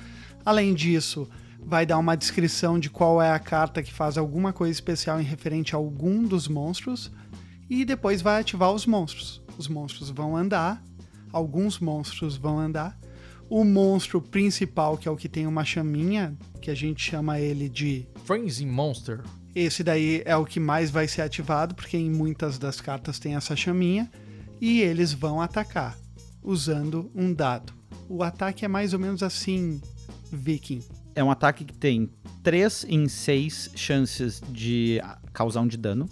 Além 0.45 0.73
disso, 0.73 1.29
vai 1.69 1.85
dar 1.85 1.99
uma 1.99 2.17
descrição 2.17 2.79
de 2.79 2.89
qual 2.89 3.21
é 3.21 3.31
a 3.31 3.39
carta 3.39 3.83
que 3.83 3.93
faz 3.93 4.17
alguma 4.17 4.55
coisa 4.55 4.73
especial 4.73 5.21
em 5.21 5.25
referente 5.25 5.75
a 5.75 5.79
algum 5.79 6.23
dos 6.23 6.49
monstros. 6.49 7.13
E 7.69 7.85
depois 7.85 8.23
vai 8.23 8.41
ativar 8.41 8.73
os 8.73 8.87
monstros. 8.87 9.43
Os 9.59 9.69
monstros 9.69 10.09
vão 10.09 10.35
andar, 10.35 10.83
alguns 11.31 11.79
monstros 11.79 12.39
vão 12.39 12.59
andar. 12.59 12.99
O 13.51 13.65
monstro 13.65 14.23
principal, 14.23 14.97
que 14.97 15.07
é 15.07 15.11
o 15.11 15.17
que 15.17 15.29
tem 15.29 15.47
uma 15.47 15.63
chaminha, 15.63 16.35
que 16.63 16.71
a 16.71 16.75
gente 16.75 17.03
chama 17.03 17.39
ele 17.39 17.69
de 17.69 18.09
Frenzy 18.25 18.65
Monster. 18.65 19.21
esse 19.55 19.85
daí 19.85 20.23
é 20.25 20.37
o 20.37 20.47
que 20.47 20.59
mais 20.59 20.91
vai 20.91 21.07
ser 21.07 21.21
ativado, 21.21 21.75
porque 21.75 21.99
em 21.99 22.11
muitas 22.11 22.59
das 22.59 22.81
cartas 22.81 23.19
tem 23.19 23.37
essa 23.37 23.55
chaminha. 23.55 24.11
E 24.59 24.81
eles 24.81 25.13
vão 25.13 25.39
atacar, 25.39 25.99
usando 26.43 27.11
um 27.15 27.31
dado. 27.31 27.75
O 28.09 28.23
ataque 28.23 28.65
é 28.65 28.69
mais 28.69 28.95
ou 28.95 28.99
menos 28.99 29.23
assim, 29.23 29.83
Viking. 30.33 30.83
É 31.19 31.25
um 31.25 31.33
ataque 31.33 31.65
que 31.65 31.75
tem 31.75 32.09
3 32.45 32.87
em 32.89 33.09
6 33.09 33.73
chances 33.75 34.41
de 34.51 35.01
causar 35.33 35.63
um 35.63 35.67
de 35.67 35.77
dano, 35.77 36.09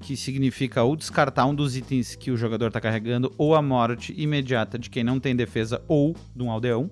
que 0.00 0.14
significa 0.14 0.82
ou 0.82 0.94
descartar 0.94 1.46
um 1.46 1.54
dos 1.54 1.78
itens 1.78 2.14
que 2.14 2.30
o 2.30 2.36
jogador 2.36 2.66
está 2.66 2.78
carregando, 2.78 3.32
ou 3.38 3.54
a 3.54 3.62
morte 3.62 4.12
imediata 4.14 4.78
de 4.78 4.90
quem 4.90 5.02
não 5.02 5.18
tem 5.18 5.34
defesa 5.34 5.82
ou 5.88 6.14
de 6.36 6.42
um 6.42 6.50
aldeão. 6.50 6.90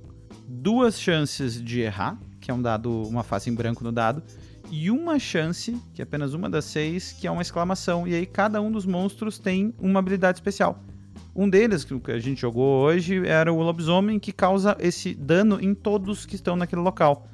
Duas 0.49 0.99
chances 0.99 1.63
de 1.63 1.81
errar, 1.81 2.19
que 2.41 2.51
é 2.51 2.55
um 2.55 2.63
dado, 2.63 3.03
uma 3.03 3.23
face 3.23 3.51
em 3.51 3.55
branco 3.55 3.85
no 3.85 3.93
dado, 3.93 4.23
e 4.71 4.91
uma 4.91 5.19
chance, 5.19 5.79
que 5.93 6.01
é 6.01 6.05
apenas 6.05 6.33
uma 6.33 6.49
das 6.49 6.65
seis, 6.65 7.13
que 7.13 7.27
é 7.27 7.31
uma 7.31 7.43
exclamação. 7.43 8.09
E 8.09 8.15
aí 8.15 8.25
cada 8.25 8.63
um 8.63 8.73
dos 8.73 8.87
monstros 8.87 9.39
tem 9.39 9.75
uma 9.79 9.99
habilidade 9.99 10.39
especial. 10.39 10.83
Um 11.37 11.51
deles, 11.51 11.85
que 11.85 12.13
a 12.13 12.19
gente 12.19 12.41
jogou 12.41 12.83
hoje, 12.83 13.27
era 13.27 13.53
o 13.53 13.61
lobisomem, 13.61 14.19
que 14.19 14.33
causa 14.33 14.75
esse 14.81 15.15
dano 15.15 15.59
em 15.61 15.75
todos 15.75 16.25
que 16.25 16.35
estão 16.35 16.57
naquele 16.57 16.81
local. 16.81 17.29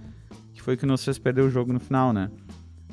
Que 0.64 0.66
foi 0.66 0.76
que 0.78 0.86
nos 0.86 1.04
fez 1.04 1.18
perder 1.18 1.42
o 1.42 1.50
jogo 1.50 1.74
no 1.74 1.78
final, 1.78 2.10
né? 2.10 2.30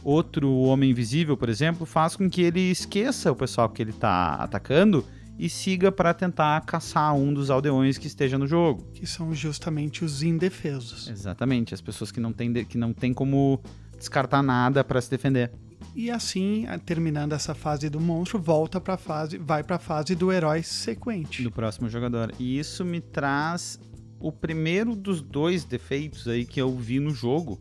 Outro 0.03 0.51
Homem 0.57 0.91
Invisível, 0.91 1.37
por 1.37 1.47
exemplo, 1.47 1.85
faz 1.85 2.17
com 2.17 2.29
que 2.29 2.41
ele 2.41 2.59
esqueça 2.69 3.31
o 3.31 3.35
pessoal 3.35 3.69
que 3.69 3.81
ele 3.81 3.93
tá 3.93 4.33
atacando 4.35 5.05
e 5.39 5.47
siga 5.49 5.89
para 5.89 6.13
tentar 6.13 6.59
caçar 6.65 7.15
um 7.15 7.33
dos 7.33 7.49
aldeões 7.49 7.97
que 7.97 8.07
esteja 8.07 8.37
no 8.37 8.45
jogo. 8.45 8.83
Que 8.93 9.07
são 9.07 9.33
justamente 9.33 10.03
os 10.03 10.21
indefesos. 10.21 11.07
Exatamente, 11.09 11.73
as 11.73 11.79
pessoas 11.79 12.11
que 12.11 12.19
não 12.19 12.33
têm, 12.33 12.51
de- 12.51 12.65
que 12.65 12.77
não 12.77 12.91
têm 12.91 13.13
como 13.13 13.61
descartar 13.97 14.43
nada 14.43 14.83
para 14.83 14.99
se 14.99 15.09
defender. 15.09 15.49
E 15.95 16.11
assim, 16.11 16.65
a- 16.67 16.77
terminando 16.77 17.31
essa 17.31 17.55
fase 17.55 17.89
do 17.89 18.01
monstro, 18.01 18.37
volta 18.37 18.81
pra 18.81 18.97
fase, 18.97 19.37
vai 19.37 19.63
pra 19.63 19.79
fase 19.79 20.13
do 20.13 20.29
herói 20.29 20.61
sequente. 20.61 21.41
do 21.41 21.49
próximo 21.49 21.87
jogador. 21.89 22.33
E 22.37 22.59
isso 22.59 22.83
me 22.83 22.99
traz 22.99 23.79
o 24.21 24.31
primeiro 24.31 24.95
dos 24.95 25.21
dois 25.21 25.63
defeitos 25.65 26.27
aí 26.27 26.45
que 26.45 26.61
eu 26.61 26.75
vi 26.75 26.99
no 26.99 27.11
jogo. 27.11 27.59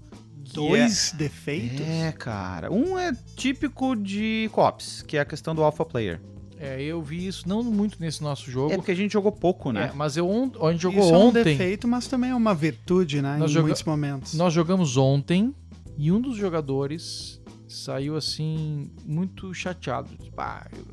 Dois 0.53 1.13
defeitos? 1.17 1.81
É, 1.87 2.13
cara. 2.13 2.73
Um 2.73 2.99
é 2.99 3.13
típico 3.37 3.95
de 3.95 4.49
cops, 4.53 5.03
que 5.03 5.17
é 5.17 5.21
a 5.21 5.25
questão 5.25 5.55
do 5.55 5.63
alpha 5.63 5.85
player. 5.85 6.21
É, 6.59 6.83
eu 6.83 7.01
vi 7.01 7.27
isso 7.27 7.49
não 7.49 7.63
muito 7.63 7.97
nesse 8.01 8.23
nosso 8.23 8.51
jogo. 8.51 8.73
É 8.73 8.77
porque 8.77 8.91
a 8.91 8.95
gente 8.95 9.13
jogou 9.13 9.33
pouco, 9.33 9.73
né? 9.73 9.91
É, 9.91 9.97
mas 9.97 10.17
eu 10.17 10.29
on- 10.29 10.51
a 10.67 10.73
gente 10.73 10.83
jogou 10.83 11.01
Isso 11.05 11.15
é 11.15 11.19
um 11.19 11.29
ontem. 11.29 11.45
defeito, 11.45 11.89
mas 11.89 12.07
também 12.07 12.31
é 12.31 12.35
uma 12.35 12.55
virtude, 12.55 13.23
né? 13.23 13.37
Nós 13.39 13.51
em 13.51 13.55
joga- 13.55 13.67
muitos 13.67 13.83
momentos. 13.85 14.35
Nós 14.35 14.53
jogamos 14.53 14.97
ontem 14.97 15.55
e 15.97 16.11
um 16.13 16.21
dos 16.21 16.37
jogadores 16.37 17.41
saiu 17.69 18.17
assim, 18.17 18.91
muito 19.07 19.55
chateado. 19.55 20.11
Disse, 20.19 20.31
Pá, 20.33 20.67
eu 20.75 20.85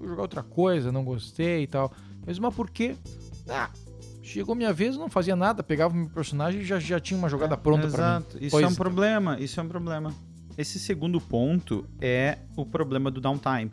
vou 0.00 0.08
jogar 0.10 0.22
outra 0.22 0.42
coisa, 0.42 0.90
não 0.92 1.04
gostei 1.04 1.64
e 1.64 1.66
tal. 1.66 1.92
Mas, 2.24 2.38
mas 2.38 2.54
por 2.54 2.70
quê? 2.70 2.94
Ah, 3.48 3.68
chegou 4.22 4.54
minha 4.54 4.72
vez, 4.72 4.96
não 4.96 5.08
fazia 5.08 5.34
nada, 5.36 5.62
pegava 5.62 5.92
o 5.94 5.96
meu 5.96 6.08
personagem 6.10 6.60
e 6.60 6.64
já, 6.64 6.78
já 6.78 6.98
tinha 7.00 7.18
uma 7.18 7.28
jogada 7.28 7.56
pronta 7.56 7.88
pra 7.88 7.90
mim. 7.90 7.94
Exato. 8.26 8.38
Isso 8.40 8.50
Pois 8.50 8.64
é 8.64 8.68
um 8.68 8.72
é. 8.72 8.74
problema, 8.74 9.40
isso 9.40 9.58
é 9.60 9.62
um 9.62 9.68
problema. 9.68 10.14
Esse 10.56 10.78
segundo 10.78 11.20
ponto 11.20 11.86
é 12.00 12.38
o 12.56 12.64
problema 12.64 13.10
do 13.10 13.20
downtime. 13.20 13.70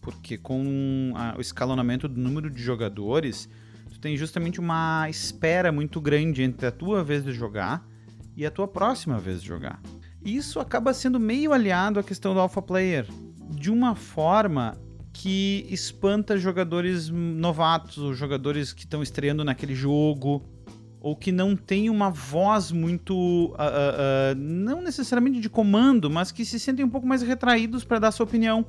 Porque 0.00 0.38
com 0.38 1.12
a- 1.14 1.34
o 1.36 1.40
escalonamento 1.40 2.08
do 2.08 2.20
número 2.20 2.50
de 2.50 2.62
jogadores, 2.62 3.48
tu 3.90 3.98
tem 4.00 4.16
justamente 4.16 4.58
uma 4.60 5.06
espera 5.08 5.70
muito 5.70 6.00
grande 6.00 6.42
entre 6.42 6.66
a 6.66 6.70
tua 6.72 7.02
vez 7.04 7.24
de 7.24 7.32
jogar 7.32 7.86
e 8.36 8.44
a 8.46 8.50
tua 8.50 8.66
próxima 8.66 9.18
vez 9.18 9.42
de 9.42 9.48
jogar. 9.48 9.80
Isso 10.24 10.58
acaba 10.60 10.92
sendo 10.94 11.20
meio 11.20 11.52
aliado 11.52 12.00
à 12.00 12.02
questão 12.02 12.34
do 12.34 12.40
alpha 12.40 12.60
player, 12.62 13.06
de 13.50 13.70
uma 13.70 13.94
forma 13.94 14.76
que 15.18 15.66
espanta 15.68 16.38
jogadores 16.38 17.08
novatos 17.08 17.98
ou 17.98 18.14
jogadores 18.14 18.72
que 18.72 18.84
estão 18.84 19.02
estreando 19.02 19.42
naquele 19.42 19.74
jogo 19.74 20.44
ou 21.00 21.16
que 21.16 21.32
não 21.32 21.56
tem 21.56 21.90
uma 21.90 22.08
voz 22.08 22.70
muito 22.70 23.52
ah, 23.58 23.66
ah, 23.66 23.94
ah, 24.30 24.34
não 24.36 24.80
necessariamente 24.80 25.40
de 25.40 25.50
comando, 25.50 26.08
mas 26.08 26.30
que 26.30 26.44
se 26.44 26.60
sentem 26.60 26.84
um 26.84 26.88
pouco 26.88 27.04
mais 27.04 27.20
retraídos 27.20 27.82
para 27.82 27.98
dar 27.98 28.12
sua 28.12 28.22
opinião. 28.22 28.64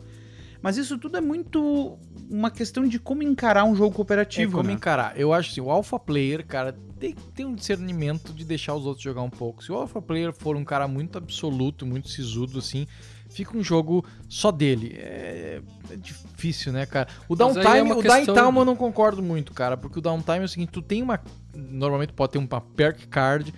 Mas 0.59 0.75
isso 0.75 0.97
tudo 0.97 1.17
é 1.17 1.21
muito 1.21 1.99
uma 2.27 2.49
questão 2.49 2.87
de 2.87 2.97
como 2.97 3.21
encarar 3.21 3.63
um 3.63 3.75
jogo 3.75 3.93
É 3.93 3.95
cooperativo, 3.95 4.57
como 4.57 4.69
né? 4.69 4.73
encarar. 4.73 5.19
Eu 5.19 5.31
acho 5.31 5.51
assim, 5.51 5.61
o 5.61 5.69
alpha 5.69 5.99
player, 5.99 6.43
cara, 6.45 6.75
tem 6.99 7.13
que 7.13 7.21
ter 7.31 7.45
um 7.45 7.53
discernimento 7.53 8.33
de 8.33 8.43
deixar 8.43 8.73
os 8.73 8.87
outros 8.87 9.03
jogar 9.03 9.21
um 9.21 9.29
pouco. 9.29 9.63
Se 9.63 9.71
o 9.71 9.75
alpha 9.75 10.01
player 10.01 10.33
for 10.33 10.55
um 10.55 10.65
cara 10.65 10.87
muito 10.87 11.15
absoluto, 11.15 11.85
muito 11.85 12.09
sisudo, 12.09 12.57
assim, 12.57 12.87
fica 13.29 13.57
um 13.57 13.63
jogo 13.63 14.03
só 14.27 14.51
dele. 14.51 14.95
É, 14.97 15.61
é 15.91 15.95
difícil, 15.95 16.71
né, 16.73 16.85
cara? 16.85 17.07
O 17.27 17.33
é 17.33 17.37
downtime, 17.37 17.81
uma 17.81 17.97
o 17.97 18.01
questão- 18.01 18.33
downtime 18.35 18.59
eu 18.59 18.65
não 18.65 18.75
concordo 18.75 19.21
muito, 19.23 19.53
cara, 19.53 19.77
porque 19.77 19.99
o 19.99 20.01
downtime 20.01 20.39
é 20.39 20.43
o 20.43 20.47
seguinte, 20.47 20.71
tu 20.71 20.81
tem 20.81 21.01
uma... 21.01 21.19
Normalmente 21.55 22.13
pode 22.13 22.33
ter 22.33 22.37
uma 22.37 22.61
perk 22.61 23.07
card 23.07 23.53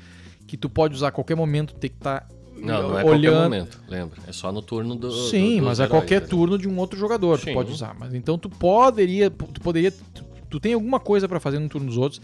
que 0.47 0.57
tu 0.57 0.69
pode 0.69 0.95
usar 0.95 1.09
a 1.09 1.11
qualquer 1.11 1.36
momento, 1.36 1.74
tem 1.76 1.89
que 1.89 1.95
estar 1.97 2.28
Não, 2.57 2.89
não 2.89 2.99
é 2.99 3.03
olhando... 3.03 3.34
qualquer 3.34 3.43
momento, 3.43 3.82
lembra? 3.88 4.17
É 4.28 4.32
só 4.32 4.51
no 4.51 4.61
turno 4.61 4.95
do. 4.95 5.11
Sim, 5.30 5.55
do- 5.55 5.55
dos 5.57 5.65
mas 5.67 5.80
a 5.80 5.84
heróis, 5.86 5.99
qualquer 6.01 6.22
né? 6.22 6.28
turno 6.28 6.57
de 6.57 6.67
um 6.67 6.78
outro 6.78 6.99
jogador 6.99 7.39
tu 7.39 7.45
Sim. 7.45 7.53
pode 7.53 7.72
usar. 7.72 7.95
Mas 7.97 8.13
então 8.13 8.38
tu 8.38 8.49
poderia, 8.49 9.30
tu 9.30 9.61
poderia, 9.61 9.91
tu, 9.91 10.24
tu 10.49 10.59
tem 10.59 10.74
alguma 10.74 10.99
coisa 10.99 11.28
pra 11.28 11.39
fazer 11.39 11.59
no 11.59 11.69
turno 11.69 11.88
dos 11.88 11.97
outros. 11.97 12.22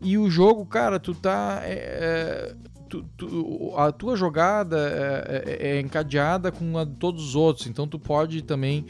E 0.00 0.16
o 0.16 0.30
jogo, 0.30 0.64
cara, 0.64 0.98
tu 1.00 1.14
tá, 1.14 1.60
é, 1.64 1.72
é, 1.72 2.54
tu- 2.88 3.04
tu- 3.16 3.74
a 3.76 3.92
tua 3.92 4.16
jogada 4.16 4.76
é, 4.78 5.44
é- 5.46 5.68
é 5.76 5.80
encadeada 5.80 6.50
com 6.50 6.76
a 6.78 6.84
de 6.84 6.94
todos 6.96 7.22
os 7.24 7.34
outros. 7.34 7.66
Então 7.66 7.86
tu 7.86 7.98
pode 7.98 8.42
também 8.42 8.84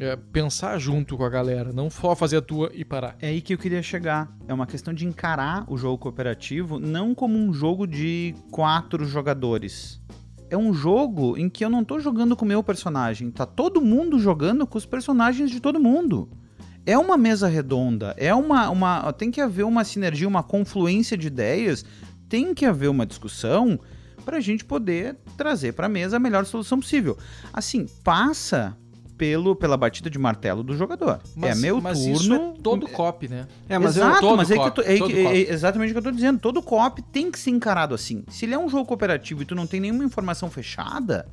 é, 0.00 0.16
pensar 0.16 0.76
junto 0.78 1.16
com 1.16 1.22
a 1.24 1.28
galera, 1.28 1.72
não 1.72 1.88
só 1.88 2.16
fazer 2.16 2.38
a 2.38 2.42
tua 2.42 2.68
e 2.74 2.84
parar. 2.84 3.16
É 3.20 3.28
aí 3.28 3.40
que 3.40 3.54
eu 3.54 3.58
queria 3.58 3.80
chegar. 3.80 4.28
É 4.48 4.52
uma 4.52 4.66
questão 4.66 4.92
de 4.92 5.06
encarar 5.06 5.64
o 5.68 5.76
jogo 5.76 5.98
cooperativo 5.98 6.80
não 6.80 7.14
como 7.14 7.38
um 7.38 7.52
jogo 7.52 7.86
de 7.86 8.34
quatro 8.50 9.04
jogadores. 9.04 10.00
É 10.50 10.56
um 10.58 10.74
jogo 10.74 11.36
em 11.38 11.48
que 11.48 11.64
eu 11.64 11.70
não 11.70 11.84
tô 11.84 12.00
jogando 12.00 12.34
com 12.36 12.44
o 12.44 12.48
meu 12.48 12.62
personagem, 12.62 13.30
tá 13.30 13.46
todo 13.46 13.80
mundo 13.80 14.18
jogando 14.18 14.66
com 14.66 14.76
os 14.76 14.84
personagens 14.84 15.48
de 15.50 15.60
todo 15.60 15.78
mundo. 15.80 16.28
É 16.86 16.98
uma 16.98 17.16
mesa 17.16 17.48
redonda, 17.48 18.14
é 18.18 18.34
uma, 18.34 18.68
uma 18.70 19.12
tem 19.12 19.30
que 19.30 19.40
haver 19.40 19.64
uma 19.64 19.84
sinergia, 19.84 20.28
uma 20.28 20.42
confluência 20.42 21.16
de 21.16 21.28
ideias, 21.28 21.82
tem 22.34 22.52
que 22.52 22.66
haver 22.66 22.88
uma 22.90 23.06
discussão 23.06 23.78
para 24.24 24.38
a 24.38 24.40
gente 24.40 24.64
poder 24.64 25.16
trazer 25.36 25.72
para 25.72 25.86
a 25.86 25.88
mesa 25.88 26.16
a 26.16 26.18
melhor 26.18 26.44
solução 26.44 26.80
possível. 26.80 27.16
Assim, 27.52 27.86
passa 28.02 28.76
pelo 29.16 29.54
pela 29.54 29.76
batida 29.76 30.10
de 30.10 30.18
martelo 30.18 30.64
do 30.64 30.76
jogador. 30.76 31.20
é 31.40 31.54
meu 31.54 31.80
mas 31.80 32.00
turno. 32.00 32.14
isso 32.16 32.34
é 32.34 32.54
todo 32.60 32.88
cop, 32.88 33.28
né? 33.28 33.46
É, 33.68 33.78
mas 33.78 33.96
Exato, 33.96 34.36
mas 34.36 34.50
é, 34.50 34.54
que 34.54 34.58
co- 34.60 34.66
eu 34.66 34.70
tô- 34.72 34.82
é 34.82 34.94
é 34.96 34.98
co-op. 34.98 35.46
exatamente 35.52 35.90
o 35.90 35.92
que 35.94 35.98
eu 35.98 36.02
tô 36.02 36.10
dizendo. 36.10 36.40
Todo 36.40 36.60
co-op 36.60 37.00
tem 37.02 37.30
que 37.30 37.38
ser 37.38 37.50
encarado 37.50 37.94
assim. 37.94 38.24
Se 38.28 38.44
ele 38.46 38.54
é 38.54 38.58
um 38.58 38.68
jogo 38.68 38.84
cooperativo 38.86 39.42
e 39.42 39.44
tu 39.44 39.54
não 39.54 39.64
tem 39.68 39.78
nenhuma 39.78 40.02
informação 40.02 40.50
fechada, 40.50 41.28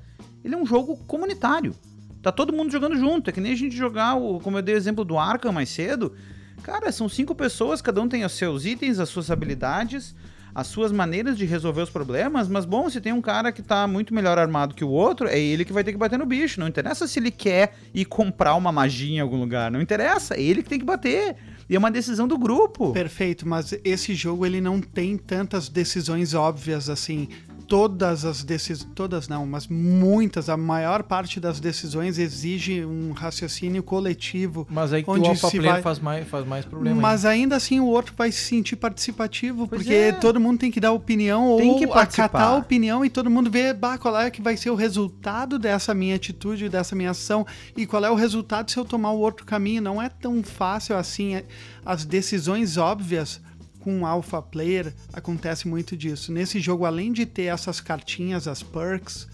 ele 0.45 0.53
é 0.53 0.57
um 0.57 0.65
jogo 0.67 0.95
comunitário. 1.07 1.73
Tá 2.21 2.31
todo 2.31 2.53
mundo 2.53 2.71
jogando 2.71 2.95
junto. 2.95 3.27
É 3.31 3.33
que 3.33 3.41
nem 3.41 3.53
a 3.53 3.57
gente 3.57 3.75
jogar, 3.75 4.13
o, 4.13 4.39
como 4.39 4.59
eu 4.59 4.61
dei 4.61 4.75
o 4.75 4.77
exemplo 4.77 5.03
do 5.03 5.17
Arkham 5.17 5.51
mais 5.51 5.69
cedo. 5.69 6.13
Cara, 6.61 6.91
são 6.91 7.09
cinco 7.09 7.33
pessoas, 7.33 7.81
cada 7.81 7.99
um 7.99 8.07
tem 8.07 8.23
os 8.23 8.33
seus 8.33 8.65
itens, 8.65 8.99
as 8.99 9.09
suas 9.09 9.31
habilidades, 9.31 10.13
as 10.53 10.67
suas 10.67 10.91
maneiras 10.91 11.37
de 11.37 11.45
resolver 11.45 11.81
os 11.81 11.89
problemas, 11.89 12.47
mas 12.47 12.65
bom, 12.65 12.89
se 12.89 13.01
tem 13.01 13.13
um 13.13 13.21
cara 13.21 13.51
que 13.51 13.61
tá 13.61 13.87
muito 13.87 14.13
melhor 14.13 14.37
armado 14.37 14.75
que 14.75 14.83
o 14.83 14.89
outro, 14.89 15.27
é 15.27 15.39
ele 15.39 15.65
que 15.65 15.73
vai 15.73 15.83
ter 15.83 15.91
que 15.91 15.97
bater 15.97 16.19
no 16.19 16.25
bicho. 16.25 16.59
Não 16.59 16.67
interessa 16.67 17.07
se 17.07 17.19
ele 17.19 17.31
quer 17.31 17.75
ir 17.93 18.05
comprar 18.05 18.55
uma 18.55 18.71
magia 18.71 19.17
em 19.17 19.19
algum 19.19 19.39
lugar, 19.39 19.71
não 19.71 19.81
interessa, 19.81 20.35
é 20.35 20.41
ele 20.41 20.63
que 20.63 20.69
tem 20.69 20.79
que 20.79 20.85
bater. 20.85 21.35
E 21.69 21.75
é 21.75 21.79
uma 21.79 21.89
decisão 21.89 22.27
do 22.27 22.37
grupo. 22.37 22.91
Perfeito, 22.91 23.47
mas 23.47 23.73
esse 23.85 24.13
jogo 24.13 24.45
ele 24.45 24.59
não 24.59 24.81
tem 24.81 25.17
tantas 25.17 25.69
decisões 25.69 26.33
óbvias 26.33 26.89
assim. 26.89 27.29
Todas 27.71 28.25
as 28.25 28.43
decisões, 28.43 28.85
todas 28.93 29.29
não, 29.29 29.45
mas 29.47 29.65
muitas, 29.65 30.49
a 30.49 30.57
maior 30.57 31.03
parte 31.03 31.39
das 31.39 31.57
decisões 31.61 32.17
exige 32.17 32.83
um 32.83 33.13
raciocínio 33.13 33.81
coletivo. 33.81 34.67
Mas 34.69 34.91
aí 34.91 35.01
que 35.03 35.09
Onde 35.09 35.21
o 35.27 35.29
alpha 35.29 35.47
se 35.47 35.55
player 35.57 35.73
vai- 35.75 35.81
faz 35.81 35.97
mais, 35.99 36.27
faz 36.27 36.45
mais 36.45 36.65
problema. 36.65 36.99
Mas 36.99 37.23
ainda 37.23 37.55
assim 37.55 37.79
o 37.79 37.85
outro 37.85 38.13
vai 38.17 38.29
se 38.29 38.41
sentir 38.43 38.75
participativo, 38.75 39.69
Pois 39.69 39.81
porque 39.83 39.93
é. 39.95 40.11
todo 40.11 40.37
mundo 40.37 40.59
tem 40.59 40.69
que 40.69 40.81
dar 40.81 40.91
opinião 40.91 41.55
Tem 41.57 41.69
ou 41.71 41.79
que 41.79 41.87
participar. 41.87 42.25
acatar 42.25 42.47
a 42.49 42.57
opinião 42.57 43.05
e 43.05 43.09
todo 43.09 43.29
mundo 43.29 43.49
vê 43.49 43.73
bah, 43.73 43.97
qual 43.97 44.19
é 44.19 44.29
que 44.29 44.41
vai 44.41 44.57
ser 44.57 44.69
o 44.69 44.75
resultado 44.75 45.57
dessa 45.57 45.93
minha 45.93 46.17
atitude, 46.17 46.67
dessa 46.67 46.93
minha 46.93 47.11
ação 47.11 47.47
e 47.77 47.85
qual 47.85 48.03
é 48.03 48.11
o 48.11 48.15
resultado 48.15 48.69
se 48.69 48.77
eu 48.77 48.83
tomar 48.83 49.11
o 49.11 49.19
outro 49.19 49.45
caminho. 49.45 49.81
Não 49.81 50.01
é 50.01 50.09
tão 50.09 50.43
fácil 50.43 50.97
assim. 50.97 51.35
é- 51.35 51.45
As 51.85 52.03
decisões 52.03 52.75
óbvias 52.75 53.39
com 53.81 54.01
o 54.01 54.05
Alpha 54.05 54.41
Player 54.41 54.93
acontece 55.11 55.67
muito 55.67 55.97
disso. 55.97 56.31
Nesse 56.31 56.59
jogo, 56.59 56.85
além 56.85 57.11
de 57.11 57.25
ter 57.25 57.43
essas 57.43 57.81
cartinhas, 57.81 58.47
as 58.47 58.63
perks, 58.63 59.27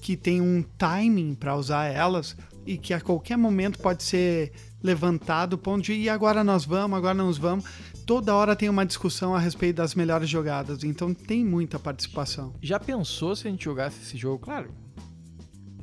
que 0.00 0.16
tem 0.16 0.40
um 0.40 0.62
timing 0.76 1.34
para 1.34 1.54
usar 1.56 1.84
elas 1.84 2.36
e 2.66 2.76
que 2.76 2.92
a 2.92 3.00
qualquer 3.00 3.36
momento 3.36 3.78
pode 3.78 4.02
ser 4.02 4.52
levantado 4.82 5.54
o 5.54 5.58
ponto 5.58 5.84
de 5.84 5.92
e 5.92 6.08
agora 6.08 6.42
nós 6.42 6.64
vamos, 6.64 6.98
agora 6.98 7.14
nós 7.14 7.38
vamos. 7.38 7.64
Toda 8.04 8.34
hora 8.34 8.56
tem 8.56 8.68
uma 8.68 8.84
discussão 8.84 9.34
a 9.34 9.38
respeito 9.38 9.76
das 9.76 9.94
melhores 9.94 10.28
jogadas, 10.28 10.82
então 10.82 11.14
tem 11.14 11.44
muita 11.44 11.78
participação. 11.78 12.52
Já 12.60 12.80
pensou 12.80 13.36
se 13.36 13.46
a 13.46 13.50
gente 13.50 13.64
jogasse 13.64 14.02
esse 14.02 14.16
jogo? 14.16 14.40
Claro, 14.40 14.74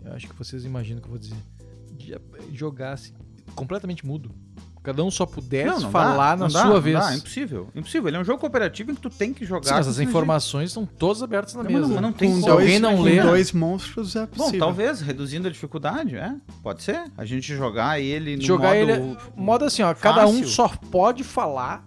eu 0.03 0.11
acho 0.13 0.27
que 0.27 0.35
vocês 0.35 0.65
imaginam 0.65 0.99
o 0.99 1.01
que 1.01 1.07
eu 1.07 1.11
vou 1.11 1.19
dizer. 1.19 1.37
Já 1.97 2.19
jogasse 2.51 3.13
completamente 3.55 4.05
mudo. 4.05 4.33
Cada 4.81 5.03
um 5.03 5.11
só 5.11 5.25
pudesse 5.25 5.85
falar 5.89 6.35
dá, 6.35 6.37
na 6.37 6.47
não 6.47 6.53
dá, 6.53 6.61
sua 6.61 6.73
não 6.75 6.81
vez. 6.81 6.97
dá, 6.97 7.11
é 7.13 7.17
impossível, 7.17 7.67
impossível. 7.75 8.07
Ele 8.07 8.17
é 8.17 8.19
um 8.21 8.23
jogo 8.23 8.39
cooperativo 8.39 8.91
em 8.91 8.95
que 8.95 9.01
tu 9.01 9.09
tem 9.09 9.33
que 9.33 9.45
jogar. 9.45 9.67
Sim, 9.67 9.73
mas 9.73 9.87
as 9.87 9.99
informações 9.99 10.69
estão 10.69 10.85
todas 10.85 11.21
abertas 11.21 11.53
na 11.53 11.63
Não, 11.63 11.69
mesa. 11.71 11.87
mas 11.89 12.01
não 12.01 12.13
tem 12.13 12.31
com. 12.33 12.41
Se 12.41 12.49
alguém 12.49 12.79
não 12.79 13.01
lê- 13.01 13.21
dois 13.21 13.51
monstros 13.51 14.15
é 14.15 14.21
Bom, 14.21 14.27
possível. 14.27 14.59
talvez, 14.59 15.01
reduzindo 15.01 15.47
a 15.47 15.51
dificuldade, 15.51 16.15
é. 16.15 16.33
Pode 16.63 16.81
ser. 16.81 17.03
A 17.17 17.25
gente 17.25 17.53
jogar 17.55 17.99
ele 17.99 18.37
no 18.37 18.41
Jogar 18.41 18.73
modo... 18.75 18.91
ele. 18.91 19.17
Modo 19.35 19.65
assim, 19.65 19.81
ó, 19.83 19.93
cada 19.93 20.25
um 20.25 20.31
fácil. 20.39 20.47
só 20.47 20.67
pode 20.69 21.23
falar 21.25 21.85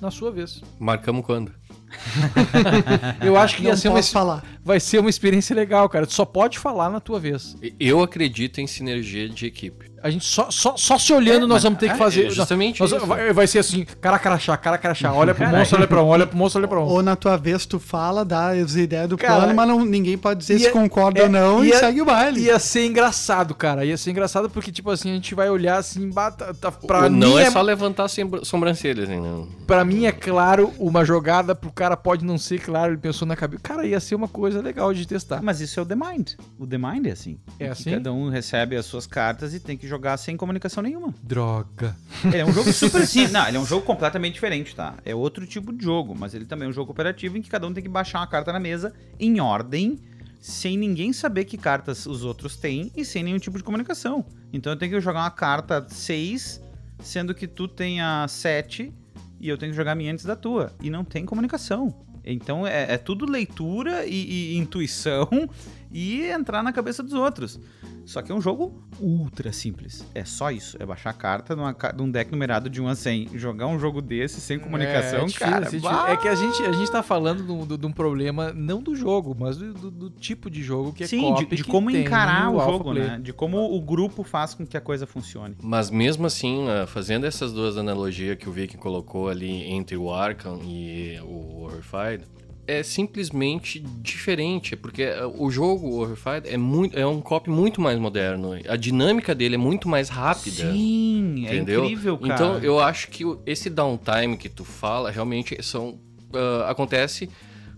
na 0.00 0.10
sua 0.10 0.32
vez. 0.32 0.60
Marcamos 0.80 1.24
quando? 1.24 1.52
Eu 3.22 3.36
acho 3.36 3.56
que 3.56 3.62
não 3.62 3.70
ia 3.70 3.76
ser 3.76 3.88
uma, 3.88 4.02
falar. 4.02 4.42
vai 4.64 4.80
ser 4.80 4.98
uma 4.98 5.10
experiência 5.10 5.54
legal, 5.54 5.88
cara. 5.88 6.06
Tu 6.06 6.12
só 6.14 6.24
pode 6.24 6.58
falar 6.58 6.90
na 6.90 7.00
tua 7.00 7.20
vez. 7.20 7.56
Eu 7.78 8.02
acredito 8.02 8.60
em 8.60 8.66
sinergia 8.66 9.28
de 9.28 9.46
equipe. 9.46 9.91
A 10.02 10.10
gente 10.10 10.24
só, 10.24 10.50
só, 10.50 10.76
só 10.76 10.98
se 10.98 11.12
olhando 11.12 11.46
nós 11.46 11.62
vamos 11.62 11.78
ter 11.78 11.90
que 11.92 11.96
fazer. 11.96 12.26
é 12.26 12.30
justamente 12.30 12.80
nós- 12.80 12.92
isso. 12.92 13.06
Vai, 13.06 13.32
vai 13.32 13.46
ser 13.46 13.60
assim, 13.60 13.84
cara 14.00 14.18
crachá, 14.18 14.56
cara 14.56 14.76
crachá. 14.78 15.12
Olha 15.12 15.34
pro 15.34 15.46
monstro, 15.48 15.78
olha 15.78 15.86
pra 15.86 16.02
um, 16.02 16.06
olha 16.08 16.26
pro 16.26 16.36
monstro, 16.36 16.60
olha 16.60 16.68
pra 16.68 16.80
um. 16.80 16.84
Ou 16.84 17.02
na 17.02 17.14
tua 17.16 17.36
vez 17.36 17.64
tu 17.66 17.78
fala, 17.78 18.24
dá 18.24 18.48
as 18.50 18.74
ideias 18.74 19.08
do 19.08 19.16
Cara, 19.16 19.36
plano, 19.36 19.54
mas 19.54 19.68
não- 19.68 19.84
ninguém 19.84 20.18
pode 20.18 20.40
dizer 20.40 20.58
se 20.58 20.64
ia- 20.64 20.70
concorda 20.72 21.20
é, 21.20 21.24
ou 21.24 21.28
não 21.28 21.64
e 21.64 21.68
ia- 21.68 21.78
segue 21.78 22.00
o 22.02 22.04
baile. 22.04 22.40
Ia 22.40 22.58
ser 22.58 22.86
engraçado, 22.86 23.54
cara. 23.54 23.84
Ia 23.84 23.96
ser 23.96 24.10
engraçado 24.10 24.50
porque, 24.50 24.72
tipo 24.72 24.90
assim, 24.90 25.10
a 25.10 25.14
gente 25.14 25.34
vai 25.34 25.48
olhar 25.50 25.76
assim, 25.78 26.08
bata, 26.10 26.52
tá, 26.54 26.70
pra, 26.72 27.04
Ou 27.04 27.10
mim 27.10 27.18
não 27.18 27.38
é, 27.38 27.44
é, 27.44 27.50
só 27.50 27.60
levantar 27.62 28.08
sobrancelhas, 28.42 29.08
hein, 29.08 29.20
não. 29.20 29.46
pra 29.66 29.84
mim 29.84 30.06
é 30.06 30.12
claro, 30.12 30.72
uma 30.78 31.04
jogada 31.04 31.54
pro 31.54 31.70
cara 31.72 31.96
pode 31.96 32.24
não 32.24 32.38
ser 32.38 32.60
claro, 32.60 32.92
ele 32.92 33.00
pensou 33.00 33.26
na 33.26 33.36
cabeça. 33.36 33.62
Cara, 33.62 33.86
ia 33.86 34.00
ser 34.00 34.14
uma 34.14 34.28
coisa 34.28 34.60
legal 34.60 34.92
de 34.92 35.06
testar. 35.06 35.40
Mas 35.42 35.60
isso 35.60 35.78
é 35.78 35.82
o 35.82 35.86
The 35.86 35.94
Mind. 35.94 36.30
O 36.58 36.66
The 36.66 36.78
Mind 36.78 37.06
é 37.06 37.10
assim. 37.12 37.38
É 37.58 37.68
assim? 37.68 37.90
Cada 37.92 38.12
um 38.12 38.28
recebe 38.28 38.76
as 38.76 38.86
suas 38.86 39.06
cartas 39.06 39.54
e 39.54 39.60
tem 39.60 39.76
que 39.76 39.86
jogar 39.92 40.16
sem 40.16 40.36
comunicação 40.36 40.82
nenhuma. 40.82 41.14
Droga. 41.22 41.94
Ele 42.24 42.38
é 42.38 42.44
um 42.44 42.52
jogo 42.52 42.72
super 42.72 43.04
simples. 43.06 43.32
Não, 43.32 43.46
ele 43.46 43.58
é 43.58 43.60
um 43.60 43.66
jogo 43.66 43.84
completamente 43.84 44.34
diferente, 44.34 44.74
tá? 44.74 44.94
É 45.04 45.14
outro 45.14 45.46
tipo 45.46 45.72
de 45.72 45.84
jogo, 45.84 46.14
mas 46.18 46.34
ele 46.34 46.46
também 46.46 46.66
é 46.66 46.70
um 46.70 46.72
jogo 46.72 46.86
cooperativo 46.86 47.36
em 47.36 47.42
que 47.42 47.50
cada 47.50 47.66
um 47.66 47.74
tem 47.74 47.82
que 47.82 47.88
baixar 47.88 48.20
uma 48.20 48.26
carta 48.26 48.52
na 48.52 48.58
mesa 48.58 48.94
em 49.20 49.38
ordem, 49.38 49.98
sem 50.40 50.78
ninguém 50.78 51.12
saber 51.12 51.44
que 51.44 51.58
cartas 51.58 52.06
os 52.06 52.24
outros 52.24 52.56
têm 52.56 52.90
e 52.96 53.04
sem 53.04 53.22
nenhum 53.22 53.38
tipo 53.38 53.58
de 53.58 53.64
comunicação. 53.64 54.24
Então 54.50 54.72
eu 54.72 54.78
tenho 54.78 54.92
que 54.92 55.00
jogar 55.00 55.20
uma 55.20 55.30
carta 55.30 55.86
6, 55.88 56.62
sendo 57.02 57.34
que 57.34 57.46
tu 57.46 57.68
tem 57.68 58.00
a 58.00 58.26
7 58.26 58.92
e 59.38 59.48
eu 59.48 59.58
tenho 59.58 59.72
que 59.72 59.76
jogar 59.76 59.92
a 59.92 59.94
minha 59.94 60.12
antes 60.12 60.24
da 60.24 60.34
tua. 60.34 60.72
E 60.80 60.88
não 60.88 61.04
tem 61.04 61.26
comunicação. 61.26 61.94
Então 62.24 62.66
é, 62.66 62.94
é 62.94 62.98
tudo 62.98 63.30
leitura 63.30 64.06
e, 64.06 64.54
e 64.54 64.56
intuição 64.56 65.28
e 65.92 66.24
entrar 66.26 66.62
na 66.62 66.72
cabeça 66.72 67.02
dos 67.02 67.12
outros. 67.12 67.60
Só 68.04 68.20
que 68.22 68.30
é 68.32 68.34
um 68.34 68.40
jogo 68.40 68.82
ultra 69.00 69.52
simples. 69.52 70.04
É 70.14 70.24
só 70.24 70.50
isso. 70.50 70.76
É 70.80 70.86
baixar 70.86 71.10
a 71.10 71.14
carta 71.14 71.54
numa, 71.56 71.74
num 71.96 72.10
deck 72.10 72.30
numerado 72.32 72.68
de 72.68 72.80
1 72.82 72.88
a 72.88 72.94
100. 72.94 73.28
Jogar 73.34 73.66
um 73.66 73.78
jogo 73.78 74.00
desse 74.02 74.40
sem 74.40 74.58
comunicação, 74.58 75.20
é, 75.20 75.24
difícil, 75.26 75.80
cara. 75.82 76.10
é! 76.10 76.12
É 76.14 76.16
que 76.16 76.28
a 76.28 76.34
gente, 76.34 76.62
a 76.62 76.72
gente 76.72 76.90
tá 76.90 77.02
falando 77.02 77.42
do- 77.42 77.64
do- 77.66 77.78
de 77.78 77.86
um 77.86 77.92
problema, 77.92 78.52
não 78.52 78.82
do 78.82 78.94
jogo, 78.94 79.36
mas 79.38 79.56
do, 79.56 79.72
do- 79.72 79.90
do 79.90 80.10
tipo 80.10 80.50
de 80.50 80.62
jogo 80.62 80.92
que 80.92 81.04
é 81.04 81.06
Sim, 81.06 81.32
de, 81.34 81.44
de 81.46 81.62
que 81.62 81.70
como 81.70 81.90
tem 81.90 82.02
encarar 82.02 82.50
o 82.50 82.60
jogo, 82.60 82.90
Play. 82.90 83.04
né? 83.04 83.20
De 83.22 83.32
como 83.32 83.58
o 83.74 83.80
grupo 83.80 84.22
faz 84.22 84.54
com 84.54 84.66
que 84.66 84.76
a 84.76 84.80
coisa 84.80 85.06
funcione. 85.06 85.56
Mas 85.62 85.90
mesmo 85.90 86.26
assim, 86.26 86.68
ah, 86.68 86.86
fazendo 86.86 87.24
essas 87.26 87.52
duas 87.52 87.76
analogias 87.76 88.36
que 88.36 88.48
o 88.48 88.52
Vicky 88.52 88.76
colocou 88.76 89.28
ali 89.28 89.62
entre 89.70 89.96
o 89.96 90.12
Arkham 90.12 90.58
e 90.64 91.18
o 91.22 91.62
Horrified, 91.64 92.24
é 92.66 92.82
simplesmente 92.82 93.80
diferente, 93.80 94.76
porque 94.76 95.04
ah, 95.04 95.26
o 95.26 95.50
jogo 95.50 96.00
Horrified 96.00 96.48
é 96.48 96.56
muito 96.56 96.98
é 96.98 97.06
um 97.06 97.20
copy 97.20 97.50
muito 97.50 97.80
mais 97.80 97.98
moderno, 97.98 98.52
a 98.68 98.76
dinâmica 98.76 99.34
dele 99.34 99.56
é 99.56 99.58
muito 99.58 99.88
mais 99.88 100.08
rápida. 100.08 100.72
Sim, 100.72 101.46
é 101.46 101.56
Entendeu? 101.56 101.84
incrível, 101.84 102.18
cara. 102.18 102.34
Então 102.34 102.58
eu 102.58 102.78
acho 102.78 103.08
que 103.08 103.24
esse 103.44 103.68
downtime 103.68 104.36
que 104.36 104.48
tu 104.48 104.64
fala 104.64 105.10
realmente 105.10 105.60
são 105.62 105.98
ah, 106.34 106.70
acontece 106.70 107.28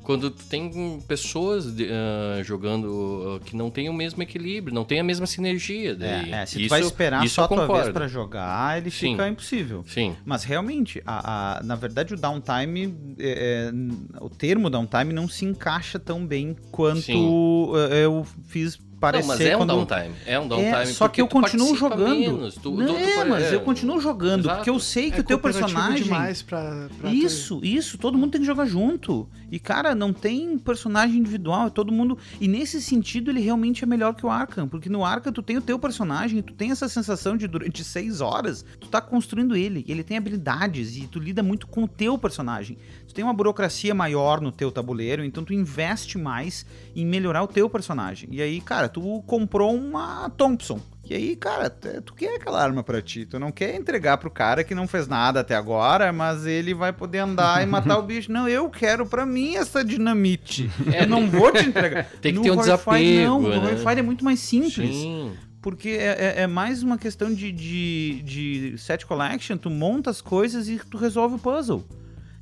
quando 0.05 0.31
tu 0.31 0.45
tem 0.45 1.01
pessoas 1.09 1.75
de- 1.75 1.89
ah, 1.91 2.43
jogando 2.43 3.39
ah, 3.41 3.45
que 3.45 3.57
não 3.57 3.71
tem 3.71 3.89
o 3.89 3.93
mesmo 3.95 4.23
equilíbrio, 4.23 4.75
não 4.75 4.85
tem 4.85 5.01
a 5.01 5.05
mesma 5.05 5.27
sinergia. 5.27 5.95
Daí. 5.97 6.31
É, 6.33 6.43
é, 6.43 6.47
se 6.47 6.55
tu 6.57 6.61
Isso- 6.61 6.69
vai 6.69 6.81
esperar 6.81 7.29
só 7.29 7.45
a 7.45 7.49
tua 7.49 7.67
vez 7.67 7.89
pra 7.89 8.07
jogar, 8.07 8.79
ele 8.79 8.91
Sim. 8.91 9.13
fica 9.13 9.27
impossível. 9.29 9.85
Sim. 9.87 10.15
Mas 10.25 10.45
realmente, 10.45 11.03
a, 11.07 11.59
a- 11.59 11.63
na 11.63 11.75
verdade, 11.75 12.15
o 12.15 12.17
downtime, 12.17 12.95
é, 13.19 13.71
é, 13.73 14.23
o 14.23 14.29
termo 14.29 14.69
downtime 14.71 15.13
não 15.13 15.27
se 15.27 15.45
encaixa 15.45 15.99
tão 15.99 16.25
bem 16.27 16.55
quanto 16.71 17.01
Sim. 17.03 17.71
é, 17.91 18.05
eu 18.05 18.27
fiz 18.47 18.79
parecer 19.01 19.27
não, 19.27 19.35
mas 19.37 19.41
é 19.41 19.55
um 19.55 19.59
quando... 19.59 19.69
downtime. 19.69 20.15
É 20.25 20.41
um 20.41 20.49
downtime. 20.49 20.71
É, 20.71 20.87
só 20.87 21.09
que 21.09 21.21
eu 21.21 21.27
tu 21.27 21.39
continuo 21.41 21.77
jogando. 21.77 22.17
menos, 22.19 22.55
tu- 22.55 22.71
Não, 22.73 22.87
tu- 22.87 22.93
tu 22.95 22.99
é, 22.99 23.25
mas 23.25 23.45
é, 23.45 23.55
eu 23.55 23.61
continuo 23.61 24.01
jogando, 24.01 24.41
exato. 24.45 24.57
porque 24.59 24.71
eu 24.71 24.79
sei 24.81 25.11
que 25.11 25.19
é 25.19 25.21
o 25.21 25.25
teu 25.25 25.39
personagem... 25.39 26.05
demais 26.05 26.41
pra, 26.41 26.89
pra 26.99 27.11
tu- 27.11 27.15
Isso, 27.15 27.61
isso, 27.63 27.99
todo 27.99 28.17
mundo 28.17 28.31
tem 28.33 28.41
que 28.41 28.47
jogar 28.47 28.65
junto. 28.67 29.29
E, 29.55 29.59
cara, 29.61 29.95
não 29.95 30.13
tem 30.13 30.59
personagem 30.59 31.21
individual, 31.21 31.69
é 31.69 31.71
todo 31.71 31.93
mundo. 31.93 32.19
E 32.41 32.49
nesse 32.49 32.83
sentido, 32.83 33.31
ele 33.31 33.39
realmente 33.39 33.85
é 33.85 33.87
melhor 33.87 34.13
que 34.13 34.27
o 34.27 34.29
Arkham. 34.29 34.67
Porque 34.67 34.89
no 34.89 35.05
Arkham, 35.05 35.33
tu 35.33 35.45
tem 35.45 35.57
o 35.57 35.61
teu 35.61 35.79
personagem, 35.79 36.43
tu 36.43 36.53
tem 36.53 36.73
essa 36.73 36.89
sensação 36.89 37.37
de 37.37 37.47
durante 37.47 37.85
seis 37.85 38.21
horas, 38.21 38.65
tu 38.81 38.89
tá 38.89 39.01
construindo 39.01 39.55
ele. 39.55 39.85
Ele 39.87 40.03
tem 40.03 40.17
habilidades 40.17 40.97
e 40.97 41.07
tu 41.07 41.21
lida 41.21 41.41
muito 41.41 41.69
com 41.69 41.85
o 41.85 41.89
teu 41.89 42.19
personagem. 42.19 42.77
Tu 43.07 43.15
tem 43.15 43.23
uma 43.25 43.33
burocracia 43.33 43.95
maior 43.95 44.41
no 44.41 44.51
teu 44.51 44.73
tabuleiro, 44.73 45.25
então 45.25 45.45
tu 45.45 45.55
investe 45.55 46.19
mais 46.19 46.67
em 46.97 47.07
melhorar 47.07 47.45
o 47.45 47.47
teu 47.47 47.71
personagem. 47.71 48.31
E 48.33 48.43
aí, 48.43 48.61
cara, 48.61 48.89
tu 48.89 49.23
comprou 49.25 49.73
uma 49.73 50.29
Thompson. 50.31 50.81
E 51.09 51.15
aí, 51.15 51.37
cara, 51.37 51.69
tu 51.69 52.15
quer 52.15 52.37
aquela 52.37 52.63
arma 52.63 52.83
pra 52.83 53.03
ti. 53.03 53.27
Tu 53.27 53.39
não 53.39 53.53
quer 53.53 53.75
entregar 53.77 54.17
pro 54.17 54.31
cara 54.31 54.65
que 54.65 54.75
não 54.75 54.89
fez 54.89 55.07
nada 55.07 55.41
até 55.41 55.55
agora, 55.55 56.13
mas 56.13 56.47
ele 56.47 56.73
vai 56.73 56.93
poder 56.95 57.19
andar 57.19 57.63
e 57.63 57.67
matar 57.67 57.99
o 57.99 58.03
bicho. 58.07 58.33
Não, 58.33 58.49
eu 58.49 58.71
quero 58.71 59.05
pra 59.05 59.27
mim 59.27 59.57
essa 59.57 59.85
dinamite. 59.85 60.71
eu 60.99 61.07
não 61.07 61.29
vou 61.29 61.53
te 61.53 61.67
entregar. 61.67 62.07
Tem 62.23 62.33
que 62.33 62.39
No 62.39 62.43
ter 62.45 62.51
um 62.53 62.57
desapego, 62.57 63.23
Não, 63.25 63.41
né? 63.43 63.57
o 63.59 63.63
Horrified 63.65 63.99
é 63.99 64.03
muito 64.03 64.25
mais 64.25 64.41
simples. 64.41 64.73
Sim. 64.97 65.33
Porque 65.61 65.91
é, 65.91 66.35
é- 66.39 66.43
é 66.43 66.47
mais 66.47 66.83
uma 66.83 66.97
questão 66.99 67.33
de, 67.33 67.51
de, 67.53 68.23
de 68.23 68.75
set 68.79 69.05
collection, 69.07 69.57
tu 69.59 69.69
monta 69.71 70.09
as 70.11 70.21
coisas 70.23 70.69
e 70.69 70.79
tu 70.91 70.97
resolve 70.97 71.37
o 71.37 71.39
puzzle. 71.39 71.85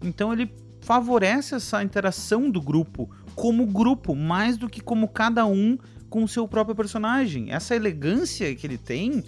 Então 0.02 0.32
ele 0.32 0.52
favorece 0.80 1.54
essa 1.54 1.82
interação 1.82 2.50
do 2.50 2.60
grupo 2.60 3.08
como 3.34 3.64
grupo, 3.66 4.14
mais 4.16 4.56
do 4.56 4.68
que 4.68 4.80
como 4.80 5.06
cada 5.08 5.46
um 5.46 5.78
com 6.12 6.22
o 6.22 6.28
seu 6.28 6.46
próprio 6.46 6.76
personagem. 6.76 7.50
Essa 7.50 7.74
elegância 7.74 8.54
que 8.54 8.66
ele 8.66 8.78
tem 8.78 9.24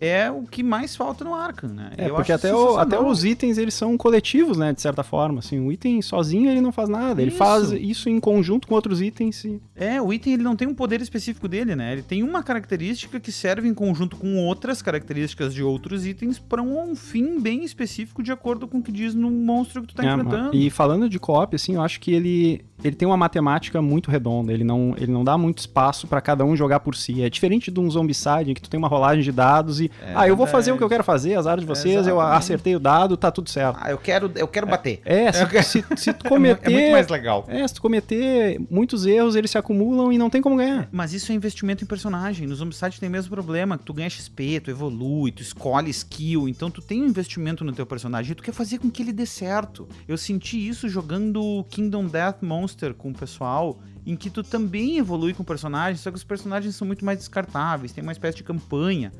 é 0.00 0.30
o 0.30 0.42
que 0.44 0.62
mais 0.62 0.94
falta 0.94 1.24
no 1.24 1.34
Arkham, 1.34 1.70
né? 1.70 1.90
É, 1.98 2.08
Eu 2.08 2.14
porque 2.14 2.30
até, 2.30 2.54
o- 2.54 2.78
até 2.78 2.96
os 3.00 3.24
itens, 3.24 3.58
eles 3.58 3.74
são 3.74 3.98
coletivos, 3.98 4.56
né, 4.56 4.72
de 4.72 4.80
certa 4.80 5.02
forma, 5.02 5.40
assim, 5.40 5.58
o 5.58 5.72
item 5.72 6.00
sozinho 6.00 6.48
ele 6.48 6.60
não 6.60 6.70
faz 6.70 6.88
nada, 6.88 7.20
ele 7.20 7.32
Isso. 7.32 7.38
faz 7.38 7.72
isso 7.72 8.08
em 8.08 8.20
conjunto 8.20 8.68
com 8.68 8.76
outros 8.76 9.02
itens 9.02 9.44
e... 9.44 9.60
É, 9.74 10.00
o 10.00 10.12
item 10.12 10.34
ele 10.34 10.44
não 10.44 10.54
tem 10.54 10.68
um 10.68 10.74
poder 10.74 11.00
específico 11.00 11.48
dele, 11.48 11.74
né? 11.74 11.94
Ele 11.94 12.02
tem 12.02 12.22
uma 12.22 12.44
característica 12.44 13.18
que 13.18 13.32
serve 13.32 13.66
em 13.66 13.74
conjunto 13.74 14.16
com 14.16 14.36
outras 14.46 14.80
características 14.80 15.52
de 15.52 15.64
outros 15.64 16.06
itens 16.06 16.38
para 16.38 16.62
um 16.62 16.94
fim 16.94 17.40
bem 17.40 17.64
específico 17.64 18.22
de 18.22 18.30
acordo 18.30 18.68
com 18.68 18.78
o 18.78 18.82
que 18.84 18.92
diz 18.92 19.16
no 19.16 19.28
monstro 19.32 19.82
que 19.82 19.88
tu 19.88 19.96
tá 19.96 20.04
É, 20.04 20.12
enfrentando. 20.12 20.54
E 20.56 20.70
falando 20.70 21.08
de 21.08 21.18
co-op, 21.18 21.56
assim, 21.56 21.74
eu 21.74 21.82
acho 21.82 21.98
que 21.98 22.12
ele, 22.12 22.64
ele 22.82 22.94
tem 22.96 23.06
uma 23.06 23.16
matemática 23.16 23.80
muito 23.82 24.10
redonda. 24.10 24.52
Ele 24.52 24.64
não, 24.64 24.94
ele 24.96 25.10
não 25.12 25.24
dá 25.24 25.36
muito 25.36 25.58
espaço 25.58 26.06
pra 26.06 26.20
cada 26.20 26.44
um 26.44 26.56
jogar 26.56 26.80
por 26.80 26.94
si. 26.94 27.22
É 27.22 27.30
diferente 27.30 27.70
de 27.70 27.80
um 27.80 27.90
zombicide 27.90 28.50
em 28.50 28.54
que 28.54 28.60
tu 28.62 28.70
tem 28.70 28.78
uma 28.78 28.88
rolagem 28.88 29.22
de 29.22 29.32
dados 29.32 29.80
e. 29.80 29.90
É 30.02 30.12
ah, 30.14 30.28
eu 30.28 30.36
vou 30.36 30.46
fazer 30.46 30.72
o 30.72 30.76
que 30.78 30.84
eu 30.84 30.88
quero 30.88 31.04
fazer, 31.04 31.34
azar 31.34 31.58
de 31.58 31.66
vocês, 31.66 32.06
eu 32.06 32.14
Exatamente. 32.16 32.36
acertei 32.38 32.76
o 32.76 32.80
dado, 32.80 33.16
tá 33.16 33.30
tudo 33.30 33.48
certo. 33.50 33.78
Ah, 33.80 33.90
eu 33.90 33.98
quero, 33.98 34.30
eu 34.36 34.48
quero 34.48 34.66
bater. 34.66 35.00
É, 35.04 35.32
se, 35.32 35.42
Eu 35.42 35.48
quero- 35.48 35.64
se, 35.64 35.84
se 35.96 36.12
tu 36.12 36.26
É 36.28 36.28
cometer. 36.28 36.70
É 36.70 36.74
muito 36.74 36.92
mais 36.92 37.08
legal. 37.08 37.44
É, 37.48 37.66
se 37.66 37.74
tu 37.74 37.82
cometer 37.82 38.60
muitos 38.70 39.06
erros, 39.06 39.34
eles 39.34 39.50
se 39.50 39.58
acumulam 39.58 40.12
e 40.12 40.18
não 40.18 40.30
tem 40.30 40.40
como 40.42 40.56
ganhar. 40.56 40.88
Mas 40.92 41.12
isso 41.12 41.32
é 41.32 41.34
investimento 41.34 41.82
em 41.82 41.86
personagem. 41.86 42.46
No 42.46 42.54
Zombicide 42.54 43.00
tem 43.00 43.08
o 43.08 43.12
mesmo 43.12 43.30
problema. 43.30 43.76
que 43.78 43.84
Tu 43.84 43.92
ganha 43.94 44.08
XP, 44.10 44.60
tu 44.60 44.70
evolui, 44.70 45.32
tu 45.32 45.42
escolhe 45.42 45.90
skill. 45.90 46.48
Então 46.48 46.70
tu 46.70 46.80
tem 46.82 47.02
um 47.02 47.06
investimento 47.06 47.64
no 47.64 47.72
teu 47.72 47.86
personagem 47.86 48.32
e 48.32 48.34
tu 48.34 48.42
quer 48.42 48.52
fazer 48.52 48.78
com 48.78 48.90
que 48.90 49.02
ele 49.02 49.12
dê 49.12 49.26
certo. 49.26 49.88
Eu 50.06 50.16
senti 50.18 50.68
isso 50.68 50.88
jogando 50.88 51.64
Kingdom 51.70 52.04
Death 52.06 52.42
Monster 52.42 52.67
com 52.96 53.10
o 53.10 53.14
pessoal, 53.14 53.80
em 54.06 54.16
que 54.16 54.30
tu 54.30 54.42
também 54.42 54.98
evolui 54.98 55.34
com 55.34 55.42
o 55.42 55.46
personagem, 55.46 55.96
só 55.96 56.10
que 56.10 56.16
os 56.16 56.24
personagens 56.24 56.74
são 56.74 56.86
muito 56.86 57.04
mais 57.04 57.18
descartáveis, 57.18 57.92
tem 57.92 58.02
uma 58.02 58.12
espécie 58.12 58.38
de 58.38 58.44
campanha. 58.44 59.12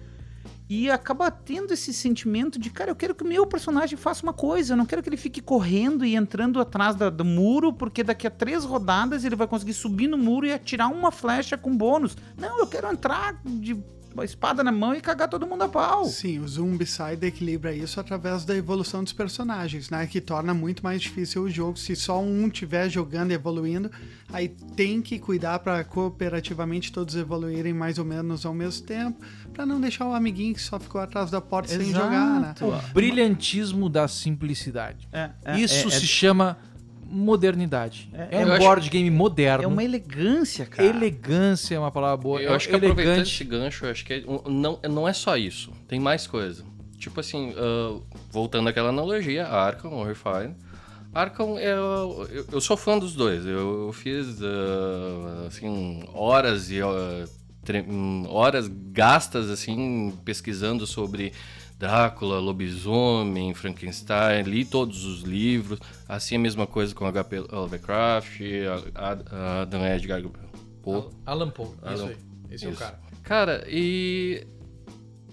E 0.70 0.90
acaba 0.90 1.30
tendo 1.30 1.72
esse 1.72 1.94
sentimento 1.94 2.58
de, 2.58 2.68
cara, 2.68 2.90
eu 2.90 2.96
quero 2.96 3.14
que 3.14 3.24
o 3.24 3.26
meu 3.26 3.46
personagem 3.46 3.96
faça 3.96 4.22
uma 4.22 4.34
coisa, 4.34 4.74
eu 4.74 4.76
não 4.76 4.84
quero 4.84 5.02
que 5.02 5.08
ele 5.08 5.16
fique 5.16 5.40
correndo 5.40 6.04
e 6.04 6.14
entrando 6.14 6.60
atrás 6.60 6.94
do 6.94 7.24
muro, 7.24 7.72
porque 7.72 8.04
daqui 8.04 8.26
a 8.26 8.30
três 8.30 8.64
rodadas 8.64 9.24
ele 9.24 9.34
vai 9.34 9.46
conseguir 9.46 9.72
subir 9.72 10.08
no 10.08 10.18
muro 10.18 10.46
e 10.46 10.52
atirar 10.52 10.92
uma 10.92 11.10
flecha 11.10 11.56
com 11.56 11.74
bônus. 11.74 12.16
Não, 12.36 12.58
eu 12.58 12.66
quero 12.66 12.90
entrar 12.92 13.40
de 13.44 13.82
espada 14.24 14.64
na 14.64 14.72
mão 14.72 14.94
e 14.94 15.00
cagar 15.00 15.28
todo 15.28 15.46
mundo 15.46 15.62
a 15.62 15.68
pau. 15.68 16.04
Sim, 16.06 16.40
o 16.40 16.48
Zombicide 16.48 17.26
equilibra 17.26 17.74
isso 17.74 18.00
através 18.00 18.44
da 18.44 18.56
evolução 18.56 19.04
dos 19.04 19.12
personagens, 19.12 19.90
né? 19.90 20.06
Que 20.06 20.20
torna 20.20 20.52
muito 20.52 20.82
mais 20.82 21.02
difícil 21.02 21.42
o 21.42 21.50
jogo. 21.50 21.78
Se 21.78 21.94
só 21.94 22.20
um 22.20 22.46
estiver 22.46 22.88
jogando 22.88 23.30
e 23.30 23.34
evoluindo, 23.34 23.90
aí 24.32 24.48
tem 24.48 25.00
que 25.00 25.18
cuidar 25.18 25.58
para 25.60 25.84
cooperativamente 25.84 26.92
todos 26.92 27.14
evoluírem 27.14 27.72
mais 27.72 27.98
ou 27.98 28.04
menos 28.04 28.44
ao 28.44 28.54
mesmo 28.54 28.86
tempo, 28.86 29.20
para 29.52 29.64
não 29.64 29.80
deixar 29.80 30.06
o 30.06 30.14
amiguinho 30.14 30.54
que 30.54 30.62
só 30.62 30.78
ficou 30.78 31.00
atrás 31.00 31.30
da 31.30 31.40
porta 31.40 31.68
sem 31.68 31.88
Exato. 31.88 32.04
jogar, 32.04 32.40
né? 32.40 32.54
O 32.60 32.92
brilhantismo 32.92 33.88
da 33.88 34.08
simplicidade. 34.08 35.08
É, 35.12 35.30
é, 35.44 35.60
Isso 35.60 35.88
é, 35.88 35.90
se 35.90 36.06
chama 36.06 36.58
modernidade. 37.10 38.08
É- 38.12 38.38
É, 38.38 38.42
eu 38.42 38.48
um 38.48 38.52
acho- 38.52 38.58
board 38.62 38.90
game 38.90 39.10
moderno. 39.10 39.64
é 39.64 39.66
uma 39.66 39.82
elegância, 39.84 40.66
cara. 40.66 40.88
Elegância 40.88 41.74
é 41.74 41.78
uma 41.78 41.90
palavra 41.90 42.16
boa. 42.22 42.40
Eu 42.40 42.52
é 42.52 42.56
acho 42.56 42.68
que 42.68 42.74
aproveitando 42.74 43.06
elegante. 43.14 43.34
esse 43.34 43.44
gancho, 43.44 43.86
eu 43.86 43.90
acho 43.90 44.04
que 44.04 44.12
é 44.12 44.22
não, 44.48 44.78
não 44.88 45.08
é 45.08 45.12
só 45.12 45.36
isso. 45.36 45.72
Tem 45.86 45.98
mais 45.98 46.26
coisa. 46.26 46.64
Tipo 46.98 47.20
assim, 47.20 47.54
ah, 47.56 47.98
voltando 48.30 48.68
àquela 48.68 48.88
analogia, 48.90 49.46
Arkham, 49.46 49.92
Horrified. 49.92 50.54
Arkham, 51.14 51.58
é, 51.58 51.72
eu, 51.72 52.28
eu 52.52 52.60
sou 52.60 52.76
fã 52.76 52.98
dos 52.98 53.14
dois. 53.14 53.44
Eu, 53.46 53.86
eu 53.86 53.92
fiz, 53.92 54.38
ah, 54.42 55.46
assim, 55.46 56.02
horas 56.12 56.70
e 56.70 56.78
tre- 57.64 57.84
hum, 57.88 58.24
horas 58.28 58.68
gastas 58.92 59.50
assim 59.50 60.12
pesquisando 60.24 60.86
sobre 60.86 61.32
Drácula, 61.78 62.40
lobisomem, 62.40 63.54
Frankenstein, 63.54 64.42
li 64.42 64.64
todos 64.64 65.04
os 65.04 65.22
livros. 65.22 65.78
Assim 66.08 66.34
a 66.36 66.38
mesma 66.38 66.66
coisa 66.66 66.94
com 66.94 67.06
H.P. 67.06 67.40
Lovecraft, 67.52 68.40
Adam 68.94 69.86
Edgar 69.86 70.20
Poe. 70.82 71.04
Alan 71.24 71.50
Poe, 71.50 71.66
isso 71.68 71.78
Alan- 72.02 72.08
aí. 72.08 72.16
Esse 72.50 72.64
é 72.64 72.68
o 72.68 72.70
isso. 72.72 72.80
cara. 72.80 72.98
Cara, 73.22 73.64
e. 73.68 74.46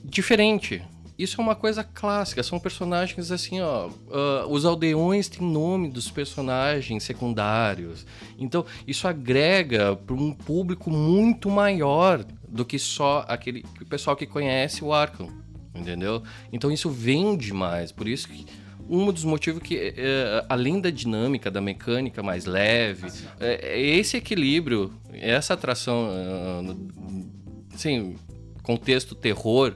Diferente. 0.04 0.84
Isso 1.18 1.40
é 1.40 1.44
uma 1.44 1.56
coisa 1.56 1.82
clássica. 1.82 2.44
São 2.44 2.60
personagens 2.60 3.32
assim, 3.32 3.62
ó. 3.62 3.90
ah, 4.12 4.46
os 4.50 4.66
aldeões 4.66 5.30
têm 5.30 5.48
nome 5.50 5.90
dos 5.90 6.12
personagens 6.12 7.04
secundários. 7.04 8.06
Então, 8.38 8.66
isso 8.86 9.08
agrega 9.08 9.96
para 9.96 10.14
um 10.16 10.34
público 10.34 10.92
muito 10.92 11.50
maior 11.50 12.24
do 12.48 12.66
que 12.66 12.78
só 12.78 13.24
aquele 13.30 13.64
o 13.82 13.86
pessoal 13.86 14.16
que 14.16 14.26
conhece 14.26 14.84
o 14.84 14.92
Arkham. 14.94 15.30
Entendeu? 15.76 16.24
Então, 16.54 16.72
isso 16.72 16.90
vende 16.90 17.54
mais. 17.54 17.92
Por 17.92 18.08
isso 18.08 18.28
que. 18.30 18.46
Um 18.88 19.12
dos 19.12 19.24
motivos 19.24 19.64
que, 19.64 19.76
eh, 19.98 20.46
além 20.48 20.80
da 20.80 20.92
dinâmica, 20.92 21.50
da 21.50 21.60
mecânica 21.60 22.22
mais 22.22 22.46
leve, 22.46 23.08
é, 23.40 23.80
é 23.80 23.80
esse 23.98 24.16
equilíbrio, 24.16 24.94
essa 25.12 25.56
atração, 25.56 26.08
ah, 26.12 26.62
no- 26.62 27.26
assim, 27.74 28.16
contexto 28.62 29.16
terror, 29.16 29.74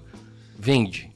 vende. 0.60 1.10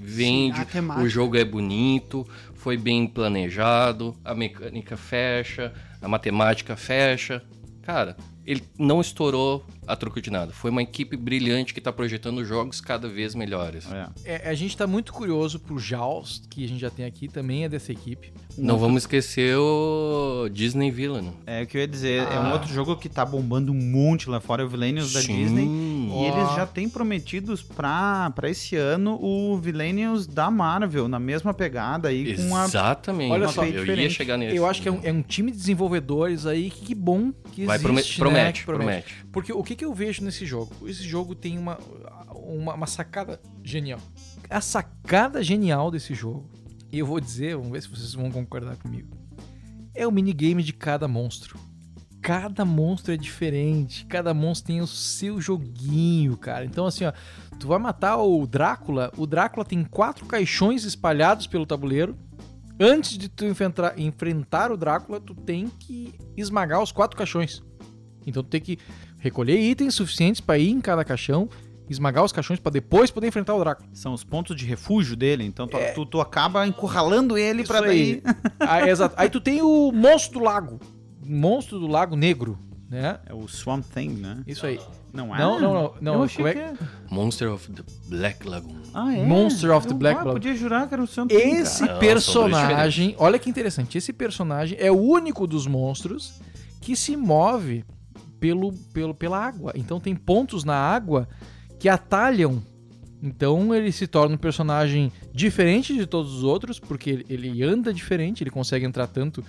Vende, 0.00 0.64
temática. 0.64 1.04
o 1.04 1.08
jogo 1.08 1.36
é 1.36 1.44
bonito, 1.44 2.26
foi 2.54 2.76
bem 2.76 3.06
planejado, 3.06 4.16
a 4.24 4.34
mecânica 4.34 4.96
fecha, 4.96 5.72
a 6.02 6.08
matemática 6.08 6.76
fecha. 6.76 7.40
Cara, 7.82 8.16
ele 8.44 8.64
não 8.76 9.00
estourou 9.00 9.64
a 9.88 9.96
troco 9.96 10.20
de 10.20 10.30
nada. 10.30 10.52
Foi 10.52 10.70
uma 10.70 10.82
equipe 10.82 11.16
brilhante 11.16 11.72
que 11.74 11.80
tá 11.80 11.92
projetando 11.92 12.44
jogos 12.44 12.80
cada 12.80 13.08
vez 13.08 13.34
melhores. 13.34 13.86
É. 13.90 14.08
É, 14.44 14.50
a 14.50 14.54
gente 14.54 14.76
tá 14.76 14.86
muito 14.86 15.12
curioso 15.12 15.58
pro 15.58 15.78
Jaws, 15.78 16.42
que 16.50 16.64
a 16.64 16.68
gente 16.68 16.80
já 16.80 16.90
tem 16.90 17.04
aqui, 17.06 17.26
também 17.28 17.64
é 17.64 17.68
dessa 17.68 17.90
equipe. 17.92 18.32
Não 18.56 18.76
vamos 18.78 19.02
esquecer 19.02 19.56
o 19.56 20.48
Disney 20.52 20.90
Villain. 20.90 21.32
É 21.46 21.62
o 21.62 21.66
que 21.66 21.76
eu 21.76 21.80
ia 21.80 21.88
dizer, 21.88 22.22
é 22.22 22.36
Ah. 22.36 22.40
um 22.40 22.52
outro 22.52 22.68
jogo 22.72 22.96
que 22.96 23.08
tá 23.08 23.24
bombando 23.24 23.72
um 23.72 23.80
monte 23.80 24.28
lá 24.28 24.40
fora, 24.40 24.62
é 24.62 24.64
o 24.64 24.68
Villainius 24.68 25.12
da. 25.12 25.20
Disney. 25.20 25.64
E 25.64 26.10
Ó. 26.10 26.38
eles 26.40 26.54
já 26.56 26.66
têm 26.66 26.88
prometidos 26.88 27.62
pra, 27.62 28.30
pra 28.34 28.48
esse 28.50 28.74
ano 28.76 29.18
o 29.22 29.58
Villainius 29.58 30.26
da 30.26 30.50
Marvel, 30.50 31.06
na 31.06 31.18
mesma 31.20 31.52
pegada 31.54 32.08
aí, 32.08 32.34
com 32.36 32.42
uma 32.42 32.64
Exatamente. 32.64 33.30
Olha 33.32 33.48
só, 33.48 33.62
eu 33.64 33.72
ia 33.72 33.80
diferente. 33.80 34.14
chegar 34.14 34.36
nesse. 34.36 34.56
Eu 34.56 34.66
acho 34.66 34.82
que 34.82 34.88
é 34.88 34.92
um, 34.92 35.00
é 35.02 35.12
um 35.12 35.22
time 35.22 35.50
de 35.52 35.56
desenvolvedores 35.58 36.46
aí 36.46 36.70
que, 36.70 36.86
que 36.86 36.94
bom 36.94 37.32
que 37.52 37.64
Vai, 37.64 37.76
existe, 37.76 38.18
prome- 38.18 38.34
né? 38.36 38.40
promete, 38.42 38.60
Que 38.60 38.66
promete. 38.66 39.14
Porque 39.32 39.52
o 39.52 39.62
que, 39.62 39.76
que 39.78 39.84
eu 39.84 39.94
vejo 39.94 40.24
nesse 40.24 40.44
jogo? 40.44 40.74
Esse 40.88 41.04
jogo 41.04 41.36
tem 41.36 41.56
uma, 41.56 41.78
uma, 42.34 42.74
uma 42.74 42.86
sacada 42.86 43.40
genial. 43.62 44.00
A 44.50 44.60
sacada 44.60 45.40
genial 45.40 45.88
desse 45.88 46.14
jogo, 46.14 46.50
e 46.90 46.98
eu 46.98 47.06
vou 47.06 47.20
dizer, 47.20 47.54
vamos 47.54 47.70
ver 47.70 47.82
se 47.82 47.88
vocês 47.88 48.12
vão 48.12 48.28
concordar 48.28 48.76
comigo, 48.76 49.16
é 49.94 50.04
o 50.04 50.10
minigame 50.10 50.64
de 50.64 50.72
cada 50.72 51.06
monstro. 51.06 51.56
Cada 52.20 52.64
monstro 52.64 53.14
é 53.14 53.16
diferente, 53.16 54.04
cada 54.06 54.34
monstro 54.34 54.66
tem 54.66 54.80
o 54.80 54.86
seu 54.86 55.40
joguinho, 55.40 56.36
cara. 56.36 56.64
Então, 56.64 56.84
assim, 56.84 57.04
ó, 57.04 57.12
tu 57.60 57.68
vai 57.68 57.78
matar 57.78 58.16
o 58.16 58.44
Drácula, 58.48 59.12
o 59.16 59.28
Drácula 59.28 59.64
tem 59.64 59.84
quatro 59.84 60.26
caixões 60.26 60.84
espalhados 60.84 61.46
pelo 61.46 61.64
tabuleiro. 61.64 62.18
Antes 62.80 63.16
de 63.16 63.28
tu 63.28 63.44
enfrentar, 63.44 63.96
enfrentar 63.96 64.72
o 64.72 64.76
Drácula, 64.76 65.20
tu 65.20 65.36
tem 65.36 65.68
que 65.68 66.14
esmagar 66.36 66.82
os 66.82 66.90
quatro 66.90 67.16
caixões. 67.16 67.62
Então 68.26 68.42
tu 68.42 68.48
tem 68.48 68.60
que 68.60 68.78
recolher 69.18 69.58
itens 69.60 69.94
suficientes 69.94 70.40
pra 70.40 70.58
ir 70.58 70.70
em 70.70 70.80
cada 70.80 71.04
caixão, 71.04 71.48
esmagar 71.90 72.24
os 72.24 72.32
caixões 72.32 72.60
pra 72.60 72.70
depois 72.70 73.10
poder 73.10 73.26
enfrentar 73.28 73.54
o 73.54 73.60
Drácula. 73.60 73.88
São 73.92 74.12
os 74.12 74.22
pontos 74.24 74.54
de 74.56 74.64
refúgio 74.64 75.16
dele, 75.16 75.44
então 75.44 75.66
tu, 75.66 75.76
tu, 75.94 76.06
tu 76.06 76.20
acaba 76.20 76.66
encurralando 76.66 77.36
ele 77.38 77.64
pra 77.64 77.78
Isso 77.78 77.86
daí. 77.86 78.22
aí. 78.24 78.34
Ah, 78.60 78.88
exato. 78.88 79.14
Aí 79.18 79.28
tu 79.30 79.40
tem 79.40 79.62
o 79.62 79.90
monstro 79.92 80.38
do 80.38 80.44
lago. 80.44 80.78
Monstro 81.24 81.78
do 81.78 81.86
lago 81.86 82.14
negro, 82.16 82.58
né? 82.90 83.18
É 83.26 83.34
o 83.34 83.46
Swamp 83.48 83.84
Thing, 83.92 84.10
né? 84.10 84.42
Isso 84.46 84.64
aí. 84.66 84.78
Não 85.12 85.34
é? 85.34 85.38
Não, 85.38 85.58
não, 85.58 85.72
não. 85.74 85.94
não 86.00 86.14
Eu 86.14 86.22
achei 86.24 86.36
como 86.36 86.48
é- 86.48 86.52
que 86.52 86.58
é. 86.60 86.74
Monster 87.10 87.50
of 87.52 87.70
the 87.72 87.82
Black 88.06 88.46
Lagoon. 88.46 88.76
Ah, 88.92 89.14
é? 89.14 89.24
Monster 89.24 89.70
of 89.74 89.86
the 89.86 89.94
Eu- 89.94 89.98
Black 89.98 90.16
ah, 90.16 90.18
Lagoon. 90.20 90.32
podia 90.34 90.54
jurar 90.54 90.86
que 90.86 90.94
era 90.94 91.02
o 91.02 91.06
Swamp 91.06 91.30
Thing, 91.30 91.36
Esse 91.36 91.86
cara. 91.86 91.98
Personagem, 91.98 93.14
olha 93.18 93.38
que 93.38 93.48
interessante, 93.48 93.96
esse 93.96 94.12
personagem 94.12 94.76
é 94.80 94.90
o 94.92 94.96
único 95.00 95.46
dos 95.46 95.66
monstros 95.66 96.34
que 96.80 96.94
se 96.94 97.16
move 97.16 97.84
pelo, 98.40 98.72
pelo, 98.92 99.14
pela 99.14 99.38
água. 99.38 99.72
Então 99.74 99.98
tem 100.00 100.14
pontos 100.14 100.64
na 100.64 100.74
água 100.76 101.28
que 101.78 101.88
atalham. 101.88 102.62
Então 103.22 103.74
ele 103.74 103.90
se 103.90 104.06
torna 104.06 104.34
um 104.34 104.38
personagem 104.38 105.10
diferente 105.32 105.94
de 105.94 106.06
todos 106.06 106.32
os 106.34 106.44
outros, 106.44 106.78
porque 106.78 107.24
ele, 107.28 107.62
anda 107.62 107.92
diferente, 107.92 108.42
ele 108.44 108.50
consegue 108.50 108.86
entrar 108.86 109.06
tanto 109.08 109.44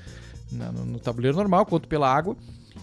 na- 0.51 0.71
no, 0.71 0.85
no 0.85 0.99
tabuleiro 0.99 1.37
normal 1.37 1.65
quanto 1.65 1.87
pela 1.87 2.11
água. 2.11 2.35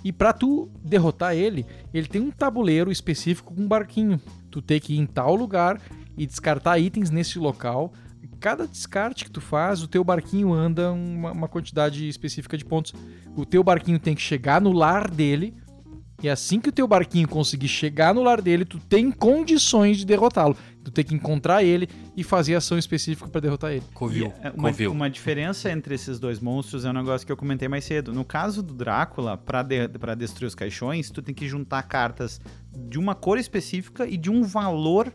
E 0.04 0.12
pra 0.12 0.32
tu 0.32 0.70
derrotar 0.84 1.34
ele, 1.34 1.66
ele 1.92 2.06
tem 2.06 2.20
um 2.20 2.30
tabuleiro 2.30 2.92
específico 2.92 3.52
com 3.54 3.62
um 3.62 3.66
barquinho. 3.66 4.20
Tu 4.50 4.62
tem 4.62 4.78
que 4.78 4.94
ir 4.94 4.98
em 4.98 5.06
tal 5.06 5.34
lugar 5.34 5.80
e 6.16 6.24
descartar 6.26 6.78
itens 6.78 7.10
nesse 7.10 7.38
local. 7.38 7.92
Cada 8.38 8.66
descarte 8.68 9.24
que 9.24 9.30
tu 9.30 9.40
faz, 9.40 9.82
o 9.82 9.88
teu 9.88 10.04
barquinho 10.04 10.52
anda 10.52 10.92
uma, 10.92 11.32
uma 11.32 11.48
quantidade 11.48 12.06
específica 12.08 12.56
de 12.56 12.64
pontos. 12.64 12.92
O 13.34 13.44
teu 13.44 13.64
barquinho 13.64 13.98
tem 13.98 14.14
que 14.14 14.20
chegar 14.22 14.60
no 14.60 14.70
lar 14.70 15.10
dele. 15.10 15.54
E 16.22 16.28
assim 16.30 16.58
que 16.58 16.70
o 16.70 16.72
teu 16.72 16.88
barquinho 16.88 17.28
conseguir 17.28 17.68
chegar 17.68 18.14
no 18.14 18.22
lar 18.22 18.40
dele, 18.40 18.64
tu 18.64 18.78
tem 18.78 19.10
condições 19.10 19.98
de 19.98 20.06
derrotá-lo. 20.06 20.56
Tu 20.82 20.90
tem 20.90 21.04
que 21.04 21.14
encontrar 21.14 21.62
ele 21.62 21.88
e 22.16 22.24
fazer 22.24 22.54
ação 22.54 22.78
específica 22.78 23.28
pra 23.28 23.40
derrotar 23.40 23.72
ele. 23.72 23.82
Covil. 23.92 24.32
É, 24.40 24.50
Uma, 24.50 24.70
Covil. 24.70 24.92
uma 24.92 25.10
diferença 25.10 25.70
entre 25.70 25.94
esses 25.94 26.18
dois 26.18 26.40
monstros 26.40 26.84
é 26.84 26.90
um 26.90 26.92
negócio 26.94 27.26
que 27.26 27.32
eu 27.32 27.36
comentei 27.36 27.68
mais 27.68 27.84
cedo. 27.84 28.12
No 28.14 28.24
caso 28.24 28.62
do 28.62 28.72
Drácula, 28.72 29.36
pra, 29.36 29.62
de, 29.62 29.88
pra 29.88 30.14
destruir 30.14 30.46
os 30.48 30.54
caixões, 30.54 31.10
tu 31.10 31.20
tem 31.20 31.34
que 31.34 31.46
juntar 31.46 31.82
cartas 31.82 32.40
de 32.74 32.98
uma 32.98 33.14
cor 33.14 33.36
específica 33.38 34.06
e 34.06 34.16
de 34.16 34.30
um 34.30 34.42
valor 34.42 35.12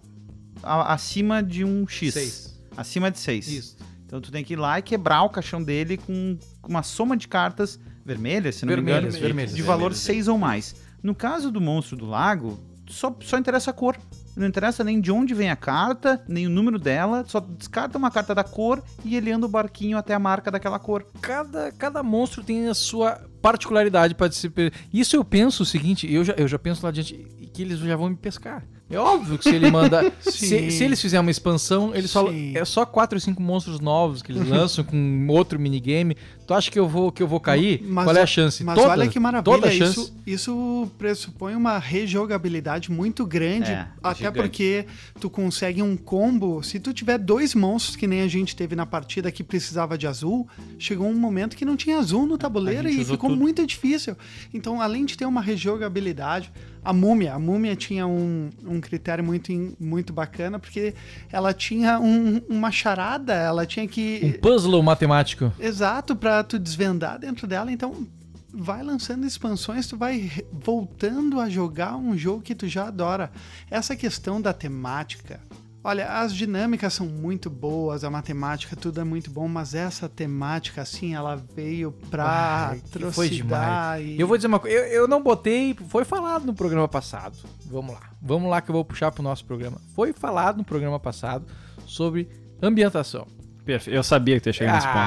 a- 0.61 0.93
acima 0.93 1.41
de 1.41 1.63
um 1.65 1.87
X. 1.87 2.13
Seis. 2.13 2.61
Acima 2.77 3.09
de 3.09 3.17
6. 3.19 3.47
Isso. 3.47 3.77
Então 4.05 4.21
tu 4.21 4.31
tem 4.31 4.43
que 4.43 4.53
ir 4.53 4.57
lá 4.57 4.77
e 4.77 4.81
quebrar 4.81 5.23
o 5.23 5.29
caixão 5.29 5.63
dele 5.63 5.97
com 5.97 6.37
com 6.61 6.69
uma 6.69 6.83
soma 6.83 7.15
de 7.17 7.27
cartas 7.27 7.79
vermelhas, 8.05 8.55
se 8.55 8.65
não 8.65 8.73
Vermelhas, 8.75 9.01
me 9.03 9.09
engano, 9.09 9.21
vermelhas. 9.25 9.55
de 9.55 9.61
valor 9.61 9.79
Vermelhas, 9.93 9.99
6 9.99 10.27
ou 10.27 10.37
mais. 10.37 10.75
No 11.03 11.15
caso 11.15 11.51
do 11.51 11.59
monstro 11.59 11.97
do 11.97 12.05
lago, 12.05 12.59
só, 12.87 13.15
só 13.21 13.37
interessa 13.37 13.71
a 13.71 13.73
cor. 13.73 13.97
Não 14.35 14.47
interessa 14.47 14.83
nem 14.83 15.01
de 15.01 15.11
onde 15.11 15.33
vem 15.33 15.49
a 15.49 15.55
carta, 15.55 16.23
nem 16.27 16.47
o 16.47 16.49
número 16.49 16.79
dela, 16.79 17.25
só 17.27 17.39
descarta 17.39 17.97
uma 17.97 18.09
carta 18.09 18.33
da 18.33 18.43
cor 18.43 18.81
e 19.03 19.15
ele 19.17 19.31
anda 19.31 19.45
o 19.45 19.49
barquinho 19.49 19.97
até 19.97 20.13
a 20.13 20.19
marca 20.19 20.49
daquela 20.49 20.79
cor. 20.79 21.05
Cada, 21.21 21.71
cada 21.73 22.01
monstro 22.01 22.43
tem 22.43 22.67
a 22.67 22.73
sua 22.73 23.19
particularidade 23.41 24.15
para 24.15 24.31
se. 24.31 24.51
Isso 24.93 25.15
eu 25.15 25.25
penso 25.25 25.63
o 25.63 25.65
seguinte, 25.65 26.11
eu 26.11 26.23
já, 26.23 26.33
eu 26.33 26.47
já 26.47 26.57
penso 26.57 26.83
lá 26.83 26.89
adiante 26.89 27.13
que 27.53 27.61
eles 27.61 27.79
já 27.79 27.95
vão 27.95 28.09
me 28.09 28.15
pescar. 28.15 28.63
É 28.89 28.97
óbvio 28.97 29.37
que 29.37 29.45
se 29.45 29.55
ele 29.55 29.71
manda. 29.71 30.11
se, 30.19 30.71
se 30.71 30.83
eles 30.83 31.01
fizerem 31.01 31.21
uma 31.21 31.31
expansão, 31.31 31.95
eles 31.95 32.11
só. 32.11 32.27
É 32.53 32.65
só 32.65 32.85
4 32.85 33.15
ou 33.15 33.21
5 33.21 33.41
monstros 33.41 33.79
novos 33.79 34.21
que 34.21 34.31
eles 34.31 34.47
lançam 34.47 34.83
com 34.83 35.27
outro 35.29 35.57
minigame. 35.57 36.17
Tu 36.47 36.53
acha 36.53 36.69
que 36.69 36.77
eu 36.80 36.88
vou, 36.88 37.11
que 37.11 37.23
eu 37.23 37.27
vou 37.27 37.39
cair? 37.39 37.81
Mas 37.88 38.03
Qual 38.05 38.15
é 38.18 38.22
a- 38.23 38.26
chance? 38.26 38.63
Mas 38.63 38.76
Toda- 38.76 38.89
olha 38.89 39.07
que 39.07 39.13
toda 39.13 39.22
maravilha, 39.23 39.68
a 39.68 39.72
chance. 39.72 39.99
isso, 39.99 40.13
isso 40.26 40.91
pressupõe 40.97 41.55
uma 41.55 41.77
rejogabilidade 41.77 42.91
muito 42.91 43.26
grande, 43.26 43.72
É, 43.72 43.88
até 44.03 44.18
gigante. 44.26 44.35
porque 44.35 44.85
tu 45.19 45.30
consegue 45.30 45.81
um 45.81 45.95
combo, 45.95 46.61
se 46.61 46.80
tu 46.80 46.91
tiver 46.93 47.18
dois 47.18 47.55
monstros 47.55 47.95
que 47.95 48.05
nem 48.05 48.22
a 48.22 48.27
gente 48.27 48.55
teve 48.55 48.76
na 48.76 48.85
partida 48.85 49.31
que 49.31 49.43
precisava 49.43 49.97
de 49.97 50.07
azul, 50.07 50.47
chegou 50.77 51.07
um 51.07 51.15
momento 51.15 51.55
que 51.55 51.63
não 51.63 51.77
tinha 51.77 51.97
azul 51.97 52.26
no 52.26 52.38
tabuleiro 52.38 52.89
e 52.89 53.05
ficou 53.05 53.30
tudo. 53.30 53.39
muito 53.39 53.65
difícil. 53.65 54.15
Então, 54.53 54.81
além 54.81 55.05
de 55.05 55.18
ter 55.18 55.26
uma 55.26 55.41
rejogabilidade, 55.41 56.51
a 56.84 56.91
múmia, 56.91 57.34
a 57.35 57.39
múmia 57.39 57.76
tinha 57.76 58.07
um, 58.07 58.49
um 58.65 58.81
critério 58.81 59.23
muito, 59.23 59.51
muito 59.80 60.11
bacana, 60.11 60.57
porque 60.59 60.93
ela 61.31 61.53
tinha 61.53 61.99
um- 61.99 62.41
uma 62.49 62.72
charada, 62.72 63.34
ela 63.34 63.65
tinha 63.65 63.88
que... 63.88 64.19
Um 64.23 64.31
puzzle 64.41 64.81
matemático. 64.81 65.53
Exato, 65.59 66.15
pra 66.31 66.43
tu 66.45 66.57
desvendar 66.57 67.19
dentro 67.19 67.45
dela. 67.45 67.69
Então, 67.69 68.07
vai 68.53 68.81
lançando 68.81 69.27
expansões, 69.27 69.87
tu 69.87 69.97
vai 69.97 70.31
voltando 70.51 71.41
a 71.41 71.49
jogar 71.49 71.97
um 71.97 72.17
jogo 72.17 72.41
que 72.41 72.55
tu 72.55 72.67
já 72.67 72.87
adora. 72.87 73.29
Essa 73.69 73.97
questão 73.97 74.41
da 74.41 74.53
temática. 74.53 75.41
Olha, 75.83 76.19
as 76.19 76.33
dinâmicas 76.33 76.93
são 76.93 77.07
muito 77.07 77.49
boas, 77.49 78.03
a 78.03 78.09
matemática, 78.09 78.75
tudo 78.75 79.01
é 79.01 79.03
muito 79.03 79.31
bom, 79.31 79.47
mas 79.47 79.73
essa 79.73 80.07
temática, 80.07 80.83
assim, 80.83 81.15
ela 81.15 81.35
veio 81.35 81.91
pra 82.09 82.69
Ai, 82.69 82.81
foi 82.91 83.25
atrocidar 83.25 83.99
e... 83.99 84.19
Eu 84.19 84.27
vou 84.27 84.37
dizer 84.37 84.47
uma 84.47 84.59
coisa, 84.59 84.77
eu, 84.77 84.85
eu 84.85 85.07
não 85.07 85.23
botei, 85.23 85.75
foi 85.89 86.05
falado 86.05 86.45
no 86.45 86.53
programa 86.53 86.87
passado. 86.87 87.35
Vamos 87.65 87.95
lá, 87.95 88.11
vamos 88.21 88.47
lá 88.47 88.61
que 88.61 88.69
eu 88.69 88.73
vou 88.73 88.85
puxar 88.85 89.11
pro 89.11 89.23
nosso 89.23 89.43
programa. 89.43 89.81
Foi 89.95 90.13
falado 90.13 90.57
no 90.57 90.63
programa 90.63 90.99
passado 90.99 91.47
sobre 91.87 92.29
ambientação. 92.61 93.25
Perfeito. 93.65 93.95
Eu 93.95 94.03
sabia 94.03 94.35
que 94.35 94.41
tu 94.41 94.47
ia 94.47 94.53
chegar 94.53 94.73
nesse 94.75 94.88
ponto. 94.88 94.97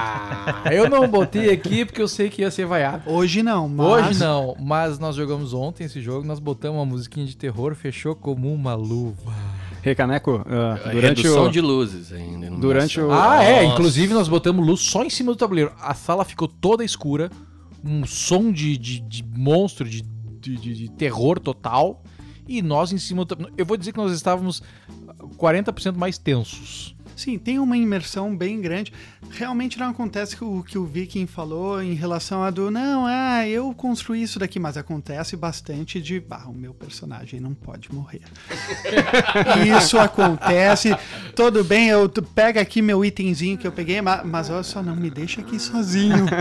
Ah, 0.64 0.72
eu 0.72 0.88
não 0.88 1.08
botei 1.08 1.50
aqui 1.50 1.84
porque 1.84 2.00
eu 2.00 2.06
sei 2.08 2.30
que 2.30 2.42
ia 2.42 2.50
ser 2.50 2.64
vaiado. 2.66 3.02
Hoje 3.10 3.42
não, 3.42 3.68
mas... 3.68 3.86
Hoje 4.08 4.20
não, 4.20 4.56
mas 4.60 4.98
nós 4.98 5.16
jogamos 5.16 5.52
ontem 5.52 5.84
esse 5.84 6.00
jogo, 6.00 6.26
nós 6.26 6.38
botamos 6.38 6.78
uma 6.78 6.86
musiquinha 6.86 7.26
de 7.26 7.36
terror, 7.36 7.74
fechou 7.74 8.14
como 8.14 8.52
uma 8.52 8.74
luva. 8.74 9.32
Recaneco, 9.82 10.44
ah, 10.48 10.78
A 10.88 10.92
durante 10.92 11.22
redução 11.22 11.46
o... 11.46 11.50
de 11.50 11.60
luzes 11.60 12.12
ainda. 12.12 12.46
iluminação. 12.46 12.60
Durante 12.60 13.00
o- 13.00 13.10
Ah, 13.12 13.42
é, 13.42 13.62
Nossa. 13.62 13.74
inclusive 13.74 14.14
nós 14.14 14.28
botamos 14.28 14.66
luz 14.66 14.80
só 14.80 15.02
em 15.04 15.10
cima 15.10 15.32
do 15.32 15.36
tabuleiro. 15.36 15.72
A 15.80 15.92
sala 15.92 16.24
ficou 16.24 16.48
toda 16.48 16.82
escura, 16.84 17.30
um 17.84 18.06
som 18.06 18.50
de, 18.50 18.78
de, 18.78 19.00
de 19.00 19.22
monstro, 19.36 19.86
de, 19.86 20.00
de, 20.40 20.56
de- 20.56 20.74
de 20.74 20.90
terror 20.92 21.38
total. 21.38 22.02
E 22.48 22.62
nós 22.62 22.92
em 22.92 22.98
cima 22.98 23.24
do 23.24 23.28
tabuleiro. 23.28 23.54
Eu 23.58 23.66
vou 23.66 23.76
dizer 23.76 23.92
que 23.92 23.98
nós 23.98 24.12
estávamos 24.12 24.62
40% 25.38 25.96
mais 25.96 26.16
tensos. 26.18 26.93
Sim, 27.16 27.38
tem 27.38 27.58
uma 27.58 27.76
imersão 27.76 28.36
bem 28.36 28.60
grande. 28.60 28.92
Realmente 29.30 29.78
não 29.78 29.90
acontece 29.90 30.36
o 30.42 30.62
que 30.62 30.76
o 30.76 30.84
Viking 30.84 31.26
falou 31.26 31.82
em 31.82 31.94
relação 31.94 32.42
a 32.42 32.50
do 32.50 32.70
não, 32.70 33.06
ah, 33.06 33.46
eu 33.46 33.72
construí 33.74 34.22
isso 34.22 34.38
daqui, 34.38 34.58
mas 34.58 34.76
acontece 34.76 35.36
bastante 35.36 36.00
de, 36.00 36.22
ah, 36.30 36.48
o 36.48 36.54
meu 36.54 36.74
personagem 36.74 37.40
não 37.40 37.54
pode 37.54 37.92
morrer. 37.92 38.22
isso 39.78 39.98
acontece. 39.98 40.94
Tudo 41.34 41.62
bem, 41.62 41.88
eu 41.88 42.08
pega 42.34 42.60
aqui 42.60 42.82
meu 42.82 43.04
itemzinho 43.04 43.56
que 43.56 43.66
eu 43.66 43.72
peguei, 43.72 44.00
mas, 44.00 44.24
mas 44.24 44.50
olha 44.50 44.62
só, 44.62 44.82
não 44.82 44.96
me 44.96 45.10
deixa 45.10 45.40
aqui 45.40 45.58
sozinho. 45.58 46.26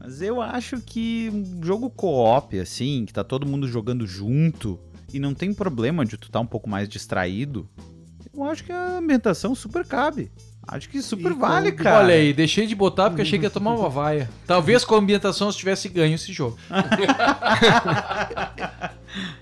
Mas 0.00 0.22
eu 0.22 0.40
acho 0.40 0.80
que 0.80 1.30
um 1.30 1.62
jogo 1.62 1.90
co-op, 1.90 2.58
assim, 2.58 3.04
que 3.04 3.12
tá 3.12 3.22
todo 3.22 3.46
mundo 3.46 3.68
jogando 3.68 4.06
junto 4.06 4.80
e 5.12 5.18
não 5.18 5.34
tem 5.34 5.52
problema 5.52 6.02
de 6.02 6.16
tu 6.16 6.30
tá 6.30 6.40
um 6.40 6.46
pouco 6.46 6.68
mais 6.68 6.88
distraído, 6.88 7.68
eu 8.44 8.50
acho 8.50 8.64
que 8.64 8.72
a 8.72 8.98
ambientação 8.98 9.54
super 9.54 9.84
cabe. 9.86 10.30
Acho 10.66 10.88
que 10.90 11.00
super 11.00 11.32
E 11.32 11.34
vale, 11.34 11.72
com- 11.72 11.82
cara. 11.82 12.04
Olha 12.04 12.14
aí, 12.14 12.32
deixei 12.34 12.66
de 12.66 12.74
botar 12.74 13.08
porque 13.08 13.22
achei 13.22 13.38
que 13.38 13.44
ia 13.46 13.50
tomar 13.50 13.74
uma 13.74 13.88
vaia. 13.88 14.28
Talvez 14.46 14.84
com 14.84 14.94
a 14.94 14.98
ambientação 14.98 15.48
eu 15.48 15.52
tivesse 15.54 15.88
ganho 15.88 16.14
esse 16.14 16.30
jogo. 16.32 16.58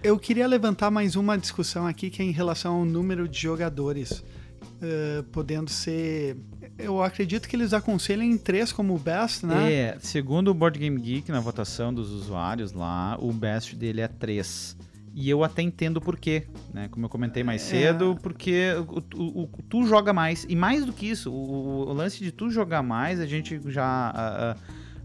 Eu 0.03 0.19
queria 0.19 0.47
levantar 0.47 0.91
mais 0.91 1.17
uma 1.17 1.37
discussão 1.37 1.87
aqui 1.87 2.09
que 2.11 2.23
é 2.23 2.25
em 2.25 2.31
relação 2.31 2.77
ao 2.77 2.85
número 2.85 3.29
de 3.29 3.39
jogadores. 3.41 4.23
eh, 4.81 5.25
podendo 5.33 5.71
ser. 5.71 6.37
Eu 6.79 7.03
acredito 7.03 7.49
que 7.49 7.57
eles 7.57 7.73
aconselham 7.73 8.23
em 8.23 8.37
três 8.37 8.71
como 8.73 8.95
o 8.95 8.99
best, 8.99 9.45
né? 9.47 9.73
É, 9.73 9.97
segundo 10.01 10.49
o 10.49 10.55
Board 10.55 10.79
Game 10.79 11.01
Geek, 11.01 11.33
na 11.33 11.41
votação 11.41 11.93
dos 11.95 12.11
usuários 12.11 12.73
lá, 12.73 13.17
o 13.19 13.33
best 13.33 13.75
dele 13.75 14.03
é 14.03 14.09
3. 14.09 14.77
E 15.19 15.31
eu 15.31 15.43
até 15.43 15.63
entendo 15.63 15.99
por 15.99 16.19
quê, 16.19 16.47
né? 16.75 16.89
Como 16.91 17.07
eu 17.07 17.09
comentei 17.09 17.43
mais 17.43 17.63
É. 17.63 17.65
cedo, 17.65 18.19
porque 18.23 18.67
o, 19.17 19.19
o- 19.19 19.43
o- 19.45 19.63
tu 19.67 19.87
joga 19.87 20.13
mais. 20.13 20.45
E 20.47 20.55
mais 20.55 20.85
do 20.85 20.93
que 20.93 21.07
isso, 21.09 21.33
o, 21.33 21.91
lance 21.95 22.23
de 22.23 22.31
tu 22.31 22.51
jogar 22.51 22.83
mais, 22.83 23.19
a 23.19 23.25
gente 23.25 23.59
já 23.71 23.83
ah, 23.83 24.13
ah, 24.15 24.57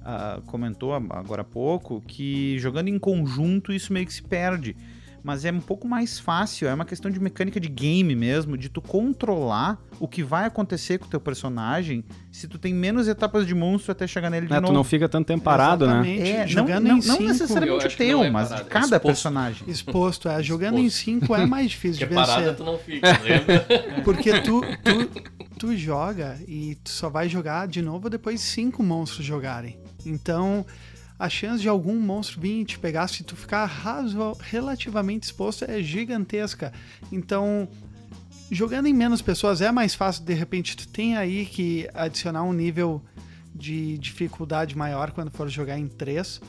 ah, 0.03 0.41
comentou 0.47 0.93
agora 0.93 1.43
há 1.43 1.45
pouco, 1.45 2.01
que 2.05 2.59
jogando 2.59 2.89
em 2.89 2.99
conjunto 2.99 3.71
isso 3.71 3.93
meio 3.93 4.05
que 4.05 4.13
se 4.13 4.21
perde. 4.21 4.75
Mas 5.23 5.45
é 5.45 5.51
um 5.51 5.59
pouco 5.59 5.87
mais 5.87 6.19
fácil, 6.19 6.67
é 6.67 6.73
uma 6.73 6.85
questão 6.85 7.11
de 7.11 7.19
mecânica 7.19 7.59
de 7.59 7.69
game 7.69 8.15
mesmo, 8.15 8.57
de 8.57 8.69
tu 8.69 8.81
controlar 8.81 9.79
o 9.99 10.07
que 10.07 10.23
vai 10.23 10.45
acontecer 10.45 10.97
com 10.97 11.05
o 11.05 11.09
teu 11.09 11.19
personagem 11.19 12.03
se 12.31 12.47
tu 12.47 12.57
tem 12.57 12.73
menos 12.73 13.07
etapas 13.07 13.45
de 13.45 13.53
monstro 13.53 13.91
até 13.91 14.07
chegar 14.07 14.29
nele 14.29 14.47
de 14.47 14.51
Né, 14.51 14.57
tu 14.59 14.63
novo. 14.63 14.73
não 14.73 14.83
fica 14.83 15.07
tanto 15.07 15.27
tempo 15.27 15.43
parado, 15.43 15.85
né? 15.85 15.93
Exatamente. 15.93 16.29
É, 16.31 16.39
não, 16.41 16.47
jogando 16.47 16.83
não, 16.87 16.91
em 16.91 16.93
não 16.95 17.01
cinco, 17.01 17.21
Eu 17.23 17.27
necessariamente 17.27 17.87
o 17.87 17.97
teu, 17.97 18.17
não 18.19 18.23
é 18.25 18.29
mas 18.31 18.47
de 18.49 18.53
é 18.55 18.63
cada 18.63 18.85
exposto. 18.85 19.01
personagem. 19.05 19.69
exposto. 19.69 20.29
É, 20.29 20.41
jogando 20.41 20.77
em 20.79 20.85
Exposto. 20.85 21.05
5 21.27 21.35
é 21.35 21.45
mais 21.45 21.69
difícil 21.71 21.99
Porque 22.07 22.13
de 22.15 22.19
vencer. 22.19 22.35
parada 22.35 22.53
tu 22.53 22.63
não 22.63 22.77
fica, 22.79 23.07
lembra? 23.21 23.65
Porque 24.03 24.41
tu, 24.41 24.61
tu, 24.83 25.21
tu 25.59 25.75
joga 25.77 26.37
e 26.47 26.75
tu 26.83 26.89
só 26.89 27.09
vai 27.09 27.29
jogar 27.29 27.67
de 27.67 27.81
novo 27.81 28.09
depois 28.09 28.39
de 28.39 28.45
cinco 28.45 28.81
monstros 28.81 29.25
jogarem. 29.25 29.77
Então, 30.05 30.65
a 31.21 31.29
chance 31.29 31.61
de 31.61 31.69
algum 31.69 31.99
monstro 31.99 32.41
vir 32.41 32.61
e 32.61 32.65
te 32.65 32.79
pegar 32.79 33.07
se 33.07 33.23
tu 33.23 33.35
ficar 33.35 33.65
razo- 33.65 34.35
relativamente 34.39 35.23
exposto 35.23 35.63
é 35.65 35.79
gigantesca. 35.83 36.73
Então, 37.11 37.67
jogando 38.49 38.87
em 38.87 38.93
menos 38.93 39.21
pessoas 39.21 39.61
é 39.61 39.71
mais 39.71 39.93
fácil, 39.93 40.23
de 40.23 40.33
repente 40.33 40.75
tu 40.75 40.87
tem 40.87 41.15
aí 41.15 41.45
que 41.45 41.87
adicionar 41.93 42.43
um 42.43 42.53
nível 42.53 43.01
de 43.53 43.99
dificuldade 43.99 44.75
maior 44.75 45.11
quando 45.11 45.29
for 45.29 45.47
jogar 45.47 45.77
em 45.77 45.87
três. 45.87 46.41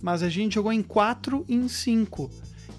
Mas 0.00 0.22
a 0.22 0.28
gente 0.28 0.54
jogou 0.54 0.72
em 0.72 0.82
quatro 0.82 1.44
e 1.48 1.54
em 1.56 1.66
cinco. 1.66 2.30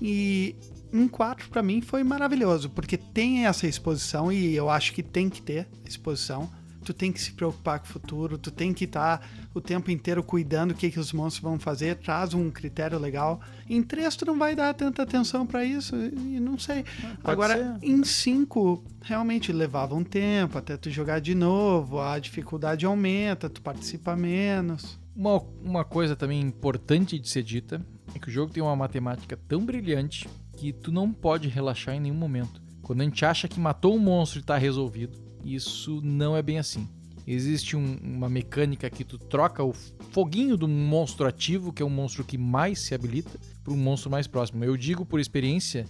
E 0.02 0.56
em 0.94 1.08
4 1.10 1.50
para 1.50 1.62
mim 1.64 1.82
foi 1.82 2.04
maravilhoso, 2.04 2.70
porque 2.70 2.96
tem 2.98 3.48
essa 3.48 3.68
exposição 3.68 4.32
e 4.32 4.56
eu 4.56 4.70
acho 4.70 4.94
que 4.94 5.04
tem 5.04 5.30
que 5.30 5.42
ter 5.42 5.68
exposição. 5.86 6.50
Tu 6.84 6.94
tem 6.94 7.12
que 7.12 7.22
se 7.22 7.32
preocupar 7.32 7.80
com 7.80 7.86
o 7.86 7.90
futuro, 7.90 8.38
tu 8.38 8.52
tem 8.52 8.74
que 8.74 8.86
estar 8.86 9.28
o 9.54 9.62
tempo 9.62 9.90
inteiro 9.90 10.24
cuidando 10.24 10.72
o 10.72 10.74
que, 10.74 10.92
que 10.92 11.00
os 11.00 11.14
monstros 11.14 11.42
vão 11.42 11.60
fazer, 11.60 11.96
traz 11.96 12.34
um 12.34 12.52
critério 12.52 13.00
legal. 13.00 13.42
Em 13.70 13.82
3 13.82 14.16
tu 14.16 14.26
não 14.26 14.38
vai 14.38 14.56
dar 14.56 14.74
tanta 14.74 15.04
atenção 15.04 15.46
para 15.46 15.64
isso, 15.64 15.96
e 15.96 16.40
não 16.40 16.58
sei. 16.60 16.84
Agora, 17.24 17.78
em 17.82 18.04
5, 18.04 18.84
realmente 19.02 19.52
levava 19.52 19.96
um 19.96 20.04
tempo 20.04 20.58
até 20.58 20.78
tu 20.78 20.90
jogar 20.90 21.20
de 21.20 21.34
novo, 21.34 22.00
a 22.00 22.20
dificuldade 22.20 22.86
aumenta, 22.86 23.50
tu 23.50 23.62
participa 23.62 24.16
menos. 24.16 25.00
Uma, 25.16 25.42
uma 25.64 25.86
coisa 25.86 26.16
também 26.16 26.42
importante 26.42 27.20
de 27.20 27.30
ser 27.30 27.44
dita 27.44 27.86
é 28.16 28.20
que 28.20 28.28
o 28.30 28.32
jogo 28.32 28.52
tem 28.52 28.62
uma 28.62 28.76
matemática 28.76 29.38
tão 29.48 29.64
brilhante 29.64 30.28
que 30.58 30.74
tu 30.74 30.92
não 30.92 31.12
pode 31.12 31.48
relaxar 31.48 31.96
em 31.96 32.00
nenhum 32.00 32.16
momento. 32.16 32.62
Quando 32.82 33.02
a 33.02 33.04
gente 33.06 33.24
acha 33.26 33.48
que 33.48 33.60
matou 33.60 33.96
um 33.96 34.00
monstro 34.00 34.40
e 34.40 34.44
tá 34.44 34.58
resolvido, 34.58 35.23
isso 35.44 36.02
não 36.04 36.36
é 36.36 36.42
bem 36.42 36.60
assim. 36.60 36.88
Existe 37.26 37.78
um- 37.78 37.98
uma 38.04 38.30
mecânica 38.30 38.90
que 38.90 39.04
tu 39.04 39.18
troca 39.18 39.64
o 39.64 39.74
foguinho 40.12 40.58
do 40.58 40.68
monstro 40.68 41.26
ativo, 41.26 41.72
que 41.72 41.82
é 41.82 41.86
um 41.86 41.90
monstro 41.90 42.24
que 42.24 42.38
mais 42.38 42.80
se 42.80 42.94
habilita, 42.94 43.40
para 43.64 43.74
um 43.74 43.78
monstro 43.78 44.10
mais 44.12 44.28
próximo. 44.28 44.64
Eu 44.64 44.76
digo 44.76 45.06
por 45.06 45.20
experiência 45.20 45.86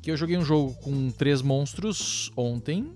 que 0.00 0.10
eu 0.10 0.16
joguei 0.16 0.36
um 0.38 0.44
jogo 0.44 0.72
com 0.74 1.10
três 1.10 1.42
monstros 1.42 2.30
ontem 2.36 2.90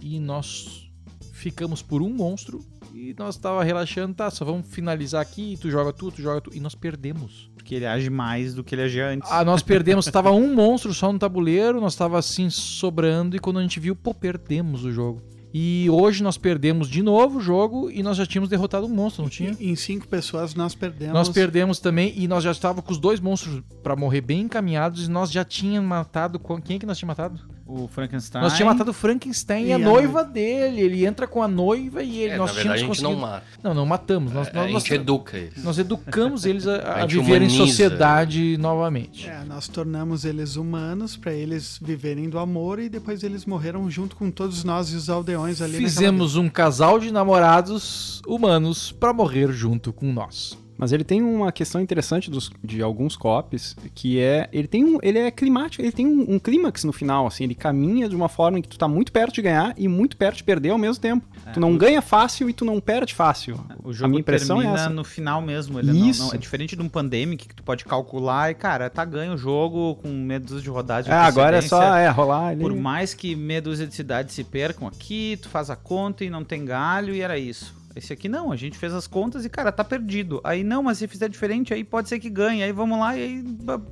e 0.00 0.18
nós 0.18 0.90
ficamos 1.32 1.82
por 1.82 2.00
um 2.00 2.08
monstro 2.08 2.64
e 2.94 3.12
nós 3.18 3.36
tava 3.36 3.64
relaxando, 3.64 4.14
tá, 4.14 4.30
só 4.30 4.44
vamos 4.44 4.68
finalizar 4.68 5.20
aqui, 5.20 5.58
tu 5.60 5.68
joga 5.68 5.92
tu, 5.92 6.12
tu 6.12 6.22
joga 6.22 6.40
tu, 6.40 6.50
e 6.54 6.60
nós 6.60 6.76
perdemos. 6.76 7.50
Porque 7.56 7.74
ele 7.74 7.86
age 7.86 8.08
mais 8.08 8.54
do 8.54 8.62
que 8.62 8.74
ele 8.74 8.82
agia 8.82 9.08
antes. 9.08 9.28
Ah, 9.32 9.44
nós 9.44 9.62
perdemos, 9.62 10.06
tava 10.06 10.30
um 10.30 10.54
monstro 10.54 10.94
só 10.94 11.12
no 11.12 11.18
tabuleiro, 11.18 11.80
nós 11.80 11.96
tava 11.96 12.18
assim 12.18 12.48
sobrando 12.48 13.34
e 13.34 13.40
quando 13.40 13.58
a 13.58 13.62
gente 13.62 13.80
viu, 13.80 13.96
pô, 13.96 14.14
perdemos 14.14 14.84
o 14.84 14.92
jogo. 14.92 15.20
E 15.52 15.88
hoje 15.90 16.22
nós 16.22 16.36
perdemos 16.36 16.88
de 16.88 17.02
novo 17.02 17.38
o 17.38 17.40
jogo 17.40 17.90
e 17.90 18.02
nós 18.02 18.16
já 18.16 18.26
tínhamos 18.26 18.48
derrotado 18.48 18.86
um 18.86 18.88
monstro, 18.88 19.22
não 19.22 19.30
tinha? 19.30 19.56
Em 19.60 19.74
5 19.74 20.08
pessoas 20.08 20.54
nós 20.54 20.74
perdemos. 20.74 21.14
Nós 21.14 21.28
perdemos 21.28 21.78
também 21.78 22.12
e 22.16 22.26
nós 22.26 22.42
já 22.42 22.50
estávamos 22.50 22.84
com 22.84 22.92
os 22.92 22.98
dois 22.98 23.20
monstros 23.20 23.62
pra 23.82 23.94
morrer 23.94 24.20
bem 24.20 24.42
encaminhados 24.42 25.06
e 25.06 25.10
nós 25.10 25.30
já 25.30 25.44
tínhamos 25.44 25.88
matado. 25.88 26.40
Quem 26.64 26.76
é 26.76 26.78
que 26.80 26.86
nós 26.86 26.98
tínhamos 26.98 27.16
matado? 27.16 27.53
O 27.66 27.88
Frankenstein. 27.88 28.42
Nós 28.42 28.52
tínhamos 28.54 28.74
matado 28.74 28.90
o 28.90 28.94
Frankenstein 28.94 29.64
e, 29.64 29.68
E 29.68 29.72
a 29.72 29.76
a 29.76 29.78
noiva 29.78 30.22
dele. 30.22 30.82
Ele 30.82 31.06
entra 31.06 31.26
com 31.26 31.42
a 31.42 31.48
noiva 31.48 32.02
e 32.02 32.18
ele, 32.18 32.34
É, 32.34 32.36
nós 32.36 32.48
na 32.50 32.54
verdade, 32.56 32.68
a 32.68 32.76
tínhamos 32.78 32.96
gente 32.98 33.04
não 33.04 33.10
conseguido. 33.12 33.32
mata. 33.34 33.46
Não, 33.62 33.74
não 33.74 33.86
matamos. 33.86 34.32
Nós, 34.32 34.48
a 34.48 34.52
nós, 34.52 34.72
nós, 34.72 34.82
gente 34.82 34.94
educa 34.94 35.36
eles. 35.38 35.64
nós 35.64 35.78
educamos 35.78 36.44
eles 36.46 36.66
a, 36.66 36.76
a 36.76 36.94
A 36.96 37.00
gente 37.02 37.16
viver 37.16 37.40
em 37.42 37.48
sociedade 37.48 38.56
novamente. 38.58 39.28
É, 39.28 39.42
nós 39.44 39.66
tornamos 39.66 40.24
eles 40.24 40.56
humanos 40.56 41.16
pra 41.16 41.32
eles 41.32 41.78
viverem 41.80 42.28
do 42.28 42.38
amor 42.38 42.78
e 42.78 42.88
depois 42.88 43.22
eles 43.22 43.46
morreram 43.46 43.88
junto 43.90 44.14
com 44.16 44.30
todos 44.30 44.62
nós 44.62 44.92
e 44.92 44.96
os 44.96 45.08
aldeões 45.08 45.62
ali. 45.62 45.78
Fizemos 45.78 46.36
um 46.36 46.48
casal 46.48 46.98
de 46.98 47.10
namorados 47.10 48.20
humanos 48.26 48.92
pra 48.92 49.12
morrer 49.12 49.52
junto 49.52 49.92
com 49.92 50.12
nós. 50.12 50.58
Mas 50.76 50.92
ele 50.92 51.04
tem 51.04 51.22
uma 51.22 51.52
questão 51.52 51.80
interessante 51.80 52.30
dos, 52.30 52.50
de 52.62 52.82
alguns 52.82 53.16
copies, 53.16 53.76
que 53.94 54.18
é. 54.18 54.48
Ele 54.52 54.66
tem 54.66 54.84
um. 54.84 54.98
Ele 55.02 55.18
é 55.18 55.30
climático, 55.30 55.82
ele 55.82 55.92
tem 55.92 56.06
um, 56.06 56.34
um 56.34 56.38
clímax 56.38 56.84
no 56.84 56.92
final, 56.92 57.26
assim, 57.26 57.44
ele 57.44 57.54
caminha 57.54 58.08
de 58.08 58.16
uma 58.16 58.28
forma 58.28 58.58
em 58.58 58.62
que 58.62 58.68
tu 58.68 58.78
tá 58.78 58.88
muito 58.88 59.12
perto 59.12 59.34
de 59.34 59.42
ganhar 59.42 59.72
e 59.76 59.86
muito 59.86 60.16
perto 60.16 60.36
de 60.38 60.44
perder 60.44 60.70
ao 60.70 60.78
mesmo 60.78 61.00
tempo. 61.00 61.24
tu 61.52 61.60
não 61.60 61.76
ganha 61.76 62.02
fácil 62.02 62.48
e 62.50 62.52
tu 62.52 62.64
não 62.64 62.80
perde 62.80 63.14
fácil. 63.14 63.58
O 63.82 63.90
a 63.90 63.92
jogo 63.92 64.08
minha 64.10 64.20
impressão 64.20 64.56
é 64.60 64.64
termina 64.64 64.82
essa. 64.82 64.90
no 64.90 65.04
final 65.04 65.40
mesmo. 65.40 65.78
Ele 65.78 65.92
não- 65.92 66.08
Isso. 66.08 66.22
Não, 66.26 66.34
é 66.34 66.38
diferente 66.38 66.74
de 66.74 66.82
um 66.82 66.88
Pandemic 66.88 67.46
que 67.48 67.54
tu 67.54 67.62
pode 67.62 67.84
calcular 67.84 68.50
e, 68.50 68.54
cara, 68.54 68.90
tá 68.90 69.04
ganho 69.04 69.34
o 69.34 69.38
jogo 69.38 69.96
com 69.96 70.08
meia 70.08 70.40
dúzia 70.40 70.62
de 70.62 70.70
rodadas 70.70 71.04
de 71.06 71.10
É, 71.10 71.14
agora 71.14 71.58
é 71.58 71.60
só 71.60 71.82
é, 71.96 72.08
rolar 72.08 72.48
ali. 72.48 72.60
Por 72.60 72.74
mais 72.74 73.14
que 73.14 73.36
meia 73.36 73.62
dúzia 73.62 73.86
de 73.86 73.94
cidades 73.94 74.34
se 74.34 74.42
percam 74.44 74.88
aqui, 74.88 75.38
tu 75.40 75.48
faz 75.48 75.70
a 75.70 75.76
conta 75.76 76.24
e 76.24 76.30
não 76.30 76.42
tem 76.44 76.64
galho 76.64 77.14
e 77.14 77.20
era 77.20 77.38
isso. 77.38 77.74
Esse 77.96 78.12
aqui 78.12 78.28
não, 78.28 78.50
a 78.50 78.56
gente 78.56 78.76
fez 78.76 78.92
as 78.92 79.06
contas 79.06 79.44
e, 79.44 79.48
cara, 79.48 79.70
tá 79.70 79.84
perdido. 79.84 80.40
Aí 80.42 80.64
não, 80.64 80.82
mas 80.82 80.98
se 80.98 81.06
fizer 81.06 81.28
diferente, 81.28 81.72
aí 81.72 81.84
pode 81.84 82.08
ser 82.08 82.18
que 82.18 82.28
ganhe. 82.28 82.62
Aí 82.62 82.72
vamos 82.72 82.98
lá 82.98 83.16
e 83.16 83.22
aí 83.22 83.44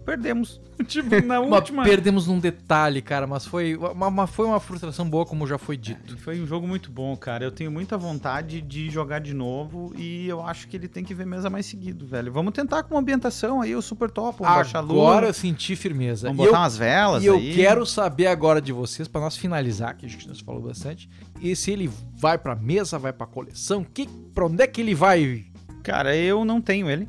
perdemos. 0.05 0.61
tipo, 0.87 1.25
na 1.25 1.39
última. 1.41 1.85
perdemos 1.85 2.27
num 2.27 2.41
detalhe, 2.41 3.01
cara, 3.01 3.27
mas 3.27 3.47
foi 3.47 3.77
uma, 3.77 4.09
uma- 4.09 4.27
foi 4.27 4.47
uma 4.47 4.59
frustração 4.59 5.09
boa, 5.09 5.25
como 5.25 5.47
já 5.47 5.57
foi 5.59 5.77
dito. 5.77 6.17
Foi 6.19 6.41
um 6.41 6.47
jogo 6.47 6.67
muito 6.67 6.91
bom, 6.91 7.17
cara. 7.17 7.45
Eu 7.45 7.53
tenho 7.53 7.71
muita 7.71 7.97
vontade 7.97 8.61
de 8.61 8.91
jogar 8.91 9.21
de 9.21 9.33
novo 9.35 9.93
e 9.97 10.27
eu 10.27 10.43
acho 10.43 10.67
que 10.69 10.77
ele 10.77 10.89
tem 10.89 11.05
que 11.05 11.15
ver 11.15 11.25
mesa 11.27 11.49
mais 11.49 11.67
seguido, 11.67 12.07
velho. 12.07 12.33
Vamos 12.33 12.53
tentar 12.53 12.83
com 12.83 12.95
uma 12.95 13.01
ambientação 13.01 13.61
aí, 13.61 13.75
o 13.77 13.83
super 13.83 14.11
top, 14.11 14.39
vamos. 14.41 14.75
Agora 14.75 15.27
eu 15.29 15.35
senti 15.35 15.77
firmeza. 15.77 16.27
Vamos 16.29 16.43
E 16.43 16.47
botar 16.47 16.59
eu, 16.59 16.63
umas 16.63 16.77
velas 16.77 17.23
e 17.23 17.27
eu 17.27 17.37
aí. 17.37 17.55
quero 17.55 17.87
saber 17.87 18.27
agora 18.27 18.61
de 18.61 18.73
vocês, 18.73 19.07
pra 19.07 19.21
nós 19.21 19.37
finalizar, 19.37 19.97
que 19.97 20.07
a 20.07 20.09
gente 20.09 20.27
nos 20.29 20.41
falou 20.41 20.63
bastante, 20.63 21.09
e 21.41 21.55
se 21.55 21.71
ele 21.71 21.91
vai 22.17 22.39
pra 22.39 22.55
mesa, 22.55 22.99
vai 22.99 23.13
pra 23.13 23.27
coleção, 23.27 23.85
que, 23.93 24.09
pra 24.35 24.47
onde 24.47 24.63
é 24.63 24.67
que 24.67 24.81
ele 24.81 24.95
vai? 24.95 25.45
Cara, 25.83 26.17
eu 26.17 26.45
não 26.45 26.61
tenho 26.61 26.89
ele, 26.89 27.09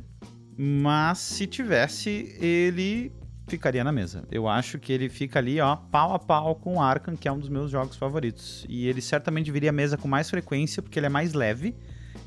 mas 0.56 1.18
se 1.18 1.46
tivesse, 1.46 2.36
ele 2.40 3.12
ficaria 3.46 3.84
na 3.84 3.92
mesa. 3.92 4.26
Eu 4.30 4.48
acho 4.48 4.78
que 4.78 4.92
ele 4.92 5.08
fica 5.08 5.38
ali, 5.38 5.60
ó, 5.60 5.76
pau 5.76 6.14
a 6.14 6.18
pau 6.18 6.54
com 6.56 6.76
o 6.76 6.82
Arkham, 6.82 7.16
que 7.16 7.28
é 7.28 7.32
um 7.32 7.38
dos 7.38 7.48
meus 7.48 7.70
jogos 7.70 7.96
favoritos. 7.96 8.64
E 8.68 8.86
ele 8.86 9.00
certamente 9.00 9.50
viria 9.50 9.70
à 9.70 9.72
mesa 9.72 9.96
com 9.96 10.08
mais 10.08 10.28
frequência, 10.30 10.82
porque 10.82 10.98
ele 10.98 11.06
é 11.06 11.10
mais 11.10 11.32
leve, 11.32 11.76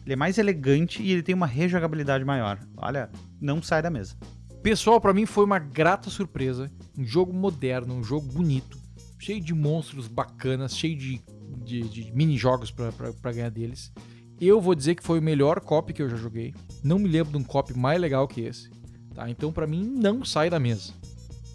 ele 0.06 0.14
é 0.14 0.16
mais 0.16 0.38
elegante 0.38 1.02
e 1.02 1.12
ele 1.12 1.24
tem 1.24 1.36
uma 1.36 1.48
rejogabilidade 1.48 2.24
maior. 2.24 2.60
Olha, 2.78 3.10
não 3.42 3.62
sai 3.62 3.82
da 3.82 3.90
mesa. 3.90 4.16
Pessoal, 4.64 5.00
pra 5.00 5.14
mim 5.14 5.26
foi 5.26 5.46
uma 5.46 5.60
grata 5.60 6.10
surpresa. 6.10 6.72
Um 6.98 7.06
jogo 7.06 7.34
moderno, 7.34 7.94
um 7.94 8.04
jogo 8.04 8.28
bonito, 8.28 8.78
cheio 9.20 9.42
de 9.42 9.54
monstros 9.54 10.08
bacanas, 10.08 10.76
cheio 10.76 10.98
de, 10.98 11.22
de, 11.64 11.82
de 11.90 12.12
mini-jogos 12.14 12.72
pra, 12.72 12.92
pra, 12.92 13.14
pra 13.14 13.32
ganhar 13.32 13.50
deles. 13.50 13.92
Eu 14.40 14.62
vou 14.62 14.76
dizer 14.76 14.96
que 14.96 15.04
foi 15.04 15.20
o 15.20 15.22
melhor 15.22 15.60
copy 15.60 15.94
que 15.94 16.02
eu 16.02 16.10
já 16.10 16.16
joguei. 16.16 16.54
Não 16.84 17.00
me 17.00 17.08
lembro 17.08 17.32
de 17.32 17.38
um 17.38 17.44
copy 17.44 17.78
mais 17.78 18.00
legal 18.00 18.28
que 18.28 18.42
esse. 18.42 18.70
Tá? 19.16 19.30
Então, 19.30 19.52
pra 19.52 19.66
mim, 19.66 19.84
não 19.84 20.24
sai 20.24 20.50
da 20.50 20.60
mesa. 20.60 20.94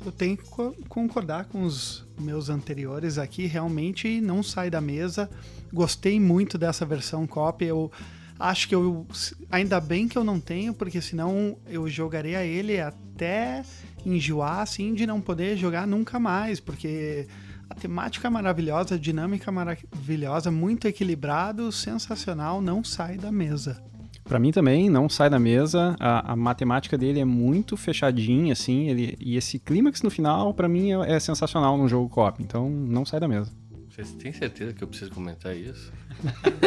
Eu 0.05 0.11
tenho 0.11 0.37
que 0.37 0.45
co- 0.49 0.75
concordar 0.89 1.45
com 1.45 1.63
os 1.63 2.05
meus 2.21 2.49
anteriores 2.49 3.19
aqui, 3.19 3.47
realmente 3.47 4.21
não 4.21 4.43
sai 4.43 4.69
da 4.69 4.81
mesa. 4.81 5.31
Gostei 5.73 6.19
muito 6.19 6.59
dessa 6.59 6.85
versão 6.85 7.25
copy. 7.25 7.67
Eu 7.67 7.91
acho 8.37 8.69
que 8.69 8.75
eu. 8.75 9.07
Ainda 9.49 9.79
bem 9.81 10.09
que 10.09 10.19
eu 10.19 10.25
não 10.25 10.41
tenho, 10.41 10.75
porque 10.75 11.01
senão 11.01 11.57
eu 11.69 11.89
jogaria 11.89 12.45
ele 12.45 12.81
até 12.81 13.63
enjoar, 14.05 14.59
assim, 14.59 14.93
de 14.93 15.07
não 15.07 15.21
poder 15.21 15.57
jogar 15.57 15.87
nunca 15.87 16.19
mais, 16.19 16.59
porque 16.59 17.29
a 17.73 17.75
temática 17.75 18.29
maravilhosa, 18.29 18.97
a 18.97 18.99
dinâmica 18.99 19.51
maravilhosa, 19.51 20.51
muito 20.51 20.87
equilibrado, 20.87 21.73
sensacional, 21.73 22.61
não 22.61 22.85
sai 22.85 23.17
da 23.17 23.33
mesa. 23.33 23.83
Pra 24.25 24.39
mim 24.39 24.53
também, 24.53 24.91
não 24.91 25.09
sai 25.09 25.31
da 25.31 25.39
mesa. 25.39 25.97
A, 25.99 26.33
a 26.33 26.37
matemática 26.37 26.99
dele 26.99 27.19
é 27.19 27.25
muito 27.25 27.77
fechadinha, 27.77 28.53
assim. 28.53 28.89
Ele, 28.89 29.17
e 29.19 29.37
esse 29.37 29.59
clímax 29.59 30.03
no 30.03 30.11
final, 30.11 30.53
pra 30.53 30.69
mim, 30.69 30.93
é, 30.93 31.15
é 31.15 31.21
sensacional 31.21 31.77
num 31.79 31.89
jogo 31.89 32.09
co-op. 32.11 32.43
Então, 32.43 32.69
não 32.69 33.07
sai 33.07 33.19
da 33.19 33.27
mesa. 33.27 33.51
Vocês 33.89 34.13
têm 34.13 34.33
certeza 34.33 34.73
que 34.75 34.85
eu 34.85 34.89
preciso 34.89 35.11
comentar 35.11 35.57
isso? 35.57 35.93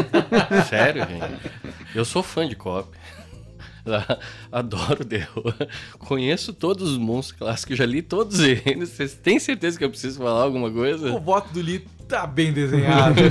Sério, 0.70 1.08
gente? 1.08 1.52
Eu 1.94 2.04
sou 2.04 2.22
fã 2.22 2.48
de 2.48 2.56
cop. 2.56 2.90
Adoro 4.52 5.06
terror. 5.06 5.54
Conheço 6.00 6.54
todos 6.54 6.92
os 6.92 6.98
monstros 6.98 7.38
clássicos, 7.40 7.78
já 7.78 7.86
li 7.86 8.02
todos 8.02 8.40
eles. 8.40 8.90
Vocês 8.90 9.14
têm 9.14 9.40
certeza 9.40 9.78
que 9.78 9.84
eu 9.84 9.90
preciso 9.90 10.20
falar 10.20 10.42
alguma 10.44 10.68
O 10.68 10.74
coisa? 10.74 11.20
voto 11.20 11.54
do 11.54 11.62
Lee 11.62 11.86
tá 12.08 12.26
bem 12.26 12.52
desenhado. 12.52 13.22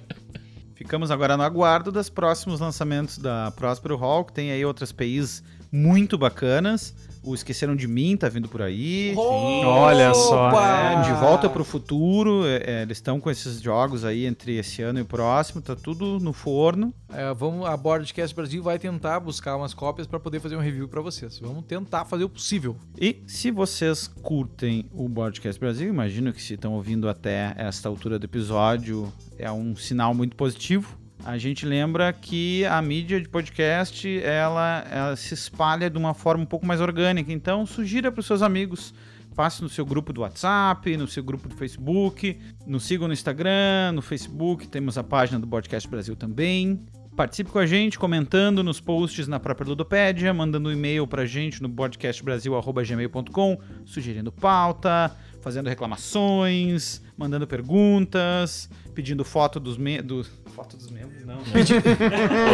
Ficamos 0.74 1.10
agora 1.10 1.36
no 1.36 1.42
aguardo 1.42 1.92
dos 1.92 2.08
próximos 2.08 2.58
lançamentos 2.60 3.18
da 3.18 3.50
Prospero 3.50 3.96
Hall, 3.96 4.24
que 4.24 4.32
tem 4.32 4.50
aí 4.50 4.64
outras 4.64 4.90
PIs 4.92 5.42
muito 5.70 6.16
bacanas. 6.16 6.94
O 7.22 7.34
Esqueceram 7.34 7.76
de 7.76 7.86
Mim 7.86 8.16
tá 8.16 8.28
vindo 8.28 8.48
por 8.48 8.62
aí. 8.62 9.14
Olha 9.16 10.14
só. 10.14 10.50
É, 10.50 11.02
de 11.02 11.12
volta 11.20 11.48
pro 11.48 11.64
futuro, 11.64 12.46
é, 12.46 12.62
é, 12.66 12.82
eles 12.82 12.98
estão 12.98 13.20
com 13.20 13.30
esses 13.30 13.60
jogos 13.60 14.04
aí 14.04 14.26
entre 14.26 14.56
esse 14.56 14.82
ano 14.82 14.98
e 14.98 15.02
o 15.02 15.04
próximo, 15.04 15.60
tá 15.60 15.76
tudo 15.76 16.18
no 16.18 16.32
forno. 16.32 16.94
É, 17.12 17.32
vamos, 17.34 17.66
a 17.66 17.76
Boardcast 17.76 18.34
Brasil 18.34 18.62
vai 18.62 18.78
tentar 18.78 19.20
buscar 19.20 19.56
umas 19.56 19.74
cópias 19.74 20.06
pra 20.06 20.18
poder 20.20 20.40
fazer 20.40 20.56
um 20.56 20.60
review 20.60 20.88
pra 20.88 21.00
vocês. 21.00 21.38
Vamos 21.38 21.64
tentar 21.64 22.04
fazer 22.04 22.24
o 22.24 22.28
possível. 22.28 22.76
E 22.98 23.22
se 23.26 23.50
vocês 23.50 24.08
curtem 24.22 24.88
o 24.92 25.08
Broadcast 25.08 25.60
Brasil, 25.60 25.88
imagino 25.88 26.32
que 26.32 26.42
se 26.42 26.54
estão 26.54 26.72
ouvindo 26.74 27.08
até 27.08 27.54
esta 27.56 27.88
altura 27.88 28.18
do 28.18 28.24
episódio, 28.24 29.12
é 29.38 29.50
um 29.50 29.74
sinal 29.76 30.14
muito 30.14 30.36
positivo. 30.36 30.99
A 31.24 31.36
gente 31.36 31.66
lembra 31.66 32.12
que 32.12 32.64
a 32.64 32.80
mídia 32.80 33.20
de 33.20 33.28
podcast 33.28 34.20
ela, 34.22 34.84
ela 34.90 35.16
se 35.16 35.34
espalha 35.34 35.90
de 35.90 35.98
uma 35.98 36.14
forma 36.14 36.42
um 36.44 36.46
pouco 36.46 36.66
mais 36.66 36.80
orgânica. 36.80 37.32
Então, 37.32 37.66
sugira 37.66 38.10
para 38.10 38.20
os 38.20 38.26
seus 38.26 38.42
amigos. 38.42 38.94
Passe 39.34 39.62
no 39.62 39.68
seu 39.68 39.86
grupo 39.86 40.12
do 40.12 40.22
WhatsApp, 40.22 40.96
no 40.96 41.06
seu 41.06 41.22
grupo 41.22 41.48
do 41.48 41.54
Facebook, 41.54 42.38
nos 42.66 42.84
sigam 42.84 43.06
no 43.06 43.14
Instagram, 43.14 43.92
no 43.94 44.02
Facebook, 44.02 44.66
temos 44.66 44.98
a 44.98 45.04
página 45.04 45.38
do 45.38 45.46
Podcast 45.46 45.88
Brasil 45.88 46.16
também. 46.16 46.84
Participe 47.16 47.50
com 47.50 47.58
a 47.58 47.66
gente 47.66 47.98
comentando 47.98 48.62
nos 48.62 48.80
posts 48.80 49.26
na 49.26 49.40
própria 49.40 49.68
Ludopédia, 49.68 50.32
mandando 50.32 50.68
um 50.68 50.72
e-mail 50.72 51.06
pra 51.06 51.26
gente 51.26 51.62
no 51.62 51.68
podcastbrasil.gmail.com, 51.68 53.58
sugerindo 53.84 54.30
pauta, 54.32 55.14
fazendo 55.42 55.68
reclamações, 55.68 57.02
mandando 57.16 57.46
perguntas, 57.46 58.70
pedindo 58.94 59.24
foto 59.24 59.58
dos 59.58 59.76
me 59.76 60.00
do... 60.00 60.24
Foto 60.54 60.76
dos 60.76 60.90
membros? 60.90 61.24
Não. 61.26 61.38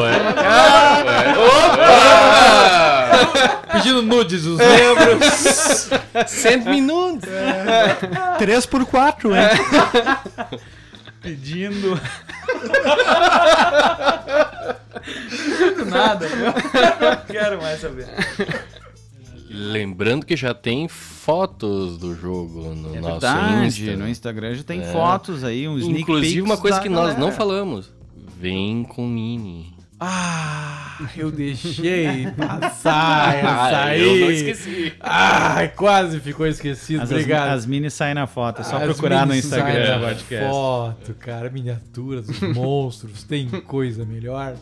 Ué? 0.01 0.19
Pedindo 3.73 4.03
nudes 4.03 4.47
os 4.47 4.59
membros. 4.59 5.91
100 6.27 6.65
minutos! 6.65 7.29
3 8.39 8.67
por 8.67 8.87
4 8.87 9.37
hein? 9.37 9.43
pedindo... 11.27 12.01
Nada. 15.91 16.27
Quero 17.29 17.61
mais 17.61 17.81
saber. 17.81 18.07
Lembrando 19.49 20.27
que 20.27 20.37
já 20.37 20.53
tem 20.53 20.89
fotos 20.89 21.99
do 21.99 22.15
jogo 22.15 22.75
no 22.75 22.95
É 22.95 23.01
nosso 23.01 23.21
verdade, 23.21 23.67
Insta. 23.67 23.97
no 23.97 24.09
Instagram 24.09 24.55
já 24.55 24.63
tem 24.65 24.81
É. 24.83 24.93
fotos 24.93 25.45
aí, 25.45 25.67
uns 25.69 25.83
sneak 25.83 26.03
Inclusive, 26.03 26.33
peeks 26.35 26.45
uma 26.51 26.57
coisa 26.57 26.77
da 26.79 26.83
que 26.83 26.89
nós 26.89 27.11
não 27.15 27.19
galera. 27.21 27.37
falamos. 27.37 27.93
Vem 28.39 28.83
com 28.85 29.07
Mini. 29.07 29.73
Ah, 29.99 31.09
eu 31.17 31.31
deixei 31.33 32.31
passar 32.37 33.35
essa 33.35 33.85
aí. 33.85 34.03
eu 34.03 34.27
não 34.27 34.31
esqueci. 34.31 34.93
Ai, 35.01 35.69
quase 35.69 36.21
ficou 36.21 36.47
esquecido. 36.47 37.03
As, 37.03 37.11
Obrigado. 37.11 37.49
as, 37.49 37.59
as 37.59 37.67
minis 37.67 37.95
saem 37.95 38.15
na 38.15 38.27
foto, 38.27 38.61
é 38.61 38.65
só 38.65 38.77
As 38.77 38.85
procurar 38.85 39.27
no 39.27 39.35
Instagram 39.35 39.99
na 39.99 40.07
podcast. 40.09 40.51
Foto, 40.51 41.15
cara, 41.15 41.51
miniaturas 41.51 42.27
dos 42.27 42.41
monstros, 42.55 43.25
tem 43.25 43.49
coisa 43.49 44.05
melhor. 44.05 44.57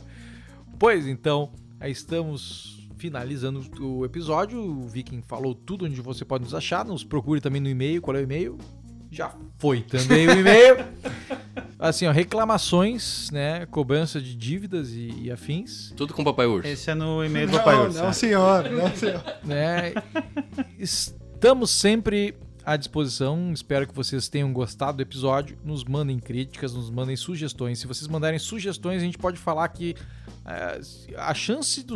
Pois 0.78 1.06
então, 1.06 1.50
aí 1.80 1.90
estamos 1.90 2.88
finalizando 2.96 3.62
o 3.80 4.04
episódio. 4.04 4.60
O 4.60 4.88
Viking 4.88 5.22
falou 5.22 5.54
tudo 5.54 5.84
onde 5.84 6.00
você 6.00 6.24
pode 6.24 6.44
nos 6.44 6.54
achar. 6.54 6.84
Nos 6.84 7.04
procure 7.04 7.40
também 7.40 7.60
no 7.60 7.68
e-mail. 7.68 8.00
Qual 8.00 8.16
é 8.16 8.20
o 8.20 8.22
e-mail? 8.22 8.58
Já 9.14 9.32
foi 9.58 9.80
também 9.82 10.26
o 10.28 10.32
e-mail. 10.32 10.76
Assim, 11.78 12.06
ó, 12.06 12.10
reclamações, 12.12 13.30
né? 13.30 13.66
Cobrança 13.66 14.20
de 14.20 14.34
dívidas 14.34 14.90
e, 14.90 15.12
e 15.22 15.30
afins. 15.30 15.92
Tudo 15.96 16.12
com 16.14 16.24
Papai 16.24 16.46
Urso. 16.46 16.66
Esse 16.66 16.90
é 16.90 16.94
no 16.94 17.24
e-mail 17.24 17.46
do 17.46 17.56
Papai 17.58 17.76
Não, 17.76 17.84
Urso. 17.84 17.98
não, 17.98 18.06
né? 18.06 18.12
senhor, 18.12 18.70
não, 18.70 18.96
senhor. 18.96 19.22
né? 19.44 19.92
Estamos 20.78 21.70
sempre 21.70 22.34
à 22.64 22.76
disposição. 22.76 23.52
Espero 23.52 23.86
que 23.86 23.94
vocês 23.94 24.28
tenham 24.28 24.52
gostado 24.52 24.96
do 24.96 25.02
episódio. 25.02 25.58
Nos 25.62 25.84
mandem 25.84 26.18
críticas, 26.18 26.72
nos 26.72 26.90
mandem 26.90 27.16
sugestões. 27.16 27.78
Se 27.78 27.86
vocês 27.86 28.08
mandarem 28.08 28.38
sugestões, 28.38 29.02
a 29.02 29.04
gente 29.04 29.18
pode 29.18 29.38
falar 29.38 29.68
que 29.68 29.94
eh, 30.46 30.80
a 31.18 31.34
chance 31.34 31.82
do, 31.82 31.94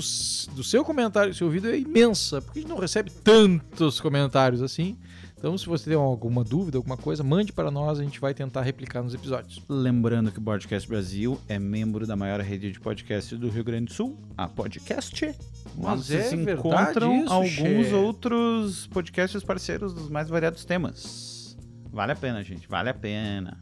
do 0.54 0.62
seu 0.62 0.84
comentário 0.84 1.32
ser 1.34 1.44
ouvido 1.44 1.68
é 1.68 1.78
imensa, 1.78 2.42
porque 2.42 2.58
a 2.58 2.62
gente 2.62 2.70
não 2.70 2.78
recebe 2.78 3.10
tantos 3.10 4.00
comentários 4.00 4.60
assim. 4.62 4.98
Então, 5.38 5.56
se 5.56 5.66
você 5.66 5.90
tem 5.90 5.98
alguma 5.98 6.42
dúvida, 6.42 6.78
alguma 6.78 6.96
coisa, 6.96 7.22
mande 7.22 7.52
para 7.52 7.70
nós, 7.70 8.00
a 8.00 8.02
gente 8.02 8.18
vai 8.20 8.34
tentar 8.34 8.62
replicar 8.62 9.04
nos 9.04 9.14
episódios. 9.14 9.62
Lembrando 9.68 10.32
que 10.32 10.40
o 10.40 10.42
Podcast 10.42 10.88
Brasil 10.88 11.40
é 11.48 11.60
membro 11.60 12.04
da 12.06 12.16
maior 12.16 12.40
rede 12.40 12.72
de 12.72 12.80
podcasts 12.80 13.38
do 13.38 13.48
Rio 13.48 13.62
Grande 13.62 13.86
do 13.86 13.92
Sul, 13.92 14.16
a 14.36 14.48
Podcast. 14.48 15.32
Mas 15.76 16.10
é 16.10 16.34
encontram 16.34 17.22
isso, 17.22 17.32
alguns 17.32 17.86
che. 17.86 17.94
outros 17.94 18.86
podcasts 18.88 19.44
parceiros 19.44 19.94
dos 19.94 20.10
mais 20.10 20.28
variados 20.28 20.64
temas. 20.64 21.56
Vale 21.92 22.12
a 22.12 22.16
pena, 22.16 22.42
gente, 22.42 22.68
vale 22.68 22.90
a 22.90 22.94
pena. 22.94 23.60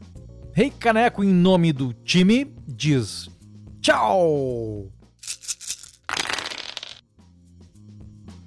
Rei 0.54 0.70
Caneco, 0.70 1.22
em 1.22 1.32
nome 1.32 1.74
do 1.74 1.92
time, 1.92 2.54
diz 2.66 3.28
tchau! 3.86 4.95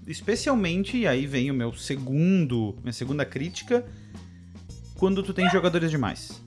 Especialmente, 0.10 0.98
e 0.98 1.08
aí 1.08 1.28
vem 1.28 1.52
o 1.52 1.54
meu 1.54 1.72
segundo, 1.72 2.76
minha 2.82 2.92
segunda 2.92 3.24
crítica, 3.24 3.86
quando 4.96 5.22
tu 5.22 5.36
tem 5.36 5.48
jogadores 5.52 5.92
demais. 5.92 6.44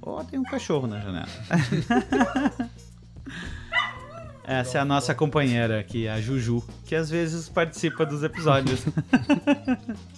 Ó, 0.00 0.24
tem 0.24 0.38
um 0.38 0.42
cachorro 0.42 0.86
na 0.86 0.98
janela. 0.98 1.28
Essa 4.42 4.78
é 4.78 4.80
a 4.80 4.84
nossa 4.86 5.14
companheira 5.14 5.78
aqui, 5.78 6.08
a 6.08 6.18
Juju, 6.18 6.64
que 6.86 6.94
às 6.94 7.10
vezes 7.10 7.46
participa 7.46 8.06
dos 8.06 8.22
episódios. 8.22 8.80